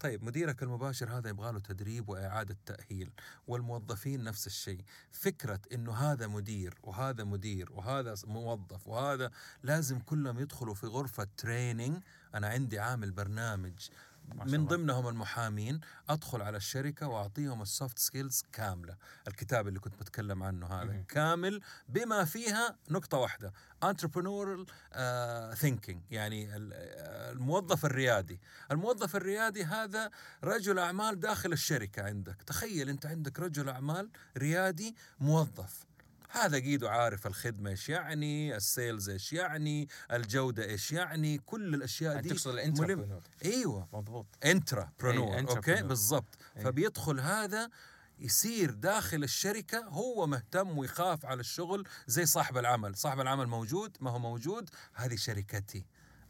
طيب 0.00 0.24
مديرك 0.24 0.62
المباشر 0.62 1.18
هذا 1.18 1.28
يبغى 1.28 1.52
له 1.52 1.58
تدريب 1.58 2.08
وإعادة 2.08 2.56
تأهيل 2.66 3.10
والموظفين 3.46 4.24
نفس 4.24 4.46
الشيء. 4.46 4.84
فكرة 5.12 5.60
إنه 5.72 5.92
هذا 5.92 6.26
مدير 6.26 6.74
وهذا 6.82 7.24
مدير 7.24 7.72
وهذا 7.72 8.14
موظف 8.24 8.88
وهذا 8.88 9.30
لازم 9.62 9.98
كلهم 9.98 10.38
يدخلوا 10.38 10.74
في 10.74 10.86
غرفة 10.86 11.28
training 11.36 12.02
أنا 12.34 12.48
عندي 12.48 12.78
عامل 12.78 13.10
برنامج 13.10 13.88
من. 14.34 14.66
ضمنهم 14.66 15.08
المحامين 15.08 15.80
أدخل 16.08 16.42
على 16.42 16.56
الشركة 16.56 17.08
وأعطيهم 17.08 17.62
ال 17.62 17.69
soft 17.69 17.98
skills 17.98 18.44
كاملة 18.52 18.96
الكتاب 19.28 19.68
اللي 19.68 19.78
كنت 19.80 19.94
بتكلم 20.00 20.42
عنه 20.42 20.66
هذا 20.66 20.84
مهم. 20.84 21.04
كامل 21.08 21.60
بما 21.88 22.24
فيها 22.24 22.76
نقطة 22.90 23.18
واحدة 23.18 23.52
entrepreneurial 23.84 24.66
uh, 24.66 25.58
thinking 25.62 25.96
يعني 26.10 26.56
ال- 26.56 26.72
آه، 26.74 27.32
الموظف 27.32 27.84
الريادي 27.84 28.40
الموظف 28.70 29.16
الريادي 29.16 29.64
هذا 29.64 30.10
رجل 30.44 30.78
أعمال 30.78 31.20
داخل 31.20 31.52
الشركة 31.52 32.02
عندك 32.02 32.42
تخيل 32.42 32.88
أنت 32.88 33.06
عندك 33.06 33.40
رجل 33.40 33.68
أعمال 33.68 34.10
ريادي 34.36 34.96
موظف 35.20 35.84
هذا 36.30 36.56
قيده 36.56 36.90
عارف 36.90 37.26
الخدمة 37.26 37.70
إيش 37.70 37.88
يعني 37.88 38.56
ال 38.56 38.65
sales 38.65 39.08
إيش 39.08 39.32
يعني 39.32 39.88
الجودة 40.12 40.64
إيش 40.64 40.92
يعني 40.92 41.38
كل 41.38 41.74
الأشياء 41.74 42.14
يعني 42.14 42.22
دي 42.22 42.34
تقصد 42.34 42.50
ال 42.50 42.55
entrepreneur 42.55 43.22
إيوه. 43.44 43.88
مضبوط. 43.92 44.26
intrapreneur 44.44 45.34
أي، 45.34 45.40
okay؟ 45.40 45.76
entrepreneur. 45.76 45.82
بالضبط. 45.82 46.38
أي. 46.56 46.64
فبيدخل 46.64 47.20
هذا 47.20 47.70
يصير 48.18 48.70
داخل 48.70 49.24
الشركة 49.24 49.78
هو 49.78 50.26
مهتم 50.26 50.78
ويخاف 50.78 51.26
على 51.26 51.40
الشغل 51.40 51.88
زي 52.06 52.26
صاحب 52.26 52.58
العمل. 52.58 52.96
صاحب 52.96 53.20
العمل 53.20 53.46
موجود 53.46 53.96
ما 54.00 54.10
هو 54.10 54.18
موجود 54.18 54.70
هذه 54.94 55.16
شركتي. 55.16 55.86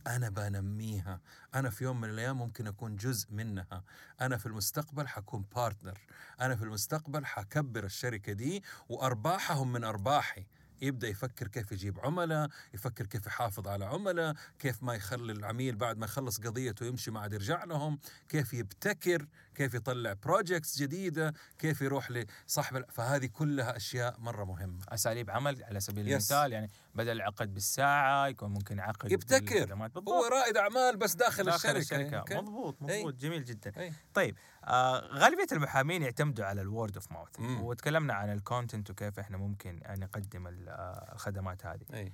أنا 0.06 0.28
بنميها. 0.28 1.20
أنا 1.54 1.70
في 1.70 1.84
يوم 1.84 2.00
من 2.00 2.10
الأيام 2.10 2.38
ممكن 2.38 2.66
أكون 2.66 2.96
جزء 2.96 3.32
منها. 3.32 3.84
أنا 4.20 4.36
في 4.36 4.46
المستقبل 4.46 5.08
حكون 5.08 5.44
partner 5.56 5.98
أنا 6.40 6.56
في 6.56 6.62
المستقبل 6.62 7.26
حكبر 7.26 7.84
الشركة 7.84 8.32
دي 8.32 8.62
وأرباحهم 8.88 9.72
من 9.72 9.84
أرباحي. 9.84 10.46
يبدأ 10.82 11.08
يفكر 11.08 11.48
كيف 11.48 11.72
يجيب 11.72 12.00
عملاء 12.00 12.48
يفكر 12.74 13.06
كيف 13.06 13.26
يحافظ 13.26 13.68
على 13.68 13.84
عملاء 13.84 14.34
كيف 14.58 14.82
ما 14.82 14.94
يخلي 14.94 15.32
العميل 15.32 15.76
بعد 15.76 15.98
ما 15.98 16.06
يخلص 16.06 16.40
قضيته 16.40 16.86
يمشي 16.86 17.10
ما 17.10 17.20
عاد 17.20 17.32
يرجع 17.32 17.64
لهم 17.64 17.98
كيف 18.28 18.54
يبتكر 18.54 19.26
كيف 19.56 19.74
يطلع 19.74 20.12
projects 20.12 20.78
جديدة 20.78 21.32
كيف 21.58 21.80
يروح 21.80 22.10
لصاحب 22.10 22.84
فهذه 22.90 23.26
كلها 23.26 23.76
أشياء 23.76 24.20
مرة 24.20 24.44
مهمة 24.44 24.84
أساليب 24.88 25.30
عمل 25.30 25.64
على 25.64 25.80
سبيل 25.80 26.04
Yes. 26.06 26.10
المثال 26.10 26.52
يعني 26.52 26.70
بدل 26.94 27.12
العقد 27.12 27.54
بالساعة 27.54 28.26
يكون 28.26 28.50
ممكن 28.50 28.80
عقد 28.80 29.12
يبتكر. 29.12 29.74
هو 30.08 30.24
رائد 30.32 30.56
أعمال 30.56 30.96
بس 30.96 31.14
داخل, 31.14 31.44
داخل 31.44 31.56
الشركة, 31.76 31.78
الشركة 31.78 32.16
أوكي؟ 32.18 32.34
مضبوط 32.34 32.76
أي. 32.82 32.98
مضبوط 32.98 33.14
جميل 33.14 33.44
جدا 33.44 33.72
أي. 33.80 33.92
طيب 34.14 34.36
آه 34.64 35.00
غالبية 35.00 35.46
المحامين 35.52 36.02
يعتمدوا 36.02 36.44
على 36.44 36.60
ال 36.62 36.69
word 36.69 36.94
of 36.96 37.12
mouth. 37.12 37.40
وتكلمنا 37.40 38.14
عن 38.14 38.32
ال 38.32 38.40
content 38.40 38.90
وكيف 38.90 39.18
إحنا 39.18 39.36
ممكن 39.36 39.80
نقدم 39.88 40.46
آه، 40.46 41.10
الخدمات 41.12 41.66
هذه 41.66 41.84
أي 41.94 42.12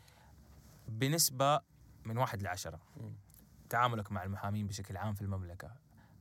بنسبة 0.89 1.61
من 2.05 2.19
واحد 2.19 2.43
لعشرة 2.43 2.81
مم. 2.97 3.13
تعاملك 3.71 4.13
مع 4.13 4.23
المحامين 4.25 4.67
بشكل 4.67 4.97
عام 4.97 5.15
في 5.15 5.23
المملكة 5.23 5.71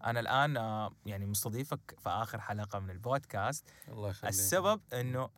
أنا 0.05 0.19
الآن 0.19 0.57
آه، 0.57 0.91
يعني 1.05 1.25
مستضيفك 1.25 1.79
في 2.03 2.09
آخر 2.09 2.41
حلقة 2.41 2.79
من 2.79 2.89
البودكاست 2.89 3.65
الله 3.87 4.09
يخليك 4.09 4.33
السبب 4.33 4.81
إنه 4.93 5.29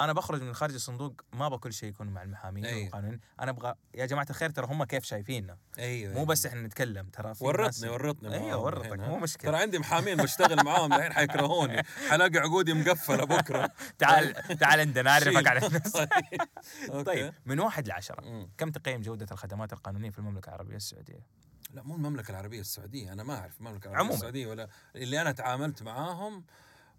أنا 0.00 0.12
بخرج 0.12 0.42
من 0.42 0.54
خارج 0.54 0.74
الصندوق 0.74 1.20
ما 1.32 1.46
أبغى 1.46 1.58
كل 1.58 1.72
شيء 1.72 1.88
يكون 1.88 2.06
مع 2.06 2.22
المحامين 2.22 2.64
أيوة. 2.66 2.82
والقانونيين 2.82 3.20
أنا 3.40 3.50
أبغى 3.50 3.74
يا 3.94 4.06
جماعة 4.06 4.26
الخير 4.30 4.50
ترى 4.50 4.66
هم 4.66 4.84
كيف 4.84 5.04
شايفيننا 5.04 5.56
أيوه 5.78 6.14
مو 6.14 6.24
بس 6.24 6.46
إحنا 6.46 6.62
نتكلم 6.62 7.06
ترى 7.08 7.34
في 7.34 7.44
ورطني 7.44 7.64
ناس- 7.66 7.84
ورطني 7.84 8.34
أيوه 8.34 8.58
ورطك 8.60 8.98
مو؟ 8.98 9.18
مشكلة 9.18 9.50
ترى 9.50 9.60
عندي 9.62 9.78
محامين 9.78 10.16
بشتغل 10.16 10.64
معاهم 10.64 10.92
الحين 10.92 11.12
حيكرهوني 11.12 11.82
حلاقي 12.10 12.38
عقودي 12.38 12.74
مقفلة 12.74 13.24
بكرة 13.24 13.70
تعال 13.98 14.34
تعال 14.58 14.80
عندنا 14.80 15.10
أعرفك 15.10 15.30
شيل. 15.38 15.48
على 15.48 15.60
الناس 15.66 15.96
أوكي. 15.96 17.02
طيب 17.04 17.34
من 17.46 17.60
واحد 17.60 17.88
لعشرة 17.88 18.20
مم. 18.24 18.50
كم 18.58 18.70
تقيم 18.70 19.00
جودة 19.00 19.26
الخدمات 19.32 19.72
القانونية 19.72 20.10
في 20.10 20.18
المملكة 20.18 20.48
العربية 20.48 20.76
السعودية؟ 20.76 21.26
لا 21.74 21.82
مو 21.82 21.94
المملكة 21.94 22.30
العربية 22.30 22.60
السعودية 22.60 23.12
أنا 23.12 23.22
ما 23.22 23.38
أعرف 23.38 23.58
المملكة 23.58 23.84
العربية 23.84 23.98
عموماً. 24.00 24.14
السعودية 24.14 24.46
ولا 24.46 24.68
اللي 24.96 25.20
أنا 25.20 25.32
تعاملت 25.32 25.82
معاهم 25.82 26.44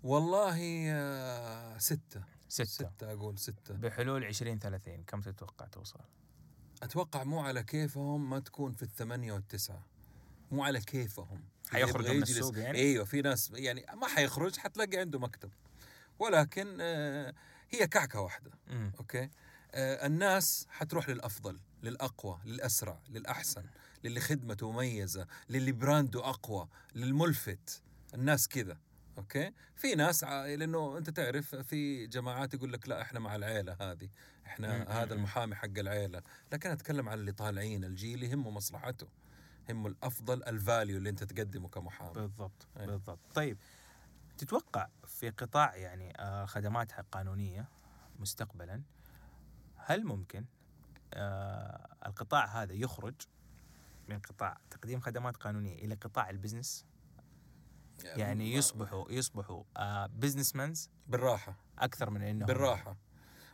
والله 0.03 0.57
آه، 0.91 1.77
ستة. 1.77 2.23
ستة. 2.49 2.65
ستة 2.65 3.11
أقول 3.13 3.39
ستة. 3.39 3.73
بحلول 3.73 4.23
2030 4.23 5.03
كم 5.03 5.21
تتوقع 5.21 5.65
توصل؟ 5.65 5.99
أتوقع 6.83 7.23
مو 7.23 7.39
على 7.39 7.63
كيفهم 7.63 8.29
ما 8.29 8.39
تكون 8.39 8.71
في 8.73 8.83
الثمانية 8.83 9.33
والتسعة. 9.33 9.85
مو 10.51 10.63
على 10.63 10.81
كيفهم. 10.81 11.43
يبغى 11.73 12.13
من 12.13 12.23
السوق 12.23 12.57
يعني؟ 12.57 12.77
أيوه 12.77 13.05
في 13.05 13.21
ناس 13.21 13.51
يعني 13.55 13.85
ما 13.93 14.07
حيخرج 14.07 14.57
حتلاقي 14.57 14.97
عنده 14.97 15.19
مكتب. 15.19 15.51
ولكن 16.19 16.77
آه، 16.81 17.33
هي 17.69 17.87
كعكة 17.87 18.21
واحدة. 18.21 18.51
مم. 18.67 18.91
أوكي؟ 18.99 19.29
آه 19.71 20.05
الناس 20.07 20.67
حتروح 20.69 21.09
للأفضل 21.09 21.59
للأقوى 21.83 22.39
للأسرع 22.45 22.99
للأحسن. 23.09 23.63
للي 24.05 24.19
خدمته 24.19 24.71
مميزة 24.71 25.27
للي 25.49 25.71
brand 25.71 26.11
ه 26.11 26.19
أقوى 26.19 26.67
للملفت. 26.95 27.81
الناس 28.13 28.47
كذا 28.47 28.77
أوكي؟ 29.17 29.51
في 29.75 29.95
ناس 29.95 30.23
ع... 30.23 30.45
لأنه 30.45 30.97
أنت 30.97 31.09
تعرف 31.09 31.55
في 31.55 32.07
جماعات 32.07 32.53
يقول 32.53 32.73
لك 32.73 32.89
لا 32.89 33.01
إحنا 33.01 33.19
مع 33.19 33.35
العيلة 33.35 33.77
هذه 33.81 34.09
إحنا 34.45 35.01
هذا. 35.03 35.13
المحامي 35.13 35.55
حق 35.55 35.77
العيلة. 35.77 36.21
لكن 36.51 36.69
أتكلم 36.69 37.09
عن 37.09 37.19
اللي 37.19 37.31
طالعين 37.31 37.83
الجيل 37.83 38.23
يهمه 38.23 38.49
مصلحته 38.49 39.07
يهمه 39.69 39.87
الأفضل 39.87 40.43
ال 40.43 40.52
value 40.52 40.97
اللي 40.97 41.09
أنت 41.09 41.23
تقدمه 41.23 41.69
كمحامي. 41.69 42.13
بالضبط 42.13 42.67
أي. 42.79 42.85
بالضبط. 42.85 43.19
طيب 43.35 43.57
تتوقع 44.37 44.87
في 45.05 45.29
قطاع 45.29 45.75
يعني 45.75 46.13
آه، 46.19 46.45
خدمات 46.45 46.99
القانونية 46.99 47.69
مستقبلا 48.19 48.81
هل 49.75 50.05
ممكن 50.05 50.45
آه، 51.13 51.95
القطاع 52.05 52.45
هذا 52.45 52.73
يخرج 52.73 53.15
من 54.09 54.19
قطاع 54.19 54.57
تقديم 54.69 54.99
خدمات 54.99 55.37
قانونية 55.37 55.75
إلى 55.75 55.95
قطاع 55.95 56.29
ال 56.29 56.35
business. 56.35 56.85
يعني 58.03 58.49
ما- 58.51 58.57
يصبحوا 58.57 59.11
يصبحوا 59.11 59.63
business 60.07 60.55
مانز 60.55 60.89
بالراحة. 61.07 61.57
أكثر 61.79 62.09
من 62.09 62.21
إنه 62.21 62.45
بالراحة. 62.45 62.97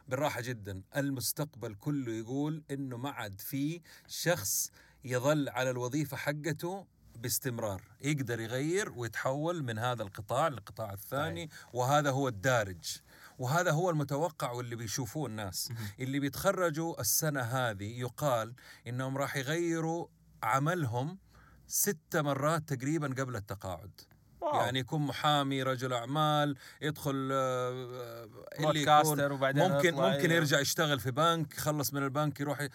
بالراحة 0.07 0.41
جدا. 0.41 0.81
المستقبل 0.95 1.75
كله 1.75 2.11
يقول 2.11 2.63
إنه 2.71 2.97
ما 2.97 3.09
عاد 3.09 3.41
في 3.41 3.81
شخص 4.07 4.71
يظل 5.03 5.49
على 5.49 5.69
الوظيفة 5.69 6.17
حقته 6.17 6.87
باستمرار. 7.15 7.81
يقدر 8.01 8.39
يغير 8.39 8.91
ويتحول 8.91 9.63
من 9.63 9.79
هذا 9.79 10.03
القطاع 10.03 10.47
للقطاع 10.47 10.93
الثاني 10.93 11.49
وهذا 11.73 12.11
هو 12.11 12.27
الدارج. 12.27 12.97
وهذا 13.39 13.71
هو 13.71 13.89
المتوقع 13.89 14.51
واللي 14.51 14.75
بيشوفوه 14.75 15.27
الناس. 15.27 15.71
اللي 15.99 16.19
بيتخرجوا 16.19 17.01
السنة 17.01 17.41
هذه 17.41 17.99
يقال 17.99 18.53
إنهم 18.87 19.17
راح 19.17 19.35
يغيروا 19.35 20.07
عملهم 20.43 21.17
ست 21.67 22.15
مرات 22.17 22.73
تقريبا 22.73 23.07
قبل 23.07 23.35
التقاعد 23.35 23.91
واو. 24.41 24.55
يعني 24.61 24.79
يكون 24.79 25.01
محامي 25.01 25.63
رجل 25.63 25.93
أعمال 25.93 26.55
يدخل 26.81 27.29
آه، 27.31 28.27
اللي 28.59 28.81
يكون 28.81 29.31
وبعدين 29.31 29.71
ممكن 29.71 29.93
ممكن 29.93 30.31
يرجع 30.31 30.59
يشتغل 30.59 30.99
في 30.99 31.11
بنك 31.11 31.53
يخلص 31.57 31.93
من 31.93 32.03
البنك 32.03 32.39
يروح 32.39 32.67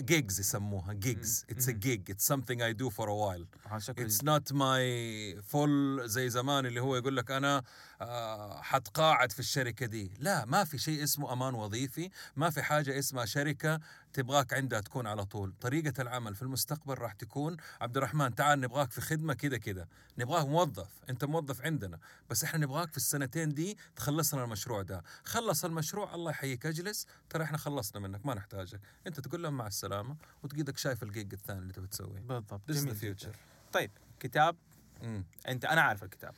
gigs 0.00 0.40
يسموها 0.40 0.92
gigs. 0.92 1.44
it's 1.50 1.68
a. 1.68 1.72
gig 1.72 2.10
it's 2.10 2.32
something 2.32 2.56
I 2.60 2.72
do 2.82 2.90
for 2.90 3.06
a 3.06 3.14
while 3.14 3.68
هذا 3.70 3.78
شكل 3.78 4.02
it's 4.04 4.24
not 4.24 4.52
my 4.52 5.42
full 5.42 6.02
زي 6.08 6.28
زمان 6.30 6.66
اللي 6.66 6.80
هو 6.80 6.96
يقول 6.96 7.16
لك 7.16 7.30
أنا 7.30 7.62
آه، 8.00 8.62
حتقاعد 8.62 9.32
في 9.32 9.40
الشركة 9.40 9.86
دي 9.86 10.12
لا 10.18 10.44
ما 10.44 10.64
في 10.64 10.78
شيء 10.78 11.02
اسمه 11.02 11.32
أمان 11.32 11.54
وظيفي 11.54 12.10
ما 12.36 12.50
في 12.50 12.62
حاجة 12.62 12.98
اسمها 12.98 13.24
شركة 13.24 13.80
تبغاك 14.12 14.52
عندها 14.54 14.80
تكون 14.80 15.06
على 15.06 15.24
طول. 15.24 15.52
طريقة 15.60 16.02
العمل 16.02 16.34
في 16.34 16.42
المستقبل 16.42 16.94
راح 16.94 17.12
تكون 17.12 17.56
عبد 17.80 17.96
الرحمن 17.96 18.34
تعال 18.34 18.60
نبغاك 18.60 18.90
في 18.90 19.00
خدمة 19.00 19.34
كذا 19.34 19.58
كذا. 19.58 19.88
نبغاك 20.18 20.46
موظف 20.46 20.88
أنت 21.10 21.24
موظف 21.24 21.62
عندنا. 21.62 21.98
بس 22.30 22.44
إحنا 22.44 22.58
نبغاك 22.58 22.90
في 22.90 22.96
السنتين 22.96 23.54
دي 23.54 23.78
تخلص 23.96 24.34
لنا 24.34 24.44
المشروع 24.44 24.82
ده. 24.82 25.02
خلص 25.24 25.64
المشروع 25.64 26.14
الله 26.14 26.30
يحييك 26.30 26.66
اجلس. 26.66 27.06
ترى 27.30 27.44
إحنا 27.44 27.58
خلصنا 27.58 28.00
منك 28.00 28.26
ما 28.26 28.34
نحتاجك. 28.34 28.80
أنت 29.06 29.20
تقول 29.20 29.42
لهم 29.42 29.56
مع 29.56 29.66
السلامة 29.66 30.16
وتقيدك 30.42 30.78
شايف 30.78 31.02
الجيج 31.02 31.32
الثاني 31.32 31.58
اللي 31.60 31.72
تبي 31.72 31.86
تسويه. 31.86 32.20
بالضبط 32.20 32.60
This 32.70 32.74
جميل 32.74 33.16
future. 33.18 33.36
طيب 33.72 33.90
كتاب. 34.20 34.56
مم. 35.02 35.24
أنت 35.48 35.64
أنا 35.64 35.80
عارف 35.80 36.04
الكتاب. 36.04 36.34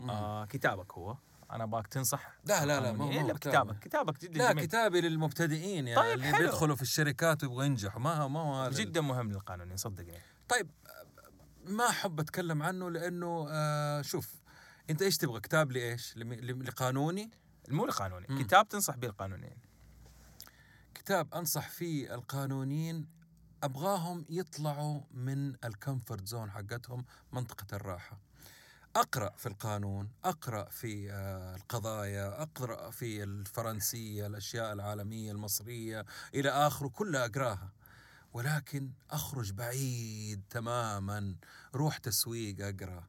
مم. 0.00 0.10
آه 0.10 0.44
كتابك 0.44 0.92
هو. 0.92 1.16
أنا 1.50 1.64
ابغاك 1.64 1.86
تنصح 1.86 2.32
لا، 2.44 2.64
لا، 2.66 2.80
لا، 2.80 2.92
ما 2.92 3.04
هو- 3.04 3.08
قانونيين. 3.08 3.16
ما 3.22 3.22
هو 3.22 3.28
لا 3.28 3.34
كتاب. 3.38 3.52
كتابك 3.52 3.78
كتابك 3.78 4.20
جدا 4.20 4.38
لا 4.38 4.52
جميل 4.52 4.64
كتابي 4.64 5.00
للمبتدئين 5.00 5.88
يعني 5.88 6.00
طيب، 6.00 6.14
اللي 6.14 6.32
حلو. 6.32 6.46
بيدخلوا 6.46 6.76
في 6.76 6.82
الشركات 6.82 7.42
ويبغوا 7.42 7.64
ينجحوا 7.64 8.00
ما 8.00 8.28
ما 8.28 8.40
هو 8.40 8.54
هذا 8.62 8.74
جدا 8.80 9.00
مهم 9.00 9.30
للقانونيين 9.32 9.76
صدقني 9.76 10.18
طيب 10.48 10.70
ما 11.64 11.88
أحب 11.88 12.20
أتكلم 12.20 12.62
عنه 12.62 12.90
لأنه 12.90 13.46
آه 13.50 14.02
شوف 14.02 14.34
أنت 14.90 15.02
إيش 15.02 15.16
تبغى 15.16 15.40
كتاب 15.40 15.72
لإيش؟ 15.72 16.16
لقانوني 16.16 17.30
مو 17.68 17.84
القانوني 17.84 18.26
مم. 18.28 18.42
كتاب 18.42 18.68
تنصح 18.68 18.96
به 18.96 19.08
القانونيين 19.08 19.56
كتاب 20.94 21.34
أنصح 21.34 21.68
فيه 21.68 22.14
القانونيين 22.14 23.08
أبغاهم 23.62 24.24
يطلعوا 24.28 25.00
من 25.10 25.54
الكمفورت 25.64 26.26
زون 26.26 26.50
حقتهم 26.50 27.04
منطقة 27.32 27.76
الراحة 27.76 28.18
أقرأ 28.96 29.32
في 29.36 29.46
القانون 29.46 30.08
أقرأ 30.24 30.64
في 30.70 31.12
آه، 31.12 31.56
القضايا 31.56 32.42
أقرأ 32.42 32.90
في 32.90 33.22
الفرنسية 33.22 34.26
الأشياء 34.26 34.72
العالمية 34.72 35.32
المصرية 35.32 36.04
إلى 36.34 36.50
آخره 36.50 36.88
كلها 36.88 37.24
أقراها. 37.24 37.72
ولكن 38.32 38.90
أخرج 39.10 39.52
بعيد 39.52 40.42
تماما 40.50 41.36
روح 41.74 41.98
تسويق 41.98 42.66
أقرأ. 42.66 43.04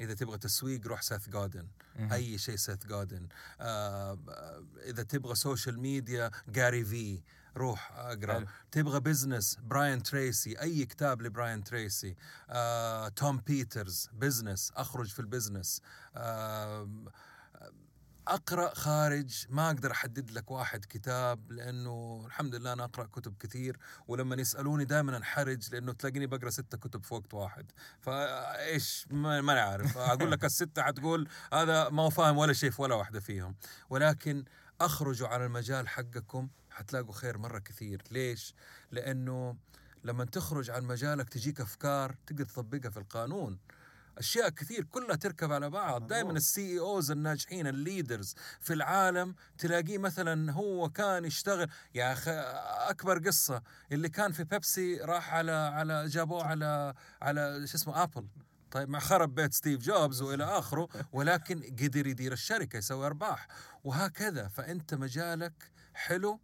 إذا 0.00 0.14
تبغى 0.14 0.38
تسويق 0.38 0.86
روح 0.86 1.02
سيث 1.02 1.28
جودن. 1.28 1.68
أي 2.12 2.38
شيء 2.38 2.56
سيث 2.56 2.86
جودن. 2.86 3.28
آه 3.60 4.18
آه، 4.28 4.64
إذا 4.84 5.02
تبغى 5.02 5.34
social 5.34 5.80
media 5.80 6.30
Gary 6.48 6.84
Vee 6.84 7.22
روح 7.56 7.92
أقرأ. 7.92 8.44
تبغى 8.72 9.00
business 9.00 9.58
براين 9.62 10.02
تريسي 10.02 10.60
أي 10.60 10.84
كتاب 10.86 11.22
لبراين 11.22 11.64
تريسي 11.64 12.16
آه، 12.50 13.08
توم 13.08 13.36
بيترز 13.38 14.10
business 14.12 14.72
أخرج 14.76 15.08
في 15.08 15.20
ال 15.20 15.27
business 15.27 15.82
آه، 16.16 16.88
أقرأ 18.28 18.74
خارج 18.74 19.46
ما 19.48 19.66
أقدر 19.66 19.90
أحدد 19.92 20.30
لك 20.30 20.50
واحد 20.50 20.84
كتاب 20.84 21.52
لأنه 21.52 22.22
الحمد 22.26 22.54
لله 22.54 22.72
أنا 22.72 22.84
أقرأ 22.84 23.04
كتب 23.06 23.34
كثير 23.40 23.78
ولما 24.08 24.36
يسألوني 24.36 24.84
دائما 24.84 25.16
انحرج 25.16 25.74
لأنه 25.74 25.92
تلاقيني 25.92 26.26
بقرأ 26.26 26.50
ستة 26.50 26.78
كتب 26.78 27.04
في 27.04 27.14
وقت 27.14 27.34
واحد. 27.34 27.72
فايش 28.00 29.06
ما 29.10 29.40
ما 29.40 29.52
أنا 29.52 29.60
عارف. 29.60 29.98
أقول 29.98 30.30
لك 30.30 30.44
الستة 30.44 30.82
حتقول 30.82 31.28
هذا 31.52 31.88
ما 31.88 32.02
هو 32.02 32.10
فاهم 32.10 32.38
ولا 32.38 32.52
شيء 32.52 32.70
في 32.70 32.82
ولا 32.82 32.94
واحدة 32.94 33.20
فيهم. 33.20 33.54
ولكن 33.90 34.44
أخرجوا 34.80 35.28
على 35.28 35.46
المجال 35.46 35.88
حقكم 35.88 36.48
حتلاقوا 36.70 37.12
خير 37.12 37.38
مرة 37.38 37.58
كثير. 37.58 38.02
ليش؟ 38.10 38.54
لأنه 38.90 39.56
لما 40.04 40.24
تخرج 40.24 40.70
عن 40.70 40.84
مجالك 40.84 41.28
تجيك 41.28 41.60
أفكار 41.60 42.16
تقدر 42.26 42.44
تطبقها 42.44 42.90
في 42.90 42.96
القانون. 42.96 43.58
أشياء 44.18 44.48
كثير 44.48 44.84
كلها 44.84 45.16
تركب 45.16 45.52
على 45.52 45.70
بعض. 45.70 46.06
دائما. 46.06 46.32
ال 46.32 46.72
CEOs 46.72 47.10
الناجحين 47.10 47.66
ال 47.66 47.74
leaders 47.74 48.34
في 48.60 48.72
العالم 48.72 49.34
تلاقيه 49.58 49.98
مثلا 49.98 50.52
هو 50.52 50.88
كان 50.88 51.24
يشتغل 51.24 51.70
يا 51.94 52.12
أخي 52.12 52.30
أكبر 52.90 53.18
قصة 53.18 53.62
اللي 53.92 54.08
كان 54.08 54.32
في 54.32 54.44
بيبسي 54.44 54.96
راح 54.96 55.34
على 55.34 55.52
على 55.52 56.06
جابوه 56.06 56.44
على 56.44 56.94
على 57.22 57.66
شو 57.66 57.76
اسمه 57.76 58.02
ابل 58.02 58.26
طيب 58.70 58.88
مع 58.88 58.98
خرب 58.98 59.34
بيت 59.34 59.54
ستيف 59.54 59.80
جوبز 59.80 60.22
وإلى 60.22 60.44
آخره 60.44 60.88
ولكن 61.12 61.62
قدر 61.62 62.06
يدير 62.06 62.32
الشركة 62.32 62.76
يسوي 62.76 63.06
أرباح. 63.06 63.48
وهكذا. 63.84 64.48
فأنت 64.48 64.94
مجالك 64.94 65.70
حلو 65.94 66.40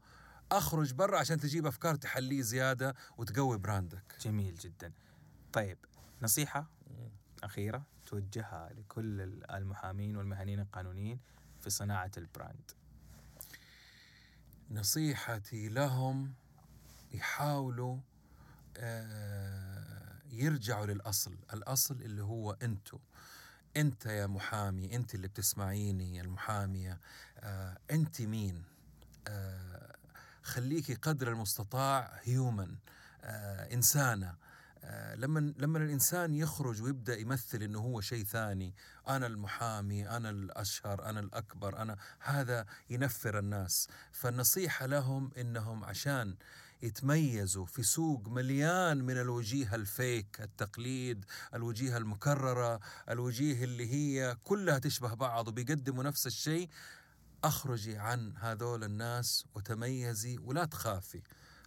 أخرج 0.52 0.92
برا 0.94 1.18
عشان 1.18 1.40
تجيب 1.40 1.66
أفكار 1.66 1.94
تحليه 1.94 2.42
زيادة 2.42 2.94
وتقوي 3.18 3.58
brand 3.58 3.99
ك. 3.99 4.16
جميل 4.20 4.54
جدا. 4.54 4.92
طيب 5.52 5.78
نصيحة 6.22 6.66
أخيرة 7.42 7.82
توجهها 8.06 8.70
لكل 8.72 9.20
المحامين 9.50 10.16
والمهنيين 10.16 10.60
القانونيين 10.60 11.20
في 11.60 11.70
صناعة 11.70 12.10
البراند. 12.16 12.70
نصيحتي 14.70 15.68
لهم 15.68 16.34
يحاولوا 17.12 17.98
آه، 18.78 20.18
يرجعوا 20.30 20.86
للأصل. 20.86 21.36
الأصل 21.52 21.94
اللي 21.94 22.22
هو 22.22 22.52
أنتو 22.52 22.98
أنت 23.76 24.06
يا 24.06 24.26
محامي 24.26 24.96
أنت 24.96 25.14
اللي 25.14 25.28
بتسمعيني 25.28 26.20
المحامية. 26.20 27.00
آه 27.38 27.78
أنت 27.90 28.22
مين؟ 28.22 28.64
آه 29.28 29.95
خليكي 30.46 30.94
قدر 30.94 31.28
المستطاع 31.32 32.20
هيومن 32.22 32.76
آه 33.22 33.74
إنسانة. 33.74 34.34
آه 34.84 35.14
لما 35.14 35.52
لما 35.56 35.78
الإنسان 35.78 36.34
يخرج 36.34 36.82
ويبدأ 36.82 37.18
يمثل 37.18 37.62
إنه 37.62 37.78
هو 37.78 38.00
شيء 38.00 38.24
ثاني. 38.24 38.74
أنا 39.08 39.26
المحامي 39.26 40.08
أنا 40.08 40.30
الأشهر 40.30 41.04
أنا 41.04 41.20
الأكبر 41.20 41.78
أنا 41.82 41.96
هذا 42.20 42.66
ينفر 42.90 43.38
الناس. 43.38 43.88
فالنصيحة 44.12 44.86
لهم 44.86 45.30
إنهم 45.38 45.84
عشان 45.84 46.36
يتميزوا 46.82 47.66
في 47.66 47.82
سوق 47.82 48.28
مليان 48.28 49.04
من 49.04 49.20
الوجيه 49.20 49.74
الفيك 49.74 50.40
التقليد 50.40 51.24
الوجيه 51.54 51.96
المكررة 51.96 52.80
الوجيه 53.10 53.64
اللي 53.64 53.92
هي 53.92 54.36
كلها 54.44 54.78
تشبه 54.78 55.14
بعض 55.14 55.48
وبيقدموا 55.48 56.04
نفس 56.04 56.26
الشيء. 56.26 56.68
أخرجي 57.44 57.96
عن 57.98 58.36
هذول 58.36 58.84
الناس 58.84 59.44
وتميزي 59.54 60.38
ولا 60.38 60.64
تخافي. 60.64 61.22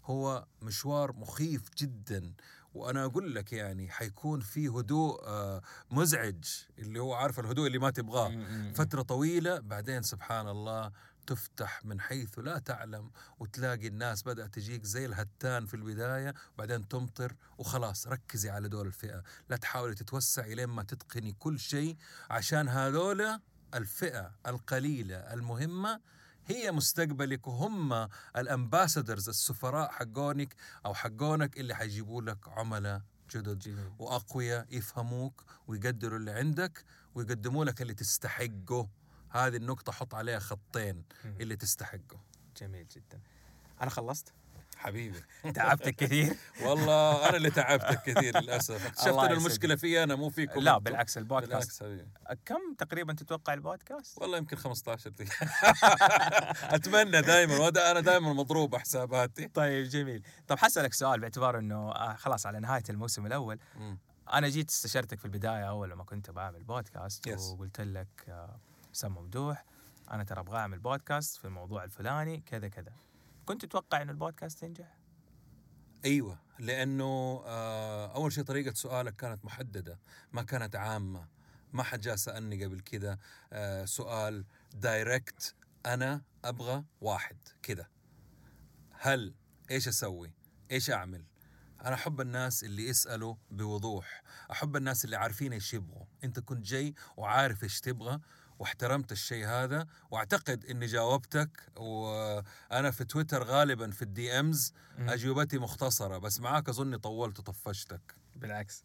هو 0.06 0.46
مشوار 0.62 1.14
مخيف 1.14 1.62
جدا. 1.78 2.34
وأنا 2.74 3.06
أقول 3.06 3.36
لك 3.36 3.54
يعني 3.54 3.90
حيكون 3.90 4.40
في 4.40 4.68
هدوء 4.68 5.24
آه، 5.28 5.62
مزعج 5.92 6.44
اللي 6.78 7.00
هو 7.00 7.14
عارف 7.14 7.40
الهدوء 7.40 7.68
اللي 7.68 7.80
ما 7.80 7.90
تبغاه. 7.90 8.30
فترة 8.74 9.02
طويلة 9.02 9.60
بعدين 9.60 10.04
سبحان 10.04 10.48
الله 10.48 10.92
تفتح 11.28 11.86
من 11.86 12.02
حيث 12.02 12.40
لا 12.40 12.60
تعلم 12.60 13.12
وتلاقي 13.40 13.88
الناس 13.88 14.24
بدأت 14.24 14.54
تجيك 14.54 14.84
زي 14.84 15.06
الهتان 15.06 15.66
في 15.66 15.74
البداية 15.74 16.34
وبعدين 16.54 16.88
تمطر 16.88 17.36
وخلاص 17.58 18.08
ركزي 18.08 18.50
على 18.50 18.70
دول 18.70 18.88
الفئة. 18.88 19.24
لا 19.50 19.58
تحاولي 19.58 19.96
تتوسع 19.96 20.46
إلين 20.46 20.70
ما 20.70 20.84
تتقني 20.84 21.32
كل 21.32 21.60
شيء 21.60 21.98
عشان 22.30 22.68
هذولا 22.68 23.40
الفئة 23.76 24.32
القليلة 24.48 25.16
المهمة 25.16 26.00
هي 26.48 26.72
مستقبلك 26.72 27.48
وهم 27.48 28.10
الامباسادرز 28.38 29.30
السفراء 29.30 29.92
حقونك 29.92 30.56
أو 30.86 30.94
حقونك 30.94 31.60
اللي 31.60 31.76
حيجيبوا 31.76 32.22
لك 32.22 32.48
عملاء 32.48 33.02
جدد. 33.32 33.92
وأقوياء 34.00 34.66
يفهموك 34.70 35.44
ويقدروا 35.68 36.20
اللي 36.20 36.32
عندك 36.32 36.84
ويقدموا 37.16 37.66
لك 37.66 37.82
اللي 37.82 37.94
تستحقه. 37.94 38.90
هذه 39.30 39.56
النقطة 39.56 39.92
حط 39.92 40.16
عليها 40.16 40.40
خطين 40.40 41.04
اللي 41.26 41.56
تستحقه. 41.56 42.20
جميل 42.58 42.88
جدا. 42.88 43.20
أنا 43.82 43.90
خلصت؟ 43.90 44.34
حبيبي. 44.78 45.24
تعبتك 45.54 45.96
كثير؟ 45.96 46.36
والله 46.66 47.30
أنا 47.30 47.38
اللي 47.38 47.50
تعبتك 47.50 48.02
كثير 48.04 48.42
للأسف. 48.42 48.86
اكتشفت 48.88 49.08
ان 49.08 49.32
المشكلة 49.32 49.76
في 49.76 50.04
أنا 50.04 50.16
مو 50.16 50.30
فيكم 50.30 50.60
لا 50.60 50.78
بالعكس 50.78 51.18
البودكاست. 51.18 51.84
بالعكس 51.84 52.40
كم 52.46 52.74
تقريبا 52.78 53.14
تتوقع 53.14 53.54
البودكاست؟ 53.54 54.22
والله 54.22 54.38
يمكن 54.38 54.58
15 54.58 55.10
دقيقة. 55.10 55.46
أتمنى 56.76 57.22
دائما 57.22 57.68
أنا 57.68 58.00
دائما 58.00 58.34
مضروب 58.34 58.76
حساباتي. 58.76 59.48
طيب 59.48 59.88
جميل. 59.88 60.24
طب 60.48 60.58
حسألك 60.58 60.94
سؤال 60.94 61.20
باعتبار 61.20 61.60
إنه 61.60 61.92
آه 61.92 62.14
خلاص 62.14 62.46
على 62.46 62.60
نهاية 62.60 62.84
الموسم 62.90 63.26
الأول. 63.26 63.60
م. 63.76 63.96
أنا 64.34 64.50
جيت 64.50 64.70
استشرتك 64.70 65.20
في 65.20 65.26
البداية 65.26 65.70
أول 65.70 65.90
لما 65.90 66.04
كنت 66.04 66.32
بعمل 66.32 66.64
بودكاست 66.64 67.30
yes. 67.30 67.40
وقلت 67.40 67.82
لك 67.82 68.08
آه 68.28 68.60
سم 68.94 69.12
ممدوح 69.12 69.66
أنا 70.12 70.24
ترى 70.24 70.40
أبغى 70.40 70.58
أعمل 70.58 70.80
بودكاست 70.80 71.38
في 71.38 71.46
الموضوع 71.46 71.84
الفلاني 71.84 72.44
كذا 72.46 72.68
كذا. 72.68 72.92
كنت 73.50 73.66
تتوقع 73.66 74.02
إنه 74.02 74.12
البودكاست 74.12 74.64
ينجح؟ 74.64 74.98
أيوه 76.06 76.40
لأنه 76.60 77.44
آه 77.46 78.16
أول 78.16 78.32
شيء 78.32 78.44
طريقة 78.44 78.74
سؤالك 78.74 79.16
كانت 79.16 79.46
محددة 79.46 80.00
ما 80.34 80.42
كانت 80.42 80.76
عامة. 80.76 81.28
ما 81.74 81.84
حد 81.84 82.02
جاء 82.02 82.16
سألني 82.16 82.66
قبل 82.66 82.82
كذا 82.82 83.18
آه 83.54 83.86
سؤال 83.86 84.46
direct 84.74 85.56
أنا 85.86 86.22
أبغى 86.46 86.84
واحد 87.02 87.38
كذا. 87.62 87.88
هل 88.92 89.36
إيش 89.72 89.88
أسوي؟ 89.88 90.32
إيش 90.72 90.90
أعمل؟ 90.90 91.24
أنا 91.86 91.96
أحب 91.96 92.22
الناس 92.22 92.64
اللي 92.64 92.88
يسألوا 92.88 93.36
بوضوح. 93.52 94.24
أحب 94.52 94.76
الناس 94.76 95.06
اللي 95.06 95.16
عارفين 95.16 95.54
إيش 95.54 95.74
يبغوا. 95.74 96.06
أنت 96.24 96.40
كنت 96.40 96.66
جاي 96.66 96.94
وعارف 97.18 97.64
إيش 97.64 97.82
تبغى 97.82 98.20
واحترمت 98.60 99.12
الشيء 99.12 99.46
هذا 99.46 99.88
وأعتقد 100.12 100.66
إني 100.66 100.86
جاوبتك 100.86 101.50
وأنا 101.76 102.92
في 102.92 103.04
تويتر 103.04 103.44
غالبا 103.44 103.92
في 103.92 104.02
ال 104.02 104.40
DMs 104.40 104.74
أجوبتي 105.00 105.58
مختصرة 105.58 106.18
بس 106.18 106.40
معاك 106.40 106.70
أظني 106.70 106.98
طولت 106.98 107.40
وطفشتك. 107.40 108.16
بالعكس. 108.36 108.84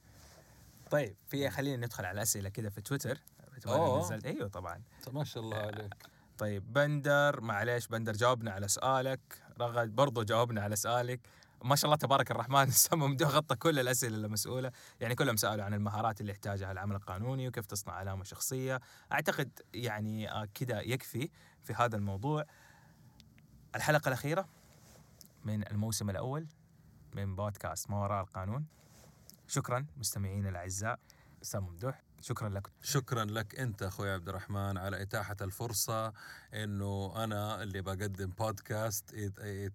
طيب 0.91 1.17
في 1.29 1.51
خلينا 1.51 1.87
ندخل 1.87 2.05
على 2.05 2.15
الاسئله 2.15 2.49
كده 2.49 2.71
في 2.71 2.81
تويتر. 2.81 3.19
نزلت 3.67 4.25
أيوه 4.27 4.49
طبعا. 4.49 4.83
ما 5.13 5.25
شاء 5.25 5.43
الله 5.43 5.57
عليك. 5.57 5.95
طيب 6.39 6.73
بندر 6.73 7.41
معليش 7.41 7.87
بندر 7.87 8.13
جاوبنا 8.13 8.51
على 8.51 8.69
سؤالك. 8.69 9.21
رغد 9.61 9.89
برضو 9.89 10.23
جاوبنا 10.23 10.63
على 10.63 10.77
سؤالك. 10.77 11.21
ما 11.65 11.77
شاء 11.77 11.85
الله 11.85 11.97
تبارك 11.97 12.31
الرحمن 12.31 12.71
سمو 12.87 13.07
ممدوح 13.07 13.29
غطى 13.29 13.57
كل 13.57 13.79
الأسئلة 13.79 14.17
المسؤولة 14.17 14.73
يعني 15.01 15.15
كلهم 15.15 15.37
سألوا 15.37 15.65
عن 15.65 15.75
المهارات 15.75 16.21
اللي 16.21 16.33
يحتاجها 16.33 16.73
العمل 16.73 16.97
القانوني 16.97 17.49
وكيف 17.49 17.67
تصنع 17.67 17.93
علامة 17.93 18.25
شخصية. 18.25 18.81
أعتقد 19.13 19.61
يعني 19.75 20.31
آه، 20.31 20.49
كذا 20.55 20.81
يكفي 20.81 21.31
في 21.63 21.73
هذا 21.73 21.97
الموضوع. 21.97 22.45
الحلقة 23.75 24.09
الأخيرة 24.09 24.49
من 25.45 25.69
الموسم 25.69 26.11
الأول 26.11 26.47
من 27.13 27.37
بودكاست 27.37 27.91
ما 27.91 28.03
وراء 28.03 28.23
القانون. 28.23 28.67
شكرا 29.47 29.87
مستمعينا 29.97 30.49
الأعزاء 30.49 30.99
سامو 31.43 31.71
ممدوح 31.71 32.03
شكرا 32.25 32.49
لك. 32.49 32.71
شكرا 32.83 33.25
لك 33.25 33.61
أنت 33.61 33.83
أخوي 33.83 34.11
عبد 34.11 34.29
الرحمن 34.29 34.79
على 34.79 35.03
إتاحة 35.03 35.37
الفرصة 35.41 36.13
إنه 36.55 37.25
أنا 37.25 37.63
اللي 37.63 37.83
بقدم 37.83 38.27
بودكاست 38.27 39.15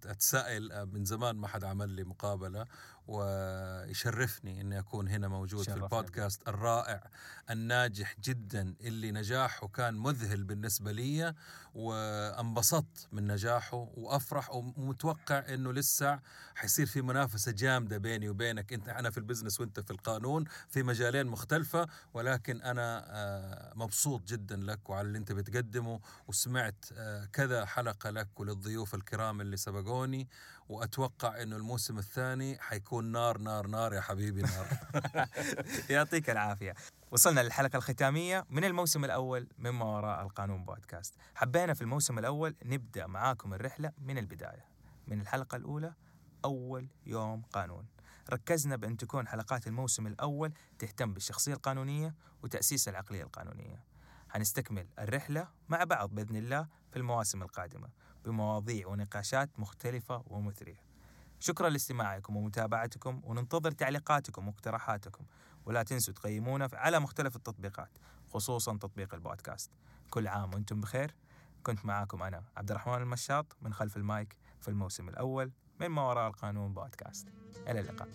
اتسائل 0.06 0.86
من 0.86 1.06
زمان 1.06 1.36
ما 1.36 1.48
حد 1.48 1.64
عمل 1.64 1.90
لي 1.90 2.04
مقابلة 2.04 2.66
ويشرفني 3.10 4.62
إني 4.62 4.80
أكون 4.80 5.08
هنا 5.08 5.28
موجود 5.28 5.64
في 5.64 5.74
البودكاست 5.74 6.44
بي. 6.44 6.52
الرائع 6.52 7.10
الناجح 7.50 8.16
جدا 8.24 8.76
اللي 8.82 9.12
نجاحه 9.12 9.68
كان 9.68 9.94
مذهل 9.94 10.44
بالنسبة 10.44 10.92
لي 10.92 11.34
وانبسطت 11.74 13.08
من 13.12 13.28
نجاحه 13.28 13.78
وأفرح 13.98 14.52
ومتوقع 14.52 15.54
إنه 15.54 15.74
لسه 15.74 16.20
حيصير 16.56 16.86
في 16.86 17.02
منافسة 17.02 17.52
جامدة 17.52 17.98
بيني 17.98 18.30
وبينك 18.30 18.74
أنت 18.74 18.90
أنا 18.90 19.10
في 19.10 19.18
البزنس 19.18 19.60
وأنت 19.60 19.80
في 19.80 19.92
القانون 19.92 20.46
في 20.70 20.84
مجالين 20.84 21.28
مختلفة 21.28 21.88
ولكن 22.14 22.62
أنا 22.62 23.06
آه، 23.08 23.74
مبسوط 23.76 24.24
جدا 24.28 24.56
لك 24.56 24.90
وعلى 24.90 25.08
اللي 25.08 25.18
أنت 25.18 25.32
بتقدمه 25.32 26.00
وسمعت 26.28 26.86
آه، 26.94 27.26
كذا 27.26 27.66
حلقة 27.66 28.10
لك 28.10 28.40
وللضيوف 28.40 28.96
الكرام 28.96 29.42
اللي 29.42 29.58
سبقوني 29.58 30.28
وأتوقع 30.70 31.42
إنه 31.42 31.56
الموسم 31.56 31.98
الثاني 31.98 32.60
حيكون 32.60 33.12
نار 33.12 33.38
نار 33.38 33.68
نار 33.68 33.94
يا 33.94 34.02
حبيبي 34.02 34.42
نار. 34.42 34.68
يعطيك 35.90 36.30
العافية. 36.30 36.74
وصلنا 37.12 37.42
للحلقة 37.42 37.78
الختامية 37.78 38.46
من 38.50 38.64
الموسم 38.64 39.06
الأول 39.06 39.48
مما 39.58 39.86
وراء 39.86 40.22
القانون 40.24 40.66
بودكاست. 40.66 41.14
حبينا 41.36 41.74
في 41.74 41.82
الموسم 41.82 42.20
الأول 42.20 42.56
نبدأ 42.66 43.08
معاكم 43.08 43.54
الرحلة 43.54 43.92
من 43.98 44.18
البداية. 44.18 44.66
من 45.08 45.22
الحلقة 45.22 45.56
الأولى 45.56 45.94
أول 46.46 46.88
يوم 47.06 47.42
قانون. 47.42 47.86
ركزنا 48.30 48.76
بأن 48.76 48.98
تكون 48.98 49.28
حلقات 49.28 49.68
الموسم 49.68 50.08
الأول 50.08 50.54
تهتم 50.80 51.14
بالشخصية 51.14 51.54
القانونية 51.54 52.16
وتأسيس 52.44 52.88
العقلية 52.88 53.24
القانونية. 53.24 53.84
حنستكمل 54.30 54.88
الرحلة 55.00 55.48
مع 55.70 55.84
بعض 55.84 56.10
بإذن 56.10 56.36
الله 56.36 56.68
في 56.92 57.00
المواسم 57.00 57.42
القادمة. 57.42 57.90
بمواضيع 58.30 58.88
ونقاشات 58.88 59.60
مختلفة 59.60 60.24
ومثرية. 60.28 60.82
شكرا 61.40 61.70
لاستماعكم 61.70 62.36
ومتابعتكم 62.36 63.22
وننتظر 63.24 63.72
تعليقاتكم 63.72 64.48
واقتراحاتكم. 64.48 65.24
ولا 65.66 65.84
تنسوا 65.84 66.14
تقيمونا 66.14 66.70
على 66.74 67.00
مختلف 67.00 67.36
التطبيقات 67.36 67.98
خصوصا 68.30 68.78
تطبيق 68.78 69.14
البودكاست. 69.14 69.72
كل 70.10 70.28
عام 70.28 70.54
وأنتم 70.54 70.82
بخير. 70.82 71.16
كنت 71.64 71.86
معاكم 71.86 72.24
أنا 72.24 72.44
عبد 72.58 72.72
الرحمن 72.72 73.02
المشاط 73.02 73.58
من 73.62 73.74
خلف 73.74 73.98
المايك 73.98 74.38
في 74.62 74.68
الموسم 74.68 75.10
الأول 75.10 75.52
من 75.80 75.88
ما 75.88 76.02
وراء 76.02 76.28
القانون 76.28 76.74
بودكاست. 76.74 77.28
إلى 77.68 77.80
اللقاء. 77.80 78.10